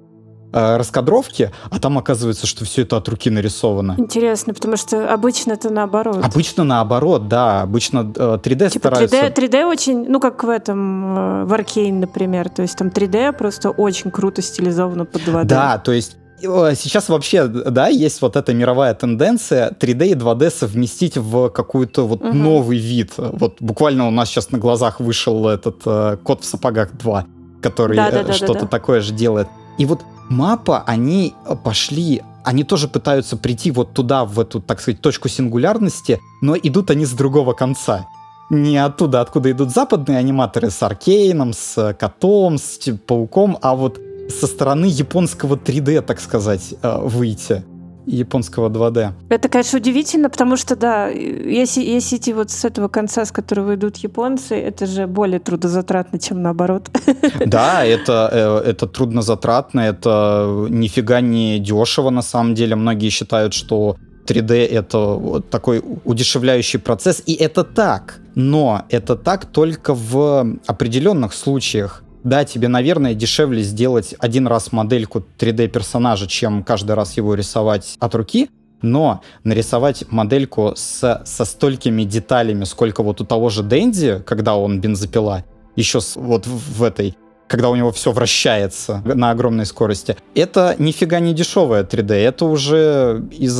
э, 0.52 0.78
раскадровки, 0.78 1.52
а 1.70 1.80
там 1.80 1.98
оказывается, 1.98 2.48
что 2.48 2.66
все 2.66 2.84
это 2.84 2.98
от 2.98 3.08
руки 3.08 3.30
нарисовано. 3.30 3.96
Интересно, 3.98 4.54
потому 4.54 4.78
что 4.78 5.12
обычно 5.12 5.54
это 5.54 5.70
наоборот. 5.70 6.24
Обычно 6.24 6.64
наоборот, 6.64 7.28
да. 7.28 7.62
Обычно 7.62 8.12
э, 8.16 8.40
3D 8.42 8.70
типа 8.70 8.88
стараются... 8.88 9.16
3D, 9.16 9.36
3D 9.36 9.66
очень, 9.66 10.10
ну 10.10 10.20
как 10.20 10.44
в 10.44 10.50
этом, 10.50 11.18
э, 11.18 11.46
в 11.46 11.54
Аркейн, 11.54 12.00
например, 12.00 12.50
то 12.50 12.62
есть 12.62 12.78
там 12.78 12.88
3D 12.88 13.34
просто 13.34 13.70
очень 13.70 14.12
круто 14.12 14.42
стилизовано 14.42 15.06
под 15.06 15.22
2D. 15.22 15.44
Да, 15.46 15.78
то 15.78 15.92
есть 15.92 16.18
Сейчас 16.42 17.10
вообще, 17.10 17.48
да, 17.48 17.88
есть 17.88 18.22
вот 18.22 18.38
эта 18.38 18.54
мировая 18.54 18.94
тенденция 18.94 19.72
3D 19.72 20.08
и 20.08 20.14
2D 20.14 20.50
совместить 20.50 21.18
в 21.18 21.50
какой-то 21.50 22.08
вот 22.08 22.22
угу. 22.22 22.34
новый 22.34 22.78
вид. 22.78 23.12
Вот 23.18 23.58
буквально 23.60 24.08
у 24.08 24.12
нас 24.12 24.30
сейчас 24.30 24.52
на 24.52 24.58
глазах 24.58 25.02
вышел 25.02 25.50
этот 25.50 25.82
э, 25.86 26.18
Кот 26.24 26.44
в 26.44 26.46
сапогах 26.46 26.94
2, 26.94 27.26
который 27.62 27.98
да, 27.98 28.10
да, 28.10 28.24
да, 28.24 28.34
что-то 28.34 28.54
да, 28.54 28.60
да. 28.62 28.68
такое 28.68 29.02
же 29.02 29.14
делает. 29.14 29.48
И 29.80 29.86
вот 29.86 30.06
мапа, 30.30 30.84
они 30.86 31.34
пошли, 31.64 32.22
они 32.44 32.64
тоже 32.64 32.88
пытаются 32.88 33.38
прийти 33.38 33.72
вот 33.72 33.94
туда, 33.94 34.26
в 34.26 34.40
эту, 34.40 34.62
так 34.62 34.82
сказать, 34.82 35.02
точку 35.02 35.30
сингулярности, 35.30 36.20
но 36.42 36.56
идут 36.56 36.92
они 36.92 37.06
с 37.06 37.12
другого 37.12 37.54
конца. 37.54 38.06
Не 38.52 38.78
оттуда, 38.78 39.22
откуда 39.22 39.52
идут 39.52 39.72
западные 39.72 40.18
аниматоры 40.18 40.70
с 40.70 40.84
Аркейном, 40.84 41.54
с 41.54 41.96
Котом, 41.98 42.58
с 42.58 42.80
Пауком, 43.08 43.58
а 43.62 43.76
вот 43.76 44.00
со 44.30 44.48
стороны 44.48 44.86
японского 44.86 45.56
3D, 45.56 46.02
так 46.02 46.20
сказать, 46.20 46.76
э, 46.82 47.00
выйти 47.02 47.64
японского 48.10 48.70
2D. 48.70 49.12
Это, 49.30 49.50
конечно, 49.50 49.80
удивительно, 49.80 50.30
потому 50.30 50.58
что, 50.58 50.76
да, 50.76 51.08
если, 51.08 51.82
если 51.82 52.18
идти 52.18 52.34
вот 52.34 52.52
с 52.52 52.66
этого 52.66 52.88
конца, 52.88 53.26
с 53.26 53.32
которого 53.32 53.76
идут 53.76 53.98
японцы, 53.98 54.56
это 54.56 54.86
же 54.86 55.08
более 55.08 55.40
трудозатратно, 55.40 56.20
чем 56.20 56.42
наоборот. 56.42 56.90
Да, 57.46 57.86
это, 57.86 58.30
э, 58.32 58.70
это 58.70 58.88
труднозатратно, 58.88 59.82
это 59.82 60.68
нифига 60.70 61.22
не 61.22 61.60
дешево 61.60 62.10
на 62.10 62.22
самом 62.22 62.54
деле. 62.54 62.76
Многие 62.76 63.10
считают, 63.10 63.54
что 63.54 63.96
3D 64.26 64.68
это 64.68 65.42
такой 65.50 65.84
удешевляющий 66.06 66.80
процесс, 66.80 67.24
и 67.26 67.34
это 67.34 67.64
так. 67.64 68.20
Но 68.36 68.84
это 68.90 69.16
так 69.16 69.46
только 69.46 69.94
в 69.94 70.58
определенных 70.68 71.34
случаях. 71.34 72.04
Да, 72.24 72.44
тебе, 72.44 72.68
наверное, 72.68 73.14
дешевле 73.14 73.64
сделать 73.64 74.14
один 74.20 74.48
раз 74.48 74.72
модельку 74.72 75.24
3D-персонажа, 75.38 76.28
чем 76.28 76.64
каждый 76.64 76.94
раз 76.94 77.16
его 77.16 77.34
рисовать 77.34 77.96
от 78.00 78.16
руки, 78.16 78.50
но 78.82 79.22
нарисовать 79.44 80.06
модельку 80.12 80.74
с, 80.76 81.22
со 81.26 81.46
столькими 81.46 82.04
деталями, 82.04 82.66
сколько 82.66 83.04
вот 83.04 83.22
у 83.22 83.26
того 83.26 83.50
же 83.50 83.64
Дэнди, 83.64 84.22
когда 84.26 84.56
он 84.56 84.82
бензопила, 84.82 85.46
еще 85.76 86.02
с, 86.02 86.16
вот 86.18 86.46
в, 86.46 86.84
этой, 86.84 87.18
когда 87.48 87.70
у 87.70 87.76
него 87.76 87.92
все 87.92 88.12
вращается 88.12 89.02
на 89.06 89.32
огромной 89.32 89.66
скорости. 89.66 90.18
Это 90.36 90.76
нифига 90.78 91.20
не 91.20 91.34
дешевая 91.34 91.84
3D, 91.84 92.14
это 92.14 92.46
уже 92.46 93.24
из 93.32 93.58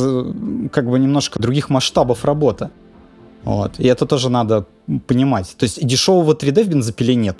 как 0.70 0.88
бы 0.88 0.98
немножко 0.98 1.40
других 1.40 1.70
масштабов 1.70 2.24
работы. 2.24 2.70
Вот. 3.44 3.78
И 3.78 3.86
это 3.86 4.04
тоже 4.04 4.28
надо 4.28 4.66
понимать. 5.06 5.54
То 5.56 5.64
есть 5.64 5.84
дешевого 5.84 6.34
3D 6.34 6.64
в 6.64 6.68
бензопиле 6.68 7.14
нет. 7.14 7.38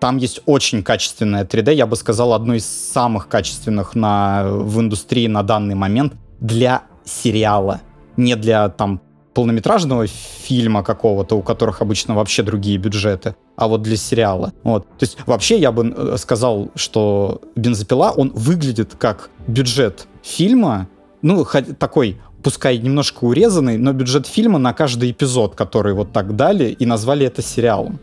Там 0.00 0.18
есть 0.18 0.40
очень 0.46 0.82
качественное 0.82 1.44
3D, 1.44 1.74
я 1.74 1.86
бы 1.86 1.96
сказал, 1.96 2.32
одно 2.32 2.54
из 2.54 2.66
самых 2.66 3.28
качественных 3.28 3.94
на, 3.94 4.44
в 4.46 4.80
индустрии 4.80 5.26
на 5.26 5.42
данный 5.42 5.74
момент 5.74 6.14
для 6.40 6.82
сериала. 7.04 7.80
Не 8.16 8.36
для 8.36 8.68
там 8.68 9.00
полнометражного 9.32 10.06
фильма 10.06 10.82
какого-то, 10.82 11.36
у 11.36 11.42
которых 11.42 11.82
обычно 11.82 12.14
вообще 12.14 12.42
другие 12.42 12.78
бюджеты, 12.78 13.36
а 13.56 13.68
вот 13.68 13.82
для 13.82 13.96
сериала. 13.96 14.52
Вот. 14.62 14.86
То 14.98 15.02
есть 15.02 15.18
вообще 15.26 15.58
я 15.58 15.72
бы 15.72 15.94
э, 15.94 16.16
сказал, 16.18 16.70
что 16.74 17.42
«Бензопила», 17.54 18.12
он 18.16 18.30
выглядит 18.34 18.94
как 18.98 19.28
бюджет 19.46 20.06
фильма, 20.22 20.88
ну, 21.20 21.46
такой 21.78 22.18
пускай 22.42 22.78
немножко 22.78 23.24
урезанный, 23.24 23.76
но 23.76 23.92
бюджет 23.92 24.26
фильма 24.26 24.58
на 24.58 24.72
каждый 24.72 25.10
эпизод, 25.10 25.54
который 25.54 25.94
вот 25.94 26.12
так 26.12 26.36
дали, 26.36 26.70
и 26.70 26.86
назвали 26.86 27.26
это 27.26 27.42
сериалом. 27.42 27.98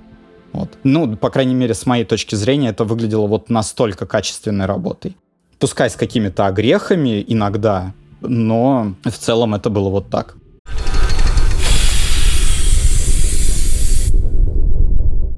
Вот. 0.53 0.69
Ну, 0.83 1.17
по 1.17 1.29
крайней 1.29 1.55
мере, 1.55 1.73
с 1.73 1.85
моей 1.85 2.05
точки 2.05 2.35
зрения, 2.35 2.69
это 2.69 2.85
выглядело 2.85 3.27
вот 3.27 3.49
настолько 3.49 4.05
качественной 4.05 4.65
работой. 4.65 5.17
Пускай 5.59 5.89
с 5.89 5.95
какими-то 5.95 6.45
огрехами 6.45 7.23
иногда, 7.27 7.93
но 8.21 8.93
в 9.03 9.11
целом 9.11 9.55
это 9.55 9.69
было 9.69 9.89
вот 9.89 10.09
так. 10.09 10.35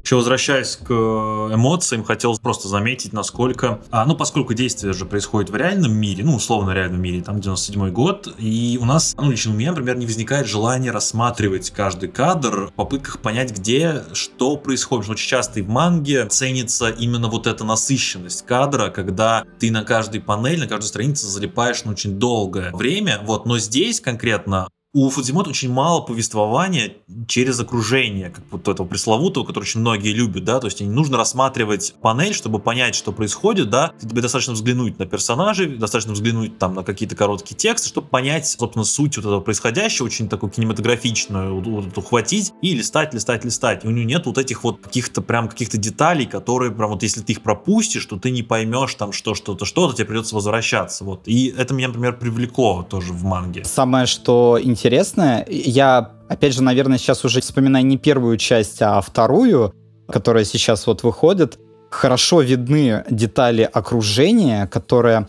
Еще 0.06 0.18
возвращаясь 0.18 0.76
к 0.76 0.92
э, 0.92 0.94
эмоциям, 0.94 2.04
хотел 2.04 2.38
просто 2.38 2.68
заметить, 2.68 3.12
насколько... 3.12 3.82
А, 3.90 4.06
ну, 4.06 4.16
поскольку 4.16 4.54
действие 4.54 4.94
же 4.94 5.04
происходит 5.04 5.50
в 5.50 5.56
реальном 5.56 5.94
мире, 5.94 6.24
ну, 6.24 6.36
условно 6.36 6.76
реальном 6.76 7.02
мире, 7.02 7.24
там 7.24 7.42
97 7.42 7.90
год, 7.90 8.32
и 8.38 8.78
у 8.80 8.86
нас, 8.86 9.16
ну, 9.18 9.32
лично 9.32 9.52
у 9.52 9.56
меня, 9.56 9.72
например, 9.72 9.98
не 9.98 10.06
возникает 10.06 10.46
желания 10.46 10.92
рассматривать 10.92 11.72
каждый 11.72 12.10
кадр 12.10 12.68
в 12.68 12.74
попытках 12.74 13.18
понять, 13.18 13.58
где 13.58 14.04
что 14.14 14.58
происходит. 14.58 15.10
Очень 15.10 15.28
часто 15.28 15.60
и 15.62 15.64
в 15.64 15.70
манге 15.70 16.28
ценится 16.28 16.90
именно 16.90 17.28
вот 17.28 17.48
эта 17.48 17.64
насыщенность 17.64 18.46
кадра, 18.46 18.92
когда 18.92 19.44
ты 19.58 19.72
на 19.72 19.84
каждой 19.84 20.22
панели, 20.22 20.60
на 20.60 20.68
каждой 20.68 20.86
странице 20.86 21.26
залипаешь 21.26 21.84
на 21.84 21.94
очень 21.94 22.20
долгое 22.20 22.70
время, 22.74 23.22
вот, 23.24 23.48
но 23.48 23.58
здесь 23.58 24.02
конкретно 24.02 24.68
у 24.96 25.10
Фудзимото 25.10 25.50
очень 25.50 25.70
мало 25.70 26.00
повествования 26.00 26.94
через 27.28 27.60
окружение, 27.60 28.30
как 28.30 28.46
вот 28.50 28.70
этого 28.70 28.88
пресловутого, 28.88 29.44
который 29.44 29.66
очень 29.66 29.82
многие 29.82 30.14
любят, 30.14 30.46
да, 30.46 30.62
то 30.62 30.68
есть 30.68 30.80
не 30.80 30.88
нужно 30.88 31.18
рассматривать 31.18 31.96
панель, 32.02 32.34
чтобы 32.34 32.60
понять, 32.60 32.96
что 32.96 33.12
происходит, 33.12 33.70
да, 33.70 33.92
тебе 34.02 34.22
достаточно 34.22 34.54
взглянуть 34.54 34.98
на 34.98 35.06
персонажей, 35.06 35.68
достаточно 35.68 36.14
взглянуть 36.14 36.58
там 36.60 36.76
на 36.76 36.84
какие-то 36.84 37.14
короткие 37.18 37.58
тексты, 37.58 37.90
чтобы 37.90 38.08
понять, 38.08 38.48
собственно, 38.48 38.86
суть 38.86 39.18
вот 39.18 39.26
этого 39.26 39.42
происходящего, 39.42 40.06
очень 40.06 40.30
такую 40.30 40.50
кинематографичную, 40.50 41.56
вот, 41.56 41.68
вот, 41.68 41.98
ухватить 41.98 42.54
и 42.62 42.74
листать, 42.74 43.14
листать, 43.14 43.44
листать. 43.44 43.84
И 43.84 43.88
у 43.90 43.92
него 43.92 44.08
нет 44.08 44.26
вот 44.26 44.38
этих 44.38 44.64
вот 44.64 44.80
каких-то 44.80 45.22
прям 45.22 45.50
каких-то 45.50 45.78
деталей, 45.78 46.26
которые 46.26 46.72
прям 46.72 46.92
вот 46.92 47.04
если 47.04 47.20
ты 47.20 47.34
их 47.34 47.42
пропустишь, 47.42 48.06
то 48.06 48.18
ты 48.18 48.32
не 48.32 48.44
поймешь 48.44 48.96
там 48.96 49.12
что, 49.12 49.36
что-то, 49.36 49.66
что-то, 49.66 49.94
тебе 49.94 50.06
придется 50.06 50.36
возвращаться, 50.36 51.04
вот. 51.04 51.24
И 51.26 51.48
это 51.48 51.74
меня, 51.74 51.90
например, 51.90 52.18
привлекло 52.18 52.88
тоже 52.90 53.12
в 53.12 53.26
манге. 53.26 53.66
Самое, 53.66 54.06
что 54.06 54.58
интересно 54.64 54.85
интересное. 54.86 55.44
Я, 55.50 56.12
опять 56.30 56.54
же, 56.54 56.62
наверное, 56.62 57.00
сейчас 57.00 57.26
уже 57.26 57.42
вспоминаю 57.42 57.86
не 57.86 57.98
первую 57.98 58.38
часть, 58.38 58.82
а 58.82 59.02
вторую, 59.02 59.74
которая 60.08 60.44
сейчас 60.44 60.86
вот 60.86 61.02
выходит. 61.02 61.58
Хорошо 61.90 62.42
видны 62.42 63.04
детали 63.10 63.64
окружения, 63.64 64.68
которое 64.68 65.28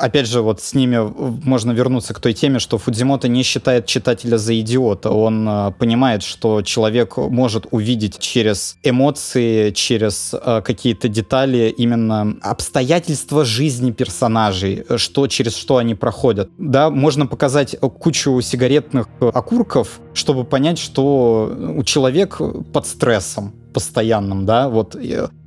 опять 0.00 0.26
же, 0.26 0.42
вот 0.42 0.60
с 0.60 0.74
ними 0.74 0.98
можно 1.44 1.72
вернуться 1.72 2.14
к 2.14 2.20
той 2.20 2.32
теме, 2.32 2.58
что 2.58 2.78
Фудзимото 2.78 3.28
не 3.28 3.42
считает 3.42 3.86
читателя 3.86 4.38
за 4.38 4.58
идиота. 4.60 5.10
Он 5.10 5.48
э, 5.48 5.72
понимает, 5.78 6.22
что 6.22 6.62
человек 6.62 7.16
может 7.16 7.66
увидеть 7.70 8.18
через 8.18 8.76
эмоции, 8.82 9.70
через 9.70 10.34
э, 10.34 10.62
какие-то 10.64 11.08
детали 11.08 11.74
именно 11.76 12.36
обстоятельства 12.42 13.44
жизни 13.44 13.90
персонажей, 13.90 14.84
что 14.96 15.26
через 15.26 15.56
что 15.56 15.76
они 15.76 15.94
проходят. 15.94 16.50
Да, 16.58 16.90
можно 16.90 17.26
показать 17.26 17.76
кучу 17.78 18.40
сигаретных 18.40 19.08
окурков, 19.20 20.00
чтобы 20.12 20.44
понять, 20.44 20.78
что 20.78 21.54
у 21.76 21.82
человека 21.84 22.46
под 22.72 22.86
стрессом 22.86 23.54
постоянным, 23.72 24.46
да, 24.46 24.68
вот 24.68 24.96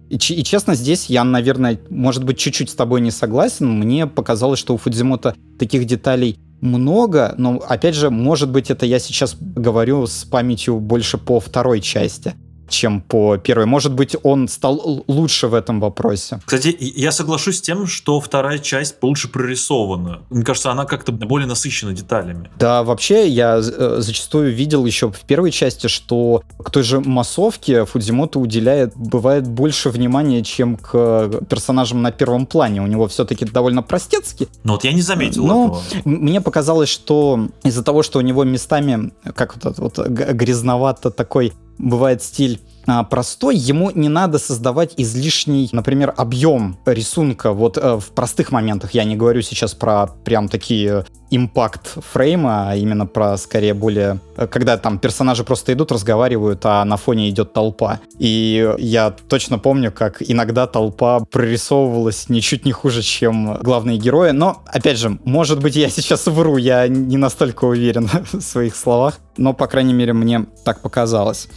и, 0.09 0.15
и 0.15 0.43
честно, 0.43 0.75
здесь 0.75 1.07
я, 1.07 1.23
наверное, 1.23 1.79
может 1.89 2.23
быть, 2.23 2.37
чуть-чуть 2.37 2.69
с 2.69 2.75
тобой 2.75 3.01
не 3.01 3.11
согласен. 3.11 3.69
Мне 3.69 4.07
показалось, 4.07 4.59
что 4.59 4.73
у 4.73 4.77
Фудзимота 4.77 5.35
таких 5.59 5.85
деталей 5.85 6.39
много, 6.61 7.35
но, 7.37 7.61
опять 7.67 7.95
же, 7.95 8.09
может 8.09 8.49
быть, 8.49 8.71
это 8.71 8.85
я 8.85 8.99
сейчас 8.99 9.37
говорю 9.39 10.07
с 10.07 10.23
памятью 10.23 10.79
больше 10.79 11.17
по 11.17 11.39
второй 11.39 11.81
части 11.81 12.33
чем 12.69 13.01
по 13.01 13.37
первой. 13.37 13.65
Может 13.65 13.93
быть, 13.93 14.15
он 14.23 14.47
стал 14.47 15.03
лучше 15.07 15.47
в 15.47 15.53
этом 15.53 15.79
вопросе. 15.79 16.39
Кстати, 16.45 16.75
я 16.79 17.11
соглашусь 17.11 17.57
с 17.57 17.61
тем, 17.61 17.87
что 17.87 18.19
вторая 18.19 18.59
часть 18.59 18.95
лучше 19.01 19.27
прорисована. 19.27 20.21
Мне 20.29 20.43
кажется, 20.43 20.71
она 20.71 20.85
как-то 20.85 21.11
более 21.11 21.47
насыщена 21.47 21.93
деталями. 21.93 22.49
Да, 22.57 22.83
вообще, 22.83 23.27
я 23.27 23.57
э, 23.57 23.97
зачастую 23.99 24.53
видел 24.53 24.85
еще 24.85 25.11
в 25.11 25.19
первой 25.21 25.51
части, 25.51 25.87
что 25.87 26.43
к 26.57 26.69
той 26.71 26.83
же 26.83 26.99
массовке 26.99 27.85
Фудзимото 27.85 28.39
уделяет, 28.39 28.93
бывает, 28.95 29.47
больше 29.47 29.89
внимания, 29.89 30.43
чем 30.43 30.77
к 30.77 31.29
персонажам 31.49 32.01
на 32.01 32.11
первом 32.11 32.45
плане. 32.45 32.81
У 32.81 32.87
него 32.87 33.07
все-таки 33.07 33.45
довольно 33.45 33.83
простецкий. 33.83 34.47
Ну 34.63 34.73
вот 34.73 34.83
я 34.83 34.93
не 34.93 35.01
заметил 35.01 35.45
Но 35.45 35.65
этого. 35.65 36.01
Мне 36.05 36.41
показалось, 36.41 36.89
что 36.89 37.47
из-за 37.63 37.83
того, 37.83 38.03
что 38.03 38.19
у 38.19 38.21
него 38.21 38.43
местами, 38.43 39.11
как 39.35 39.55
вот, 39.63 39.79
вот 39.79 40.07
грязновато 40.07 41.11
такой 41.11 41.53
бывает 41.77 42.21
стиль 42.23 42.59
простой, 43.09 43.57
ему 43.57 43.91
не 43.91 44.09
надо 44.09 44.39
создавать 44.39 44.93
излишний, 44.97 45.69
например, 45.73 46.13
объем 46.15 46.77
рисунка. 46.85 47.51
Вот 47.51 47.77
э, 47.77 47.99
в 47.99 48.11
простых 48.11 48.51
моментах 48.51 48.93
я 48.93 49.03
не 49.03 49.17
говорю 49.17 49.41
сейчас 49.41 49.73
про 49.73 50.07
прям 50.07 50.47
такие 50.47 51.05
импакт 51.29 51.97
фрейма, 52.13 52.69
а 52.69 52.75
именно 52.75 53.05
про 53.05 53.37
скорее 53.37 53.73
более... 53.73 54.19
Э, 54.37 54.47
когда 54.47 54.77
там 54.77 54.99
персонажи 54.99 55.43
просто 55.43 55.73
идут, 55.73 55.91
разговаривают, 55.91 56.61
а 56.63 56.85
на 56.85 56.95
фоне 56.95 57.29
идет 57.29 57.51
толпа. 57.51 57.99
И 58.19 58.73
я 58.77 59.11
точно 59.11 59.59
помню, 59.59 59.91
как 59.91 60.21
иногда 60.21 60.65
толпа 60.65 61.19
прорисовывалась 61.19 62.29
ничуть 62.29 62.63
не 62.63 62.71
хуже, 62.71 63.01
чем 63.01 63.55
главные 63.55 63.97
герои. 63.97 64.31
Но, 64.31 64.63
опять 64.65 64.97
же, 64.97 65.19
может 65.25 65.61
быть, 65.61 65.75
я 65.75 65.89
сейчас 65.89 66.25
вру, 66.27 66.55
я 66.55 66.87
не 66.87 67.17
настолько 67.17 67.65
уверен 67.65 68.09
в 68.31 68.39
своих 68.39 68.75
словах. 68.77 69.19
Но, 69.35 69.53
по 69.53 69.67
крайней 69.67 69.93
мере, 69.93 70.13
мне 70.13 70.45
так 70.63 70.81
показалось. 70.81 71.49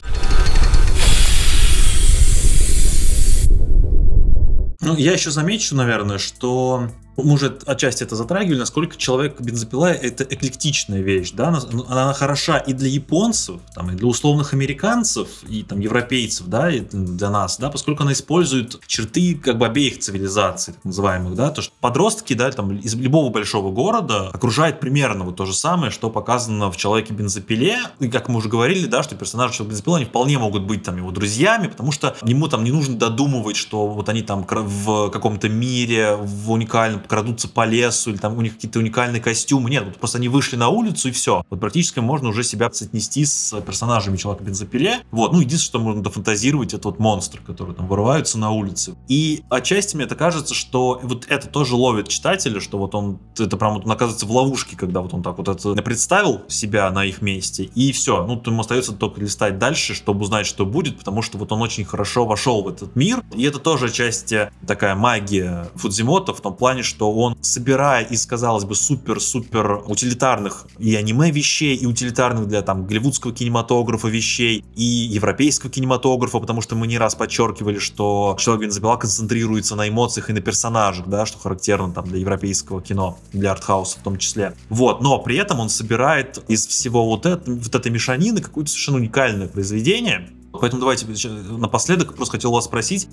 Ну, 4.80 4.96
я 4.96 5.12
еще 5.12 5.30
замечу, 5.30 5.74
наверное, 5.74 6.18
что 6.18 6.88
мы 7.22 7.34
уже 7.34 7.58
отчасти 7.66 8.02
это 8.02 8.16
затрагивали, 8.16 8.58
насколько 8.58 8.96
человек 8.96 9.40
бензопила 9.40 9.92
это 9.92 10.24
эклектичная 10.24 11.00
вещь, 11.00 11.32
да, 11.32 11.48
она, 11.48 11.60
ну, 11.70 11.84
она 11.88 12.12
хороша 12.12 12.58
и 12.58 12.72
для 12.72 12.88
японцев, 12.88 13.60
там, 13.74 13.90
и 13.90 13.94
для 13.94 14.06
условных 14.06 14.52
американцев, 14.52 15.28
и 15.48 15.62
там 15.62 15.80
европейцев, 15.80 16.46
да, 16.46 16.70
и 16.70 16.80
для 16.80 17.30
нас, 17.30 17.58
да, 17.58 17.70
поскольку 17.70 18.02
она 18.02 18.12
использует 18.12 18.80
черты 18.86 19.34
как 19.34 19.58
бы 19.58 19.66
обеих 19.66 19.98
цивилизаций, 19.98 20.74
так 20.74 20.84
называемых, 20.84 21.34
да, 21.34 21.50
то 21.50 21.62
что 21.62 21.72
подростки, 21.80 22.34
да, 22.34 22.50
там, 22.50 22.76
из 22.76 22.94
любого 22.94 23.30
большого 23.30 23.70
города 23.70 24.28
окружает 24.28 24.80
примерно 24.80 25.24
вот 25.24 25.36
то 25.36 25.46
же 25.46 25.54
самое, 25.54 25.90
что 25.90 26.10
показано 26.10 26.70
в 26.70 26.76
человеке 26.76 27.12
бензопиле, 27.12 27.78
и 27.98 28.08
как 28.08 28.28
мы 28.28 28.36
уже 28.36 28.48
говорили, 28.48 28.86
да, 28.86 29.02
что 29.02 29.14
персонажи 29.16 29.54
человека 29.54 29.70
бензопила, 29.72 29.96
они 29.96 30.06
вполне 30.06 30.38
могут 30.38 30.62
быть 30.64 30.82
там 30.82 30.96
его 30.96 31.10
друзьями, 31.10 31.68
потому 31.68 31.92
что 31.92 32.16
ему 32.24 32.48
там 32.48 32.64
не 32.64 32.72
нужно 32.72 32.96
додумывать, 32.96 33.56
что 33.56 33.86
вот 33.86 34.08
они 34.08 34.22
там 34.22 34.46
в 34.48 35.10
каком-то 35.10 35.48
мире, 35.48 36.16
в 36.16 36.50
уникальном 36.50 37.00
крадутся 37.10 37.48
по 37.48 37.66
лесу, 37.66 38.10
или 38.10 38.18
там 38.18 38.38
у 38.38 38.40
них 38.40 38.54
какие-то 38.54 38.78
уникальные 38.78 39.20
костюмы. 39.20 39.68
Нет, 39.68 39.84
вот 39.84 39.96
просто 39.96 40.18
они 40.18 40.28
вышли 40.28 40.54
на 40.54 40.68
улицу 40.68 41.08
и 41.08 41.10
все. 41.10 41.44
Вот 41.50 41.58
практически 41.58 41.98
можно 41.98 42.28
уже 42.28 42.44
себя 42.44 42.70
соотнести 42.72 43.24
с 43.24 43.60
персонажами 43.62 44.16
человека 44.16 44.44
бензопиле. 44.44 45.00
Вот, 45.10 45.32
ну, 45.32 45.40
единственное, 45.40 45.70
что 45.70 45.80
можно 45.80 46.02
дофантазировать, 46.04 46.72
это 46.72 46.86
вот 46.86 47.00
монстры, 47.00 47.42
которые 47.42 47.74
там 47.74 47.88
вырываются 47.88 48.38
на 48.38 48.52
улице. 48.52 48.94
И 49.08 49.42
отчасти 49.50 49.96
мне 49.96 50.04
это 50.04 50.14
кажется, 50.14 50.54
что 50.54 51.00
вот 51.02 51.26
это 51.28 51.48
тоже 51.48 51.74
ловит 51.74 52.06
читателя, 52.06 52.60
что 52.60 52.78
вот 52.78 52.94
он, 52.94 53.18
это 53.36 53.56
прям 53.56 53.74
вот 53.74 53.86
он 53.86 53.90
оказывается 53.90 54.26
в 54.26 54.30
ловушке, 54.30 54.76
когда 54.76 55.00
вот 55.00 55.12
он 55.12 55.24
так 55.24 55.38
вот 55.38 55.48
это 55.48 55.82
представил 55.82 56.42
себя 56.46 56.88
на 56.92 57.04
их 57.04 57.22
месте, 57.22 57.64
и 57.74 57.90
все. 57.90 58.24
Ну, 58.24 58.40
ему 58.46 58.60
остается 58.60 58.92
только 58.92 59.20
листать 59.20 59.58
дальше, 59.58 59.94
чтобы 59.94 60.20
узнать, 60.20 60.46
что 60.46 60.64
будет, 60.64 60.96
потому 60.96 61.22
что 61.22 61.38
вот 61.38 61.50
он 61.50 61.60
очень 61.60 61.84
хорошо 61.84 62.24
вошел 62.24 62.62
в 62.62 62.68
этот 62.68 62.94
мир. 62.94 63.24
И 63.34 63.42
это 63.42 63.58
тоже 63.58 63.90
часть 63.90 64.32
такая 64.64 64.94
магия 64.94 65.68
Фудзимото 65.74 66.34
в 66.34 66.40
том 66.40 66.54
плане, 66.54 66.84
что 66.84 66.99
что 67.00 67.10
он, 67.14 67.34
собирая 67.40 68.04
из, 68.04 68.26
казалось 68.26 68.64
бы, 68.64 68.74
супер-супер 68.74 69.84
утилитарных 69.86 70.66
и 70.78 70.94
аниме 70.96 71.30
вещей, 71.30 71.74
и 71.74 71.86
утилитарных 71.86 72.46
для 72.46 72.60
там 72.60 72.84
голливудского 72.84 73.32
кинематографа 73.32 74.08
вещей, 74.08 74.62
и 74.76 74.84
европейского 74.84 75.70
кинематографа, 75.72 76.40
потому 76.40 76.60
что 76.60 76.76
мы 76.76 76.86
не 76.86 76.98
раз 76.98 77.14
подчеркивали, 77.14 77.78
что 77.78 78.36
человек 78.38 78.66
бензопила 78.66 78.96
концентрируется 78.96 79.76
на 79.76 79.88
эмоциях 79.88 80.28
и 80.28 80.34
на 80.34 80.42
персонажах, 80.42 81.06
да, 81.08 81.24
что 81.24 81.38
характерно 81.38 81.90
там 81.90 82.06
для 82.06 82.18
европейского 82.18 82.82
кино, 82.82 83.18
для 83.32 83.52
артхауса 83.52 83.98
в 83.98 84.02
том 84.02 84.18
числе. 84.18 84.54
Вот, 84.68 85.00
но 85.00 85.18
при 85.20 85.38
этом 85.38 85.58
он 85.60 85.70
собирает 85.70 86.44
из 86.48 86.66
всего 86.66 87.06
вот, 87.06 87.24
это, 87.24 87.50
вот 87.50 87.74
этой 87.74 87.90
мешанины 87.90 88.42
какое-то 88.42 88.70
совершенно 88.70 88.98
уникальное 88.98 89.48
произведение, 89.48 90.28
Поэтому 90.52 90.80
давайте 90.80 91.06
напоследок 91.50 92.14
просто 92.14 92.32
хотел 92.32 92.50
вас 92.50 92.64
спросить, 92.64 93.08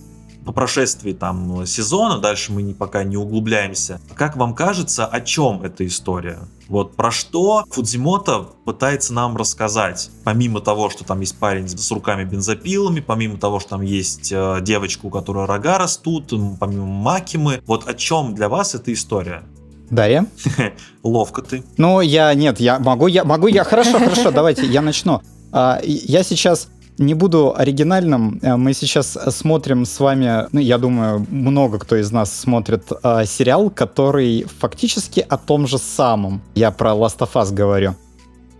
по 0.47 0.53
прошествии 0.53 1.11
там 1.11 1.65
сезона, 1.65 2.19
дальше 2.19 2.53
мы 2.53 2.61
не, 2.61 2.73
пока 2.73 3.03
не 3.03 3.17
углубляемся, 3.17 3.99
как 4.15 4.37
вам 4.37 4.55
кажется, 4.55 5.05
о 5.05 5.19
чем 5.19 5.61
эта 5.61 5.85
история? 5.85 6.39
Вот 6.69 6.95
про 6.95 7.11
что 7.11 7.65
Фудзимото 7.69 8.47
пытается 8.65 9.13
нам 9.13 9.35
рассказать, 9.35 10.09
помимо 10.23 10.61
того, 10.61 10.89
что 10.89 11.03
там 11.03 11.19
есть 11.19 11.37
парень 11.37 11.67
с 11.67 11.91
руками 11.91 12.23
бензопилами, 12.23 13.01
помимо 13.01 13.37
того, 13.37 13.59
что 13.59 13.71
там 13.71 13.81
есть 13.81 14.31
э, 14.31 14.59
девочка, 14.61 15.05
у 15.05 15.09
которой 15.09 15.45
рога 15.45 15.77
растут, 15.77 16.33
помимо 16.59 16.85
Макимы, 16.85 17.61
вот 17.65 17.87
о 17.87 17.93
чем 17.93 18.33
для 18.33 18.47
вас 18.47 18.73
эта 18.73 18.93
история? 18.93 19.43
Дарья? 19.89 20.25
Ловко 21.03 21.41
ты. 21.41 21.63
Ну, 21.77 21.99
я, 21.99 22.33
нет, 22.33 22.59
я 22.61 22.79
могу, 22.79 23.07
я 23.07 23.25
могу, 23.25 23.47
я, 23.47 23.63
хорошо, 23.65 23.99
хорошо, 23.99 24.31
давайте, 24.31 24.65
я 24.65 24.81
начну. 24.81 25.21
А, 25.51 25.79
я 25.83 26.23
сейчас 26.23 26.69
не 26.97 27.13
буду 27.13 27.53
оригинальным. 27.55 28.39
Э, 28.41 28.55
мы 28.55 28.73
сейчас 28.73 29.17
смотрим 29.29 29.85
с 29.85 29.99
вами, 29.99 30.47
ну, 30.51 30.59
я 30.59 30.77
думаю, 30.77 31.25
много 31.29 31.79
кто 31.79 31.95
из 31.95 32.11
нас 32.11 32.33
смотрит 32.33 32.83
э, 33.03 33.25
сериал, 33.25 33.69
который 33.69 34.45
фактически 34.59 35.25
о 35.27 35.37
том 35.37 35.67
же 35.67 35.77
самом. 35.77 36.41
Я 36.55 36.71
про 36.71 36.91
Last 36.91 37.19
of 37.19 37.33
Us 37.33 37.53
говорю. 37.53 37.95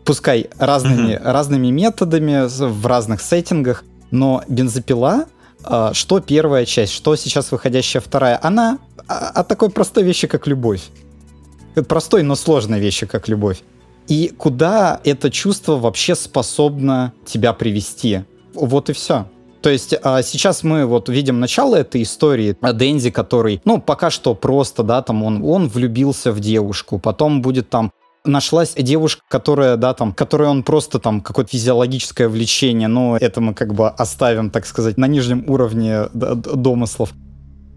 Пускай 0.05 0.49
разными, 0.57 1.14
mm-hmm. 1.14 1.31
разными 1.31 1.68
методами, 1.68 2.47
в 2.47 2.85
разных 2.85 3.22
сеттингах, 3.22 3.84
но 4.11 4.43
бензопила, 4.47 5.26
э, 5.64 5.89
что 5.93 6.19
первая 6.19 6.65
часть, 6.65 6.93
что 6.93 7.15
сейчас 7.15 7.51
выходящая 7.51 8.01
вторая, 8.01 8.39
она 8.41 8.77
о, 9.07 9.30
о 9.30 9.43
такой 9.43 9.69
простой 9.69 10.03
вещи, 10.03 10.27
как 10.27 10.47
любовь. 10.47 10.81
Простой, 11.88 12.23
но 12.23 12.35
сложной 12.35 12.80
вещи, 12.80 13.05
как 13.05 13.27
любовь 13.27 13.61
и 14.08 14.34
куда 14.38 15.00
это 15.04 15.30
чувство 15.30 15.78
вообще 15.78 16.16
способно 16.16 17.14
тебя 17.26 17.54
привести. 17.54 18.22
Вот 18.54 18.90
и 18.90 18.94
все. 18.94 19.28
То 19.62 19.70
есть 19.70 19.96
а, 20.02 20.22
сейчас 20.22 20.64
мы 20.64 20.86
вот 20.86 21.10
видим 21.10 21.40
начало 21.40 21.76
этой 21.76 22.04
истории 22.04 22.56
Дэнзи, 22.62 23.10
который, 23.10 23.62
ну, 23.66 23.82
пока 23.82 24.10
что 24.10 24.34
просто, 24.34 24.84
да, 24.84 25.02
там 25.02 25.24
он, 25.24 25.44
он 25.44 25.68
влюбился 25.68 26.32
в 26.32 26.40
девушку, 26.40 27.00
потом 27.00 27.42
будет 27.42 27.70
там 27.70 27.92
нашлась 28.24 28.74
девушка, 28.76 29.24
которая, 29.28 29.78
да, 29.78 29.94
там, 29.94 30.14
которой 30.14 30.48
он 30.48 30.64
просто 30.64 31.00
там 31.00 31.22
какое-то 31.22 31.52
физиологическое 31.52 32.30
влечение, 32.30 32.88
но 32.88 33.18
это 33.18 33.42
мы 33.42 33.54
как 33.54 33.74
бы 33.74 33.90
оставим, 33.90 34.50
так 34.52 34.66
сказать, 34.66 34.98
на 34.98 35.08
нижнем 35.08 35.46
уровне 35.48 36.04
домыслов. 36.14 37.14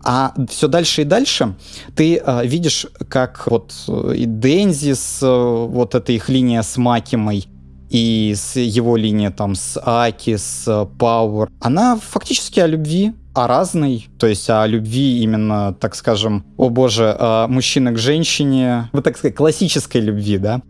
А 0.02 0.34
все 0.48 0.68
дальше 0.68 1.02
и 1.02 1.04
дальше 1.04 1.54
ты 1.94 2.16
э, 2.16 2.46
видишь, 2.46 2.86
как 3.08 3.46
вот 3.46 3.74
э, 3.88 4.14
и 4.16 4.24
Дензи 4.24 4.94
с 4.94 5.18
э, 5.22 5.66
вот 5.66 5.94
этой 5.94 6.16
их 6.16 6.28
линия 6.28 6.62
с 6.62 6.76
Макимой, 6.78 7.46
и 7.90 8.34
с 8.36 8.56
его 8.58 8.96
линия 8.96 9.30
там 9.30 9.54
с 9.54 9.80
Аки, 9.84 10.36
с 10.36 10.88
Пауэр, 10.98 11.50
она 11.60 11.98
фактически 11.98 12.60
о 12.60 12.66
любви, 12.66 13.12
о 13.34 13.46
разной, 13.46 14.08
то 14.18 14.26
есть 14.26 14.48
о 14.48 14.66
любви 14.66 15.20
именно, 15.22 15.74
так 15.74 15.94
скажем, 15.94 16.44
о 16.56 16.68
боже, 16.70 17.16
э, 17.18 17.46
мужчина 17.48 17.92
к 17.92 17.98
женщине, 17.98 18.88
вот 18.92 19.04
так 19.04 19.18
сказать, 19.18 19.36
классической 19.36 20.00
любви, 20.00 20.38
да, 20.38 20.62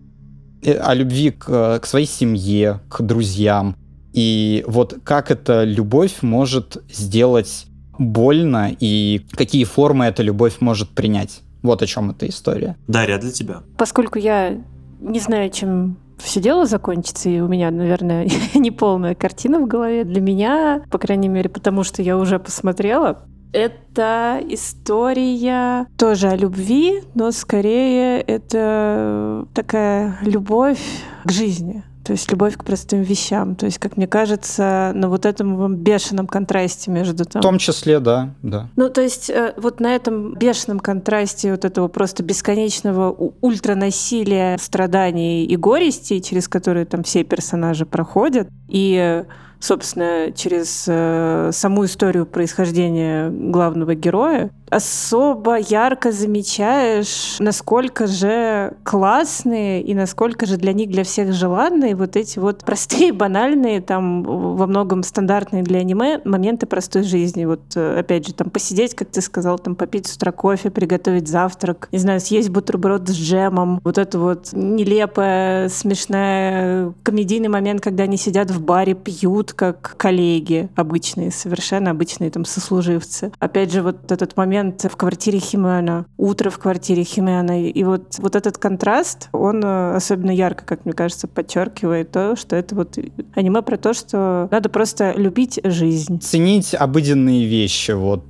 э, 0.62 0.72
о 0.72 0.94
любви 0.94 1.30
к, 1.30 1.78
к 1.78 1.86
своей 1.86 2.06
семье, 2.06 2.80
к 2.88 3.02
друзьям. 3.02 3.76
И 4.12 4.64
вот 4.66 4.98
как 5.04 5.30
эта 5.30 5.62
любовь 5.64 6.22
может 6.22 6.82
сделать 6.92 7.66
больно 8.00 8.74
и 8.80 9.24
какие 9.32 9.64
формы 9.64 10.06
эта 10.06 10.22
любовь 10.22 10.56
может 10.60 10.88
принять. 10.88 11.42
Вот 11.62 11.82
о 11.82 11.86
чем 11.86 12.10
эта 12.10 12.26
история. 12.26 12.76
Дарья, 12.88 13.18
для 13.18 13.30
тебя? 13.30 13.62
Поскольку 13.76 14.18
я 14.18 14.58
не 15.00 15.20
знаю, 15.20 15.50
чем 15.50 15.98
все 16.18 16.40
дело 16.40 16.66
закончится, 16.66 17.28
и 17.28 17.40
у 17.40 17.48
меня, 17.48 17.70
наверное, 17.70 18.28
не 18.54 18.70
полная 18.70 19.14
картина 19.14 19.60
в 19.60 19.66
голове. 19.66 20.04
Для 20.04 20.20
меня, 20.20 20.82
по 20.90 20.98
крайней 20.98 21.28
мере, 21.28 21.50
потому 21.50 21.84
что 21.84 22.02
я 22.02 22.16
уже 22.16 22.38
посмотрела, 22.38 23.22
это 23.52 24.40
история 24.48 25.86
тоже 25.98 26.28
о 26.28 26.36
любви, 26.36 27.02
но 27.14 27.32
скорее 27.32 28.20
это 28.20 29.46
такая 29.54 30.18
любовь 30.22 30.80
к 31.24 31.30
жизни. 31.30 31.82
То 32.10 32.14
есть 32.14 32.28
любовь 32.32 32.56
к 32.56 32.64
простым 32.64 33.02
вещам. 33.02 33.54
То 33.54 33.66
есть, 33.66 33.78
как 33.78 33.96
мне 33.96 34.08
кажется, 34.08 34.90
на 34.96 35.08
вот 35.08 35.24
этом 35.24 35.76
бешеном 35.76 36.26
контрасте 36.26 36.90
между 36.90 37.24
там... 37.24 37.40
В 37.40 37.44
том 37.44 37.58
числе, 37.58 38.00
да, 38.00 38.34
да. 38.42 38.68
Ну, 38.74 38.88
то 38.90 39.00
есть, 39.00 39.30
э, 39.30 39.54
вот 39.56 39.78
на 39.78 39.94
этом 39.94 40.34
бешеном 40.34 40.80
контрасте 40.80 41.52
вот 41.52 41.64
этого 41.64 41.86
просто 41.86 42.24
бесконечного 42.24 43.12
ультранасилия, 43.40 44.58
страданий 44.58 45.44
и 45.44 45.54
горести, 45.54 46.18
через 46.18 46.48
которые 46.48 46.84
там 46.84 47.04
все 47.04 47.22
персонажи 47.22 47.86
проходят, 47.86 48.48
и 48.66 49.22
собственно, 49.60 50.32
через 50.32 50.86
э, 50.88 51.50
саму 51.52 51.84
историю 51.84 52.26
происхождения 52.26 53.30
главного 53.30 53.94
героя, 53.94 54.50
особо 54.70 55.56
ярко 55.58 56.12
замечаешь, 56.12 57.36
насколько 57.40 58.06
же 58.06 58.74
классные 58.84 59.82
и 59.82 59.94
насколько 59.94 60.46
же 60.46 60.56
для 60.56 60.72
них, 60.72 60.90
для 60.90 61.04
всех 61.04 61.32
желанные 61.32 61.96
вот 61.96 62.16
эти 62.16 62.38
вот 62.38 62.58
простые, 62.64 63.12
банальные, 63.12 63.80
там 63.80 64.22
во 64.22 64.66
многом 64.66 65.02
стандартные 65.02 65.62
для 65.62 65.80
аниме 65.80 66.20
моменты 66.24 66.66
простой 66.66 67.02
жизни. 67.02 67.44
Вот 67.44 67.60
э, 67.74 67.98
опять 67.98 68.26
же, 68.26 68.32
там 68.32 68.50
посидеть, 68.50 68.94
как 68.94 69.08
ты 69.08 69.20
сказал, 69.20 69.58
там 69.58 69.74
попить 69.74 70.06
с 70.06 70.16
утра 70.16 70.32
кофе, 70.32 70.70
приготовить 70.70 71.28
завтрак, 71.28 71.88
не 71.90 71.98
знаю, 71.98 72.20
съесть 72.20 72.50
бутерброд 72.50 73.08
с 73.08 73.12
джемом. 73.12 73.80
Вот 73.82 73.98
это 73.98 74.18
вот 74.18 74.50
нелепая, 74.52 75.68
смешная 75.68 76.92
комедийный 77.02 77.48
момент, 77.48 77.80
когда 77.80 78.04
они 78.04 78.16
сидят 78.16 78.50
в 78.50 78.62
баре, 78.62 78.94
пьют, 78.94 79.52
как 79.52 79.94
коллеги 79.96 80.68
обычные, 80.76 81.32
совершенно 81.32 81.90
обычные 81.90 82.30
там 82.30 82.44
сослуживцы. 82.44 83.32
Опять 83.40 83.72
же, 83.72 83.82
вот 83.82 84.12
этот 84.12 84.36
момент 84.36 84.59
момент 84.60 84.84
в 84.84 84.96
квартире 84.96 85.38
Химена, 85.38 86.06
утро 86.18 86.50
в 86.50 86.58
квартире 86.58 87.02
Химена. 87.02 87.64
И 87.68 87.84
вот, 87.84 88.18
вот 88.18 88.36
этот 88.36 88.58
контраст, 88.58 89.28
он 89.32 89.64
э, 89.64 89.94
особенно 89.94 90.30
ярко, 90.30 90.64
как 90.64 90.84
мне 90.84 90.92
кажется, 90.92 91.28
подчеркивает 91.28 92.10
то, 92.12 92.36
что 92.36 92.56
это 92.56 92.74
вот 92.74 92.98
аниме 93.34 93.62
про 93.62 93.76
то, 93.78 93.94
что 93.94 94.48
надо 94.50 94.68
просто 94.68 95.12
любить 95.16 95.60
жизнь. 95.64 96.20
Ценить 96.20 96.74
обыденные 96.74 97.46
вещи, 97.46 97.92
вот. 97.92 98.24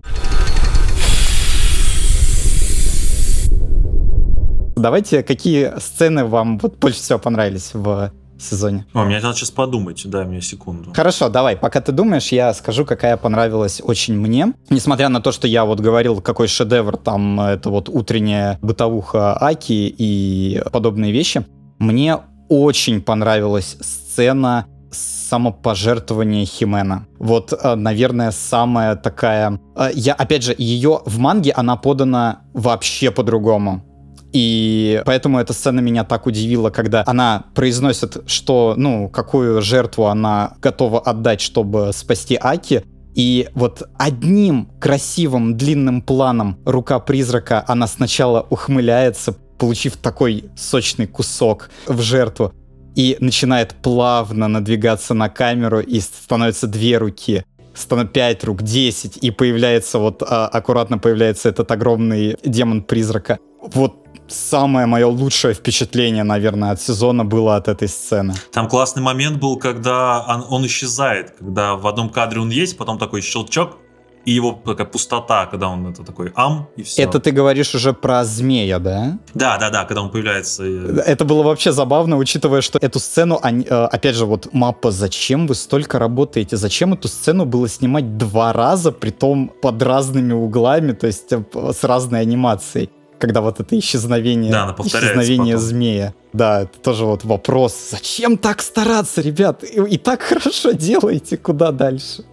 Давайте, 4.76 5.22
какие 5.22 5.78
сцены 5.78 6.24
вам 6.24 6.58
вот 6.58 6.78
больше 6.78 7.00
всего 7.00 7.18
понравились 7.18 7.72
в 7.74 8.12
сезоне. 8.40 8.86
О, 8.92 9.04
мне 9.04 9.20
надо 9.20 9.36
сейчас 9.36 9.50
подумать, 9.50 10.02
дай 10.06 10.24
мне 10.24 10.40
секунду. 10.40 10.92
Хорошо, 10.94 11.28
давай, 11.28 11.56
пока 11.56 11.80
ты 11.80 11.92
думаешь, 11.92 12.32
я 12.32 12.52
скажу, 12.54 12.84
какая 12.84 13.16
понравилась 13.16 13.80
очень 13.84 14.14
мне. 14.18 14.52
Несмотря 14.70 15.08
на 15.08 15.20
то, 15.20 15.32
что 15.32 15.46
я 15.46 15.64
вот 15.64 15.80
говорил, 15.80 16.20
какой 16.20 16.48
шедевр 16.48 16.96
там, 16.96 17.40
это 17.40 17.70
вот 17.70 17.88
утренняя 17.88 18.58
бытовуха 18.62 19.36
Аки 19.40 19.94
и 19.96 20.62
подобные 20.72 21.12
вещи, 21.12 21.44
мне 21.78 22.18
очень 22.48 23.00
понравилась 23.00 23.76
сцена 23.80 24.66
самопожертвования 24.90 26.44
Химена. 26.44 27.06
Вот, 27.18 27.52
э, 27.52 27.74
наверное, 27.74 28.32
самая 28.32 28.96
такая... 28.96 29.60
Э, 29.76 29.90
я, 29.94 30.14
опять 30.14 30.42
же, 30.42 30.54
ее 30.58 31.00
в 31.04 31.18
манге 31.18 31.52
она 31.52 31.76
подана 31.76 32.40
вообще 32.52 33.10
по-другому. 33.10 33.84
И 34.32 35.02
поэтому 35.04 35.38
эта 35.38 35.52
сцена 35.52 35.80
меня 35.80 36.04
так 36.04 36.26
удивила, 36.26 36.70
когда 36.70 37.02
она 37.06 37.46
произносит, 37.54 38.28
что, 38.28 38.74
ну, 38.76 39.08
какую 39.08 39.60
жертву 39.60 40.06
она 40.06 40.54
готова 40.60 41.00
отдать, 41.00 41.40
чтобы 41.40 41.90
спасти 41.92 42.38
Аки. 42.40 42.84
И 43.14 43.48
вот 43.54 43.82
одним 43.98 44.70
красивым 44.80 45.56
длинным 45.56 46.00
планом 46.00 46.58
рука 46.64 47.00
призрака, 47.00 47.64
она 47.66 47.88
сначала 47.88 48.46
ухмыляется, 48.50 49.32
получив 49.58 49.96
такой 49.96 50.44
сочный 50.56 51.06
кусок 51.06 51.70
в 51.86 52.00
жертву, 52.00 52.52
и 52.94 53.16
начинает 53.20 53.74
плавно 53.74 54.48
надвигаться 54.48 55.12
на 55.14 55.28
камеру, 55.28 55.80
и 55.80 56.00
становятся 56.00 56.66
две 56.66 56.98
руки 56.98 57.44
станут 57.74 58.12
5 58.12 58.44
рук, 58.44 58.62
10, 58.62 59.18
и 59.22 59.30
появляется 59.30 59.98
вот, 59.98 60.22
а, 60.22 60.46
аккуратно 60.48 60.98
появляется 60.98 61.48
этот 61.48 61.70
огромный 61.70 62.36
демон 62.44 62.82
призрака. 62.82 63.38
Вот 63.62 63.96
самое 64.30 64.86
мое 64.86 65.06
лучшее 65.06 65.54
впечатление, 65.54 66.24
наверное, 66.24 66.70
от 66.72 66.80
сезона 66.80 67.24
было 67.24 67.56
от 67.56 67.68
этой 67.68 67.88
сцены. 67.88 68.34
Там 68.52 68.68
классный 68.68 69.02
момент 69.02 69.38
был, 69.38 69.56
когда 69.56 70.24
он, 70.26 70.44
он 70.48 70.66
исчезает, 70.66 71.34
когда 71.38 71.74
в 71.76 71.86
одном 71.86 72.08
кадре 72.08 72.40
он 72.40 72.50
есть, 72.50 72.76
потом 72.76 72.98
такой 72.98 73.20
щелчок, 73.22 73.78
и 74.26 74.32
его 74.32 74.52
такая 74.52 74.86
пустота, 74.86 75.46
когда 75.46 75.68
он 75.68 75.86
это 75.86 76.04
такой 76.04 76.32
ам, 76.34 76.68
и 76.76 76.82
все. 76.82 77.02
Это 77.02 77.20
ты 77.20 77.30
говоришь 77.30 77.74
уже 77.74 77.92
про 77.92 78.24
змея, 78.24 78.78
да? 78.78 79.18
Да, 79.34 79.58
да, 79.58 79.70
да, 79.70 79.84
когда 79.84 80.02
он 80.02 80.10
появляется. 80.10 80.64
Это 80.64 81.24
было 81.24 81.42
вообще 81.42 81.72
забавно, 81.72 82.16
учитывая, 82.16 82.60
что 82.60 82.78
эту 82.78 82.98
сцену, 82.98 83.38
они, 83.42 83.64
э, 83.64 83.84
опять 83.84 84.16
же, 84.16 84.26
вот 84.26 84.52
мапа, 84.52 84.90
зачем 84.90 85.46
вы 85.46 85.54
столько 85.54 85.98
работаете? 85.98 86.56
Зачем 86.56 86.92
эту 86.92 87.08
сцену 87.08 87.46
было 87.46 87.68
снимать 87.68 88.18
два 88.18 88.52
раза, 88.52 88.92
при 88.92 89.10
том 89.10 89.50
под 89.62 89.82
разными 89.82 90.34
углами, 90.34 90.92
то 90.92 91.06
есть 91.06 91.32
э, 91.32 91.42
с 91.54 91.84
разной 91.84 92.20
анимацией? 92.20 92.90
Когда 93.20 93.40
вот 93.42 93.60
это 93.60 93.78
исчезновение, 93.78 94.50
да, 94.50 94.74
исчезновение 94.78 95.54
потом. 95.54 95.68
змея. 95.68 96.14
Да, 96.32 96.62
это 96.62 96.78
тоже 96.80 97.04
вот 97.04 97.24
вопрос. 97.24 97.90
Зачем 97.90 98.38
так 98.38 98.62
стараться, 98.62 99.20
ребят? 99.20 99.62
И, 99.62 99.80
и 99.80 99.98
так 99.98 100.22
хорошо 100.30 100.72
делаете, 100.72 101.36
куда 101.36 101.70
дальше? 101.70 102.24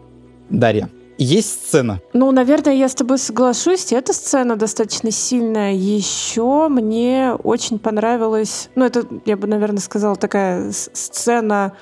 Дарья, 0.49 0.89
есть 1.18 1.68
сцена? 1.68 2.01
Ну, 2.14 2.31
наверное, 2.31 2.73
я 2.73 2.88
с 2.88 2.95
тобой 2.95 3.18
соглашусь. 3.18 3.91
Эта 3.91 4.14
сцена 4.14 4.55
достаточно 4.55 5.11
сильная. 5.11 5.73
Еще 5.73 6.68
мне 6.69 7.34
очень 7.43 7.80
понравилась... 7.80 8.69
Ну, 8.76 8.85
это, 8.85 9.05
я 9.26 9.35
бы, 9.35 9.47
наверное, 9.47 9.81
сказала, 9.81 10.15
такая 10.15 10.72
сцена 10.72 11.73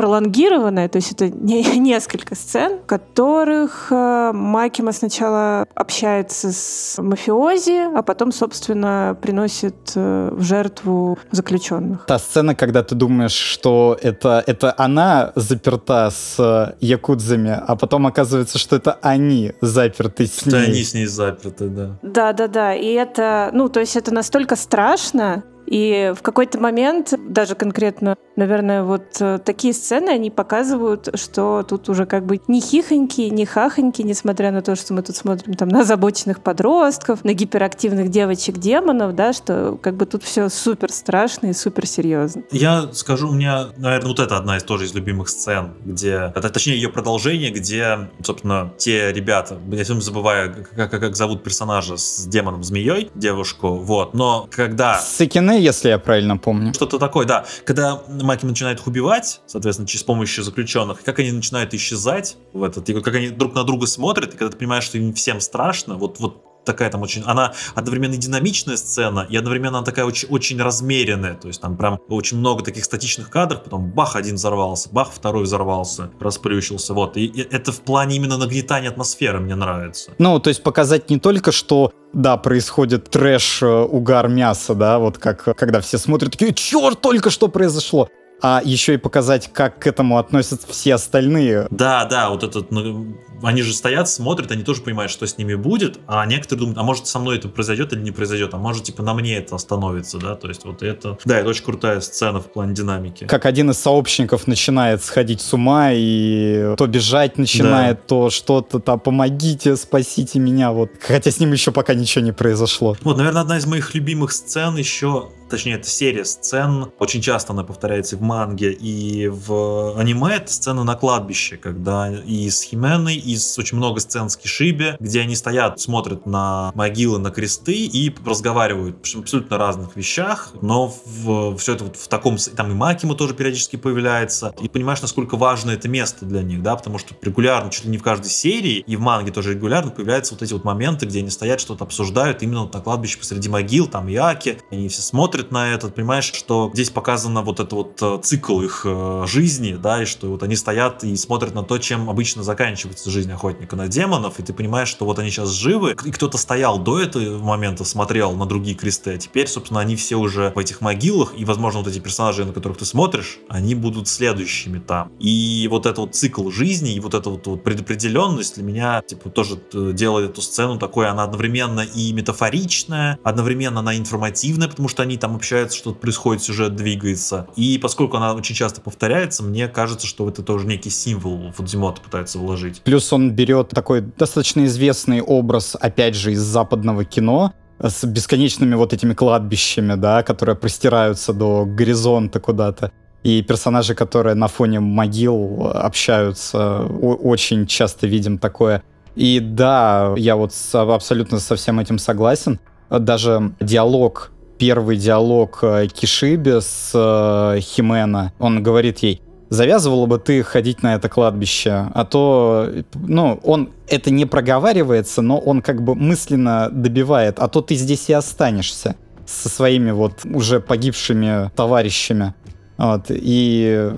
пролонгированная, 0.00 0.88
то 0.88 0.96
есть 0.96 1.12
это 1.12 1.28
не, 1.28 1.62
несколько 1.78 2.34
сцен, 2.34 2.78
в 2.78 2.86
которых 2.86 3.88
э, 3.90 4.30
Макима 4.32 4.92
сначала 4.92 5.66
общается 5.74 6.52
с 6.52 6.96
мафиози, 7.02 7.94
а 7.94 8.02
потом, 8.02 8.32
собственно, 8.32 9.14
приносит 9.20 9.92
э, 9.94 10.30
в 10.32 10.40
жертву 10.40 11.18
заключенных. 11.32 12.06
Та 12.06 12.18
сцена, 12.18 12.54
когда 12.54 12.82
ты 12.82 12.94
думаешь, 12.94 13.32
что 13.32 13.98
это, 14.00 14.42
это 14.46 14.74
она 14.78 15.32
заперта 15.36 16.10
с 16.10 16.74
якудзами, 16.80 17.60
а 17.66 17.76
потом 17.76 18.06
оказывается, 18.06 18.58
что 18.58 18.76
это 18.76 18.98
они 19.02 19.52
заперты 19.60 20.24
с 20.24 20.46
ней. 20.46 20.50
Что 20.50 20.60
они 20.62 20.82
с 20.82 20.94
ней 20.94 21.06
заперты, 21.06 21.68
да. 21.68 21.98
Да-да-да, 22.00 22.74
и 22.74 22.86
это, 22.86 23.50
ну, 23.52 23.68
то 23.68 23.80
есть 23.80 23.96
это 23.96 24.14
настолько 24.14 24.56
страшно, 24.56 25.44
и 25.70 26.12
в 26.16 26.22
какой-то 26.22 26.58
момент, 26.58 27.14
даже 27.28 27.54
конкретно, 27.54 28.16
наверное, 28.34 28.82
вот 28.82 29.20
э, 29.20 29.38
такие 29.38 29.72
сцены, 29.72 30.10
они 30.10 30.28
показывают, 30.28 31.10
что 31.14 31.62
тут 31.62 31.88
уже 31.88 32.06
как 32.06 32.26
бы 32.26 32.40
не 32.48 32.60
хихоньки, 32.60 33.20
не 33.20 33.46
хахоньки, 33.46 34.02
несмотря 34.02 34.50
на 34.50 34.62
то, 34.62 34.74
что 34.74 34.94
мы 34.94 35.02
тут 35.02 35.14
смотрим 35.14 35.54
там 35.54 35.68
на 35.68 35.82
озабоченных 35.82 36.40
подростков, 36.40 37.22
на 37.24 37.34
гиперактивных 37.34 38.10
девочек-демонов, 38.10 39.14
да, 39.14 39.32
что 39.32 39.78
как 39.80 39.94
бы 39.94 40.06
тут 40.06 40.24
все 40.24 40.48
супер 40.48 40.90
страшно 40.90 41.46
и 41.46 41.52
супер 41.52 41.86
серьезно. 41.86 42.42
Я 42.50 42.88
скажу, 42.92 43.28
у 43.28 43.32
меня, 43.32 43.68
наверное, 43.76 44.08
вот 44.08 44.18
это 44.18 44.36
одна 44.36 44.56
из 44.56 44.64
тоже 44.64 44.86
из 44.86 44.94
любимых 44.94 45.28
сцен, 45.28 45.74
где, 45.84 46.32
это, 46.34 46.50
точнее, 46.50 46.74
ее 46.74 46.88
продолжение, 46.88 47.52
где, 47.52 48.10
собственно, 48.24 48.72
те 48.76 49.12
ребята, 49.12 49.56
я 49.70 49.84
все 49.84 49.94
забываю, 50.00 50.66
как, 50.74 50.90
как, 50.90 51.00
как 51.00 51.16
зовут 51.16 51.44
персонажа 51.44 51.96
с 51.96 52.26
демоном-змеей, 52.26 53.12
девушку, 53.14 53.76
вот, 53.76 54.14
но 54.14 54.48
когда... 54.50 54.98
Сыкины 54.98 55.59
если 55.60 55.88
я 55.88 55.98
правильно 55.98 56.36
помню. 56.36 56.74
Что-то 56.74 56.98
такое, 56.98 57.26
да. 57.26 57.44
Когда 57.64 58.02
Маки 58.08 58.44
начинает 58.44 58.80
их 58.80 58.86
убивать, 58.86 59.40
соответственно, 59.46 59.88
с 59.88 60.02
помощью 60.02 60.44
заключенных, 60.44 61.02
как 61.02 61.18
они 61.18 61.32
начинают 61.32 61.74
исчезать 61.74 62.36
в 62.52 62.62
этот, 62.62 62.86
как 63.02 63.14
они 63.14 63.28
друг 63.28 63.54
на 63.54 63.64
друга 63.64 63.86
смотрят, 63.86 64.34
и 64.34 64.36
когда 64.36 64.50
ты 64.50 64.56
понимаешь, 64.56 64.84
что 64.84 64.98
им 64.98 65.14
всем 65.14 65.40
страшно, 65.40 65.96
вот, 65.96 66.18
вот 66.18 66.49
такая 66.72 66.90
там 66.90 67.02
очень, 67.02 67.22
она 67.26 67.52
одновременно 67.74 68.16
динамичная 68.16 68.76
сцена, 68.76 69.26
и 69.28 69.36
одновременно 69.36 69.78
она 69.78 69.84
такая 69.84 70.04
очень, 70.04 70.28
очень 70.28 70.60
размеренная, 70.62 71.34
то 71.34 71.48
есть 71.48 71.60
там 71.60 71.76
прям 71.76 71.98
очень 72.08 72.38
много 72.38 72.64
таких 72.64 72.84
статичных 72.84 73.30
кадров, 73.30 73.64
потом 73.64 73.90
бах, 73.90 74.16
один 74.16 74.36
взорвался, 74.36 74.88
бах, 74.92 75.10
второй 75.12 75.44
взорвался, 75.44 76.10
расплющился, 76.20 76.94
вот, 76.94 77.16
и, 77.16 77.24
и 77.24 77.40
это 77.40 77.72
в 77.72 77.80
плане 77.80 78.16
именно 78.16 78.36
нагнетания 78.36 78.88
атмосферы 78.88 79.40
мне 79.40 79.54
нравится. 79.54 80.12
Ну, 80.18 80.38
то 80.38 80.48
есть 80.48 80.62
показать 80.62 81.10
не 81.10 81.18
только, 81.18 81.52
что 81.52 81.92
да, 82.12 82.36
происходит 82.36 83.10
трэш, 83.10 83.62
э, 83.62 83.66
угар 83.66 84.28
мяса, 84.28 84.74
да, 84.74 84.98
вот 84.98 85.18
как 85.18 85.44
когда 85.56 85.80
все 85.80 85.98
смотрят, 85.98 86.32
такие, 86.32 86.52
черт, 86.54 87.00
только 87.00 87.30
что 87.30 87.48
произошло. 87.48 88.08
А 88.42 88.62
еще 88.64 88.94
и 88.94 88.96
показать, 88.96 89.52
как 89.52 89.78
к 89.78 89.86
этому 89.86 90.18
относятся 90.18 90.66
все 90.68 90.94
остальные. 90.94 91.66
Да, 91.70 92.04
да, 92.04 92.30
вот 92.30 92.42
этот, 92.42 92.70
ну, 92.70 93.16
они 93.42 93.62
же 93.62 93.72
стоят, 93.72 94.08
смотрят, 94.08 94.50
они 94.50 94.62
тоже 94.62 94.82
понимают, 94.82 95.10
что 95.10 95.26
с 95.26 95.38
ними 95.38 95.54
будет, 95.54 95.98
а 96.06 96.24
некоторые 96.26 96.60
думают, 96.60 96.78
а 96.78 96.82
может 96.82 97.06
со 97.06 97.18
мной 97.18 97.38
это 97.38 97.48
произойдет 97.48 97.92
или 97.92 98.00
не 98.00 98.10
произойдет, 98.10 98.54
а 98.54 98.58
может 98.58 98.84
типа 98.84 99.02
на 99.02 99.14
мне 99.14 99.36
это 99.36 99.56
остановится, 99.56 100.18
да, 100.18 100.34
то 100.34 100.48
есть 100.48 100.64
вот 100.64 100.82
это, 100.82 101.18
да, 101.24 101.38
это 101.38 101.48
очень 101.48 101.64
крутая 101.64 102.00
сцена 102.00 102.40
в 102.40 102.52
плане 102.52 102.74
динамики. 102.74 103.26
Как 103.26 103.46
один 103.46 103.70
из 103.70 103.78
сообщников 103.78 104.46
начинает 104.46 105.02
сходить 105.02 105.40
с 105.40 105.52
ума 105.52 105.90
и 105.92 106.74
то 106.76 106.86
бежать 106.86 107.38
начинает, 107.38 107.98
да. 107.98 108.02
то 108.06 108.30
что-то 108.30 108.78
там, 108.80 109.00
помогите, 109.00 109.76
спасите 109.76 110.38
меня, 110.38 110.72
вот, 110.72 110.90
хотя 111.00 111.30
с 111.30 111.40
ним 111.40 111.52
еще 111.52 111.72
пока 111.72 111.94
ничего 111.94 112.24
не 112.24 112.32
произошло. 112.32 112.96
Вот, 113.02 113.16
наверное, 113.16 113.42
одна 113.42 113.58
из 113.58 113.66
моих 113.66 113.94
любимых 113.94 114.32
сцен 114.32 114.76
еще 114.76 115.30
точнее, 115.50 115.74
это 115.74 115.88
серия 115.88 116.24
сцен, 116.24 116.92
очень 116.98 117.20
часто 117.20 117.52
она 117.52 117.64
повторяется 117.64 118.16
в 118.16 118.22
манге, 118.22 118.72
и 118.72 119.28
в 119.28 119.98
аниме, 119.98 120.36
это 120.36 120.52
сцена 120.52 120.84
на 120.84 120.94
кладбище, 120.94 121.56
когда 121.56 122.10
и 122.10 122.48
с 122.48 122.62
Хименой, 122.62 123.16
и 123.16 123.36
с 123.36 123.58
очень 123.58 123.76
много 123.76 124.00
сцен 124.00 124.30
с 124.30 124.36
Кишиби, 124.36 124.96
где 125.00 125.20
они 125.20 125.34
стоят, 125.34 125.80
смотрят 125.80 126.26
на 126.26 126.70
могилы, 126.74 127.18
на 127.18 127.30
кресты 127.30 127.86
и 127.86 128.14
разговаривают 128.24 128.96
об 129.14 129.20
абсолютно 129.20 129.58
разных 129.58 129.96
вещах, 129.96 130.52
но 130.62 130.94
в, 131.04 131.56
все 131.56 131.74
это 131.74 131.84
вот 131.84 131.96
в 131.96 132.08
таком, 132.08 132.36
там 132.56 132.70
и 132.70 132.74
Макима 132.74 133.14
тоже 133.14 133.34
периодически 133.34 133.76
появляется, 133.76 134.54
и 134.62 134.68
понимаешь, 134.68 135.02
насколько 135.02 135.36
важно 135.36 135.72
это 135.72 135.88
место 135.88 136.24
для 136.24 136.42
них, 136.42 136.62
да, 136.62 136.76
потому 136.76 136.98
что 136.98 137.14
регулярно, 137.20 137.70
чуть 137.70 137.84
ли 137.84 137.90
не 137.90 137.98
в 137.98 138.02
каждой 138.02 138.30
серии, 138.30 138.84
и 138.86 138.96
в 138.96 139.00
манге 139.00 139.32
тоже 139.32 139.54
регулярно 139.54 139.90
появляются 139.90 140.34
вот 140.34 140.42
эти 140.42 140.52
вот 140.52 140.64
моменты, 140.64 141.06
где 141.06 141.20
они 141.20 141.30
стоят, 141.30 141.60
что-то 141.60 141.84
обсуждают 141.84 142.42
именно 142.42 142.62
вот 142.62 142.74
на 142.74 142.80
кладбище 142.80 143.18
посреди 143.18 143.48
могил, 143.48 143.86
там 143.86 144.06
Яки, 144.06 144.58
они 144.70 144.88
все 144.88 145.02
смотрят 145.02 145.39
смотрит 145.40 145.52
на 145.52 145.74
этот, 145.74 145.94
понимаешь, 145.94 146.32
что 146.34 146.70
здесь 146.74 146.90
показано 146.90 147.42
вот 147.42 147.60
это 147.60 147.74
вот 147.74 147.98
э, 148.02 148.18
цикл 148.22 148.60
их 148.60 148.82
э, 148.84 149.24
жизни, 149.26 149.78
да, 149.80 150.02
и 150.02 150.04
что 150.04 150.28
вот 150.28 150.42
они 150.42 150.56
стоят 150.56 151.04
и 151.04 151.16
смотрят 151.16 151.54
на 151.54 151.62
то, 151.62 151.78
чем 151.78 152.10
обычно 152.10 152.42
заканчивается 152.42 153.10
жизнь 153.10 153.32
охотника 153.32 153.76
на 153.76 153.88
демонов, 153.88 154.38
и 154.38 154.42
ты 154.42 154.52
понимаешь, 154.52 154.88
что 154.88 155.04
вот 155.04 155.18
они 155.18 155.30
сейчас 155.30 155.50
живы, 155.50 155.96
и 156.04 156.10
кто-то 156.10 156.36
стоял 156.36 156.78
до 156.78 157.00
этого 157.00 157.38
момента, 157.42 157.84
смотрел 157.84 158.32
на 158.32 158.46
другие 158.46 158.76
кресты, 158.76 159.14
а 159.14 159.18
теперь, 159.18 159.46
собственно, 159.46 159.80
они 159.80 159.96
все 159.96 160.16
уже 160.16 160.52
в 160.54 160.58
этих 160.58 160.80
могилах, 160.80 161.32
и, 161.36 161.44
возможно, 161.44 161.80
вот 161.80 161.88
эти 161.88 162.00
персонажи, 162.00 162.44
на 162.44 162.52
которых 162.52 162.78
ты 162.78 162.84
смотришь, 162.84 163.38
они 163.48 163.74
будут 163.74 164.08
следующими 164.08 164.78
там. 164.78 165.10
И 165.20 165.68
вот 165.70 165.86
этот 165.86 165.98
вот 165.98 166.14
цикл 166.14 166.50
жизни, 166.50 166.94
и 166.94 167.00
вот 167.00 167.14
эта 167.14 167.30
вот, 167.30 167.46
вот 167.46 167.64
предопределенность 167.64 168.56
для 168.56 168.64
меня, 168.64 169.02
типа, 169.06 169.30
тоже 169.30 169.58
э, 169.72 169.92
делает 169.94 170.32
эту 170.32 170.42
сцену 170.42 170.78
такой, 170.78 171.08
она 171.08 171.22
одновременно 171.24 171.80
и 171.80 172.12
метафоричная, 172.12 173.18
одновременно 173.24 173.80
она 173.80 173.96
информативная, 173.96 174.68
потому 174.68 174.88
что 174.88 175.02
они 175.02 175.16
там 175.16 175.29
там 175.30 175.36
общаются, 175.36 175.78
что-то 175.78 175.98
происходит, 175.98 176.42
сюжет 176.42 176.74
двигается. 176.74 177.46
И 177.54 177.78
поскольку 177.78 178.16
она 178.16 178.34
очень 178.34 178.54
часто 178.54 178.80
повторяется, 178.80 179.44
мне 179.44 179.68
кажется, 179.68 180.06
что 180.06 180.28
это 180.28 180.42
тоже 180.42 180.66
некий 180.66 180.90
символ 180.90 181.52
Фудзимота 181.52 182.00
пытается 182.00 182.38
вложить. 182.38 182.82
Плюс 182.82 183.12
он 183.12 183.30
берет 183.30 183.68
такой 183.68 184.00
достаточно 184.00 184.64
известный 184.64 185.22
образ, 185.22 185.76
опять 185.80 186.16
же, 186.16 186.32
из 186.32 186.40
западного 186.40 187.04
кино, 187.04 187.52
с 187.80 188.04
бесконечными 188.04 188.74
вот 188.74 188.92
этими 188.92 189.14
кладбищами, 189.14 189.94
да, 189.94 190.22
которые 190.22 190.56
простираются 190.56 191.32
до 191.32 191.64
горизонта 191.64 192.40
куда-то. 192.40 192.92
И 193.22 193.42
персонажи, 193.42 193.94
которые 193.94 194.34
на 194.34 194.48
фоне 194.48 194.80
могил 194.80 195.70
общаются, 195.72 196.80
очень 196.82 197.66
часто 197.66 198.06
видим 198.06 198.38
такое. 198.38 198.82
И 199.14 199.38
да, 199.40 200.14
я 200.16 200.36
вот 200.36 200.52
абсолютно 200.72 201.38
со 201.38 201.54
всем 201.54 201.78
этим 201.78 201.98
согласен. 201.98 202.58
Даже 202.90 203.52
диалог 203.60 204.32
первый 204.60 204.98
диалог 204.98 205.60
э, 205.62 205.86
Кишиби 205.86 206.60
с 206.60 206.92
э, 206.92 207.60
Химена. 207.60 208.32
Он 208.38 208.62
говорит 208.62 208.98
ей, 208.98 209.22
завязывала 209.48 210.04
бы 210.04 210.18
ты 210.18 210.42
ходить 210.42 210.82
на 210.82 210.94
это 210.96 211.08
кладбище, 211.08 211.90
а 211.94 212.04
то, 212.04 212.70
ну, 212.94 213.40
он 213.42 213.70
это 213.88 214.10
не 214.10 214.26
проговаривается, 214.26 215.22
но 215.22 215.38
он 215.38 215.62
как 215.62 215.82
бы 215.82 215.94
мысленно 215.94 216.68
добивает, 216.70 217.38
а 217.38 217.48
то 217.48 217.62
ты 217.62 217.74
здесь 217.74 218.10
и 218.10 218.12
останешься 218.12 218.96
со 219.26 219.48
своими 219.48 219.92
вот 219.92 220.26
уже 220.26 220.60
погибшими 220.60 221.50
товарищами. 221.56 222.34
Вот, 222.76 223.06
и 223.08 223.90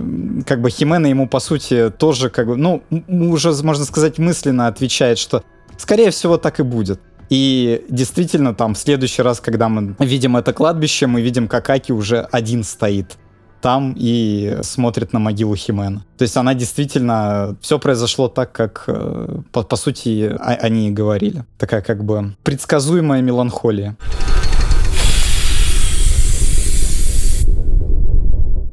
как 0.46 0.60
бы 0.60 0.70
Химена 0.70 1.08
ему, 1.08 1.28
по 1.28 1.40
сути, 1.40 1.90
тоже 1.90 2.30
как 2.30 2.46
бы, 2.46 2.56
ну, 2.56 2.84
уже, 3.08 3.52
можно 3.64 3.84
сказать, 3.84 4.18
мысленно 4.18 4.68
отвечает, 4.68 5.18
что 5.18 5.42
скорее 5.76 6.10
всего 6.10 6.36
так 6.36 6.60
и 6.60 6.62
будет. 6.62 7.00
И 7.32 7.86
действительно, 7.88 8.54
там, 8.54 8.74
в 8.74 8.78
следующий 8.78 9.22
раз, 9.22 9.40
когда 9.40 9.70
мы 9.70 9.96
видим 10.00 10.36
это 10.36 10.52
кладбище, 10.52 11.06
мы 11.06 11.22
видим, 11.22 11.48
как 11.48 11.70
Аки 11.70 11.90
уже 11.90 12.28
один 12.30 12.62
стоит 12.62 13.16
там 13.62 13.94
и 13.96 14.58
смотрит 14.60 15.14
на 15.14 15.18
могилу 15.18 15.56
Химена. 15.56 16.04
То 16.18 16.24
есть 16.24 16.36
она 16.36 16.52
действительно... 16.52 17.56
Все 17.62 17.78
произошло 17.78 18.28
так, 18.28 18.52
как, 18.52 18.84
э, 18.86 19.38
по, 19.50 19.62
по 19.62 19.76
сути, 19.76 20.36
они 20.40 20.88
и 20.88 20.90
говорили. 20.90 21.46
Такая 21.56 21.80
как 21.80 22.04
бы 22.04 22.36
предсказуемая 22.42 23.22
меланхолия. 23.22 23.96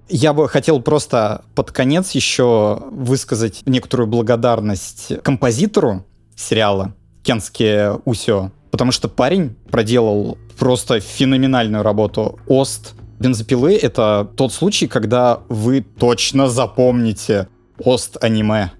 Я 0.10 0.34
бы 0.34 0.49
хотел 0.49 0.81
просто 0.81 1.45
под 1.56 1.72
конец 1.72 2.11
еще 2.11 2.81
высказать 2.91 3.61
некоторую 3.65 4.07
благодарность 4.07 5.14
композитору 5.23 6.03
сериала, 6.36 6.94
Кенске 7.24 7.91
Усё. 8.06 8.52
Потому 8.72 8.91
что 8.91 9.10
парень 9.10 9.56
проделал 9.72 10.38
просто 10.58 11.00
феноменальную 11.00 11.84
работу. 11.84 12.40
Ост 12.48 12.94
бензопилы— 13.20 13.76
это 13.82 14.30
тот 14.36 14.54
случай, 14.54 14.88
когда 14.88 15.41
вы 15.50 15.82
точно 15.82 16.48
запомните 16.48 17.48
ост 17.84 18.18
аниме. 18.22 18.72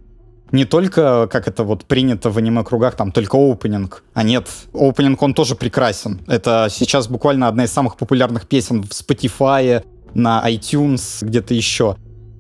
Не 0.52 0.66
только, 0.66 1.28
как 1.28 1.48
это 1.48 1.64
вот 1.64 1.86
принято 1.86 2.32
в 2.32 2.38
аниме-кругах, 2.38 2.96
там 2.96 3.12
только 3.12 3.36
оупенинг. 3.36 4.04
А 4.14 4.24
нет, 4.24 4.48
оупенинг, 4.74 5.22
он 5.22 5.34
тоже 5.34 5.56
прекрасен. 5.56 6.22
Это 6.28 6.68
сейчас 6.72 7.08
буквально 7.08 7.48
одна 7.48 7.66
из 7.66 7.72
самых 7.72 7.98
популярных 7.98 8.48
песен 8.48 8.82
в 8.84 8.90
Spotify, 8.90 9.84
на 10.16 10.44
iTunes, 10.50 11.24
где-то 11.24 11.54
еще. 11.54 11.96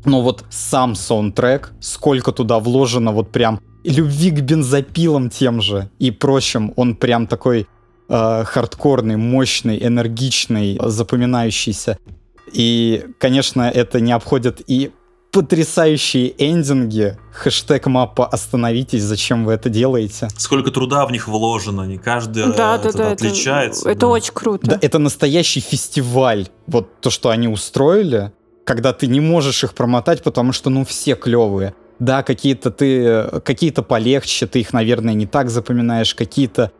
Но 0.05 0.21
вот 0.21 0.45
сам 0.49 0.95
саундтрек, 0.95 1.73
сколько 1.81 2.31
туда 2.31 2.59
вложено 2.59 3.11
вот 3.11 3.31
прям 3.31 3.59
любви 3.83 4.31
к 4.31 4.41
бензопилам 4.41 5.29
тем 5.29 5.61
же 5.61 5.89
и 5.99 6.11
прочим. 6.11 6.73
Он 6.75 6.95
прям 6.95 7.27
такой 7.27 7.67
э, 8.09 8.43
хардкорный, 8.45 9.15
мощный, 9.15 9.85
энергичный, 9.85 10.79
запоминающийся. 10.83 11.97
И, 12.51 13.05
конечно, 13.19 13.69
это 13.69 13.99
не 13.99 14.11
обходит 14.11 14.61
и 14.67 14.91
потрясающие 15.31 16.33
эндинги. 16.37 17.17
Хэштег 17.31 17.85
маппа 17.85 18.25
«Остановитесь, 18.25 19.03
зачем 19.03 19.45
вы 19.45 19.53
это 19.53 19.69
делаете?» 19.69 20.27
Сколько 20.37 20.71
труда 20.71 21.05
в 21.05 21.11
них 21.11 21.27
вложено, 21.27 21.83
не 21.83 21.97
каждый 21.97 22.51
да, 22.53 22.77
да, 22.77 22.91
да, 22.91 23.11
отличается. 23.11 23.81
Это, 23.81 23.91
это 23.91 24.07
очень 24.07 24.33
круто. 24.33 24.71
Да, 24.71 24.79
это 24.81 24.99
настоящий 24.99 25.59
фестиваль. 25.59 26.47
Вот 26.67 26.99
то, 27.01 27.09
что 27.09 27.29
они 27.29 27.47
устроили, 27.47 28.31
когда 28.65 28.93
ты 28.93 29.07
не 29.07 29.19
можешь 29.19 29.63
их 29.63 29.73
промотать, 29.73 30.23
потому 30.23 30.51
что, 30.51 30.69
ну, 30.69 30.83
все 30.83 31.15
клевые. 31.15 31.73
Да, 31.99 32.23
какие-то 32.23 32.71
ты, 32.71 33.41
какие-то 33.43 33.83
полегче, 33.83 34.47
ты 34.47 34.59
их, 34.61 34.73
наверное, 34.73 35.13
не 35.13 35.25
так 35.25 35.49
запоминаешь, 35.49 36.15
какие-то 36.15 36.71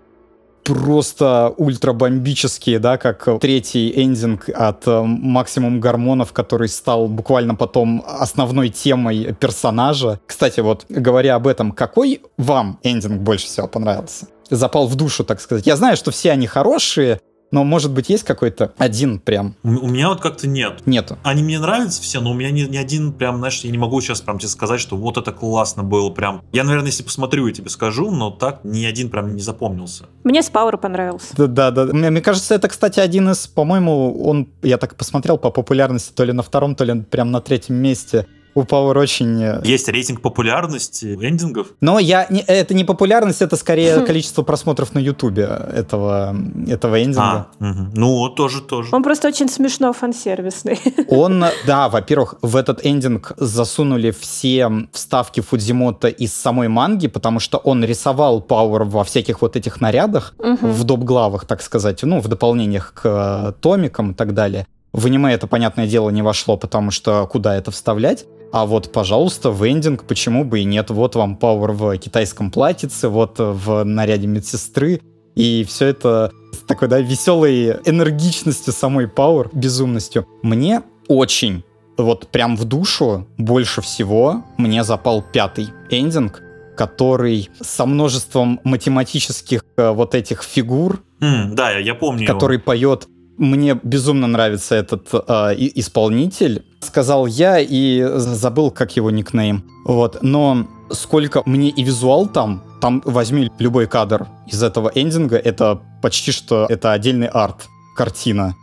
просто 0.64 1.54
ультрабомбические, 1.58 2.80
да, 2.80 2.98
как 2.98 3.28
третий 3.40 3.92
эндинг 4.02 4.50
от 4.50 4.88
э, 4.88 5.02
максимум 5.02 5.80
гормонов, 5.80 6.32
который 6.32 6.68
стал 6.68 7.08
буквально 7.08 7.56
потом 7.56 8.04
основной 8.06 8.70
темой 8.70 9.36
персонажа. 9.40 10.20
Кстати, 10.26 10.60
вот 10.60 10.86
говоря 10.90 11.36
об 11.36 11.48
этом, 11.48 11.72
какой 11.72 12.22
вам 12.38 12.80
эндинг 12.84 13.22
больше 13.22 13.48
всего 13.48 13.68
понравился? 13.68 14.28
Запал 14.50 14.88
в 14.88 14.96
душу, 14.96 15.24
так 15.24 15.42
сказать. 15.42 15.66
Я 15.66 15.76
знаю, 15.76 15.96
что 15.98 16.12
все 16.12 16.32
они 16.32 16.48
хорошие, 16.48 17.20
но, 17.52 17.64
может 17.64 17.92
быть, 17.92 18.10
есть 18.10 18.24
какой-то 18.24 18.74
один 18.78 19.20
прям? 19.20 19.56
У, 19.64 19.70
у 19.70 19.88
меня 19.88 20.10
вот 20.10 20.22
как-то 20.22 20.48
нет. 20.48 20.86
Нету. 20.86 21.18
Они 21.24 21.44
мне 21.44 21.60
нравятся 21.60 22.02
все, 22.02 22.22
но 22.22 22.32
у 22.32 22.34
меня 22.34 22.52
ни, 22.52 22.62
ни 22.62 22.78
один 22.78 23.14
прям, 23.14 23.38
знаешь, 23.38 23.60
я 23.62 23.72
не 23.72 23.78
могу 23.78 24.00
сейчас 24.02 24.22
прям 24.22 24.40
тебе 24.40 24.50
сказать, 24.50 24.80
что 24.80 24.96
вот 24.96 25.18
это 25.18 25.32
классно 25.32 25.84
было 25.84 26.10
прям. 26.10 26.44
Я, 26.52 26.64
наверное, 26.64 26.88
если 26.88 27.04
посмотрю, 27.04 27.48
я 27.48 27.54
тебе 27.54 27.70
скажу, 27.70 28.12
но 28.12 28.32
так 28.32 28.62
ни 28.64 28.86
один 28.86 29.10
прям 29.10 29.36
не 29.36 29.42
запомнился. 29.42 30.06
Мне 30.24 30.42
Спауэр 30.44 30.78
понравился. 30.78 31.28
Да, 31.38 31.48
да, 31.48 31.72
да. 31.72 31.86
Мне, 31.86 32.10
мне 32.10 32.22
кажется, 32.22 32.56
это, 32.56 32.68
кстати, 32.68 33.00
один 33.00 33.30
из, 33.30 33.48
по-моему, 33.48 34.24
он, 34.24 34.50
я 34.62 34.78
так 34.78 34.96
посмотрел 34.96 35.38
по 35.38 35.50
популярности, 35.50 36.12
то 36.14 36.24
ли 36.24 36.34
на 36.34 36.44
втором, 36.44 36.76
то 36.76 36.84
ли 36.84 37.02
прям 37.02 37.32
на 37.32 37.42
третьем 37.42 37.76
месте 37.76 38.26
у 38.56 38.62
Power 38.62 38.98
очень... 38.98 39.42
Э, 39.42 39.62
Есть 39.64 39.88
рейтинг 39.88 40.22
популярности 40.22 41.18
эндингов? 41.22 41.68
Но 41.82 42.00
я... 42.00 42.28
Не, 42.30 42.42
это 42.42 42.74
не 42.74 42.84
популярность, 42.84 43.42
это 43.42 43.56
скорее 43.56 44.02
количество 44.02 44.44
просмотров 44.44 44.94
на 44.94 45.00
Ютубе 45.00 45.44
этого, 45.44 46.36
этого 46.68 47.02
эндинга. 47.02 47.48
А, 47.60 47.66
угу. 47.66 47.90
Ну, 47.94 48.30
тоже, 48.30 48.62
тоже. 48.62 48.90
Он 48.92 49.04
просто 49.04 49.28
очень 49.28 49.50
смешно 49.50 49.94
фансервисный. 49.94 50.80
Он, 51.10 51.46
да, 51.66 51.90
во-первых, 51.90 52.36
в 52.42 52.56
этот 52.56 52.86
эндинг 52.86 53.34
засунули 53.38 54.12
все 54.12 54.70
вставки 54.92 55.42
Фудзимото 55.42 56.08
из 56.08 56.34
самой 56.34 56.68
манги, 56.68 57.08
потому 57.08 57.40
что 57.40 57.58
он 57.58 57.84
рисовал 57.84 58.42
Пауэр 58.42 58.84
во 58.84 59.04
всяких 59.04 59.42
вот 59.42 59.56
этих 59.56 59.82
нарядах, 59.82 60.34
угу. 60.38 60.68
в 60.68 60.84
доп-главах, 60.84 61.46
так 61.46 61.62
сказать, 61.62 62.04
ну, 62.04 62.20
в 62.20 62.28
дополнениях 62.28 62.94
к 62.94 63.02
э, 63.06 63.54
томикам 63.62 64.12
и 64.12 64.14
так 64.14 64.34
далее. 64.34 64.68
В 64.92 65.06
аниме 65.06 65.34
это, 65.34 65.48
понятное 65.48 65.88
дело, 65.88 66.10
не 66.10 66.22
вошло, 66.22 66.58
потому 66.58 66.92
что 66.92 67.28
куда 67.28 67.56
это 67.56 67.72
вставлять? 67.72 68.26
А 68.52 68.66
вот, 68.66 68.92
пожалуйста, 68.92 69.52
в 69.52 69.68
эндинг, 69.68 70.06
почему 70.06 70.44
бы 70.44 70.62
и 70.62 70.64
нет? 70.64 70.90
Вот 70.90 71.16
вам 71.16 71.36
Пауэр 71.36 71.72
в 71.72 71.98
китайском 71.98 72.52
платьице, 72.52 73.08
вот 73.10 73.36
в 73.38 73.84
наряде 73.84 74.28
медсестры. 74.28 75.02
И 75.36 75.64
все 75.68 75.88
это 75.88 76.32
с 76.52 76.58
такой, 76.68 76.88
да, 76.88 77.00
веселой 77.00 77.78
энергичностью 77.86 78.74
самой 78.74 79.08
Пауэр, 79.08 79.50
безумностью. 79.54 80.28
Мне 80.42 80.82
очень, 81.08 81.64
вот 81.98 82.28
прям 82.30 82.58
в 82.58 82.66
душу 82.66 83.28
больше 83.38 83.82
всего 83.82 84.44
мне 84.58 84.84
запал 84.84 85.22
пятый 85.22 85.70
эндинг, 85.90 86.42
который 86.76 87.50
со 87.62 87.86
множеством 87.86 88.60
математических 88.64 89.64
э, 89.78 89.92
вот 89.92 90.16
этих 90.16 90.44
фигур, 90.44 91.04
mm, 91.20 91.54
да, 91.54 91.72
я 91.78 91.94
помню. 91.94 92.26
Который 92.26 92.56
его. 92.56 92.64
поет 92.64 93.08
мне 93.40 93.80
безумно 93.82 94.28
нравится 94.28 94.76
этот 94.76 95.08
э, 95.14 95.56
исполнитель. 95.76 96.64
Сказал 96.82 97.26
я 97.26 97.60
и 97.60 98.06
забыл, 98.18 98.70
как 98.70 98.96
его 98.96 99.10
никнейм. 99.10 99.64
Вот, 99.86 100.20
но 100.22 100.68
сколько 100.92 101.42
мне 101.46 101.70
и 101.70 101.84
визуал 101.84 102.28
там, 102.28 102.62
там 102.82 103.02
возьми 103.06 103.50
любой 103.58 103.88
кадр 103.88 104.28
из 104.48 104.62
этого 104.62 104.92
эндинга, 104.94 105.38
это 105.38 105.82
почти 106.02 106.32
что 106.32 106.66
это 106.70 106.92
отдельный 106.92 107.28
арт, 107.28 107.68
картина. 107.96 108.56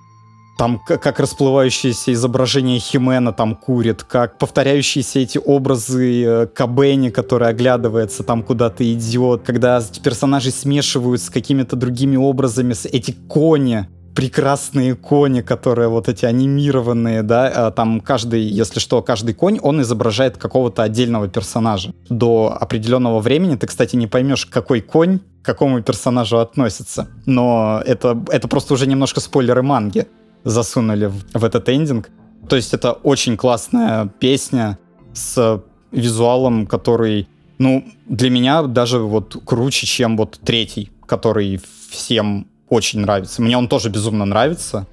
Там 0.59 0.81
как 0.87 1.21
расплывающееся 1.21 2.15
изображение 2.15 2.79
Химена 2.79 3.35
там 3.35 3.57
курит, 3.57 4.05
как 4.05 4.39
повторяющиеся 4.39 5.19
эти 5.19 5.39
образы 5.39 6.25
э, 6.25 6.47
Кабени, 6.47 7.11
который 7.11 7.49
оглядывается, 7.49 8.23
там 8.23 8.43
куда-то 8.43 8.91
идет, 8.91 9.43
когда 9.45 9.83
персонажи 10.03 10.51
смешивают 10.51 11.21
с 11.21 11.29
какими-то 11.29 11.77
другими 11.77 12.17
образами, 12.17 12.75
эти 12.91 13.11
кони, 13.11 13.87
прекрасные 14.17 14.95
кони, 14.95 15.43
которые 15.43 15.89
вот 15.89 16.09
эти 16.09 16.25
анимированные, 16.25 17.23
да, 17.23 17.53
а 17.55 17.71
там 17.71 18.01
каждый, 18.01 18.41
если 18.41 18.81
что, 18.81 19.03
каждый 19.03 19.35
конь, 19.35 19.59
он 19.61 19.83
изображает 19.83 20.39
какого-то 20.39 20.83
отдельного 20.83 21.29
персонажа. 21.29 21.93
До 22.09 22.57
определенного 22.59 23.21
времени 23.21 23.57
ты, 23.57 23.67
кстати, 23.67 23.95
не 23.95 24.07
поймешь, 24.07 24.47
какой 24.47 24.81
конь 24.81 25.19
к 25.19 25.45
какому 25.45 25.83
персонажу 25.83 26.39
относится. 26.39 27.09
Но 27.27 27.83
это, 27.85 28.19
это 28.31 28.49
просто 28.49 28.73
уже 28.73 28.87
немножко 28.87 29.21
спойлеры 29.21 29.63
манги 29.63 30.07
засунули 30.45 31.07
в, 31.07 31.39
в 31.39 31.45
этот 31.45 31.69
эндинг. 31.69 32.09
То 32.49 32.57
есть 32.57 32.73
это 32.73 32.93
очень 32.93 33.37
классная 33.37 34.07
песня 34.19 34.79
с 35.13 35.63
визуалом, 35.93 36.67
который, 36.67 37.29
ну, 37.59 37.85
для 38.07 38.31
меня 38.31 38.63
даже 38.63 38.99
вот 38.99 39.37
круче, 39.45 39.87
чем 39.87 40.17
вот 40.17 40.41
третий, 40.43 40.91
который 41.07 41.61
всем 41.91 42.47
очень 42.69 43.01
нравится. 43.01 43.43
Мне 43.43 43.57
он 43.57 43.69
тоже 43.69 43.89
безумно 43.91 44.25
нравится. 44.25 44.87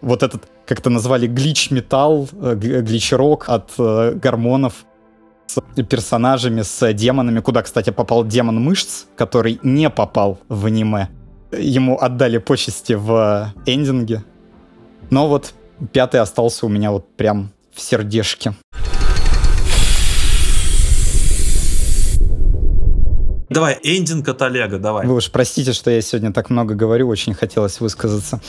Вот 0.00 0.22
этот, 0.22 0.48
как 0.66 0.80
это 0.80 0.90
назвали, 0.90 1.26
глич-металл, 1.26 2.28
э, 2.32 2.54
глич-рок 2.54 3.48
от 3.48 3.72
э, 3.78 4.12
гормонов 4.14 4.84
с 5.46 5.60
персонажами, 5.82 6.62
с 6.62 6.92
демонами, 6.92 7.40
куда, 7.40 7.62
кстати, 7.62 7.90
попал 7.90 8.24
демон 8.24 8.62
мышц, 8.62 9.04
который 9.16 9.58
не 9.62 9.90
попал 9.90 10.38
в 10.48 10.66
аниме. 10.66 11.08
Ему 11.52 11.98
отдали 11.98 12.38
почести 12.38 12.94
в 12.94 13.52
эндинге. 13.64 14.24
Но 15.10 15.28
вот 15.28 15.54
пятый 15.92 16.20
остался 16.20 16.66
у 16.66 16.68
меня 16.68 16.90
вот 16.90 17.16
прям 17.16 17.50
в 17.72 17.80
сердешке. 17.80 18.54
Давай, 23.56 23.78
эндинг 23.82 24.28
от 24.28 24.42
Олега, 24.42 24.78
давай. 24.78 25.06
Вы 25.06 25.14
уж 25.14 25.30
простите, 25.30 25.72
что 25.72 25.90
я 25.90 26.02
сегодня 26.02 26.30
так 26.30 26.50
много 26.50 26.74
говорю, 26.74 27.08
очень 27.08 27.32
хотелось 27.32 27.80
высказаться. 27.80 28.42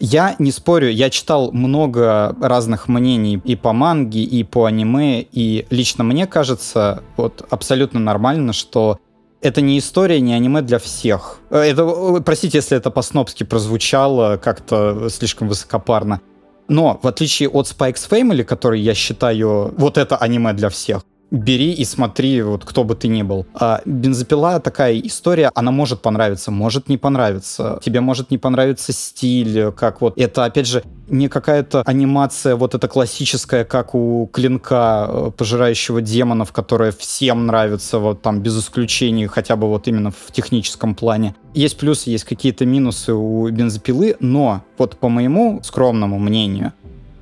Я 0.00 0.34
не 0.40 0.50
спорю, 0.50 0.90
я 0.90 1.10
читал 1.10 1.52
много 1.52 2.34
разных 2.40 2.88
мнений 2.88 3.40
и 3.44 3.54
по 3.54 3.72
манге, 3.72 4.24
и 4.24 4.42
по 4.42 4.64
аниме, 4.64 5.20
и 5.20 5.64
лично 5.70 6.02
мне 6.02 6.26
кажется 6.26 7.04
вот 7.16 7.46
абсолютно 7.50 8.00
нормально, 8.00 8.52
что 8.52 8.98
это 9.42 9.60
не 9.60 9.78
история, 9.78 10.20
не 10.20 10.34
аниме 10.34 10.62
для 10.62 10.80
всех. 10.80 11.38
Э, 11.50 11.60
это, 11.60 12.20
простите, 12.26 12.58
если 12.58 12.76
это 12.76 12.90
по-снопски 12.90 13.44
прозвучало 13.44 14.38
как-то 14.38 15.08
слишком 15.08 15.46
высокопарно. 15.46 16.20
Но, 16.66 16.98
в 17.00 17.06
отличие 17.06 17.48
от 17.48 17.66
Spikes 17.66 18.10
Family, 18.10 18.42
который 18.42 18.80
я 18.80 18.94
считаю, 18.94 19.72
вот 19.76 19.98
это 19.98 20.16
аниме 20.16 20.52
для 20.52 20.68
всех, 20.68 21.02
бери 21.32 21.72
и 21.72 21.84
смотри, 21.84 22.42
вот 22.42 22.64
кто 22.64 22.84
бы 22.84 22.94
ты 22.94 23.08
ни 23.08 23.22
был. 23.22 23.46
А 23.54 23.80
бензопила 23.84 24.60
такая 24.60 24.98
история, 25.00 25.50
она 25.54 25.72
может 25.72 26.02
понравиться, 26.02 26.50
может 26.50 26.88
не 26.88 26.98
понравиться. 26.98 27.80
Тебе 27.82 28.00
может 28.00 28.30
не 28.30 28.38
понравиться 28.38 28.92
стиль, 28.92 29.72
как 29.72 30.02
вот 30.02 30.16
это, 30.16 30.44
опять 30.44 30.68
же, 30.68 30.84
не 31.08 31.28
какая-то 31.28 31.82
анимация 31.86 32.54
вот 32.54 32.74
эта 32.74 32.86
классическая, 32.86 33.64
как 33.64 33.94
у 33.94 34.28
клинка 34.32 35.06
э, 35.08 35.30
пожирающего 35.36 36.00
демонов, 36.00 36.52
которая 36.52 36.92
всем 36.92 37.46
нравится, 37.46 37.98
вот 37.98 38.22
там 38.22 38.40
без 38.40 38.58
исключений, 38.58 39.26
хотя 39.26 39.56
бы 39.56 39.68
вот 39.68 39.88
именно 39.88 40.10
в 40.10 40.32
техническом 40.32 40.94
плане. 40.94 41.34
Есть 41.54 41.78
плюсы, 41.78 42.10
есть 42.10 42.24
какие-то 42.24 42.66
минусы 42.66 43.14
у 43.14 43.48
бензопилы, 43.48 44.16
но 44.20 44.62
вот 44.78 44.96
по 44.96 45.08
моему 45.08 45.60
скромному 45.62 46.18
мнению, 46.18 46.72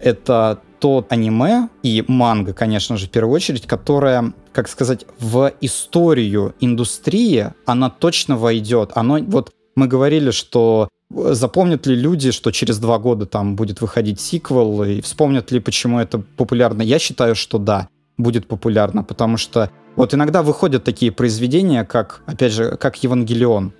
это 0.01 0.61
то 0.81 1.07
аниме 1.11 1.69
и 1.83 2.03
манга, 2.09 2.53
конечно 2.53 2.97
же, 2.97 3.07
в 3.07 3.11
первую 3.11 3.35
очередь, 3.35 3.67
которая, 3.67 4.33
как 4.53 4.69
сказать, 4.69 5.05
в 5.21 5.53
историю 5.61 6.55
индустрии, 6.61 7.53
она 7.67 7.91
точно 7.91 8.37
войдет. 8.37 8.93
Оно, 8.95 9.19
вот 9.19 9.53
мы 9.77 9.87
говорили, 9.87 10.31
что 10.31 10.89
запомнят 11.11 11.87
ли 11.87 11.95
люди, 11.95 12.31
что 12.31 12.51
через 12.51 12.79
два 12.79 12.99
года 12.99 13.27
там 13.27 13.57
будет 13.57 13.81
выходить 13.81 14.21
сиквел, 14.21 14.83
и 14.85 15.01
вспомнят 15.01 15.53
ли, 15.53 15.61
почему 15.61 16.01
это 16.01 16.19
популярно. 16.19 16.83
Я 16.83 16.99
считаю, 16.99 17.35
что 17.35 17.59
да, 17.59 17.89
будет 18.17 18.49
популярно, 18.49 19.05
потому 19.05 19.37
что 19.37 19.71
вот 19.97 20.15
иногда 20.15 20.43
выходят 20.43 20.83
такие 20.83 21.13
произведения, 21.13 21.85
как, 21.85 22.23
опять 22.27 22.53
же, 22.53 22.77
как 22.77 23.03
Евангелион. 23.03 23.73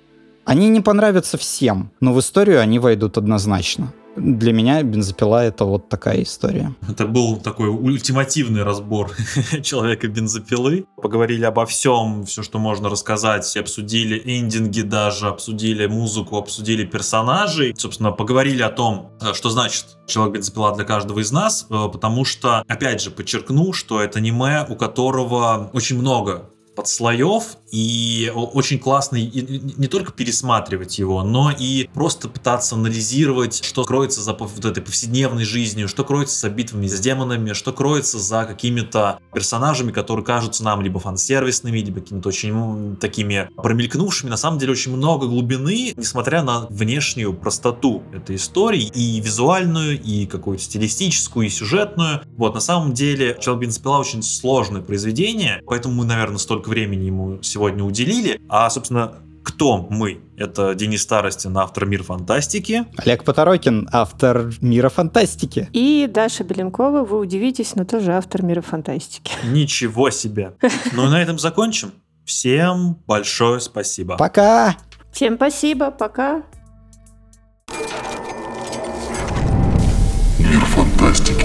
Они 0.45 0.69
не 0.69 0.81
понравятся 0.81 1.37
всем, 1.37 1.91
но 1.99 2.13
в 2.13 2.19
историю 2.19 2.61
они 2.61 2.79
войдут 2.79 3.17
однозначно 3.17 3.93
для 4.15 4.53
меня 4.53 4.81
бензопила 4.83 5.43
это 5.43 5.65
вот 5.65 5.89
такая 5.89 6.23
история. 6.23 6.73
Это 6.87 7.05
был 7.07 7.37
такой 7.37 7.69
ультимативный 7.69 8.63
разбор 8.63 9.11
человека 9.63 10.07
бензопилы. 10.07 10.85
Поговорили 11.01 11.45
обо 11.45 11.65
всем, 11.65 12.25
все, 12.25 12.43
что 12.43 12.59
можно 12.59 12.89
рассказать, 12.89 13.55
обсудили 13.57 14.21
эндинги 14.25 14.81
даже, 14.81 15.27
обсудили 15.27 15.85
музыку, 15.87 16.37
обсудили 16.37 16.85
персонажей. 16.85 17.73
Собственно, 17.77 18.11
поговорили 18.11 18.61
о 18.61 18.69
том, 18.69 19.11
э, 19.21 19.33
что 19.33 19.49
значит 19.49 19.85
человек 20.07 20.35
бензопила 20.35 20.75
для 20.75 20.85
каждого 20.85 21.19
из 21.19 21.31
нас, 21.31 21.67
э, 21.69 21.89
потому 21.91 22.25
что, 22.25 22.63
опять 22.67 23.01
же, 23.01 23.11
подчеркну, 23.11 23.73
что 23.73 24.01
это 24.01 24.19
аниме, 24.19 24.65
у 24.67 24.75
которого 24.75 25.69
очень 25.73 25.97
много 25.97 26.49
подслоев, 26.75 27.57
и 27.71 28.31
очень 28.35 28.79
классно 28.79 29.15
не 29.15 29.87
только 29.87 30.11
пересматривать 30.11 30.99
его, 30.99 31.23
но 31.23 31.51
и 31.57 31.89
просто 31.93 32.27
пытаться 32.27 32.75
анализировать, 32.75 33.63
что 33.63 33.83
кроется 33.85 34.21
за 34.21 34.33
вот 34.33 34.65
этой 34.65 34.83
повседневной 34.83 35.45
жизнью, 35.45 35.87
что 35.87 36.03
кроется 36.03 36.37
за 36.39 36.49
битвами 36.49 36.87
с 36.87 36.99
демонами, 36.99 37.53
что 37.53 37.71
кроется 37.71 38.19
за 38.19 38.43
какими-то 38.43 39.19
персонажами, 39.33 39.91
которые 39.91 40.25
кажутся 40.25 40.63
нам 40.63 40.81
либо 40.81 40.99
фан-сервисными, 40.99 41.79
либо 41.79 42.01
какими-то 42.01 42.29
очень 42.29 42.97
такими 42.97 43.49
промелькнувшими. 43.55 44.29
На 44.29 44.37
самом 44.37 44.59
деле 44.59 44.73
очень 44.73 44.95
много 44.95 45.27
глубины, 45.27 45.93
несмотря 45.95 46.43
на 46.43 46.67
внешнюю 46.69 47.33
простоту 47.33 48.03
этой 48.13 48.35
истории, 48.35 48.91
и 48.93 49.21
визуальную, 49.21 50.01
и 50.01 50.25
какую-то 50.25 50.63
стилистическую, 50.63 51.47
и 51.47 51.49
сюжетную. 51.49 52.21
Вот, 52.35 52.53
на 52.53 52.59
самом 52.59 52.93
деле, 52.93 53.37
Человек 53.39 53.61
Бенспила 53.61 53.97
очень 53.97 54.23
сложное 54.23 54.81
произведение, 54.81 55.61
поэтому 55.65 55.95
мы, 55.95 56.05
наверное, 56.05 56.37
столько 56.37 56.69
времени 56.69 57.05
ему 57.05 57.39
сегодня 57.41 57.60
уделили. 57.61 58.41
А, 58.49 58.69
собственно, 58.69 59.21
кто 59.43 59.87
мы? 59.89 60.21
Это 60.37 60.75
Денис 60.75 61.01
Старостин, 61.01 61.57
автор 61.57 61.85
«Мир 61.85 62.03
фантастики». 62.03 62.85
Олег 62.97 63.23
Поторокин, 63.23 63.87
автор 63.91 64.51
«Мира 64.61 64.89
фантастики». 64.89 65.69
И 65.73 66.07
Даша 66.11 66.43
Беленкова, 66.43 67.03
вы 67.03 67.19
удивитесь, 67.19 67.75
но 67.75 67.85
тоже 67.85 68.13
автор 68.13 68.43
«Мира 68.43 68.61
фантастики». 68.61 69.33
Ничего 69.43 70.09
себе! 70.09 70.53
Ну 70.93 71.07
и 71.07 71.09
на 71.09 71.21
этом 71.21 71.39
закончим. 71.39 71.91
Всем 72.25 72.99
большое 73.07 73.59
спасибо. 73.59 74.17
Пока! 74.17 74.77
Всем 75.11 75.35
спасибо, 75.35 75.91
пока. 75.91 76.43
Мир 80.39 80.65
фантастики. 80.65 81.40